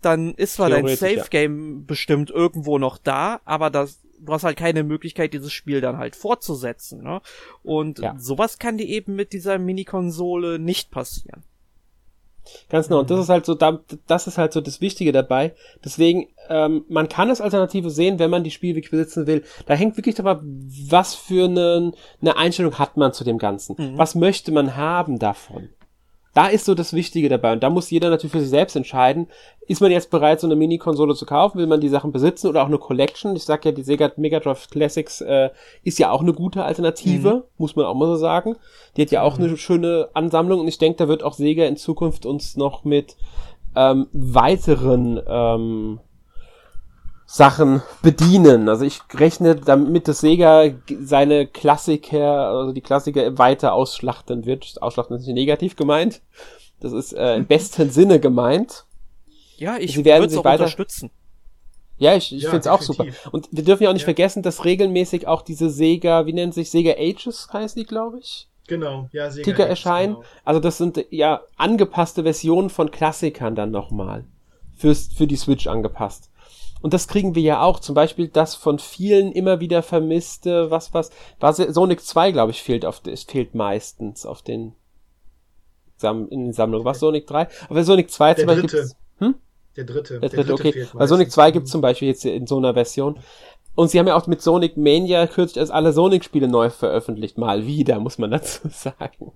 Dann 0.01 0.33
ist 0.35 0.55
zwar 0.55 0.69
dein 0.69 0.87
Safe 0.87 1.25
Game 1.29 1.77
ja. 1.77 1.83
bestimmt 1.87 2.29
irgendwo 2.29 2.77
noch 2.77 2.97
da, 2.97 3.41
aber 3.45 3.69
das 3.69 3.99
du 4.25 4.33
hast 4.33 4.43
halt 4.43 4.57
keine 4.57 4.83
Möglichkeit, 4.83 5.33
dieses 5.33 5.51
Spiel 5.51 5.81
dann 5.81 5.97
halt 5.97 6.15
fortzusetzen. 6.15 7.03
Ne? 7.03 7.21
Und 7.63 7.99
ja. 7.99 8.15
sowas 8.17 8.59
kann 8.59 8.77
dir 8.77 8.87
eben 8.87 9.15
mit 9.15 9.33
dieser 9.33 9.59
Mini-Konsole 9.59 10.59
nicht 10.59 10.91
passieren. 10.91 11.43
Ganz 12.69 12.87
genau. 12.87 13.01
Und 13.01 13.09
das 13.09 13.19
ist 13.21 13.29
halt 13.29 13.45
so, 13.45 13.55
das 13.55 14.27
ist 14.27 14.37
halt 14.37 14.53
so 14.53 14.61
das 14.61 14.81
Wichtige 14.81 15.11
dabei. 15.11 15.53
Deswegen, 15.83 16.27
ähm, 16.49 16.83
man 16.89 17.07
kann 17.07 17.29
es 17.29 17.41
Alternative 17.41 17.89
sehen, 17.89 18.19
wenn 18.19 18.29
man 18.29 18.43
die 18.43 18.51
Spiele 18.51 18.75
wirklich 18.75 18.91
besitzen 18.91 19.27
will. 19.27 19.43
Da 19.65 19.75
hängt 19.75 19.97
wirklich 19.97 20.15
dabei, 20.15 20.39
was 20.41 21.15
für 21.15 21.45
eine, 21.45 21.93
eine 22.21 22.37
Einstellung 22.37 22.77
hat 22.79 22.97
man 22.97 23.13
zu 23.13 23.23
dem 23.23 23.37
Ganzen. 23.37 23.75
Mhm. 23.77 23.97
Was 23.97 24.15
möchte 24.15 24.51
man 24.51 24.75
haben 24.75 25.19
davon? 25.19 25.69
Da 26.33 26.47
ist 26.47 26.65
so 26.65 26.73
das 26.73 26.93
Wichtige 26.93 27.29
dabei. 27.29 27.53
Und 27.53 27.61
da 27.61 27.69
muss 27.69 27.91
jeder 27.91 28.09
natürlich 28.09 28.31
für 28.31 28.39
sich 28.39 28.49
selbst 28.49 28.75
entscheiden, 28.75 29.27
ist 29.67 29.81
man 29.81 29.91
jetzt 29.91 30.09
bereit, 30.09 30.39
so 30.39 30.47
eine 30.47 30.55
Mini-Konsole 30.55 31.15
zu 31.15 31.25
kaufen? 31.25 31.59
Will 31.59 31.67
man 31.67 31.79
die 31.79 31.89
Sachen 31.89 32.11
besitzen 32.11 32.47
oder 32.47 32.63
auch 32.63 32.67
eine 32.67 32.79
Collection? 32.79 33.35
Ich 33.35 33.43
sag 33.43 33.63
ja, 33.65 33.71
die 33.71 33.83
Sega 33.83 34.11
Mega 34.17 34.39
Drive 34.39 34.69
Classics 34.69 35.21
äh, 35.21 35.51
ist 35.83 35.99
ja 35.99 36.11
auch 36.11 36.21
eine 36.21 36.33
gute 36.33 36.63
Alternative, 36.63 37.35
mhm. 37.35 37.43
muss 37.57 37.75
man 37.75 37.85
auch 37.85 37.95
mal 37.95 38.07
so 38.07 38.15
sagen. 38.15 38.55
Die 38.97 39.03
hat 39.03 39.11
ja 39.11 39.21
auch 39.21 39.37
mhm. 39.37 39.45
eine 39.45 39.57
schöne 39.57 40.09
Ansammlung 40.13 40.59
und 40.59 40.67
ich 40.67 40.79
denke, 40.79 40.97
da 40.97 41.07
wird 41.07 41.23
auch 41.23 41.33
Sega 41.33 41.65
in 41.65 41.77
Zukunft 41.77 42.25
uns 42.25 42.57
noch 42.57 42.83
mit 42.83 43.15
ähm, 43.75 44.07
weiteren 44.11 45.21
ähm, 45.27 45.99
Sachen 47.33 47.81
bedienen. 48.03 48.69
Also 48.69 48.85
ich 48.85 49.01
rechne 49.15 49.55
damit, 49.55 50.07
dass 50.07 50.19
Sega 50.19 50.65
seine 51.01 51.47
Klassiker, 51.47 52.49
also 52.49 52.73
die 52.73 52.81
Klassiker 52.81 53.39
weiter 53.39 53.73
ausschlachten 53.73 54.45
wird. 54.45 54.79
Ausschlachten 54.83 55.17
ist 55.17 55.25
nicht 55.25 55.33
negativ 55.33 55.75
gemeint. 55.75 56.21
Das 56.79 56.93
ist 56.93 57.11
äh, 57.11 57.35
im 57.35 57.47
besten 57.47 57.89
Sinne 57.89 58.19
gemeint. 58.19 58.85
Ja, 59.57 59.77
ich 59.79 59.97
würde 59.97 60.11
es 60.25 60.37
auch 60.37 60.45
weiter 60.45 60.65
unterstützen. 60.65 61.09
Ja, 61.97 62.15
ich, 62.15 62.35
ich 62.35 62.43
ja, 62.43 62.51
finde 62.51 62.59
es 62.59 62.67
auch 62.67 62.83
super. 62.83 63.07
Und 63.31 63.49
wir 63.51 63.63
dürfen 63.63 63.81
ja 63.81 63.89
auch 63.89 63.93
nicht 63.93 64.03
ja. 64.03 64.13
vergessen, 64.13 64.43
dass 64.43 64.63
regelmäßig 64.63 65.25
auch 65.25 65.41
diese 65.41 65.71
Sega, 65.71 66.27
wie 66.27 66.33
nennt 66.33 66.53
sich 66.53 66.69
Sega 66.69 66.91
Ages, 66.99 67.47
heißt 67.51 67.75
die, 67.75 67.85
glaube 67.85 68.19
ich? 68.19 68.47
Genau, 68.67 69.09
ja, 69.11 69.31
Sega 69.31 69.43
Ticker 69.43 69.63
Ages, 69.63 69.69
erscheinen. 69.71 70.13
Genau. 70.15 70.25
Also 70.45 70.59
das 70.59 70.77
sind 70.77 71.03
ja 71.09 71.41
angepasste 71.57 72.21
Versionen 72.21 72.69
von 72.69 72.91
Klassikern 72.91 73.55
dann 73.55 73.71
nochmal. 73.71 74.23
Fürs, 74.75 75.09
für 75.15 75.25
die 75.25 75.35
Switch 75.35 75.65
angepasst. 75.65 76.29
Und 76.83 76.93
das 76.93 77.07
kriegen 77.07 77.33
wir 77.33 77.41
ja 77.41 77.61
auch. 77.61 77.79
Zum 77.79 77.95
Beispiel 77.95 78.27
das 78.27 78.55
von 78.55 78.77
vielen 78.77 79.31
immer 79.31 79.61
wieder 79.61 79.81
vermisste, 79.81 80.69
was, 80.69 80.93
was, 80.93 81.11
was 81.39 81.55
Sonic 81.55 82.01
2, 82.01 82.33
glaube 82.33 82.51
ich, 82.51 82.61
fehlt 82.61 82.85
auf, 82.85 83.01
es 83.07 83.23
fehlt 83.23 83.55
meistens 83.55 84.25
auf 84.25 84.41
den, 84.41 84.75
in 86.01 86.27
den 86.29 86.53
Sammlungen. 86.53 86.83
Was 86.83 86.99
Sonic 86.99 87.25
3? 87.25 87.47
Aber 87.69 87.83
Sonic 87.85 88.11
2 88.11 88.33
zum 88.33 88.47
Beispiel 88.47 88.69
gibt's, 88.69 88.97
hm? 89.19 89.35
Der 89.77 89.85
dritte. 89.85 90.19
Der 90.19 90.29
dritte, 90.29 90.43
der 90.43 90.55
dritte 90.55 90.69
okay. 90.69 90.87
Weil 90.91 91.07
Sonic 91.07 91.31
2 91.31 91.51
gibt 91.51 91.69
zum 91.69 91.79
Beispiel 91.79 92.09
jetzt 92.09 92.25
in 92.25 92.47
so 92.47 92.57
einer 92.57 92.73
Version. 92.73 93.17
Und 93.75 93.89
sie 93.89 93.97
haben 93.97 94.07
ja 94.07 94.15
auch 94.17 94.27
mit 94.27 94.41
Sonic 94.41 94.75
Mania 94.75 95.25
kürzlich 95.25 95.61
als 95.61 95.71
alle 95.71 95.93
Sonic-Spiele 95.93 96.49
neu 96.49 96.69
veröffentlicht. 96.69 97.37
Mal 97.37 97.65
wieder, 97.65 97.99
muss 97.99 98.17
man 98.17 98.31
dazu 98.31 98.67
sagen. 98.69 99.31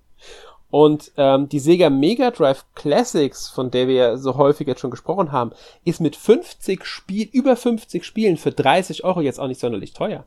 Und 0.70 1.12
ähm, 1.16 1.48
die 1.48 1.60
Sega 1.60 1.88
Mega 1.88 2.30
Drive 2.30 2.66
Classics, 2.74 3.48
von 3.48 3.70
der 3.70 3.88
wir 3.88 3.94
ja 3.94 4.16
so 4.16 4.36
häufig 4.36 4.66
jetzt 4.66 4.80
schon 4.80 4.90
gesprochen 4.90 5.32
haben, 5.32 5.52
ist 5.84 6.00
mit 6.00 6.14
50 6.14 6.84
Spiel, 6.84 7.28
über 7.32 7.56
50 7.56 8.04
Spielen 8.04 8.36
für 8.36 8.52
30 8.52 9.04
Euro 9.04 9.22
jetzt 9.22 9.40
auch 9.40 9.48
nicht 9.48 9.60
sonderlich 9.60 9.94
teuer. 9.94 10.26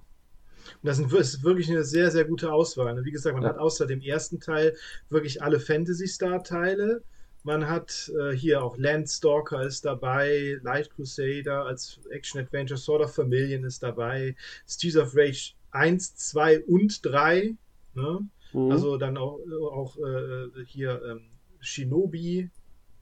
Und 0.81 0.87
das 0.87 0.99
ist 0.99 1.43
wirklich 1.43 1.69
eine 1.69 1.83
sehr, 1.83 2.09
sehr 2.09 2.25
gute 2.25 2.51
Auswahl. 2.51 3.03
Wie 3.05 3.11
gesagt, 3.11 3.35
man 3.35 3.43
ja. 3.43 3.49
hat 3.49 3.59
außer 3.59 3.85
dem 3.85 4.01
ersten 4.01 4.39
Teil 4.39 4.75
wirklich 5.09 5.43
alle 5.43 5.59
Fantasy 5.59 6.07
Star 6.07 6.43
Teile. 6.43 7.03
Man 7.43 7.67
hat 7.67 8.11
äh, 8.19 8.35
hier 8.35 8.63
auch 8.63 8.77
Landstalker 8.77 9.63
ist 9.63 9.85
dabei, 9.85 10.59
Light 10.61 10.91
Crusader 10.91 11.65
als 11.65 11.99
Action 12.11 12.39
Adventure, 12.39 12.77
Sword 12.77 13.03
of 13.03 13.15
Familion 13.15 13.63
ist 13.63 13.81
dabei, 13.81 14.35
Steeds 14.67 14.95
of 14.95 15.15
Rage 15.15 15.53
1, 15.71 16.15
2 16.15 16.61
und 16.65 17.03
3. 17.03 17.55
Ne? 17.95 18.19
Mhm. 18.53 18.71
Also 18.71 18.97
dann 18.97 19.17
auch, 19.17 19.39
auch 19.73 19.97
äh, 19.97 20.65
hier 20.65 21.01
ähm, 21.09 21.21
Shinobi. 21.59 22.49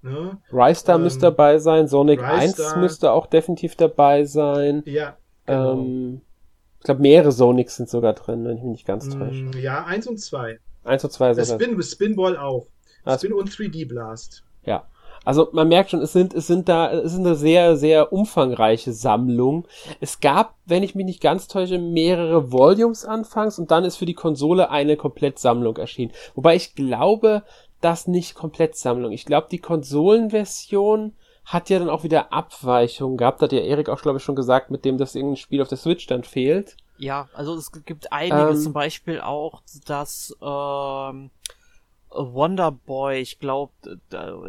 Ne? 0.01 0.37
Rystar 0.51 0.95
ähm, 0.95 1.03
müsste 1.03 1.21
dabei 1.21 1.59
sein, 1.59 1.87
Sonic 1.87 2.21
Rystar. 2.21 2.73
1 2.73 2.75
müsste 2.77 3.11
auch 3.11 3.27
definitiv 3.27 3.75
dabei 3.75 4.23
sein. 4.23 4.83
Ja. 4.85 5.17
Genau. 5.45 5.73
Ähm, 5.73 6.21
ich 6.79 6.85
glaube, 6.85 7.01
mehrere 7.01 7.31
Sonics 7.31 7.75
sind 7.75 7.89
sogar 7.89 8.13
drin, 8.13 8.45
wenn 8.45 8.57
ich 8.57 8.63
mich 8.63 8.71
nicht 8.71 8.87
ganz 8.87 9.07
mm, 9.07 9.19
täusche. 9.19 9.59
Ja, 9.59 9.83
1 9.83 10.07
und 10.07 10.19
2. 10.19 10.59
1 10.85 11.03
und 11.03 11.11
2 11.11 11.33
sogar. 11.33 11.59
Spin, 11.59 11.81
Spinball 11.83 12.37
auch. 12.37 12.67
Spin 13.17 13.33
und 13.33 13.49
3D 13.49 13.87
Blast. 13.87 14.43
Ja. 14.63 14.87
Also 15.25 15.49
man 15.51 15.67
merkt 15.67 15.91
schon, 15.91 16.01
es 16.01 16.13
sind, 16.13 16.33
es 16.33 16.47
sind 16.47 16.69
da, 16.69 16.91
es 16.91 17.13
ist 17.13 17.19
eine 17.19 17.35
sehr, 17.35 17.77
sehr 17.77 18.13
umfangreiche 18.13 18.93
Sammlung. 18.93 19.67
Es 19.99 20.19
gab, 20.19 20.55
wenn 20.65 20.83
ich 20.83 20.95
mich 20.95 21.05
nicht 21.05 21.21
ganz 21.21 21.47
täusche, 21.47 21.77
mehrere 21.77 22.51
Volumes 22.51 23.05
anfangs 23.05 23.59
und 23.59 23.71
dann 23.71 23.83
ist 23.83 23.97
für 23.97 24.05
die 24.05 24.13
Konsole 24.13 24.69
eine 24.69 24.97
Komplettsammlung 24.97 25.77
erschienen. 25.77 26.11
Wobei 26.35 26.55
ich 26.55 26.75
glaube, 26.75 27.43
das 27.81 28.07
nicht 28.07 28.35
Komplettsammlung. 28.35 29.11
Ich 29.11 29.25
glaube, 29.25 29.47
die 29.51 29.59
Konsolenversion 29.59 31.13
hat 31.45 31.69
ja 31.69 31.79
dann 31.79 31.89
auch 31.89 32.03
wieder 32.03 32.31
Abweichungen 32.31 33.17
gehabt. 33.17 33.41
Hat 33.41 33.51
ja 33.51 33.59
Erik 33.59 33.89
auch, 33.89 34.01
glaube 34.01 34.17
ich, 34.17 34.23
schon 34.23 34.35
gesagt, 34.35 34.69
mit 34.69 34.85
dem, 34.85 34.97
dass 34.97 35.15
irgendein 35.15 35.37
Spiel 35.37 35.61
auf 35.61 35.67
der 35.67 35.77
Switch 35.77 36.05
dann 36.07 36.23
fehlt. 36.23 36.77
Ja, 36.99 37.29
also 37.33 37.55
es 37.55 37.71
gibt 37.71 38.11
einige, 38.11 38.49
ähm, 38.49 38.57
zum 38.57 38.73
Beispiel 38.73 39.21
auch 39.21 39.61
das 39.85 40.35
ähm, 40.41 41.31
Wonderboy, 42.11 43.19
ich 43.19 43.39
glaube, 43.39 43.71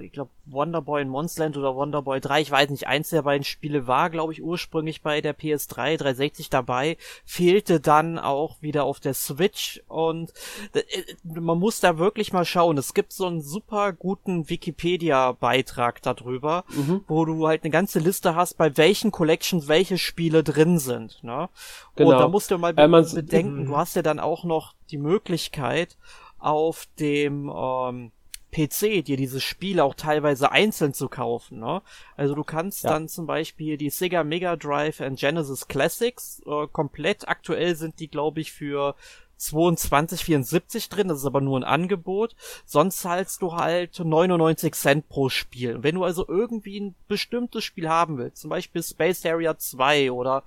ich 0.02 0.12
glaube 0.12 0.30
Wonderboy 0.46 1.02
in 1.02 1.08
Monsterland 1.08 1.56
oder 1.56 1.76
Wonderboy 1.76 2.20
3, 2.20 2.40
ich 2.40 2.50
weiß 2.50 2.70
nicht, 2.70 2.86
eins 2.86 3.10
der 3.10 3.22
beiden 3.22 3.44
Spiele 3.44 3.86
war, 3.86 4.08
glaube 4.08 4.32
ich, 4.32 4.42
ursprünglich 4.42 5.02
bei 5.02 5.20
der 5.20 5.36
PS3 5.36 5.98
360 5.98 6.48
dabei, 6.48 6.96
fehlte 7.24 7.78
dann 7.78 8.18
auch 8.18 8.60
wieder 8.62 8.84
auf 8.84 8.98
der 8.98 9.12
Switch 9.12 9.82
und 9.88 10.32
äh, 10.72 10.82
man 11.22 11.58
muss 11.58 11.80
da 11.80 11.98
wirklich 11.98 12.32
mal 12.32 12.46
schauen. 12.46 12.78
Es 12.78 12.94
gibt 12.94 13.12
so 13.12 13.26
einen 13.26 13.42
super 13.42 13.92
guten 13.92 14.48
Wikipedia-Beitrag 14.48 16.00
darüber, 16.02 16.64
mhm. 16.68 17.04
wo 17.08 17.26
du 17.26 17.46
halt 17.46 17.62
eine 17.62 17.70
ganze 17.70 17.98
Liste 17.98 18.34
hast, 18.34 18.56
bei 18.56 18.76
welchen 18.78 19.10
Collections 19.10 19.68
welche 19.68 19.98
Spiele 19.98 20.42
drin 20.42 20.78
sind. 20.78 21.22
Ne? 21.22 21.50
Genau. 21.96 22.10
Und 22.10 22.18
da 22.18 22.28
musst 22.28 22.50
du 22.50 22.56
mal 22.56 22.72
be 22.72 22.82
äh, 22.82 23.14
bedenken, 23.14 23.66
du 23.66 23.76
hast 23.76 23.96
ja 23.96 24.02
dann 24.02 24.18
auch 24.18 24.44
noch 24.44 24.72
die 24.90 24.98
Möglichkeit, 24.98 25.96
auf 26.40 26.86
dem 26.98 27.48
ähm, 27.54 28.12
PC 28.50 29.04
dir 29.04 29.16
dieses 29.16 29.42
Spiel 29.42 29.80
auch 29.80 29.94
teilweise 29.94 30.50
einzeln 30.50 30.92
zu 30.92 31.08
kaufen. 31.08 31.60
Ne? 31.60 31.82
Also 32.16 32.34
du 32.34 32.44
kannst 32.44 32.84
ja. 32.84 32.90
dann 32.90 33.08
zum 33.08 33.26
Beispiel 33.26 33.76
die 33.76 33.90
Sega 33.90 34.24
Mega 34.24 34.56
Drive 34.56 35.00
and 35.00 35.18
Genesis 35.18 35.68
Classics 35.68 36.42
äh, 36.46 36.66
komplett 36.66 37.28
aktuell 37.28 37.76
sind 37.76 38.00
die 38.00 38.08
glaube 38.08 38.40
ich 38.40 38.52
für 38.52 38.96
22,74 39.40 40.90
drin, 40.90 41.08
das 41.08 41.18
ist 41.18 41.26
aber 41.26 41.40
nur 41.40 41.58
ein 41.58 41.64
Angebot. 41.64 42.36
Sonst 42.66 43.00
zahlst 43.00 43.42
du 43.42 43.54
halt 43.54 43.98
99 43.98 44.74
Cent 44.74 45.08
pro 45.08 45.28
Spiel. 45.28 45.82
Wenn 45.82 45.94
du 45.94 46.04
also 46.04 46.26
irgendwie 46.28 46.78
ein 46.78 46.94
bestimmtes 47.08 47.64
Spiel 47.64 47.88
haben 47.88 48.18
willst, 48.18 48.42
zum 48.42 48.50
Beispiel 48.50 48.82
Space 48.82 49.24
Area 49.24 49.56
2 49.56 50.12
oder 50.12 50.44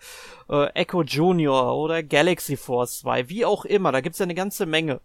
äh, 0.50 0.68
Echo 0.74 1.04
Junior 1.04 1.76
oder 1.76 2.04
Galaxy 2.04 2.56
Force 2.56 3.00
2, 3.00 3.30
wie 3.30 3.46
auch 3.46 3.66
immer, 3.66 3.92
da 3.92 4.02
gibt's 4.02 4.20
ja 4.20 4.24
eine 4.24 4.36
ganze 4.36 4.66
Menge. 4.66 5.02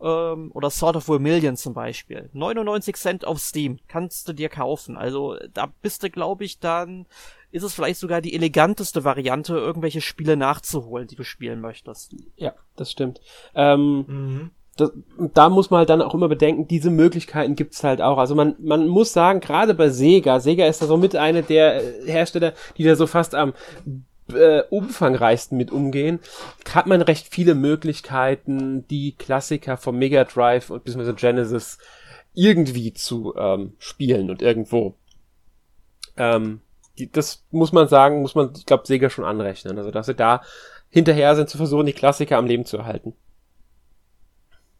Ähm, 0.00 0.50
oder 0.54 0.70
Sort 0.70 0.96
of 0.96 1.04
Vermilion 1.04 1.56
zum 1.56 1.74
Beispiel. 1.74 2.30
99 2.32 2.96
Cent 2.96 3.24
auf 3.24 3.38
Steam 3.38 3.78
kannst 3.88 4.28
du 4.28 4.32
dir 4.32 4.48
kaufen. 4.48 4.96
Also 4.96 5.36
da 5.52 5.72
bist 5.82 6.02
du, 6.02 6.10
glaube 6.10 6.44
ich, 6.44 6.60
dann 6.60 7.06
ist 7.52 7.62
es 7.62 7.74
vielleicht 7.74 8.00
sogar 8.00 8.20
die 8.20 8.34
eleganteste 8.34 9.04
Variante, 9.04 9.54
irgendwelche 9.54 10.00
Spiele 10.00 10.36
nachzuholen, 10.36 11.06
die 11.06 11.16
du 11.16 11.22
spielen 11.22 11.60
möchtest. 11.60 12.16
Ja, 12.36 12.54
das 12.76 12.90
stimmt. 12.90 13.20
Ähm, 13.54 14.04
mhm. 14.08 14.50
das, 14.76 14.90
da 15.34 15.50
muss 15.50 15.70
man 15.70 15.78
halt 15.78 15.90
dann 15.90 16.02
auch 16.02 16.14
immer 16.14 16.28
bedenken, 16.28 16.66
diese 16.66 16.90
Möglichkeiten 16.90 17.54
gibt's 17.54 17.84
halt 17.84 18.00
auch. 18.00 18.16
Also 18.18 18.34
man, 18.34 18.56
man 18.58 18.88
muss 18.88 19.12
sagen, 19.12 19.40
gerade 19.40 19.74
bei 19.74 19.90
Sega, 19.90 20.40
Sega 20.40 20.66
ist 20.66 20.80
da 20.80 20.86
so 20.86 20.96
mit 20.96 21.14
eine 21.14 21.42
der 21.42 21.82
Hersteller, 22.06 22.54
die 22.78 22.84
da 22.84 22.96
so 22.96 23.06
fast 23.06 23.34
am 23.34 23.52
äh, 24.32 24.62
umfangreichsten 24.70 25.58
mit 25.58 25.70
umgehen, 25.70 26.20
hat 26.72 26.86
man 26.86 27.02
recht 27.02 27.28
viele 27.30 27.54
Möglichkeiten, 27.54 28.86
die 28.88 29.12
Klassiker 29.12 29.76
vom 29.76 29.98
Mega 29.98 30.24
Drive 30.24 30.70
und 30.70 30.84
bzw. 30.84 31.12
Genesis 31.12 31.78
irgendwie 32.34 32.94
zu 32.94 33.34
ähm, 33.36 33.74
spielen 33.78 34.30
und 34.30 34.40
irgendwo 34.40 34.94
ähm, 36.16 36.62
die, 36.98 37.10
das 37.10 37.44
muss 37.50 37.72
man 37.72 37.88
sagen, 37.88 38.22
muss 38.22 38.34
man, 38.34 38.52
ich 38.56 38.66
glaube, 38.66 38.86
Sega 38.86 39.10
schon 39.10 39.24
anrechnen. 39.24 39.78
Also, 39.78 39.90
dass 39.90 40.06
sie 40.06 40.14
da 40.14 40.42
hinterher 40.90 41.34
sind, 41.36 41.48
zu 41.48 41.56
versuchen, 41.56 41.86
die 41.86 41.92
Klassiker 41.92 42.36
am 42.36 42.46
Leben 42.46 42.64
zu 42.64 42.76
erhalten. 42.76 43.14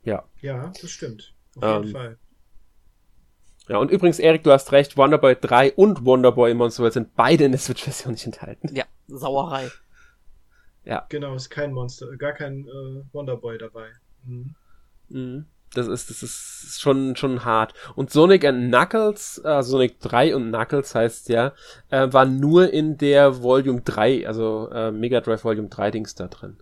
Ja. 0.04 0.24
Ja, 0.40 0.72
das 0.80 0.90
stimmt. 0.90 1.34
Auf 1.56 1.62
jeden 1.64 1.84
ähm, 1.84 1.92
Fall. 1.92 2.18
Ja, 3.68 3.78
und 3.78 3.90
übrigens, 3.90 4.18
Erik, 4.18 4.42
du 4.42 4.50
hast 4.50 4.72
recht, 4.72 4.96
Wonderboy 4.96 5.36
3 5.40 5.72
und 5.74 6.04
Wonderboy 6.04 6.52
Monster 6.54 6.82
World 6.82 6.94
sind 6.94 7.14
beide 7.14 7.44
in 7.44 7.52
der 7.52 7.60
Switch-Version 7.60 8.12
nicht 8.12 8.26
enthalten. 8.26 8.74
Ja, 8.74 8.84
Sauerei. 9.06 9.70
Ja. 10.84 11.06
Genau, 11.08 11.34
ist 11.34 11.48
kein 11.48 11.72
Monster, 11.72 12.16
gar 12.16 12.32
kein 12.32 12.66
äh, 12.66 13.04
Wonderboy 13.12 13.56
dabei. 13.58 13.88
Mhm. 14.24 14.54
Mhm. 15.08 15.46
Das 15.74 15.88
ist, 15.88 16.10
das 16.10 16.22
ist 16.22 16.80
schon, 16.80 17.16
schon 17.16 17.44
hart. 17.44 17.72
Und 17.94 18.10
Sonic 18.10 18.44
and 18.44 18.68
Knuckles, 18.68 19.40
äh, 19.44 19.62
Sonic 19.62 20.00
3 20.00 20.36
und 20.36 20.50
Knuckles 20.50 20.94
heißt 20.94 21.28
ja, 21.30 21.52
äh, 21.88 22.12
war 22.12 22.26
nur 22.26 22.70
in 22.72 22.98
der 22.98 23.42
Volume 23.42 23.80
3, 23.80 24.26
also 24.26 24.68
äh, 24.70 24.90
Mega 24.90 25.20
Drive 25.20 25.44
Volume 25.44 25.68
3 25.68 25.90
Dings 25.90 26.14
da 26.14 26.28
drin. 26.28 26.58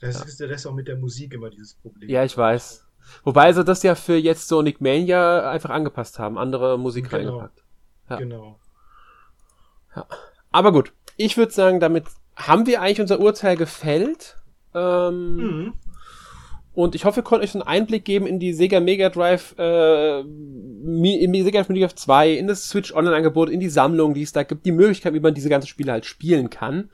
Das 0.00 0.18
ja. 0.18 0.24
ist, 0.24 0.40
das 0.40 0.50
ist 0.50 0.66
auch 0.66 0.74
mit 0.74 0.88
der 0.88 0.96
Musik 0.96 1.34
immer 1.34 1.50
dieses 1.50 1.74
Problem. 1.74 2.10
Ja, 2.10 2.24
ich 2.24 2.36
weiß. 2.36 2.84
Wobei 3.24 3.52
sie 3.52 3.64
das 3.64 3.82
ja 3.82 3.94
für 3.94 4.16
jetzt 4.16 4.48
Sonic 4.48 4.80
Mania 4.80 5.50
einfach 5.50 5.70
angepasst 5.70 6.18
haben, 6.18 6.36
andere 6.36 6.78
Musik 6.78 7.10
genau. 7.10 7.38
reingepackt. 7.38 7.64
Ja. 8.10 8.16
Genau. 8.16 8.60
Ja. 9.94 10.06
Aber 10.50 10.72
gut, 10.72 10.92
ich 11.16 11.36
würde 11.36 11.52
sagen, 11.52 11.80
damit 11.80 12.04
haben 12.36 12.66
wir 12.66 12.80
eigentlich 12.80 13.00
unser 13.00 13.20
Urteil 13.20 13.56
gefällt. 13.56 14.36
Ähm, 14.74 15.36
mhm. 15.36 15.74
Und 16.78 16.94
ich 16.94 17.04
hoffe, 17.04 17.16
wir 17.16 17.22
konnten 17.24 17.44
euch 17.44 17.56
einen 17.56 17.64
Einblick 17.64 18.04
geben 18.04 18.28
in 18.28 18.38
die 18.38 18.52
Sega 18.52 18.78
Mega 18.78 19.08
Drive, 19.08 19.56
äh, 19.58 20.20
in 20.20 21.32
die 21.32 21.42
Sega 21.42 21.64
Mega 21.66 21.88
Drive 21.88 21.96
2, 21.96 22.30
in 22.34 22.46
das 22.46 22.68
Switch 22.68 22.94
Online-Angebot, 22.94 23.50
in 23.50 23.58
die 23.58 23.68
Sammlung, 23.68 24.14
die 24.14 24.22
es 24.22 24.30
da 24.30 24.44
gibt, 24.44 24.64
die 24.64 24.70
Möglichkeit, 24.70 25.12
wie 25.12 25.18
man 25.18 25.34
diese 25.34 25.48
ganzen 25.48 25.66
Spiele 25.66 25.90
halt 25.90 26.06
spielen 26.06 26.50
kann. 26.50 26.88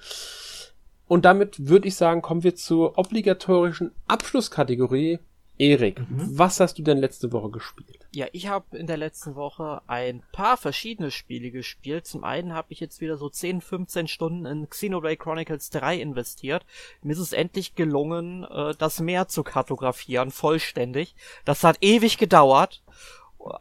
Und 1.07 1.27
damit 1.27 1.69
würde 1.69 1.87
ich 1.87 1.97
sagen, 1.97 2.23
kommen 2.23 2.45
wir 2.45 2.55
zur 2.55 2.97
obligatorischen 2.97 3.91
Abschlusskategorie 4.07 5.19
Erik, 5.57 6.01
mhm. 6.01 6.37
was 6.37 6.59
hast 6.59 6.79
du 6.79 6.83
denn 6.83 6.99
letzte 6.99 7.33
Woche 7.33 7.51
gespielt? 7.51 8.09
Ja, 8.13 8.27
ich 8.33 8.49
habe 8.49 8.77
in 8.77 8.89
der 8.89 8.97
letzten 8.97 9.37
Woche 9.37 9.83
ein 9.87 10.23
paar 10.33 10.57
verschiedene 10.57 11.13
Spiele 11.13 11.53
gespielt. 11.53 12.07
Zum 12.07 12.25
einen 12.25 12.55
habe 12.55 12.73
ich 12.73 12.81
jetzt 12.81 13.01
wieder 13.01 13.17
so 13.17 13.29
10, 13.29 13.61
15 13.61 14.09
Stunden 14.09 14.47
in 14.47 14.69
Xenoblade 14.69 15.17
Chronicles 15.17 15.71
3 15.71 16.01
investiert. 16.01 16.67
Mir 17.03 17.13
ist 17.13 17.19
es 17.21 17.33
endlich 17.33 17.77
gelungen, 17.77 18.45
äh, 18.45 18.75
das 18.77 19.01
Meer 19.01 19.29
zu 19.29 19.45
kartografieren, 19.45 20.33
vollständig. 20.33 21.15
Das 21.45 21.63
hat 21.63 21.79
ewig 21.81 22.19
gedauert. 22.19 22.83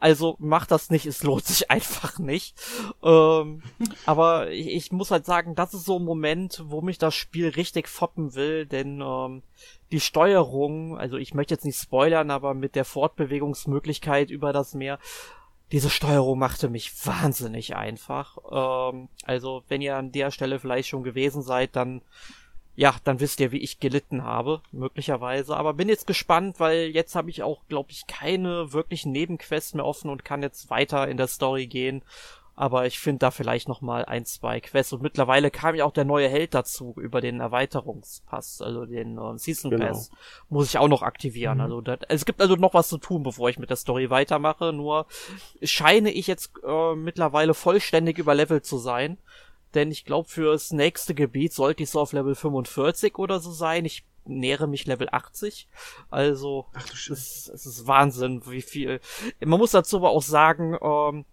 Also 0.00 0.36
macht 0.38 0.70
das 0.70 0.90
nicht, 0.90 1.06
es 1.06 1.22
lohnt 1.22 1.44
sich 1.44 1.70
einfach 1.70 2.18
nicht. 2.18 2.56
Ähm, 3.02 3.62
aber 4.06 4.50
ich, 4.50 4.68
ich, 4.68 4.92
muss 4.92 5.10
halt 5.10 5.26
sagen, 5.26 5.54
das 5.54 5.74
ist 5.74 5.84
so 5.84 5.98
ein 5.98 6.04
Moment, 6.04 6.62
wo 6.66 6.80
mich 6.80 6.98
das 6.98 7.14
Spiel 7.14 7.48
richtig 7.48 7.88
foppen 7.88 8.34
will, 8.34 8.66
denn 8.66 9.00
ähm, 9.00 9.42
die 9.92 10.00
Steuerung, 10.00 10.98
also 10.98 11.16
ich 11.16 11.34
möchte 11.34 11.54
jetzt 11.54 11.64
nicht 11.64 11.78
spoilern, 11.78 12.30
aber 12.30 12.54
mit 12.54 12.74
der 12.74 12.84
Fortbewegungsmöglichkeit 12.84 14.30
über 14.30 14.52
das 14.52 14.74
Meer, 14.74 14.98
diese 15.72 15.90
Steuerung 15.90 16.38
machte 16.38 16.68
mich 16.68 16.92
wahnsinnig 17.06 17.74
einfach. 17.76 18.38
Ähm, 18.50 19.08
also 19.24 19.64
wenn 19.68 19.82
ihr 19.82 19.96
an 19.96 20.12
der 20.12 20.30
Stelle 20.30 20.58
vielleicht 20.58 20.88
schon 20.88 21.02
gewesen 21.02 21.42
seid, 21.42 21.76
dann 21.76 22.02
ja, 22.76 22.94
dann 23.04 23.20
wisst 23.20 23.40
ihr, 23.40 23.52
wie 23.52 23.58
ich 23.58 23.78
gelitten 23.78 24.24
habe, 24.24 24.60
möglicherweise. 24.72 25.56
Aber 25.56 25.74
bin 25.74 25.88
jetzt 25.88 26.06
gespannt, 26.06 26.58
weil 26.58 26.88
jetzt 26.88 27.14
habe 27.14 27.30
ich 27.30 27.42
auch, 27.42 27.62
glaube 27.68 27.92
ich, 27.92 28.06
keine 28.06 28.72
wirklichen 28.72 29.12
Nebenquests 29.12 29.74
mehr 29.74 29.84
offen 29.84 30.10
und 30.10 30.24
kann 30.24 30.42
jetzt 30.42 30.70
weiter 30.70 31.06
in 31.08 31.16
der 31.16 31.28
Story 31.28 31.66
gehen. 31.66 32.02
Aber 32.56 32.86
ich 32.86 33.00
finde 33.00 33.18
da 33.18 33.30
vielleicht 33.32 33.68
noch 33.68 33.80
mal 33.80 34.04
ein, 34.04 34.24
zwei 34.26 34.60
Quests. 34.60 34.92
Und 34.92 35.02
mittlerweile 35.02 35.50
kam 35.50 35.74
ja 35.74 35.84
auch 35.84 35.92
der 35.92 36.04
neue 36.04 36.28
Held 36.28 36.54
dazu 36.54 36.94
über 37.00 37.20
den 37.20 37.40
Erweiterungspass, 37.40 38.62
also 38.62 38.86
den 38.86 39.18
äh, 39.18 39.38
Season 39.38 39.72
genau. 39.72 39.86
Pass. 39.86 40.10
Muss 40.48 40.68
ich 40.68 40.78
auch 40.78 40.88
noch 40.88 41.02
aktivieren. 41.02 41.58
Mhm. 41.58 41.64
Also 41.64 41.80
das, 41.80 41.98
es 42.08 42.24
gibt 42.24 42.40
also 42.40 42.54
noch 42.54 42.74
was 42.74 42.88
zu 42.88 42.98
tun, 42.98 43.24
bevor 43.24 43.48
ich 43.48 43.58
mit 43.58 43.70
der 43.70 43.76
Story 43.76 44.08
weitermache. 44.10 44.72
Nur 44.72 45.06
scheine 45.62 46.12
ich 46.12 46.28
jetzt 46.28 46.52
äh, 46.64 46.94
mittlerweile 46.94 47.54
vollständig 47.54 48.18
überlevelt 48.18 48.64
zu 48.64 48.78
sein 48.78 49.18
denn 49.74 49.90
ich 49.90 50.04
glaube, 50.04 50.28
fürs 50.28 50.72
nächste 50.72 51.14
Gebiet 51.14 51.52
sollte 51.52 51.82
ich 51.82 51.90
so 51.90 52.00
auf 52.00 52.12
Level 52.12 52.34
45 52.34 53.18
oder 53.18 53.40
so 53.40 53.52
sein. 53.52 53.84
Ich 53.84 54.04
nähere 54.26 54.66
mich 54.66 54.86
Level 54.86 55.08
80. 55.10 55.68
Also, 56.10 56.66
es, 56.74 57.50
es 57.52 57.66
ist 57.66 57.86
Wahnsinn, 57.86 58.42
wie 58.46 58.62
viel. 58.62 59.00
Man 59.40 59.58
muss 59.58 59.72
dazu 59.72 59.96
aber 59.96 60.10
auch 60.10 60.22
sagen, 60.22 60.76
ähm, 60.80 61.24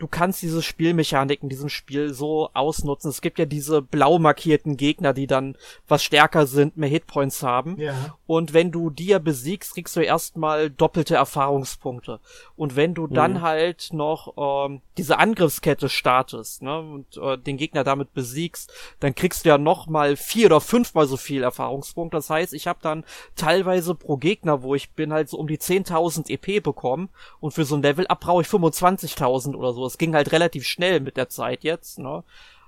du 0.00 0.08
kannst 0.08 0.42
diese 0.42 0.62
Spielmechanik 0.62 1.42
in 1.42 1.48
diesem 1.48 1.68
Spiel 1.68 2.12
so 2.12 2.48
ausnutzen. 2.54 3.10
Es 3.10 3.20
gibt 3.20 3.38
ja 3.38 3.44
diese 3.44 3.82
blau 3.82 4.18
markierten 4.18 4.76
Gegner, 4.76 5.12
die 5.12 5.26
dann 5.26 5.56
was 5.86 6.02
stärker 6.02 6.46
sind, 6.46 6.76
mehr 6.76 6.88
Hitpoints 6.88 7.42
haben. 7.42 7.78
Ja. 7.78 7.94
Und 8.26 8.54
wenn 8.54 8.72
du 8.72 8.88
die 8.88 9.08
ja 9.08 9.18
besiegst, 9.18 9.74
kriegst 9.74 9.94
du 9.96 10.00
erstmal 10.00 10.70
doppelte 10.70 11.16
Erfahrungspunkte. 11.16 12.18
Und 12.56 12.76
wenn 12.76 12.94
du 12.94 13.06
dann 13.06 13.34
mhm. 13.34 13.42
halt 13.42 13.90
noch 13.92 14.66
ähm, 14.68 14.80
diese 14.96 15.18
Angriffskette 15.18 15.88
startest, 15.88 16.62
ne, 16.62 16.78
und 16.78 17.16
äh, 17.18 17.36
den 17.36 17.58
Gegner 17.58 17.84
damit 17.84 18.14
besiegst, 18.14 18.72
dann 19.00 19.14
kriegst 19.14 19.44
du 19.44 19.50
ja 19.50 19.58
noch 19.58 19.86
mal 19.86 20.16
vier 20.16 20.46
oder 20.46 20.60
fünfmal 20.62 21.06
so 21.06 21.18
viel 21.18 21.42
Erfahrungspunkte. 21.42 22.16
Das 22.16 22.30
heißt, 22.30 22.54
ich 22.54 22.66
habe 22.66 22.78
dann 22.80 23.04
teilweise 23.36 23.94
pro 23.94 24.16
Gegner, 24.16 24.62
wo 24.62 24.74
ich 24.74 24.92
bin, 24.92 25.12
halt 25.12 25.28
so 25.28 25.36
um 25.36 25.46
die 25.46 25.58
10.000 25.58 26.30
EP 26.30 26.62
bekommen. 26.62 27.10
Und 27.40 27.52
für 27.52 27.64
so 27.64 27.74
ein 27.74 27.82
Level 27.82 28.06
up 28.06 28.20
brauche 28.20 28.42
ich 28.42 28.48
25.000 28.48 29.54
oder 29.54 29.74
so 29.74 29.89
es 29.90 29.98
ging 29.98 30.14
halt 30.14 30.32
relativ 30.32 30.66
schnell 30.66 31.00
mit 31.00 31.16
der 31.16 31.28
Zeit 31.28 31.64
jetzt, 31.64 31.98
ne? 31.98 32.24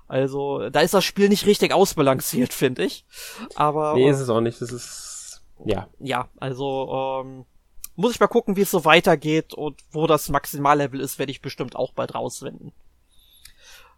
Also, 0.07 0.69
da 0.69 0.81
ist 0.81 0.93
das 0.93 1.05
Spiel 1.05 1.29
nicht 1.29 1.45
richtig 1.45 1.73
ausbalanciert, 1.73 2.53
finde 2.53 2.85
ich. 2.85 3.05
Aber. 3.55 3.95
Nee, 3.95 4.09
ist 4.09 4.19
es 4.19 4.29
auch 4.29 4.41
nicht. 4.41 4.61
Das 4.61 4.71
ist. 4.71 5.41
Ja. 5.65 5.87
Ja, 5.99 6.27
also, 6.39 7.23
ähm, 7.23 7.45
muss 7.95 8.13
ich 8.13 8.19
mal 8.19 8.27
gucken, 8.27 8.55
wie 8.55 8.61
es 8.61 8.71
so 8.71 8.85
weitergeht 8.85 9.53
und 9.53 9.79
wo 9.91 10.07
das 10.07 10.29
Maximallevel 10.29 10.99
ist, 10.99 11.19
werde 11.19 11.31
ich 11.31 11.41
bestimmt 11.41 11.75
auch 11.75 11.93
bald 11.93 12.15
rausfinden. 12.15 12.73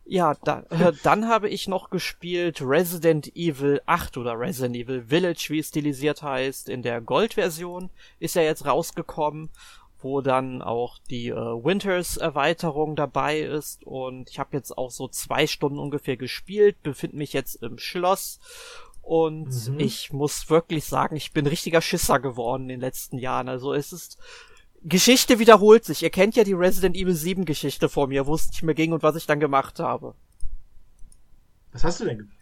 Ja, 0.06 0.36
da, 0.44 0.64
äh, 0.70 0.92
dann 1.04 1.28
habe 1.28 1.50
ich 1.50 1.68
noch 1.68 1.90
gespielt 1.90 2.62
Resident 2.62 3.36
Evil 3.36 3.82
8 3.86 4.18
oder 4.18 4.40
Resident 4.40 4.76
Evil 4.76 5.06
Village, 5.08 5.48
wie 5.50 5.60
es 5.60 5.70
stilisiert 5.70 6.22
heißt, 6.22 6.70
in 6.70 6.84
der 6.84 7.02
Gold-Version. 7.02 7.90
Ist 8.20 8.36
ja 8.36 8.44
jetzt 8.44 8.66
rausgekommen 8.66 9.50
wo 10.00 10.22
dann 10.22 10.62
auch 10.62 10.98
die 11.10 11.30
äh, 11.30 11.36
Winters-Erweiterung 11.36 12.96
dabei 12.96 13.40
ist. 13.40 13.84
Und 13.86 14.30
ich 14.30 14.40
habe 14.40 14.56
jetzt 14.56 14.78
auch 14.78 14.92
so 14.92 15.08
zwei 15.08 15.48
Stunden 15.48 15.80
ungefähr 15.80 16.18
gespielt, 16.18 16.82
befinde 16.84 17.18
mich 17.18 17.34
jetzt 17.34 17.56
im 17.64 17.78
Schloss. 17.78 18.40
Und 19.02 19.70
mhm. 19.70 19.80
ich 19.80 20.12
muss 20.12 20.50
wirklich 20.50 20.86
sagen, 20.86 21.16
ich 21.16 21.32
bin 21.32 21.46
richtiger 21.46 21.82
Schisser 21.82 22.20
geworden 22.20 22.64
in 22.64 22.70
den 22.70 22.82
letzten 22.82 23.18
Jahren. 23.18 23.50
Also 23.50 23.74
es 23.74 23.94
ist. 23.94 24.18
Geschichte 24.88 25.40
wiederholt 25.40 25.84
sich. 25.84 26.04
Ihr 26.04 26.12
kennt 26.12 26.36
ja 26.36 26.44
die 26.44 26.54
Resident 26.54 26.96
Evil 26.96 27.16
7 27.16 27.46
Geschichte 27.46 27.90
vor 27.90 28.08
mir, 28.08 28.28
wo 28.28 28.36
es 28.36 28.48
nicht 28.50 28.62
mehr 28.62 28.76
ging 28.76 28.94
und 28.94 29.02
was 29.02 29.16
ich 29.16 29.26
dann 29.26 29.40
gemacht 29.40 29.80
habe. 29.80 30.14
Was 31.72 31.84
hast 31.84 32.00
du 32.00 32.06
denn 32.06 32.20
gemacht? 32.20 32.35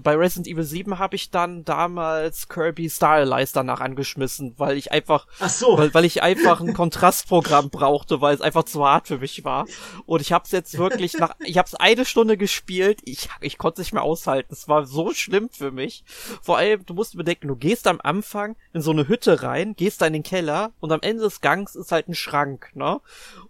Bei 0.00 0.16
Resident 0.16 0.48
Evil 0.48 0.64
7 0.64 0.98
habe 0.98 1.16
ich 1.16 1.30
dann 1.30 1.64
damals 1.64 2.48
Kirby 2.48 2.90
Stylize 2.90 3.52
danach 3.54 3.80
angeschmissen, 3.80 4.54
weil 4.56 4.76
ich 4.76 4.90
einfach, 4.90 5.26
Ach 5.40 5.48
so. 5.48 5.78
weil, 5.78 5.92
weil 5.94 6.04
ich 6.04 6.22
einfach 6.22 6.60
ein 6.60 6.74
Kontrastprogramm 6.74 7.70
brauchte, 7.70 8.20
weil 8.20 8.34
es 8.34 8.40
einfach 8.40 8.64
zu 8.64 8.84
hart 8.84 9.08
für 9.08 9.18
mich 9.18 9.44
war. 9.44 9.66
Und 10.06 10.20
ich 10.20 10.32
habe 10.32 10.44
es 10.44 10.50
jetzt 10.50 10.78
wirklich 10.78 11.14
nach, 11.14 11.36
ich 11.40 11.58
habe 11.58 11.66
es 11.66 11.74
eine 11.74 12.04
Stunde 12.04 12.36
gespielt, 12.36 13.00
ich, 13.04 13.28
ich 13.40 13.58
konnte 13.58 13.80
es 13.80 13.86
nicht 13.86 13.92
mehr 13.92 14.02
aushalten. 14.02 14.52
Es 14.52 14.68
war 14.68 14.86
so 14.86 15.12
schlimm 15.12 15.48
für 15.50 15.70
mich. 15.70 16.04
Vor 16.42 16.58
allem, 16.58 16.84
du 16.84 16.94
musst 16.94 17.16
bedenken, 17.16 17.48
du 17.48 17.56
gehst 17.56 17.86
am 17.86 18.00
Anfang 18.02 18.56
in 18.72 18.80
so 18.80 18.90
eine 18.90 19.08
Hütte 19.08 19.42
rein, 19.42 19.74
gehst 19.76 20.02
da 20.02 20.06
in 20.06 20.12
den 20.12 20.22
Keller 20.22 20.72
und 20.80 20.90
am 20.92 21.00
Ende 21.02 21.22
des 21.22 21.40
Gangs 21.40 21.76
ist 21.76 21.92
halt 21.92 22.08
ein 22.08 22.14
Schrank, 22.14 22.70
ne? 22.74 23.00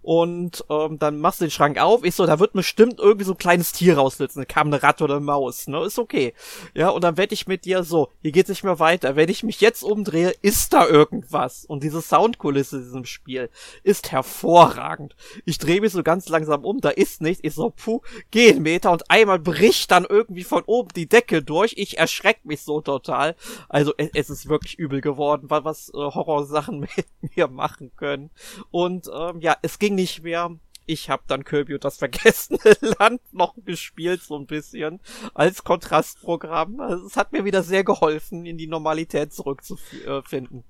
Und 0.03 0.65
ähm, 0.69 0.99
dann 0.99 1.21
machst 1.21 1.41
du 1.41 1.45
den 1.45 1.51
Schrank 1.51 1.79
auf, 1.79 2.05
ich 2.05 2.15
so, 2.15 2.27
da 2.27 2.39
wird 2.39 2.53
bestimmt 2.53 2.99
irgendwie 2.99 3.25
so 3.25 3.33
ein 3.33 3.39
kleines 3.39 3.73
Tier 3.73 3.97
raussitzen, 3.97 4.47
kam 4.49 4.67
eine 4.67 4.83
Ratte 4.83 5.05
oder 5.05 5.17
eine 5.17 5.25
Maus, 5.25 5.69
ne? 5.69 5.85
Ist 5.85 5.99
okay. 6.03 6.35
Ja, 6.75 6.91
und 6.91 7.03
dann 7.05 7.17
werde 7.17 7.35
ich 7.35 7.47
mit 7.47 7.65
dir 7.65 7.85
so, 7.85 8.11
hier 8.21 8.33
geht's 8.33 8.49
nicht 8.49 8.65
mehr 8.65 8.79
weiter. 8.79 9.17
Wenn 9.17 9.29
ich 9.29 9.43
mich 9.43 9.61
jetzt 9.61 9.83
umdrehe, 9.83 10.35
ist 10.43 10.73
da 10.73 10.87
irgendwas. 10.87 11.65
Und 11.65 11.83
diese 11.83 12.03
Soundkulisse 12.03 12.77
in 12.77 12.83
diesem 12.85 13.05
Spiel 13.05 13.49
ist 13.83 14.13
hervorragend. 14.13 15.17
Ich 15.45 15.59
drehe 15.59 15.81
mich 15.81 15.93
so 15.93 16.03
ganz 16.03 16.29
langsam 16.29 16.65
um, 16.65 16.81
da 16.81 16.91
ist 16.91 17.23
nichts. 17.23 17.43
Ich 17.43 17.55
so, 17.55 17.71
puh, 17.71 18.01
geh 18.31 18.51
einen 18.51 18.63
Meter 18.63 18.93
und 18.93 19.11
einmal 19.11 19.39
bricht 19.39 19.91
dann 19.91 20.05
irgendwie 20.09 20.45
von 20.45 20.63
oben 20.67 20.91
die 20.95 21.09
Decke 21.09 21.43
durch. 21.43 21.75
Ich 21.77 21.99
erschreck 21.99 22.45
mich 22.45 22.63
so 22.63 22.81
total. 22.81 23.37
Also 23.69 23.95
es, 23.97 24.11
es 24.15 24.31
ist 24.31 24.49
wirklich 24.49 24.79
übel 24.79 25.01
geworden, 25.01 25.49
was 25.49 25.89
äh, 25.91 25.93
Horrorsachen 25.93 26.81
mit 26.97 27.37
mir 27.37 27.49
machen 27.49 27.93
können. 27.97 28.31
Und 28.71 29.09
ähm, 29.15 29.41
ja, 29.41 29.57
es 29.63 29.79
ging 29.79 29.95
nicht 29.95 30.23
mehr 30.23 30.57
ich 30.87 31.11
habe 31.11 31.23
dann 31.27 31.45
Kirby 31.45 31.75
und 31.75 31.85
das 31.85 31.99
vergessene 31.99 32.59
Land 32.99 33.21
noch 33.33 33.55
gespielt, 33.65 34.23
so 34.23 34.37
ein 34.37 34.47
bisschen, 34.47 35.01
als 35.35 35.65
Kontrastprogramm. 35.65 36.81
Also 36.81 37.07
es 37.07 37.17
hat 37.17 37.33
mir 37.33 37.45
wieder 37.45 37.63
sehr 37.63 37.85
geholfen, 37.85 38.47
in 38.47 38.59
die 38.59 38.67
Normalität 38.67 39.33
zurückzufinden. 39.33 40.65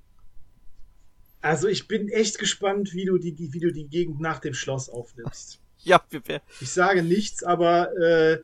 Also 1.41 1.67
ich 1.67 1.89
bin 1.89 2.09
echt 2.09 2.39
gespannt, 2.39 2.95
wie 2.95 3.05
du 3.05 3.19
die, 3.19 3.37
wie 3.53 3.59
du 3.59 3.73
die 3.73 3.89
Gegend 3.89 4.21
nach 4.21 4.39
dem 4.39 4.55
Schloss 4.55 4.89
aufnimmst. 4.89 5.59
Ja, 5.85 6.01
ich 6.61 6.71
sage 6.71 7.03
nichts, 7.03 7.43
aber 7.43 7.91
äh, 7.97 8.39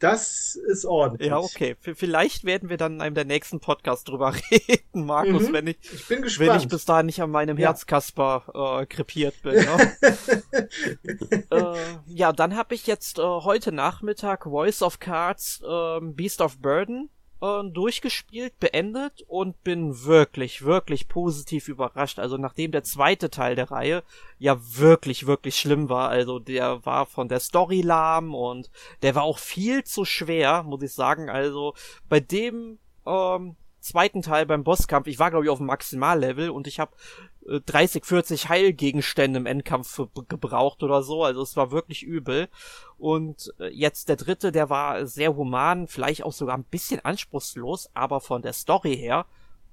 das 0.00 0.56
ist 0.56 0.84
ordentlich. 0.86 1.28
Ja, 1.28 1.38
okay. 1.38 1.76
V 1.78 1.92
vielleicht 1.94 2.44
werden 2.44 2.68
wir 2.68 2.78
dann 2.78 2.94
in 2.94 3.00
einem 3.02 3.14
der 3.14 3.26
nächsten 3.26 3.60
Podcasts 3.60 4.04
drüber 4.04 4.34
reden, 4.50 5.04
Markus, 5.06 5.48
mhm. 5.48 5.52
wenn 5.52 5.66
ich, 5.68 5.76
ich 5.92 6.08
bin 6.08 6.22
gespannt. 6.22 6.50
wenn 6.50 6.56
ich 6.58 6.68
bis 6.68 6.84
dahin 6.86 7.06
nicht 7.06 7.22
an 7.22 7.30
meinem 7.30 7.58
ja. 7.58 7.68
Herzkasper 7.68 8.80
äh, 8.80 8.86
krepiert 8.86 9.40
bin. 9.42 9.56
Ne? 9.56 9.96
äh, 11.50 11.76
ja, 12.06 12.32
dann 12.32 12.56
habe 12.56 12.74
ich 12.74 12.86
jetzt 12.86 13.18
äh, 13.18 13.22
heute 13.22 13.72
Nachmittag 13.72 14.44
Voice 14.44 14.82
of 14.82 14.98
Cards 14.98 15.62
äh, 15.62 16.00
Beast 16.00 16.40
of 16.40 16.58
Burden 16.58 17.10
äh, 17.40 17.62
durchgespielt, 17.70 18.58
beendet 18.60 19.22
und 19.26 19.62
bin 19.64 20.04
wirklich, 20.04 20.64
wirklich 20.64 21.08
positiv 21.08 21.68
überrascht. 21.68 22.18
Also 22.18 22.36
nachdem 22.36 22.72
der 22.72 22.84
zweite 22.84 23.30
Teil 23.30 23.56
der 23.56 23.70
Reihe 23.70 24.02
ja 24.38 24.58
wirklich, 24.60 25.26
wirklich 25.26 25.56
schlimm 25.56 25.88
war, 25.88 26.08
also 26.08 26.38
der 26.38 26.84
war 26.84 27.06
von 27.06 27.28
der 27.28 27.40
Story 27.40 27.82
lahm 27.82 28.34
und 28.34 28.70
der 29.02 29.14
war 29.14 29.22
auch 29.22 29.38
viel 29.38 29.84
zu 29.84 30.04
schwer, 30.04 30.62
muss 30.62 30.82
ich 30.82 30.92
sagen. 30.92 31.30
Also 31.30 31.74
bei 32.08 32.20
dem 32.20 32.78
ähm, 33.06 33.56
zweiten 33.80 34.22
Teil 34.22 34.46
beim 34.46 34.64
Bosskampf, 34.64 35.06
ich 35.06 35.18
war 35.18 35.30
glaube 35.30 35.46
ich 35.46 35.50
auf 35.50 35.58
dem 35.58 35.66
Maximallevel 35.66 36.50
und 36.50 36.66
ich 36.66 36.78
habe 36.80 36.92
30, 37.58 38.04
40 38.04 38.48
Heilgegenstände 38.48 39.38
im 39.38 39.46
Endkampf 39.46 40.00
gebraucht 40.28 40.82
oder 40.82 41.02
so. 41.02 41.24
Also 41.24 41.42
es 41.42 41.56
war 41.56 41.72
wirklich 41.72 42.02
übel. 42.02 42.48
Und 42.98 43.52
äh, 43.58 43.68
jetzt 43.68 44.08
der 44.08 44.16
dritte, 44.16 44.52
der 44.52 44.70
war 44.70 45.06
sehr 45.06 45.34
human, 45.34 45.88
vielleicht 45.88 46.22
auch 46.22 46.32
sogar 46.32 46.56
ein 46.56 46.64
bisschen 46.64 47.04
anspruchslos, 47.04 47.90
aber 47.94 48.20
von 48.20 48.42
der 48.42 48.52
Story 48.52 48.96
her 48.96 49.26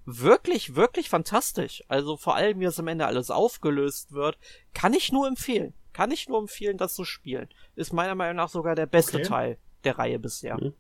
wirklich, 0.06 0.76
wirklich 0.76 1.10
fantastisch. 1.10 1.84
Also 1.88 2.18
vor 2.18 2.36
allem, 2.36 2.60
wie 2.60 2.66
es 2.66 2.80
am 2.80 2.88
Ende 2.88 3.06
alles 3.06 3.30
aufgelöst 3.30 4.14
wird, 4.14 4.38
kann 4.74 4.94
ich 4.94 5.12
nur 5.12 5.28
empfehlen. 5.28 5.74
Kann 5.94 6.12
ich 6.12 6.28
nur 6.30 6.40
empfehlen, 6.40 6.78
das 6.78 6.96
zu 6.96 7.04
spielen. 7.04 7.50
Ist 7.76 7.94
meiner 7.94 8.16
Meinung 8.16 8.38
nach 8.38 8.50
sogar 8.50 8.76
der 8.76 8.86
beste 8.86 9.18
okay. 9.18 9.28
Teil 9.28 9.58
der 9.84 10.00
Reihe 10.00 10.20
bisher. 10.20 10.58
Mhm. 10.58 10.74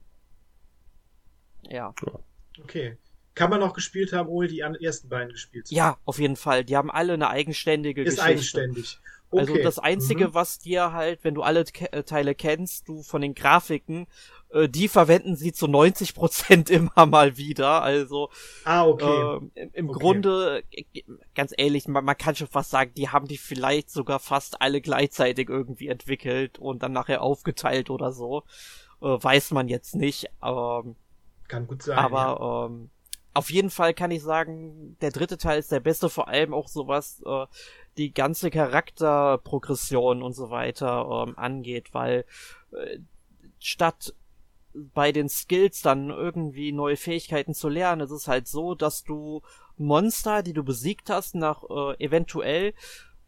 Ja. 1.69 1.93
Okay 2.63 2.97
kann 3.37 3.51
man 3.51 3.59
noch 3.59 3.73
gespielt 3.73 4.13
haben, 4.13 4.27
ohne 4.27 4.47
die 4.47 4.59
ersten 4.59 5.09
beiden 5.09 5.31
gespielt 5.31 5.67
zu 5.67 5.75
haben. 5.75 5.77
Ja, 5.77 5.97
auf 6.05 6.19
jeden 6.19 6.35
Fall. 6.35 6.65
Die 6.65 6.75
haben 6.75 6.89
alle 6.89 7.13
eine 7.13 7.29
eigenständige 7.29 8.01
Ist 8.01 8.15
Geschichte. 8.15 8.29
eigenständig. 8.29 8.99
Also 9.29 9.53
okay. 9.53 9.61
Also 9.61 9.63
das 9.63 9.79
Einzige, 9.79 10.29
mhm. 10.29 10.33
was 10.33 10.59
dir 10.59 10.93
halt, 10.93 11.23
wenn 11.23 11.35
du 11.35 11.43
alle 11.43 11.63
Ke 11.65 11.91
äh, 11.91 12.03
Teile 12.03 12.33
kennst, 12.33 12.87
du 12.87 13.03
von 13.03 13.21
den 13.21 13.35
Grafiken, 13.35 14.07
äh, 14.49 14.67
die 14.67 14.87
verwenden 14.87 15.35
sie 15.35 15.53
zu 15.53 15.67
90 15.67 16.15
Prozent 16.15 16.69
immer 16.71 17.05
mal 17.05 17.37
wieder. 17.37 17.83
Also 17.83 18.31
ah, 18.63 18.87
okay. 18.87 19.49
äh, 19.53 19.61
im, 19.61 19.69
im 19.73 19.89
okay. 19.89 19.99
Grunde, 19.99 20.63
ganz 21.35 21.53
ehrlich, 21.55 21.87
man, 21.87 22.05
man, 22.05 22.17
kann 22.17 22.35
schon 22.35 22.47
fast 22.47 22.71
sagen, 22.71 22.91
die 22.95 23.09
haben 23.09 23.27
die 23.27 23.37
vielleicht 23.37 23.91
sogar 23.91 24.19
fast 24.19 24.61
alle 24.61 24.81
gleichzeitig 24.81 25.49
irgendwie 25.49 25.89
entwickelt 25.89 26.57
und 26.57 26.81
dann 26.81 26.93
nachher 26.93 27.21
aufgeteilt 27.21 27.91
oder 27.91 28.11
so. 28.11 28.43
Äh, 29.01 29.05
weiß 29.05 29.51
man 29.51 29.67
jetzt 29.67 29.95
nicht. 29.95 30.31
Ähm, 30.43 30.95
kann 31.47 31.67
gut 31.67 31.83
sein. 31.83 31.97
Aber 31.97 32.37
ja. 32.39 32.65
ähm, 32.65 32.89
auf 33.37 33.51
jeden 33.51 33.69
Fall 33.69 33.93
kann 33.93 34.09
ich 34.09 34.23
sagen, 34.23 34.97
der 34.99 35.11
dritte 35.11 35.37
Teil 35.37 35.59
ist 35.59 35.71
der 35.71 35.79
beste, 35.79 36.09
vor 36.09 36.27
allem 36.27 36.55
auch 36.55 36.67
sowas, 36.67 37.21
äh, 37.23 37.45
die 37.97 38.11
ganze 38.11 38.49
Charakterprogression 38.49 40.23
und 40.23 40.33
so 40.33 40.49
weiter 40.49 41.25
ähm, 41.27 41.37
angeht, 41.37 41.93
weil 41.93 42.25
äh, 42.71 42.97
statt 43.59 44.15
bei 44.73 45.11
den 45.11 45.29
Skills 45.29 45.83
dann 45.83 46.09
irgendwie 46.09 46.71
neue 46.71 46.97
Fähigkeiten 46.97 47.53
zu 47.53 47.69
lernen, 47.69 48.01
ist 48.01 48.11
es 48.11 48.27
halt 48.27 48.47
so, 48.47 48.73
dass 48.73 49.03
du 49.03 49.43
Monster, 49.77 50.41
die 50.41 50.53
du 50.53 50.63
besiegt 50.63 51.11
hast, 51.11 51.35
nach 51.35 51.63
äh, 51.69 52.03
eventuell 52.03 52.73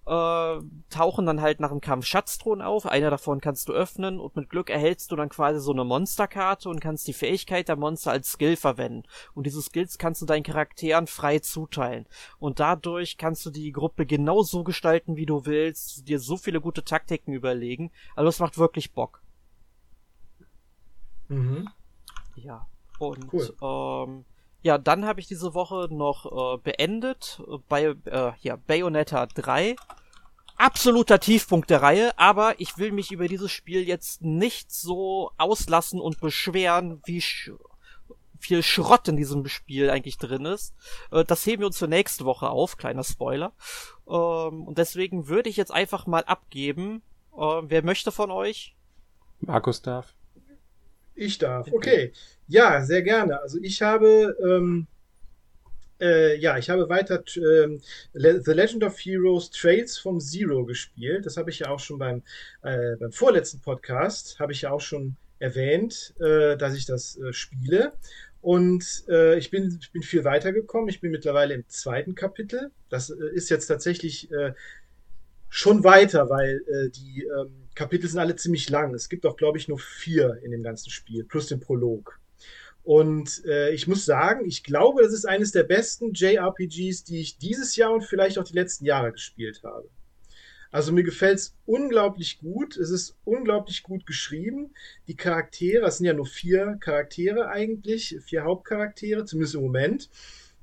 äh, 0.10 0.60
tauchen 0.90 1.27
dann 1.27 1.40
halt 1.40 1.60
nach 1.60 1.69
dem 1.69 1.81
Kampf 1.81 2.06
Schatztruhen 2.06 2.64
auf. 2.64 2.88
Einer 2.88 3.11
davon 3.11 3.41
kannst 3.41 3.69
du 3.69 3.73
öffnen 3.73 4.19
und 4.19 4.36
mit 4.36 4.49
Glück 4.49 4.72
erhältst 4.72 5.11
du 5.11 5.15
dann 5.15 5.30
quasi 5.30 5.60
so 5.60 5.72
eine 5.72 5.84
Monsterkarte 5.84 6.68
und 6.68 6.81
kannst 6.81 7.07
die 7.07 7.14
Fähigkeit 7.14 7.68
der 7.68 7.76
Monster 7.76 8.11
als 8.11 8.31
Skill 8.31 8.56
verwenden. 8.56 9.03
Und 9.36 9.45
diese 9.45 9.61
Skills 9.61 9.99
kannst 9.99 10.22
du 10.23 10.26
deinen 10.26 10.41
Charakteren 10.41 11.06
frei 11.06 11.38
zuteilen. 11.38 12.07
Und 12.40 12.60
dadurch 12.60 13.18
kannst 13.18 13.45
du 13.45 13.52
die 13.52 13.72
Gruppe 13.72 14.07
genau 14.07 14.41
so 14.41 14.64
gestalten, 14.64 15.15
wie 15.15 15.27
du 15.27 15.45
willst, 15.45 16.07
dir 16.07 16.19
so 16.19 16.38
viele 16.38 16.60
gute 16.60 16.84
Taktiken 16.84 17.34
überlegen. 17.34 17.91
Also 18.15 18.30
es 18.30 18.40
macht 18.40 18.57
wirklich 18.57 18.94
Bock. 18.94 19.22
Mhm. 21.27 21.69
Ja. 22.36 22.68
Und 22.98 23.31
cool. 23.31 23.56
ähm, 23.61 24.26
ja, 24.61 24.77
dann 24.77 25.06
habe 25.06 25.19
ich 25.19 25.27
diese 25.27 25.53
Woche 25.53 25.88
noch 25.90 26.56
äh, 26.56 26.57
beendet 26.57 27.41
äh, 27.48 27.57
bei 27.68 27.95
äh, 28.06 28.31
ja, 28.41 28.56
Bayonetta 28.56 29.26
3. 29.27 29.76
Absoluter 30.57 31.19
Tiefpunkt 31.19 31.69
der 31.69 31.81
Reihe, 31.81 32.18
aber 32.18 32.60
ich 32.60 32.77
will 32.77 32.91
mich 32.91 33.11
über 33.11 33.30
dieses 33.30 33.52
Spiel 33.52 33.88
jetzt 33.88 34.22
nicht 34.22 34.72
so 34.72 35.31
auslassen 35.38 36.02
und 36.02 36.19
beschweren, 36.19 37.02
wie 37.06 37.22
sch 37.22 37.52
viel 38.41 38.64
Schrott 38.64 39.07
in 39.10 39.18
diesem 39.18 39.45
Spiel 39.48 39.90
eigentlich 39.90 40.18
drin 40.18 40.45
ist. 40.45 40.73
Äh, 41.11 41.23
das 41.23 41.45
heben 41.45 41.61
wir 41.61 41.68
uns 41.68 41.77
für 41.77 41.88
nächste 41.88 42.26
Woche 42.26 42.49
auf, 42.49 42.77
kleiner 42.77 43.03
Spoiler. 43.03 43.53
Ähm, 44.07 44.64
und 44.68 44.77
deswegen 44.77 45.27
würde 45.27 45.49
ich 45.49 45.57
jetzt 45.57 45.72
einfach 45.72 46.07
mal 46.07 46.23
abgeben. 46.23 47.02
Äh, 47.38 47.61
wer 47.64 47.84
möchte 47.84 48.11
von 48.11 48.31
euch? 48.31 48.76
Markus 49.40 49.81
darf. 49.81 50.14
Ich 51.15 51.38
darf. 51.38 51.68
Okay. 51.72 52.14
Ja, 52.50 52.84
sehr 52.84 53.04
gerne. 53.04 53.40
Also 53.42 53.60
ich 53.62 53.84
habe, 53.84 54.36
ähm, 54.44 54.88
äh, 56.02 56.36
ja, 56.38 56.58
ich 56.58 56.72
habe 56.72 56.90
weiter 56.90 57.24
ähm, 57.36 57.80
The 58.14 58.52
Legend 58.52 58.84
of 58.84 58.98
Heroes 58.98 59.52
Trails 59.52 60.00
from 60.00 60.20
Zero 60.20 60.66
gespielt. 60.66 61.28
Das 61.28 61.38
habe 61.38 61.52
ich 61.52 61.60
ja 61.60 61.70
auch 61.70 61.80
schon 61.80 62.00
beim, 62.00 62.24
äh, 62.64 62.96
beim 62.96 63.12
vorletzten 63.12 63.60
Podcast, 63.62 64.40
habe 64.40 64.52
ich 64.52 64.64
ja 64.64 64.72
auch 64.72 64.82
schon 64.82 65.16
erwähnt, 65.38 66.16
äh, 66.20 66.58
dass 66.58 66.74
ich 66.74 66.88
das 66.88 67.20
äh, 67.20 67.34
spiele. 67.34 67.94
Und 68.42 69.04
äh, 69.10 69.38
ich, 69.38 69.52
bin, 69.52 69.78
ich 69.80 69.92
bin 69.92 70.02
viel 70.02 70.24
weitergekommen. 70.24 70.90
Ich 70.90 71.02
bin 71.02 71.12
mittlerweile 71.12 71.54
im 71.54 71.68
zweiten 71.68 72.16
Kapitel. 72.16 72.72
Das 72.90 73.12
äh, 73.12 73.16
ist 73.34 73.52
jetzt 73.52 73.68
tatsächlich 73.68 74.32
äh, 74.32 74.54
schon 75.50 75.84
weiter, 75.84 76.32
weil 76.32 76.64
äh, 76.68 76.90
die 76.90 77.26
ähm, 77.26 77.68
Kapitel 77.76 78.10
sind 78.10 78.20
alle 78.20 78.36
ziemlich 78.38 78.70
lang. 78.70 78.96
Es 78.96 79.08
gibt 79.08 79.28
auch, 79.28 79.38
glaube 79.38 79.60
ich, 79.60 79.68
nur 79.68 79.78
vier 79.78 80.40
in 80.42 80.50
dem 80.50 80.64
ganzen 80.64 80.90
Spiel, 80.90 81.24
plus 81.24 81.46
den 81.48 81.60
Prolog. 81.60 82.19
Und 82.90 83.45
äh, 83.45 83.72
ich 83.72 83.88
muss 83.88 84.03
sagen, 84.03 84.48
ich 84.48 84.64
glaube, 84.64 85.03
das 85.03 85.14
ist 85.14 85.26
eines 85.26 85.52
der 85.52 85.61
besten 85.61 86.11
JRPGs, 86.11 87.03
die 87.03 87.20
ich 87.20 87.38
dieses 87.38 87.76
Jahr 87.76 87.94
und 87.94 88.03
vielleicht 88.03 88.40
auch 88.40 88.44
die 88.44 88.56
letzten 88.56 88.84
Jahre 88.84 89.11
gespielt 89.11 89.61
habe. 89.64 89.88
Also 90.72 90.91
mir 90.91 91.03
gefällt 91.03 91.38
es 91.38 91.56
unglaublich 91.68 92.40
gut. 92.40 92.78
Es 92.78 92.90
ist 92.90 93.16
unglaublich 93.26 93.84
gut 93.84 94.07
geschrieben. 94.07 94.72
Die 95.07 95.16
Charaktere, 95.16 95.82
das 95.82 95.99
sind 95.99 96.07
ja 96.07 96.14
nur 96.14 96.26
vier 96.26 96.78
Charaktere 96.80 97.49
eigentlich, 97.49 98.18
vier 98.26 98.44
Hauptcharaktere, 98.44 99.24
zumindest 99.24 99.53
im 99.53 99.61
Moment. 99.61 100.10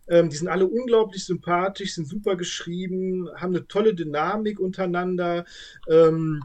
Ähm, 0.09 0.29
die 0.29 0.37
sind 0.37 0.49
alle 0.49 0.67
unglaublich 0.67 1.25
sympathisch, 1.25 1.95
sind 1.95 2.09
super 2.09 2.35
geschrieben, 2.35 3.29
haben 3.37 3.55
eine 3.55 3.69
tolle 3.69 3.95
Dynamik 3.95 4.59
untereinander. 4.59 5.45
Ähm, 5.89 6.43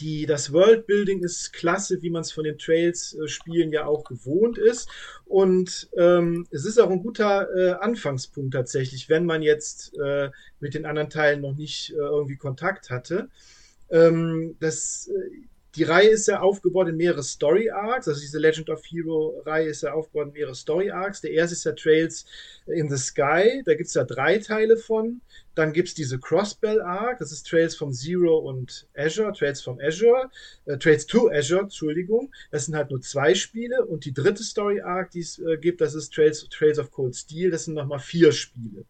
die, 0.00 0.26
das 0.26 0.52
Worldbuilding 0.52 1.22
ist 1.22 1.52
klasse, 1.52 2.02
wie 2.02 2.10
man 2.10 2.22
es 2.22 2.32
von 2.32 2.44
den 2.44 2.58
Trails-Spielen 2.58 3.72
ja 3.72 3.86
auch 3.86 4.04
gewohnt 4.04 4.58
ist. 4.58 4.88
Und 5.24 5.88
ähm, 5.96 6.46
es 6.50 6.64
ist 6.64 6.78
auch 6.78 6.90
ein 6.90 7.02
guter 7.02 7.48
äh, 7.56 7.72
Anfangspunkt 7.72 8.54
tatsächlich, 8.54 9.08
wenn 9.08 9.24
man 9.24 9.42
jetzt 9.42 9.96
äh, 9.98 10.30
mit 10.60 10.74
den 10.74 10.86
anderen 10.86 11.10
Teilen 11.10 11.40
noch 11.40 11.54
nicht 11.54 11.90
äh, 11.90 11.96
irgendwie 11.96 12.36
Kontakt 12.36 12.90
hatte. 12.90 13.28
Ähm, 13.90 14.56
das, 14.60 15.08
äh, 15.08 15.30
die 15.76 15.82
Reihe 15.82 16.10
ist 16.10 16.28
ja 16.28 16.40
aufgebaut 16.40 16.88
in 16.88 16.96
mehrere 16.96 17.22
Story 17.22 17.70
Arcs. 17.70 18.06
Also 18.06 18.20
diese 18.20 18.38
Legend 18.38 18.70
of 18.70 18.82
Hero 18.84 19.42
Reihe 19.44 19.68
ist 19.68 19.82
ja 19.82 19.92
aufgebaut 19.92 20.28
in 20.28 20.32
mehrere 20.34 20.54
Story 20.54 20.90
Arcs. 20.90 21.20
Der 21.20 21.32
erste 21.32 21.54
ist 21.54 21.64
ja 21.64 21.72
Trails 21.72 22.26
in 22.66 22.88
the 22.88 22.96
Sky. 22.96 23.62
Da 23.64 23.74
gibt 23.74 23.88
es 23.88 23.94
ja 23.94 24.04
drei 24.04 24.38
Teile 24.38 24.76
von. 24.76 25.20
Dann 25.54 25.72
gibt 25.72 25.88
es 25.88 25.94
diese 25.94 26.18
Crossbell 26.18 26.80
Arc. 26.80 27.18
Das 27.18 27.32
ist 27.32 27.46
Trails 27.46 27.76
from 27.76 27.92
Zero 27.92 28.38
und 28.38 28.86
Azure. 28.96 29.32
Trails 29.32 29.60
from 29.62 29.78
Azure. 29.80 30.30
Äh, 30.66 30.78
Trails 30.78 31.06
to 31.06 31.30
Azure, 31.30 31.62
Entschuldigung. 31.62 32.32
Das 32.50 32.66
sind 32.66 32.74
halt 32.74 32.90
nur 32.90 33.00
zwei 33.00 33.34
Spiele. 33.34 33.84
Und 33.84 34.04
die 34.04 34.12
dritte 34.12 34.42
Story 34.42 34.80
Arc, 34.80 35.10
die 35.10 35.20
es 35.20 35.38
äh, 35.38 35.56
gibt, 35.58 35.80
das 35.80 35.94
ist 35.94 36.12
Trails, 36.12 36.48
Trails 36.48 36.78
of 36.78 36.90
Cold 36.90 37.14
Steel. 37.14 37.50
Das 37.50 37.64
sind 37.64 37.74
nochmal 37.74 38.00
vier 38.00 38.32
Spiele. 38.32 38.84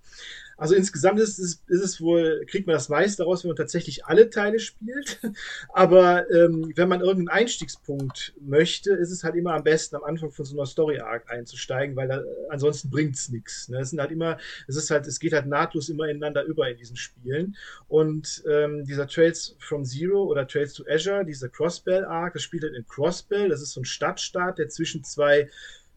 Also 0.57 0.75
insgesamt 0.75 1.19
ist 1.21 1.39
es, 1.39 1.63
ist 1.67 1.83
es 1.83 2.01
wohl, 2.01 2.45
kriegt 2.47 2.67
man 2.67 2.75
das 2.75 2.89
meiste 2.89 3.23
daraus, 3.23 3.45
wenn 3.45 3.49
man 3.49 3.57
tatsächlich 3.57 4.07
alle 4.07 4.31
Teile 4.31 4.59
spielt. 4.59 5.21
Aber 5.73 6.31
ähm, 6.31 6.73
wenn 6.77 6.89
man 6.89 7.01
irgendeinen 7.01 7.41
Einstiegspunkt 7.41 8.35
möchte, 8.41 8.93
ist 8.93 9.11
es 9.11 9.25
halt 9.25 9.35
immer 9.35 9.55
am 9.55 9.65
besten, 9.65 9.97
am 9.97 10.05
Anfang 10.05 10.31
von 10.31 10.45
so 10.45 10.57
einer 10.57 10.67
Story-Arc 10.67 11.31
einzusteigen, 11.31 11.97
weil 11.97 12.09
da, 12.09 12.23
ansonsten 12.51 12.91
bringt 12.91 13.17
es 13.17 13.29
nichts. 13.29 13.69
Ne? 13.69 13.81
Es 13.81 13.91
sind 13.91 14.01
halt 14.01 14.13
immer, 14.13 14.39
es 14.69 14.77
ist 14.77 14.91
halt, 14.91 15.07
es 15.07 15.19
geht 15.19 15.33
halt 15.33 15.47
nahtlos 15.47 15.89
immer 15.89 16.09
ineinander 16.09 16.45
über 16.45 16.69
in 16.69 16.77
diesen 16.77 16.97
Spielen. 16.97 17.57
Und 17.89 18.43
ähm, 18.49 18.85
dieser 18.85 19.07
Trails 19.07 19.57
from 19.59 19.85
Zero 19.85 20.25
oder 20.25 20.47
Trails 20.47 20.75
to 20.75 20.85
Azure, 20.89 21.25
dieser 21.25 21.49
Crossbell-Arc, 21.49 22.35
das 22.35 22.43
spielt 22.43 22.63
halt 22.63 22.75
in 22.75 22.87
Crossbell, 22.87 23.49
das 23.49 23.63
ist 23.63 23.73
so 23.73 23.81
ein 23.81 23.85
Stadtstaat, 23.85 24.59
der 24.59 24.69
zwischen 24.69 25.05
zwei 25.05 25.49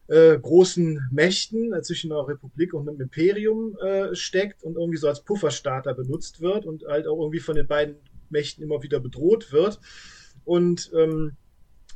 äh, 0.08 0.38
großen 0.38 1.08
Mächten 1.12 1.72
äh, 1.72 1.82
zwischen 1.82 2.12
einer 2.12 2.26
Republik 2.26 2.74
und 2.74 2.88
einem 2.88 3.00
Imperium 3.00 3.76
äh, 3.78 4.14
steckt 4.14 4.62
und 4.62 4.76
irgendwie 4.76 4.98
so 4.98 5.08
als 5.08 5.22
Pufferstarter 5.22 5.94
benutzt 5.94 6.40
wird 6.40 6.66
und 6.66 6.84
halt 6.86 7.06
auch 7.06 7.20
irgendwie 7.20 7.40
von 7.40 7.56
den 7.56 7.66
beiden 7.66 7.96
Mächten 8.30 8.64
immer 8.64 8.82
wieder 8.82 9.00
bedroht 9.00 9.52
wird. 9.52 9.80
Und 10.44 10.90
ähm, 10.94 11.36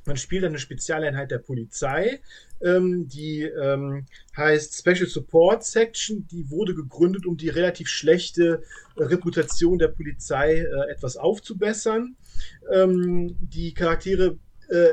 man 0.04 0.16
spielt 0.16 0.44
eine 0.44 0.58
Spezialeinheit 0.58 1.30
der 1.30 1.38
Polizei, 1.38 2.20
ähm, 2.60 3.06
die 3.08 3.42
ähm, 3.42 4.06
heißt 4.36 4.76
Special 4.76 5.06
Support 5.06 5.64
Section. 5.64 6.26
Die 6.26 6.50
wurde 6.50 6.74
gegründet, 6.74 7.24
um 7.24 7.36
die 7.36 7.48
relativ 7.48 7.88
schlechte 7.88 8.62
äh, 8.96 9.04
Reputation 9.04 9.78
der 9.78 9.88
Polizei 9.88 10.58
äh, 10.58 10.90
etwas 10.90 11.16
aufzubessern. 11.16 12.16
Ähm, 12.72 13.36
die 13.40 13.74
Charaktere 13.74 14.38
äh, 14.68 14.88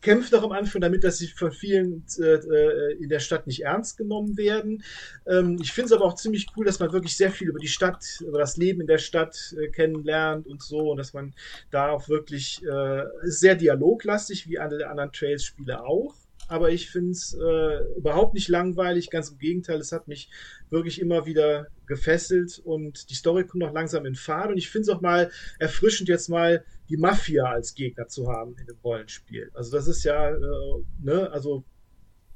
kämpft 0.00 0.34
auch 0.34 0.42
am 0.42 0.52
Anfang 0.52 0.80
damit, 0.80 1.04
dass 1.04 1.18
sie 1.18 1.28
von 1.28 1.52
vielen 1.52 2.04
äh, 2.18 2.22
äh, 2.22 2.92
in 3.02 3.08
der 3.08 3.20
Stadt 3.20 3.46
nicht 3.46 3.64
ernst 3.64 3.96
genommen 3.96 4.36
werden. 4.36 4.82
Ähm, 5.26 5.58
ich 5.60 5.72
finde 5.72 5.86
es 5.86 5.92
aber 5.92 6.04
auch 6.04 6.14
ziemlich 6.14 6.46
cool, 6.56 6.64
dass 6.64 6.78
man 6.78 6.92
wirklich 6.92 7.16
sehr 7.16 7.30
viel 7.30 7.48
über 7.48 7.58
die 7.58 7.68
Stadt, 7.68 8.04
über 8.20 8.38
das 8.38 8.56
Leben 8.56 8.80
in 8.80 8.86
der 8.86 8.98
Stadt 8.98 9.54
äh, 9.58 9.68
kennenlernt 9.68 10.46
und 10.46 10.62
so 10.62 10.90
und 10.90 10.96
dass 10.98 11.12
man 11.12 11.34
da 11.70 11.90
auch 11.90 12.08
wirklich 12.08 12.62
äh, 12.64 13.04
sehr 13.22 13.54
dialoglastig, 13.54 14.48
wie 14.48 14.58
alle 14.58 14.78
der 14.78 14.90
anderen 14.90 15.12
Trails-Spiele 15.12 15.82
auch 15.82 16.14
aber 16.48 16.70
ich 16.70 16.90
finde 16.90 17.12
es 17.12 17.34
äh, 17.34 17.96
überhaupt 17.96 18.34
nicht 18.34 18.48
langweilig, 18.48 19.10
ganz 19.10 19.30
im 19.30 19.38
Gegenteil, 19.38 19.78
es 19.78 19.92
hat 19.92 20.08
mich 20.08 20.30
wirklich 20.70 21.00
immer 21.00 21.26
wieder 21.26 21.68
gefesselt 21.86 22.60
und 22.64 23.10
die 23.10 23.14
Story 23.14 23.46
kommt 23.46 23.62
noch 23.62 23.72
langsam 23.72 24.06
in 24.06 24.14
Fahrt. 24.14 24.50
Und 24.50 24.58
ich 24.58 24.70
finde 24.70 24.90
es 24.90 24.96
auch 24.96 25.00
mal 25.00 25.30
erfrischend, 25.58 26.08
jetzt 26.08 26.28
mal 26.28 26.64
die 26.88 26.96
Mafia 26.96 27.44
als 27.44 27.74
Gegner 27.74 28.08
zu 28.08 28.28
haben 28.28 28.56
in 28.58 28.66
dem 28.66 28.78
Rollenspiel. 28.82 29.50
Also 29.54 29.76
das 29.76 29.88
ist 29.88 30.04
ja, 30.04 30.30
äh, 30.30 30.84
ne, 31.00 31.30
also 31.30 31.64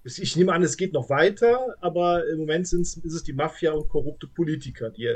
ich 0.05 0.37
nehme 0.37 0.53
an, 0.53 0.63
es 0.63 0.77
geht 0.77 0.93
noch 0.93 1.11
weiter, 1.11 1.77
aber 1.81 2.27
im 2.29 2.41
Moment 2.41 2.73
ist 2.73 2.97
es 3.05 3.23
die 3.23 3.33
Mafia 3.33 3.73
und 3.73 3.89
korrupte 3.89 4.27
Politiker, 4.27 4.91
die 4.91 5.09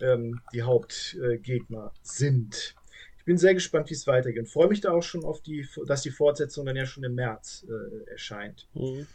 ähm, 0.00 0.40
die 0.52 0.62
Hauptgegner 0.62 1.92
äh, 1.94 1.98
sind 2.02 2.74
bin 3.28 3.36
sehr 3.36 3.52
gespannt, 3.52 3.90
wie 3.90 3.94
es 3.94 4.06
weitergeht. 4.06 4.40
Und 4.40 4.48
freue 4.48 4.68
mich 4.68 4.80
da 4.80 4.90
auch 4.90 5.02
schon 5.02 5.22
auf 5.22 5.42
die, 5.42 5.68
dass 5.86 6.00
die 6.00 6.10
Fortsetzung 6.10 6.64
dann 6.64 6.76
ja 6.76 6.86
schon 6.86 7.04
im 7.04 7.14
März 7.14 7.66
äh, 7.68 8.10
erscheint. 8.10 8.66
Mhm. 8.72 9.06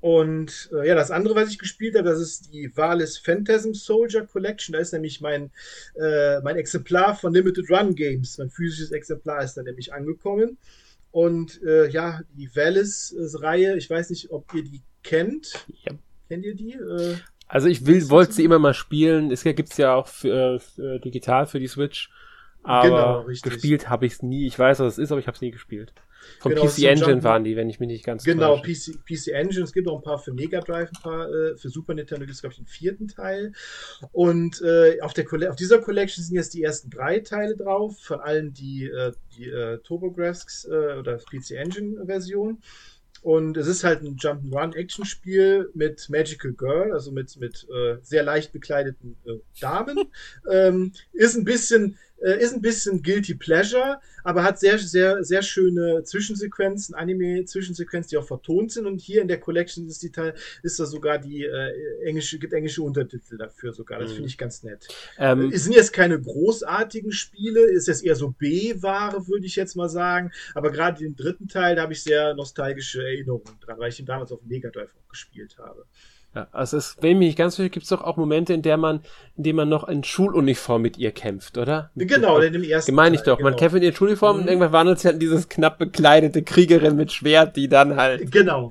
Und 0.00 0.68
äh, 0.74 0.86
ja, 0.88 0.94
das 0.94 1.10
andere, 1.10 1.34
was 1.34 1.48
ich 1.48 1.58
gespielt 1.58 1.96
habe, 1.96 2.06
das 2.06 2.20
ist 2.20 2.52
die 2.52 2.70
Valis 2.76 3.16
Phantasm 3.16 3.72
Soldier 3.72 4.26
Collection. 4.26 4.74
Da 4.74 4.78
ist 4.78 4.92
nämlich 4.92 5.22
mein, 5.22 5.50
äh, 5.94 6.40
mein 6.40 6.56
Exemplar 6.56 7.16
von 7.16 7.32
Limited 7.32 7.70
Run 7.70 7.94
Games. 7.94 8.36
Mein 8.36 8.50
physisches 8.50 8.92
Exemplar 8.92 9.42
ist 9.42 9.54
da 9.54 9.62
nämlich 9.62 9.94
angekommen. 9.94 10.58
Und 11.12 11.62
äh, 11.62 11.88
ja, 11.88 12.20
die 12.36 12.54
Valis-Reihe, 12.54 13.78
ich 13.78 13.88
weiß 13.88 14.10
nicht, 14.10 14.30
ob 14.30 14.52
ihr 14.52 14.64
die 14.64 14.82
kennt. 15.02 15.64
Ja. 15.86 15.92
Kennt 16.28 16.44
ihr 16.44 16.54
die? 16.54 16.74
Äh, 16.74 17.16
also 17.48 17.68
ich 17.68 17.86
will, 17.86 18.10
wollte 18.10 18.34
sie 18.34 18.44
immer 18.44 18.58
mal 18.58 18.74
spielen. 18.74 19.30
Es 19.30 19.44
gibt 19.44 19.70
es 19.70 19.78
ja 19.78 19.94
auch 19.94 20.08
für, 20.08 20.60
für, 20.60 20.98
digital 20.98 21.46
für 21.46 21.58
die 21.58 21.68
Switch. 21.68 22.10
Aber 22.64 23.24
genau, 23.24 23.40
gespielt 23.42 23.88
habe 23.88 24.06
ich 24.06 24.14
es 24.14 24.22
nie. 24.22 24.46
Ich 24.46 24.58
weiß, 24.58 24.78
was 24.78 24.94
es 24.94 24.98
ist, 24.98 25.10
aber 25.10 25.20
ich 25.20 25.26
habe 25.26 25.34
es 25.34 25.40
nie 25.40 25.50
gespielt. 25.50 25.92
Von 26.38 26.54
genau, 26.54 26.66
PC 26.66 26.84
Engine 26.84 27.24
waren 27.24 27.42
die, 27.42 27.56
wenn 27.56 27.68
ich 27.68 27.80
mich 27.80 27.88
nicht 27.88 28.04
ganz 28.04 28.22
Genau, 28.24 28.58
PC, 28.58 29.04
PC 29.04 29.28
Engine. 29.28 29.64
Es 29.64 29.72
gibt 29.72 29.88
auch 29.88 29.96
ein 29.96 30.02
paar 30.02 30.18
für 30.18 30.32
Mega 30.32 30.60
Drive, 30.60 30.90
ein 30.90 31.02
paar 31.02 31.28
äh, 31.28 31.56
für 31.56 31.68
Super 31.68 31.94
Nintendo 31.94 32.24
gibt 32.24 32.34
es, 32.34 32.40
glaube 32.40 32.52
ich, 32.52 32.58
den 32.58 32.66
vierten 32.66 33.08
Teil. 33.08 33.52
Und 34.12 34.60
äh, 34.62 35.00
auf, 35.00 35.12
der 35.14 35.26
auf 35.50 35.56
dieser 35.56 35.80
Collection 35.80 36.22
sind 36.22 36.36
jetzt 36.36 36.54
die 36.54 36.62
ersten 36.62 36.90
drei 36.90 37.18
Teile 37.18 37.56
drauf, 37.56 37.98
von 38.00 38.20
allen 38.20 38.52
die, 38.52 38.84
äh, 38.84 39.12
die 39.36 39.48
äh, 39.48 39.78
TurboGrafx 39.78 40.66
äh, 40.66 40.98
oder 40.98 41.18
PC 41.18 41.52
Engine 41.52 42.06
Version. 42.06 42.62
Und 43.22 43.56
es 43.56 43.68
ist 43.68 43.84
halt 43.84 44.02
ein 44.02 44.16
Jump'n'Run-Action-Spiel 44.16 45.70
mit 45.74 46.08
Magical 46.10 46.52
Girl, 46.52 46.92
also 46.92 47.12
mit, 47.12 47.36
mit 47.38 47.68
äh, 47.72 47.98
sehr 48.02 48.24
leicht 48.24 48.52
bekleideten 48.52 49.16
äh, 49.24 49.38
Damen. 49.60 49.96
ähm, 50.50 50.92
ist 51.12 51.36
ein 51.36 51.44
bisschen, 51.44 51.98
ist 52.22 52.54
ein 52.54 52.60
bisschen 52.60 53.02
Guilty 53.02 53.34
Pleasure, 53.34 54.00
aber 54.24 54.44
hat 54.44 54.60
sehr, 54.60 54.78
sehr, 54.78 55.24
sehr 55.24 55.42
schöne 55.42 56.04
Zwischensequenzen, 56.04 56.94
Anime-Zwischensequenzen, 56.94 58.10
die 58.10 58.16
auch 58.16 58.26
vertont 58.26 58.72
sind. 58.72 58.86
Und 58.86 59.00
hier 59.00 59.22
in 59.22 59.28
der 59.28 59.40
Collection 59.40 59.86
ist 59.86 60.02
die 60.02 60.10
Teil, 60.10 60.34
ist 60.62 60.78
da 60.78 60.86
sogar 60.86 61.18
die 61.18 61.44
äh, 61.44 62.04
englische, 62.04 62.38
gibt 62.38 62.52
englische 62.52 62.82
Untertitel 62.82 63.36
dafür 63.36 63.72
sogar. 63.72 63.98
Das 63.98 64.10
mhm. 64.10 64.14
finde 64.14 64.28
ich 64.28 64.38
ganz 64.38 64.62
nett. 64.62 64.88
Ähm, 65.18 65.50
es 65.52 65.64
sind 65.64 65.74
jetzt 65.74 65.92
keine 65.92 66.20
großartigen 66.20 67.12
Spiele, 67.12 67.60
ist 67.60 67.88
jetzt 67.88 68.04
eher 68.04 68.16
so 68.16 68.30
B-Ware, 68.30 69.26
würde 69.26 69.46
ich 69.46 69.56
jetzt 69.56 69.74
mal 69.74 69.88
sagen. 69.88 70.30
Aber 70.54 70.70
gerade 70.70 70.98
den 70.98 71.16
dritten 71.16 71.48
Teil, 71.48 71.76
da 71.76 71.82
habe 71.82 71.92
ich 71.92 72.02
sehr 72.02 72.34
nostalgische 72.34 73.02
Erinnerungen 73.02 73.58
dran, 73.60 73.78
weil 73.78 73.90
ich 73.90 73.98
ihn 73.98 74.06
damals 74.06 74.32
auf 74.32 74.40
Mega 74.44 74.70
Drive 74.70 74.90
auch 74.94 75.08
gespielt 75.08 75.56
habe. 75.58 75.86
Ja, 76.34 76.48
also 76.50 76.78
es, 76.78 76.96
wenn 77.02 77.18
mich 77.18 77.28
nicht 77.28 77.38
ganz 77.38 77.56
sicher, 77.56 77.68
gibt 77.68 77.82
es 77.82 77.90
doch 77.90 78.02
auch 78.02 78.16
Momente, 78.16 78.54
in 78.54 78.62
der 78.62 78.78
man, 78.78 79.00
in 79.36 79.44
denen 79.44 79.56
man 79.56 79.68
noch 79.68 79.86
in 79.86 80.02
Schuluniform 80.02 80.80
mit 80.80 80.96
ihr 80.96 81.10
kämpft, 81.10 81.58
oder? 81.58 81.90
Mit 81.94 82.08
genau, 82.08 82.38
in 82.38 82.54
dem 82.54 82.62
ersten. 82.62 82.90
Gemein 82.90 83.12
ich 83.12 83.20
doch. 83.20 83.36
Genau. 83.36 83.50
Man 83.50 83.58
kämpft 83.58 83.76
in 83.76 83.82
ihr 83.82 83.94
Schuluniform 83.94 84.36
mhm. 84.36 84.42
und 84.42 84.48
irgendwann 84.48 84.72
wandelt 84.72 84.98
sie 84.98 85.08
halt 85.08 85.20
dieses 85.20 85.50
knapp 85.50 85.78
bekleidete 85.78 86.42
Kriegerin 86.42 86.96
mit 86.96 87.12
Schwert, 87.12 87.56
die 87.56 87.68
dann 87.68 87.96
halt. 87.96 88.32
Genau, 88.32 88.70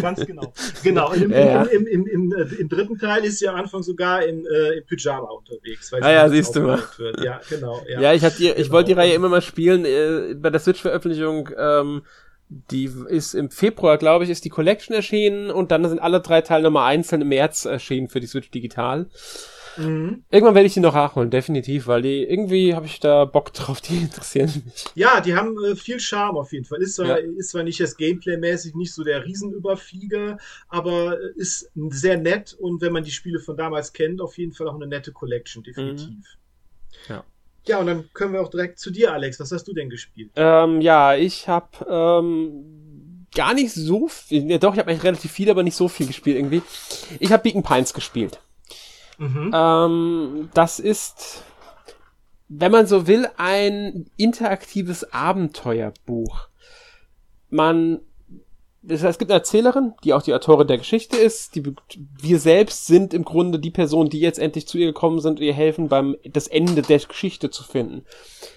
ganz 0.00 0.24
genau. 0.24 0.52
Genau. 0.84 1.12
Im, 1.20 1.32
ja. 1.32 1.64
im, 1.64 1.86
im, 1.86 2.06
im, 2.06 2.32
äh, 2.32 2.42
im, 2.60 2.68
dritten 2.68 2.96
Teil 2.96 3.24
ist 3.24 3.40
sie 3.40 3.48
am 3.48 3.56
Anfang 3.56 3.82
sogar 3.82 4.22
in, 4.22 4.46
äh, 4.46 4.78
in 4.78 4.86
Pyjama 4.86 5.28
unterwegs. 5.30 5.90
Weil 5.90 6.04
ah 6.04 6.12
ja, 6.12 6.28
siehst 6.28 6.54
du 6.54 6.60
mal. 6.60 6.80
Wird. 6.96 7.20
Ja, 7.24 7.40
genau. 7.48 7.82
Ja, 7.88 8.00
ja 8.00 8.12
ich, 8.12 8.24
hab 8.24 8.36
die, 8.36 8.48
genau. 8.48 8.60
ich 8.60 8.70
wollte 8.70 8.88
die 8.88 8.92
Reihe 8.94 9.14
immer 9.14 9.28
mal 9.28 9.42
spielen. 9.42 9.84
Äh, 9.84 10.34
bei 10.34 10.50
der 10.50 10.60
Switch-Veröffentlichung 10.60 11.50
ähm, 11.58 12.02
die 12.50 12.90
ist 13.08 13.34
im 13.34 13.50
Februar, 13.50 13.96
glaube 13.96 14.24
ich, 14.24 14.30
ist 14.30 14.44
die 14.44 14.50
Collection 14.50 14.94
erschienen 14.94 15.50
und 15.50 15.70
dann 15.70 15.88
sind 15.88 16.00
alle 16.00 16.20
drei 16.20 16.40
Teile 16.40 16.64
nochmal 16.64 16.92
einzeln 16.92 17.22
im 17.22 17.28
März 17.28 17.64
erschienen 17.64 18.08
für 18.08 18.18
die 18.18 18.26
Switch 18.26 18.50
Digital. 18.50 19.08
Mhm. 19.76 20.24
Irgendwann 20.30 20.56
werde 20.56 20.66
ich 20.66 20.74
die 20.74 20.80
noch 20.80 20.94
nachholen, 20.94 21.30
definitiv, 21.30 21.86
weil 21.86 22.02
die 22.02 22.24
irgendwie 22.24 22.74
habe 22.74 22.86
ich 22.86 22.98
da 22.98 23.24
Bock 23.24 23.52
drauf, 23.54 23.80
die 23.80 23.98
interessieren 23.98 24.50
mich. 24.66 24.86
Ja, 24.96 25.20
die 25.20 25.34
haben 25.34 25.56
äh, 25.64 25.76
viel 25.76 26.00
Charme 26.00 26.38
auf 26.38 26.52
jeden 26.52 26.64
Fall. 26.64 26.82
Ist 26.82 26.96
zwar, 26.96 27.20
ja. 27.20 27.28
ist 27.36 27.50
zwar 27.50 27.62
nicht 27.62 27.78
das 27.78 27.96
Gameplay-mäßig 27.96 28.74
nicht 28.74 28.92
so 28.92 29.04
der 29.04 29.24
Riesenüberflieger, 29.24 30.38
aber 30.68 31.18
ist 31.36 31.70
sehr 31.74 32.18
nett 32.18 32.54
und 32.54 32.82
wenn 32.82 32.92
man 32.92 33.04
die 33.04 33.12
Spiele 33.12 33.38
von 33.38 33.56
damals 33.56 33.92
kennt, 33.92 34.20
auf 34.20 34.36
jeden 34.38 34.52
Fall 34.52 34.68
auch 34.68 34.74
eine 34.74 34.88
nette 34.88 35.12
Collection, 35.12 35.62
definitiv. 35.62 36.08
Mhm. 36.08 36.24
Ja. 37.08 37.24
Ja, 37.70 37.78
und 37.78 37.86
dann 37.86 38.10
können 38.14 38.32
wir 38.32 38.40
auch 38.42 38.50
direkt 38.50 38.80
zu 38.80 38.90
dir, 38.90 39.12
Alex. 39.12 39.38
Was 39.38 39.52
hast 39.52 39.68
du 39.68 39.72
denn 39.72 39.90
gespielt? 39.90 40.32
Ähm, 40.34 40.80
ja, 40.80 41.14
ich 41.14 41.46
habe 41.46 41.68
ähm, 41.88 43.26
gar 43.32 43.54
nicht 43.54 43.72
so 43.72 44.08
viel. 44.08 44.50
Ja, 44.50 44.58
doch, 44.58 44.72
ich 44.72 44.80
habe 44.80 44.90
eigentlich 44.90 45.04
relativ 45.04 45.30
viel, 45.30 45.48
aber 45.48 45.62
nicht 45.62 45.76
so 45.76 45.86
viel 45.86 46.08
gespielt 46.08 46.36
irgendwie. 46.36 46.62
Ich 47.20 47.30
habe 47.30 47.44
Beacon 47.44 47.62
Pines 47.62 47.94
gespielt. 47.94 48.40
Mhm. 49.18 49.52
Ähm, 49.54 50.48
das 50.52 50.80
ist, 50.80 51.44
wenn 52.48 52.72
man 52.72 52.88
so 52.88 53.06
will, 53.06 53.28
ein 53.36 54.10
interaktives 54.16 55.12
Abenteuerbuch. 55.12 56.48
Man 57.50 58.00
es 58.86 59.18
gibt 59.18 59.30
eine 59.30 59.40
Erzählerin, 59.40 59.92
die 60.04 60.14
auch 60.14 60.22
die 60.22 60.32
Autorin 60.32 60.66
der 60.66 60.78
Geschichte 60.78 61.16
ist. 61.16 61.54
Die, 61.54 61.62
wir 62.20 62.38
selbst 62.38 62.86
sind 62.86 63.12
im 63.12 63.24
Grunde 63.24 63.58
die 63.58 63.70
Person, 63.70 64.08
die 64.08 64.20
jetzt 64.20 64.38
endlich 64.38 64.66
zu 64.66 64.78
ihr 64.78 64.86
gekommen 64.86 65.20
sind 65.20 65.38
und 65.38 65.44
ihr 65.44 65.52
helfen, 65.52 65.88
beim 65.88 66.16
das 66.24 66.48
Ende 66.48 66.82
der 66.82 66.98
Geschichte 66.98 67.50
zu 67.50 67.62
finden. 67.62 68.06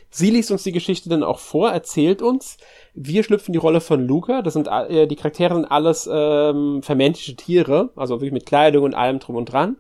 Sie 0.09 0.29
liest 0.29 0.51
uns 0.51 0.63
die 0.63 0.71
Geschichte 0.71 1.09
dann 1.09 1.23
auch 1.23 1.39
vor, 1.39 1.71
erzählt 1.71 2.21
uns. 2.21 2.57
Wir 2.93 3.23
schlüpfen 3.23 3.51
die 3.51 3.59
Rolle 3.59 3.81
von 3.81 4.05
Luca. 4.05 4.41
Das 4.41 4.53
sind 4.53 4.67
äh, 4.67 5.07
die 5.07 5.15
Charaktere 5.15 5.55
sind 5.55 5.65
alles 5.65 6.09
ähm, 6.11 6.81
vermännliche 6.83 7.35
Tiere, 7.35 7.89
also 7.95 8.15
wirklich 8.15 8.31
mit 8.31 8.45
Kleidung 8.45 8.83
und 8.83 8.93
allem 8.93 9.19
drum 9.19 9.35
und 9.35 9.51
dran. 9.51 9.77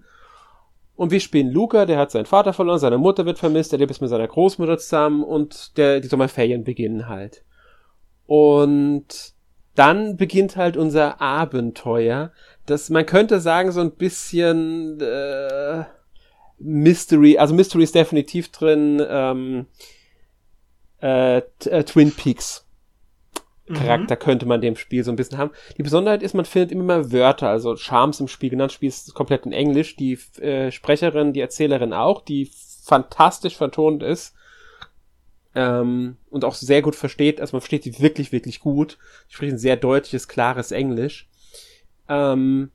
Und 0.95 1.11
wir 1.11 1.19
spielen 1.19 1.51
Luca, 1.51 1.85
der 1.85 1.97
hat 1.97 2.11
seinen 2.11 2.25
Vater 2.25 2.53
verloren, 2.53 2.79
seine 2.79 2.97
Mutter 2.97 3.25
wird 3.25 3.39
vermisst, 3.39 3.73
er 3.73 3.79
lebt 3.79 3.99
mit 3.99 4.09
seiner 4.09 4.27
Großmutter 4.27 4.77
zusammen 4.77 5.23
und 5.23 5.77
der, 5.77 5.99
die 6.01 6.07
Sommerferien 6.07 6.63
beginnen 6.63 7.07
halt. 7.07 7.43
Und 8.25 9.33
dann 9.75 10.17
beginnt 10.17 10.55
halt 10.55 10.77
unser 10.77 11.21
Abenteuer. 11.21 12.31
Das, 12.65 12.89
man 12.89 13.05
könnte 13.05 13.39
sagen, 13.39 13.71
so 13.71 13.81
ein 13.81 13.91
bisschen 13.91 14.99
äh, 15.01 15.83
Mystery, 16.59 17.37
also 17.37 17.53
Mystery 17.53 17.83
ist 17.83 17.95
definitiv 17.95 18.51
drin, 18.51 19.03
ähm, 19.07 19.65
äh, 21.01 21.37
äh, 21.37 21.83
Twin 21.83 22.11
Peaks. 22.11 22.67
Charakter 23.73 24.15
mhm. 24.15 24.19
könnte 24.19 24.45
man 24.45 24.59
dem 24.59 24.75
Spiel 24.75 25.05
so 25.05 25.11
ein 25.11 25.15
bisschen 25.15 25.37
haben. 25.37 25.51
Die 25.77 25.83
Besonderheit 25.83 26.21
ist, 26.21 26.33
man 26.33 26.43
findet 26.43 26.73
immer 26.73 26.83
mehr 26.83 27.11
Wörter, 27.13 27.47
also 27.47 27.77
Charms 27.77 28.19
im 28.19 28.27
Spiel 28.27 28.49
genannt. 28.49 28.71
Das 28.71 28.75
Spiel 28.75 28.89
ist 28.89 29.13
komplett 29.13 29.45
in 29.45 29.53
Englisch. 29.53 29.95
Die 29.95 30.19
äh, 30.41 30.69
Sprecherin, 30.69 31.31
die 31.31 31.39
Erzählerin 31.39 31.93
auch, 31.93 32.21
die 32.21 32.51
fantastisch 32.83 33.55
vertont 33.55 34.03
ist 34.03 34.35
ähm, 35.55 36.17
und 36.29 36.45
auch 36.45 36.55
sehr 36.55 36.81
gut 36.81 36.95
versteht, 36.95 37.39
also 37.39 37.55
man 37.55 37.61
versteht 37.61 37.83
sie 37.83 37.99
wirklich, 37.99 38.31
wirklich 38.31 38.59
gut. 38.59 38.97
Die 39.29 39.35
spricht 39.35 39.53
ein 39.53 39.59
sehr 39.59 39.77
deutliches, 39.77 40.27
klares 40.27 40.71
Englisch. 40.71 41.29
Ähm, 42.09 42.71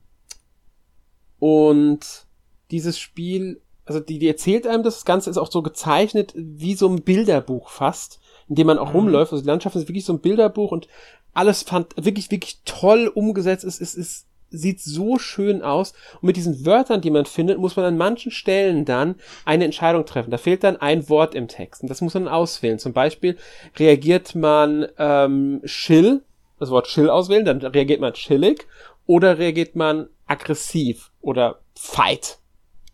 und 1.39 2.27
dieses 2.71 2.99
Spiel, 2.99 3.61
also 3.85 3.99
die, 3.99 4.19
die 4.19 4.27
erzählt 4.27 4.67
einem, 4.67 4.83
das 4.83 5.05
Ganze 5.05 5.29
ist 5.29 5.37
auch 5.37 5.51
so 5.51 5.61
gezeichnet 5.61 6.33
wie 6.35 6.75
so 6.75 6.87
ein 6.87 7.01
Bilderbuch 7.01 7.69
fast, 7.69 8.19
in 8.47 8.55
dem 8.55 8.67
man 8.67 8.77
auch 8.77 8.89
mhm. 8.89 8.99
rumläuft. 8.99 9.31
Also 9.31 9.43
die 9.43 9.49
Landschaft 9.49 9.75
ist 9.75 9.87
wirklich 9.87 10.05
so 10.05 10.13
ein 10.13 10.21
Bilderbuch 10.21 10.71
und 10.71 10.87
alles 11.33 11.63
fand 11.63 11.95
wirklich, 11.97 12.31
wirklich 12.31 12.61
toll 12.65 13.11
umgesetzt. 13.13 13.63
Es 13.63 13.79
ist, 13.79 13.95
ist 13.95 14.27
sieht 14.49 14.81
so 14.81 15.17
schön 15.17 15.61
aus. 15.61 15.93
Und 16.15 16.23
mit 16.23 16.35
diesen 16.35 16.65
Wörtern, 16.65 17.01
die 17.01 17.11
man 17.11 17.25
findet, 17.25 17.57
muss 17.57 17.75
man 17.75 17.85
an 17.85 17.97
manchen 17.97 18.31
Stellen 18.31 18.85
dann 18.85 19.15
eine 19.45 19.65
Entscheidung 19.65 20.05
treffen. 20.05 20.31
Da 20.31 20.37
fehlt 20.37 20.63
dann 20.63 20.77
ein 20.77 21.09
Wort 21.09 21.35
im 21.35 21.47
Text. 21.47 21.81
Und 21.81 21.89
das 21.89 22.01
muss 22.01 22.13
man 22.13 22.27
auswählen. 22.27 22.79
Zum 22.79 22.93
Beispiel 22.93 23.37
reagiert 23.77 24.35
man 24.35 24.87
ähm, 24.97 25.61
chill, 25.65 26.21
das 26.59 26.71
Wort 26.71 26.87
chill 26.87 27.09
auswählen, 27.09 27.45
dann 27.45 27.61
reagiert 27.61 28.01
man 28.01 28.13
chillig. 28.13 28.67
Oder 29.05 29.39
reagiert 29.39 29.75
man 29.75 30.09
aggressiv 30.27 31.11
oder 31.21 31.61
fight. 31.75 32.37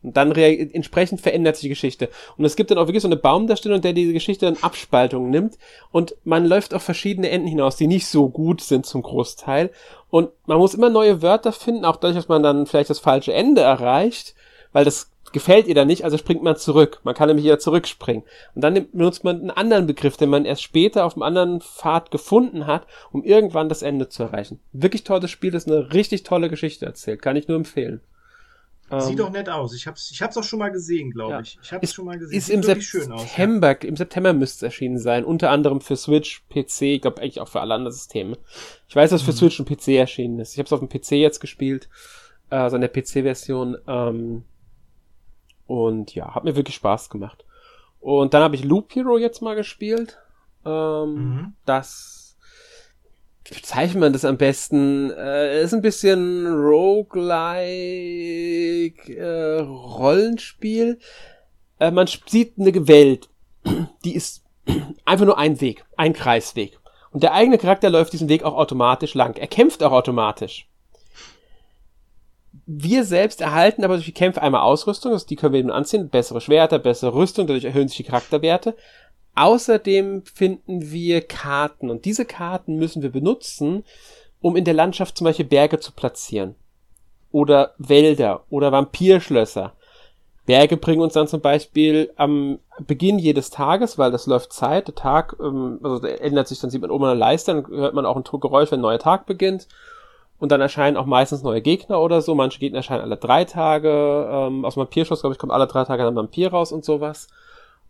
Und 0.05 0.17
dann 0.17 0.33
entsprechend 0.33 1.19
verändert 1.19 1.55
sich 1.55 1.63
die 1.63 1.69
Geschichte. 1.69 2.09
Und 2.37 2.45
es 2.45 2.55
gibt 2.55 2.69
dann 2.69 2.77
auch 2.77 2.85
wirklich 2.87 3.01
so 3.01 3.07
eine 3.07 3.15
Baumdarstellung, 3.15 3.81
der 3.81 3.93
diese 3.93 4.13
Geschichte 4.13 4.45
dann 4.45 4.61
Abspaltung 4.61 5.31
nimmt. 5.31 5.57
Und 5.91 6.15
man 6.23 6.45
läuft 6.45 6.75
auf 6.75 6.83
verschiedene 6.83 7.29
Enden 7.31 7.47
hinaus, 7.47 7.75
die 7.75 7.87
nicht 7.87 8.05
so 8.05 8.29
gut 8.29 8.61
sind 8.61 8.85
zum 8.85 9.01
Großteil. 9.01 9.71
Und 10.11 10.29
man 10.45 10.59
muss 10.59 10.75
immer 10.75 10.91
neue 10.91 11.23
Wörter 11.23 11.51
finden, 11.51 11.85
auch 11.85 11.95
dadurch, 11.95 12.17
dass 12.17 12.27
man 12.27 12.43
dann 12.43 12.67
vielleicht 12.67 12.91
das 12.91 12.99
falsche 12.99 13.33
Ende 13.33 13.61
erreicht, 13.61 14.35
weil 14.73 14.85
das 14.85 15.09
gefällt 15.33 15.65
ihr 15.67 15.73
dann 15.73 15.87
nicht, 15.87 16.03
also 16.03 16.19
springt 16.19 16.43
man 16.43 16.55
zurück. 16.55 16.99
Man 17.03 17.15
kann 17.15 17.27
nämlich 17.27 17.45
wieder 17.45 17.57
zurückspringen. 17.57 18.23
Und 18.53 18.63
dann 18.63 18.87
benutzt 18.91 19.23
man 19.23 19.41
einen 19.41 19.49
anderen 19.49 19.87
Begriff, 19.87 20.17
den 20.17 20.29
man 20.29 20.45
erst 20.45 20.61
später 20.61 21.03
auf 21.03 21.15
einem 21.15 21.23
anderen 21.23 21.61
Pfad 21.61 22.11
gefunden 22.11 22.67
hat, 22.67 22.85
um 23.11 23.23
irgendwann 23.23 23.69
das 23.69 23.81
Ende 23.81 24.07
zu 24.07 24.21
erreichen. 24.21 24.59
Wirklich 24.71 25.03
tolles 25.03 25.31
Spiel, 25.31 25.49
das 25.49 25.65
eine 25.67 25.93
richtig 25.93 26.21
tolle 26.21 26.47
Geschichte 26.47 26.85
erzählt. 26.85 27.23
Kann 27.23 27.35
ich 27.35 27.47
nur 27.47 27.57
empfehlen. 27.57 28.01
Sieht 28.87 29.11
ähm, 29.11 29.17
doch 29.17 29.31
nett 29.31 29.49
aus. 29.49 29.73
Ich 29.73 29.87
hab's, 29.87 30.11
ich 30.11 30.21
hab's 30.21 30.37
auch 30.37 30.43
schon 30.43 30.59
mal 30.59 30.69
gesehen, 30.69 31.09
glaube 31.09 31.31
ja. 31.31 31.39
ich. 31.39 31.57
Ich 31.59 31.73
hab's 31.73 31.83
ist, 31.83 31.95
schon 31.95 32.05
mal 32.05 32.19
gesehen. 32.19 32.37
Ist 32.37 32.49
im 32.49 32.61
September, 32.61 33.71
ja. 33.71 33.89
im 33.89 33.95
September 33.95 34.31
müsste 34.33 34.57
es 34.57 34.73
erschienen 34.73 34.99
sein. 34.99 35.25
Unter 35.25 35.49
anderem 35.49 35.81
für 35.81 35.95
Switch, 35.95 36.43
PC, 36.49 36.81
ich 36.83 37.01
glaube 37.01 37.19
eigentlich 37.19 37.41
auch 37.41 37.47
für 37.47 37.61
alle 37.61 37.73
anderen 37.73 37.93
Systeme. 37.93 38.37
Ich 38.87 38.95
weiß, 38.95 39.09
dass 39.09 39.23
mhm. 39.23 39.25
für 39.25 39.31
Switch 39.33 39.59
und 39.59 39.67
PC 39.67 39.87
erschienen 39.89 40.37
ist. 40.37 40.53
Ich 40.53 40.59
habe 40.59 40.67
es 40.67 40.73
auf 40.73 40.79
dem 40.79 40.89
PC 40.89 41.13
jetzt 41.13 41.39
gespielt, 41.39 41.89
also 42.49 42.75
in 42.75 42.81
der 42.81 42.89
PC-Version. 42.89 43.77
Ähm, 43.87 44.43
und 45.65 46.13
ja, 46.13 46.35
hat 46.35 46.43
mir 46.43 46.55
wirklich 46.55 46.75
Spaß 46.75 47.09
gemacht. 47.09 47.43
Und 47.99 48.35
dann 48.35 48.43
habe 48.43 48.53
ich 48.55 48.63
Loop 48.63 48.93
Hero 48.93 49.17
jetzt 49.17 49.41
mal 49.41 49.55
gespielt. 49.55 50.19
Ähm, 50.63 51.13
mhm. 51.15 51.53
Das 51.65 52.14
bezeichnet 53.49 53.99
man 53.99 54.13
das 54.13 54.25
am 54.25 54.37
besten? 54.37 55.11
Äh, 55.11 55.61
ist 55.61 55.73
ein 55.73 55.81
bisschen 55.81 56.47
roguelike 56.47 57.73
äh, 59.15 59.59
Rollenspiel. 59.59 60.99
Äh, 61.79 61.91
man 61.91 62.07
sieht 62.07 62.53
eine 62.59 62.87
Welt, 62.87 63.29
die 64.03 64.15
ist 64.15 64.43
einfach 65.05 65.25
nur 65.25 65.37
ein 65.37 65.61
Weg, 65.61 65.85
ein 65.95 66.13
Kreisweg. 66.13 66.79
Und 67.11 67.23
der 67.23 67.33
eigene 67.33 67.57
Charakter 67.57 67.89
läuft 67.89 68.13
diesen 68.13 68.29
Weg 68.29 68.43
auch 68.43 68.55
automatisch 68.55 69.13
lang. 69.13 69.37
Er 69.37 69.47
kämpft 69.47 69.81
auch 69.83 69.93
automatisch. 69.93 70.67
Wir 72.65 73.03
selbst 73.03 73.41
erhalten 73.41 73.83
aber 73.83 73.93
durch 73.95 74.07
die 74.07 74.11
Kämpfe 74.11 74.41
einmal 74.41 74.61
Ausrüstung, 74.61 75.11
also 75.11 75.27
die 75.27 75.35
können 75.35 75.53
wir 75.53 75.59
eben 75.59 75.71
anziehen, 75.71 76.09
bessere 76.09 76.41
Schwerter, 76.41 76.79
bessere 76.79 77.13
Rüstung, 77.13 77.45
dadurch 77.45 77.63
erhöhen 77.63 77.87
sich 77.87 77.97
die 77.97 78.03
Charakterwerte. 78.03 78.75
Außerdem 79.35 80.23
finden 80.23 80.91
wir 80.91 81.21
Karten 81.21 81.89
und 81.89 82.05
diese 82.05 82.25
Karten 82.25 82.77
müssen 82.77 83.01
wir 83.01 83.11
benutzen, 83.11 83.83
um 84.41 84.55
in 84.55 84.63
der 84.63 84.73
Landschaft 84.73 85.17
zum 85.17 85.25
Beispiel 85.25 85.45
Berge 85.45 85.79
zu 85.79 85.91
platzieren. 85.91 86.55
Oder 87.31 87.73
Wälder 87.77 88.43
oder 88.49 88.71
Vampirschlösser. 88.71 89.73
Berge 90.45 90.77
bringen 90.77 91.01
uns 91.01 91.13
dann 91.13 91.27
zum 91.27 91.41
Beispiel 91.41 92.13
am 92.15 92.59
Beginn 92.79 93.19
jedes 93.19 93.49
Tages, 93.49 93.97
weil 93.97 94.11
das 94.11 94.27
läuft 94.27 94.53
Zeit, 94.53 94.87
der 94.87 94.95
Tag, 94.95 95.35
ähm, 95.41 95.79
also 95.83 95.99
der 95.99 96.21
ändert 96.21 96.47
sich, 96.47 96.59
dann 96.59 96.69
sieht 96.69 96.81
man 96.81 96.91
oben 96.91 97.05
eine 97.05 97.19
Leiste, 97.19 97.53
dann 97.53 97.67
hört 97.67 97.95
man 97.95 98.05
auch 98.05 98.15
ein 98.15 98.23
Geräusch, 98.23 98.71
wenn 98.71 98.79
ein 98.79 98.83
neuer 98.83 98.99
Tag 98.99 99.25
beginnt. 99.25 99.67
Und 100.37 100.51
dann 100.51 100.61
erscheinen 100.61 100.97
auch 100.97 101.05
meistens 101.05 101.43
neue 101.43 101.61
Gegner 101.61 102.01
oder 102.01 102.21
so. 102.21 102.35
Manche 102.35 102.59
Gegner 102.59 102.79
erscheinen 102.79 103.01
alle 103.01 103.15
drei 103.15 103.45
Tage. 103.45 103.89
Ähm, 104.29 104.65
aus 104.65 104.73
dem 104.73 104.81
Vampirschloss, 104.81 105.21
glaube 105.21 105.33
ich, 105.33 105.39
kommt 105.39 105.53
alle 105.53 105.65
drei 105.65 105.85
Tage 105.85 106.05
ein 106.05 106.15
Vampir 106.15 106.51
raus 106.51 106.73
und 106.73 106.83
sowas. 106.83 107.29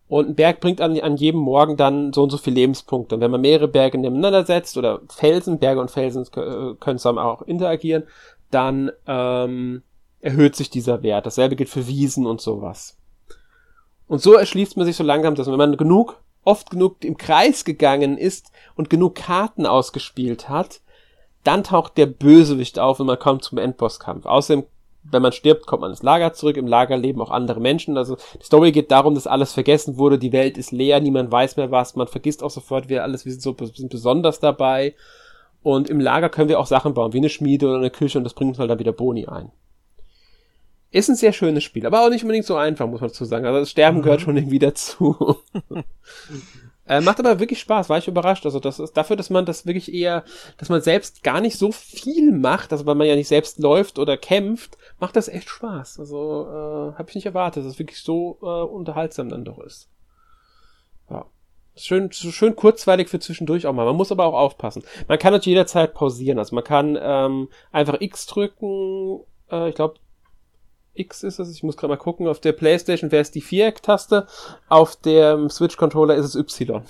Und 0.08 0.30
ein 0.30 0.36
Berg 0.36 0.60
bringt 0.60 0.82
an, 0.82 1.00
an 1.00 1.18
jedem 1.18 1.40
Morgen 1.40 1.78
dann 1.78 2.14
so 2.14 2.24
und 2.24 2.30
so 2.30 2.38
viele 2.38 2.56
Lebenspunkte. 2.58 3.16
Und 3.16 3.22
wenn 3.22 3.32
man 3.32 3.42
mehrere 3.42 3.68
Berge 3.68 3.98
nebeneinander 3.98 4.46
setzt 4.46 4.78
oder 4.78 5.02
Felsen, 5.10 5.58
Berge 5.58 5.82
und 5.82 5.90
Felsen 5.90 6.24
äh, 6.36 6.76
können 6.80 7.00
zusammen 7.00 7.18
auch 7.18 7.42
interagieren, 7.42 8.04
dann 8.52 8.92
ähm, 9.08 9.82
erhöht 10.22 10.56
sich 10.56 10.70
dieser 10.70 11.02
Wert. 11.02 11.26
Dasselbe 11.26 11.56
gilt 11.56 11.70
für 11.70 11.88
Wiesen 11.88 12.28
und 12.28 12.40
sowas. 12.40 12.98
Und 14.08 14.22
so 14.22 14.34
erschließt 14.34 14.78
man 14.78 14.86
sich 14.86 14.96
so 14.96 15.04
langsam, 15.04 15.34
dass 15.34 15.48
wenn 15.48 15.58
man 15.58 15.78
genug, 15.78 16.22
oft 16.44 16.70
genug 16.70 17.04
im 17.04 17.18
Kreis 17.18 17.66
gegangen 17.66 18.18
ist 18.18 18.52
und 18.76 18.92
genug 18.92 19.16
Karten 19.16 19.66
ausgespielt 19.66 20.50
hat, 20.50 20.82
dann 21.44 21.64
taucht 21.64 21.98
der 21.98 22.06
Bösewicht 22.06 22.80
auf 22.80 23.00
und 23.00 23.08
man 23.08 23.20
kommt 23.20 23.44
zum 23.44 23.58
Endbosskampf. 23.58 24.26
Außerdem 24.26 24.66
wenn 25.12 25.22
man 25.22 25.32
stirbt, 25.32 25.68
kommt 25.68 25.82
man 25.82 25.92
ins 25.92 26.04
Lager 26.04 26.34
zurück. 26.34 26.58
Im 26.58 26.68
Lager 26.68 26.98
leben 26.98 27.22
auch 27.22 27.32
andere 27.32 27.60
Menschen. 27.60 27.98
Also 27.98 28.18
die 28.40 28.46
Story 28.46 28.72
geht 28.72 28.92
darum, 28.92 29.16
dass 29.16 29.28
alles 29.28 29.54
vergessen 29.54 29.98
wurde. 29.98 30.18
Die 30.18 30.32
Welt 30.32 30.58
ist 30.58 30.72
leer, 30.72 31.00
niemand 31.00 31.32
weiß 31.32 31.58
mehr 31.58 31.72
was. 31.72 31.96
Man 31.96 32.08
vergisst 32.08 32.44
auch 32.44 32.50
sofort 32.50 32.90
wir 32.90 33.04
alles. 33.04 33.26
Wir 33.26 33.32
sind 33.32 33.42
so 33.42 33.58
wir 33.60 33.68
sind 33.68 33.90
besonders 33.90 34.40
dabei. 34.40 34.96
Und 35.62 35.90
im 35.90 36.00
Lager 36.00 36.30
können 36.30 36.50
wir 36.50 36.60
auch 36.60 36.68
Sachen 36.68 36.94
bauen, 36.94 37.14
wie 37.14 37.18
eine 37.18 37.30
Schmiede 37.30 37.68
oder 37.68 37.78
eine 37.78 37.90
Küche. 37.90 38.18
Und 38.18 38.24
das 38.24 38.34
bringt 38.34 38.50
uns 38.50 38.60
halt 38.60 38.70
dann 38.70 38.80
wieder 38.80 38.92
Boni 38.92 39.26
ein. 39.28 39.52
Ist 40.92 41.10
ein 41.10 41.16
sehr 41.16 41.34
schönes 41.34 41.64
Spiel, 41.64 41.86
aber 41.86 42.06
auch 42.06 42.10
nicht 42.10 42.24
unbedingt 42.24 42.46
so 42.46 42.56
einfach, 42.56 42.88
muss 42.88 43.02
man 43.02 43.10
dazu 43.10 43.26
sagen. 43.26 43.46
Also 43.46 43.60
das 43.60 43.72
Sterben 43.72 43.98
mhm. 43.98 44.04
gehört 44.04 44.22
schon 44.22 44.38
irgendwie 44.38 44.60
dazu. 44.60 45.38
Äh, 46.88 47.02
macht 47.02 47.20
aber 47.20 47.40
wirklich 47.40 47.60
Spaß, 47.60 47.90
war 47.90 47.98
ich 47.98 48.08
überrascht. 48.08 48.46
Also 48.46 48.60
das 48.60 48.80
ist 48.80 48.94
dafür, 48.94 49.16
dass 49.16 49.30
man 49.30 49.46
das 49.46 49.66
wirklich 49.66 49.92
eher, 49.94 50.24
dass 50.58 50.70
man 50.70 50.82
selbst 50.82 51.24
gar 51.24 51.42
nicht 51.42 51.58
so 51.58 51.72
viel 51.72 52.32
macht, 52.32 52.72
also 52.72 52.86
weil 52.86 52.96
man 52.96 53.08
ja 53.08 53.16
nicht 53.16 53.28
selbst 53.28 53.60
läuft 53.60 53.98
oder 53.98 54.18
kämpft, 54.18 54.78
macht 55.00 55.16
das 55.16 55.28
echt 55.28 55.50
Spaß. 55.50 56.00
Also 56.00 56.48
äh, 56.48 56.98
habe 56.98 57.06
ich 57.08 57.16
nicht 57.16 57.26
erwartet, 57.26 57.64
dass 57.66 57.74
es 57.74 57.80
wirklich 57.80 58.02
so 58.02 58.38
äh, 58.42 58.46
unterhaltsam 58.46 59.30
dann 59.30 59.46
doch 59.46 59.60
ist. 59.60 59.90
Ja. 61.10 61.26
Schön, 61.76 62.12
schön 62.12 62.56
kurzweilig 62.56 63.10
für 63.10 63.20
zwischendurch 63.20 63.68
auch 63.68 63.74
mal. 63.74 63.86
Man 63.86 63.98
muss 63.98 64.12
aber 64.12 64.26
auch 64.26 64.34
aufpassen. 64.34 64.84
Man 65.08 65.20
kann 65.20 65.34
natürlich 65.34 65.56
jederzeit 65.56 65.94
pausieren. 65.94 66.40
Also 66.40 66.56
man 66.56 66.64
kann 66.64 66.98
ähm, 67.02 67.50
einfach 67.72 68.00
X 68.00 68.28
drücken. 68.28 69.22
Äh, 69.52 69.70
ich 69.70 69.76
glaube, 69.76 69.96
X 70.96 71.24
ist 71.24 71.40
es. 71.40 71.52
Ich 71.52 71.64
muss 71.64 71.78
gerade 71.78 71.94
mal 71.94 71.98
gucken. 71.98 72.28
Auf 72.28 72.40
der 72.40 72.54
PlayStation 72.54 73.12
wäre 73.12 73.22
es 73.22 73.32
die 73.32 73.42
Viereck-Taste. 73.42 74.28
Auf 74.70 74.96
dem 74.96 75.50
Switch-Controller 75.50 76.16
ist 76.16 76.26
es 76.26 76.36
Y. 76.36 76.84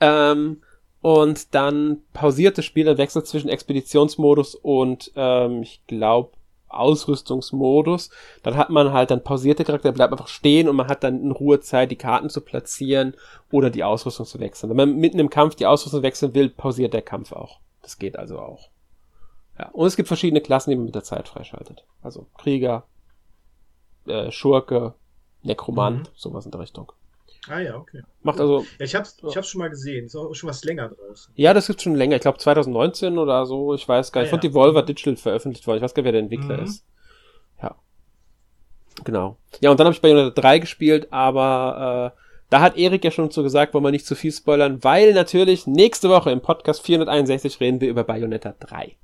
Ähm, 0.00 0.62
und 1.00 1.54
dann 1.54 2.02
pausiert 2.12 2.58
das 2.58 2.64
Spiel, 2.64 2.84
dann 2.84 2.98
wechselt 2.98 3.26
zwischen 3.26 3.48
Expeditionsmodus 3.48 4.54
und 4.54 5.10
ähm, 5.16 5.62
ich 5.62 5.82
glaube 5.86 6.30
Ausrüstungsmodus. 6.68 8.10
Dann 8.42 8.56
hat 8.56 8.70
man 8.70 8.92
halt 8.92 9.10
dann 9.10 9.22
pausierte 9.22 9.64
Charakter, 9.64 9.92
bleibt 9.92 10.12
einfach 10.12 10.28
stehen 10.28 10.68
und 10.68 10.76
man 10.76 10.88
hat 10.88 11.04
dann 11.04 11.20
in 11.20 11.30
Ruhe 11.30 11.60
Zeit, 11.60 11.90
die 11.90 11.96
Karten 11.96 12.30
zu 12.30 12.40
platzieren 12.40 13.14
oder 13.50 13.70
die 13.70 13.84
Ausrüstung 13.84 14.26
zu 14.26 14.40
wechseln. 14.40 14.70
Wenn 14.70 14.76
man 14.76 14.96
mitten 14.96 15.18
im 15.18 15.30
Kampf 15.30 15.54
die 15.54 15.66
Ausrüstung 15.66 16.02
wechseln 16.02 16.34
will, 16.34 16.48
pausiert 16.48 16.94
der 16.94 17.02
Kampf 17.02 17.32
auch. 17.32 17.60
Das 17.82 17.98
geht 17.98 18.18
also 18.18 18.38
auch. 18.38 18.71
Ja, 19.58 19.68
und 19.70 19.86
es 19.86 19.96
gibt 19.96 20.08
verschiedene 20.08 20.40
Klassen, 20.40 20.70
die 20.70 20.76
man 20.76 20.86
mit 20.86 20.94
der 20.94 21.04
Zeit 21.04 21.28
freischaltet. 21.28 21.84
Also 22.02 22.26
Krieger, 22.38 22.84
äh, 24.06 24.30
Schurke, 24.30 24.94
Nekromant, 25.42 26.08
mhm. 26.08 26.12
sowas 26.14 26.44
in 26.44 26.50
der 26.50 26.60
Richtung. 26.60 26.92
Ah 27.48 27.58
ja, 27.58 27.76
okay. 27.76 28.02
Macht 28.22 28.38
also. 28.38 28.64
Ja, 28.78 28.84
ich 28.84 28.94
hab's, 28.94 29.16
ich 29.28 29.36
hab's 29.36 29.48
schon 29.48 29.58
mal 29.58 29.68
gesehen. 29.68 30.06
Ist 30.06 30.14
auch 30.14 30.32
schon 30.34 30.48
was 30.48 30.62
länger 30.62 30.90
draußen. 30.90 31.32
Ja, 31.34 31.52
das 31.52 31.66
gibt 31.66 31.82
schon 31.82 31.96
länger. 31.96 32.16
Ich 32.16 32.22
glaube 32.22 32.38
2019 32.38 33.18
oder 33.18 33.46
so. 33.46 33.74
Ich 33.74 33.88
weiß 33.88 34.12
gar 34.12 34.20
nicht. 34.20 34.28
Ah, 34.28 34.36
Von 34.36 34.38
ja. 34.38 34.48
Devolver 34.48 34.82
Digital 34.82 35.16
veröffentlicht 35.16 35.66
worden. 35.66 35.78
Ich 35.78 35.82
weiß 35.82 35.92
gar 35.92 36.02
nicht, 36.02 36.06
wer 36.06 36.12
der 36.12 36.20
Entwickler 36.20 36.58
mhm. 36.58 36.64
ist. 36.64 36.84
Ja. 37.60 37.74
Genau. 39.04 39.38
Ja, 39.60 39.72
und 39.72 39.80
dann 39.80 39.86
habe 39.86 39.94
ich 39.94 40.00
Bayonetta 40.00 40.40
3 40.40 40.60
gespielt, 40.60 41.08
aber 41.12 42.14
äh, 42.14 42.20
da 42.50 42.60
hat 42.60 42.76
Erik 42.76 43.02
ja 43.02 43.10
schon 43.10 43.30
so 43.30 43.42
gesagt, 43.42 43.74
wollen 43.74 43.84
wir 43.84 43.90
nicht 43.90 44.06
zu 44.06 44.14
viel 44.14 44.30
spoilern, 44.30 44.84
weil 44.84 45.12
natürlich 45.12 45.66
nächste 45.66 46.10
Woche 46.10 46.30
im 46.30 46.42
Podcast 46.42 46.82
461 46.82 47.58
reden 47.60 47.80
wir 47.80 47.88
über 47.88 48.04
Bayonetta 48.04 48.54
3. 48.60 48.96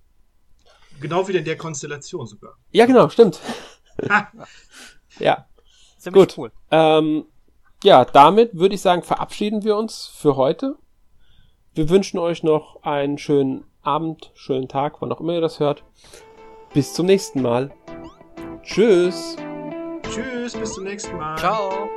Genau 1.00 1.26
wie 1.28 1.36
in 1.36 1.44
der 1.44 1.56
Konstellation 1.56 2.26
sogar. 2.26 2.56
Ja, 2.70 2.86
genau, 2.86 3.08
stimmt. 3.08 3.40
ja. 5.18 5.46
Ziemlich 5.98 6.28
Gut. 6.28 6.38
Cool. 6.38 6.52
Ähm, 6.70 7.24
ja, 7.82 8.04
damit 8.04 8.58
würde 8.58 8.74
ich 8.74 8.80
sagen, 8.80 9.02
verabschieden 9.02 9.64
wir 9.64 9.76
uns 9.76 10.06
für 10.06 10.36
heute. 10.36 10.76
Wir 11.74 11.88
wünschen 11.88 12.18
euch 12.18 12.42
noch 12.42 12.82
einen 12.82 13.18
schönen 13.18 13.64
Abend, 13.82 14.32
schönen 14.34 14.68
Tag, 14.68 15.00
wann 15.00 15.12
auch 15.12 15.20
immer 15.20 15.34
ihr 15.34 15.40
das 15.40 15.60
hört. 15.60 15.84
Bis 16.74 16.92
zum 16.92 17.06
nächsten 17.06 17.40
Mal. 17.42 17.72
Tschüss. 18.62 19.36
Tschüss, 20.02 20.54
bis 20.54 20.72
zum 20.74 20.84
nächsten 20.84 21.16
Mal. 21.16 21.38
Ciao. 21.38 21.88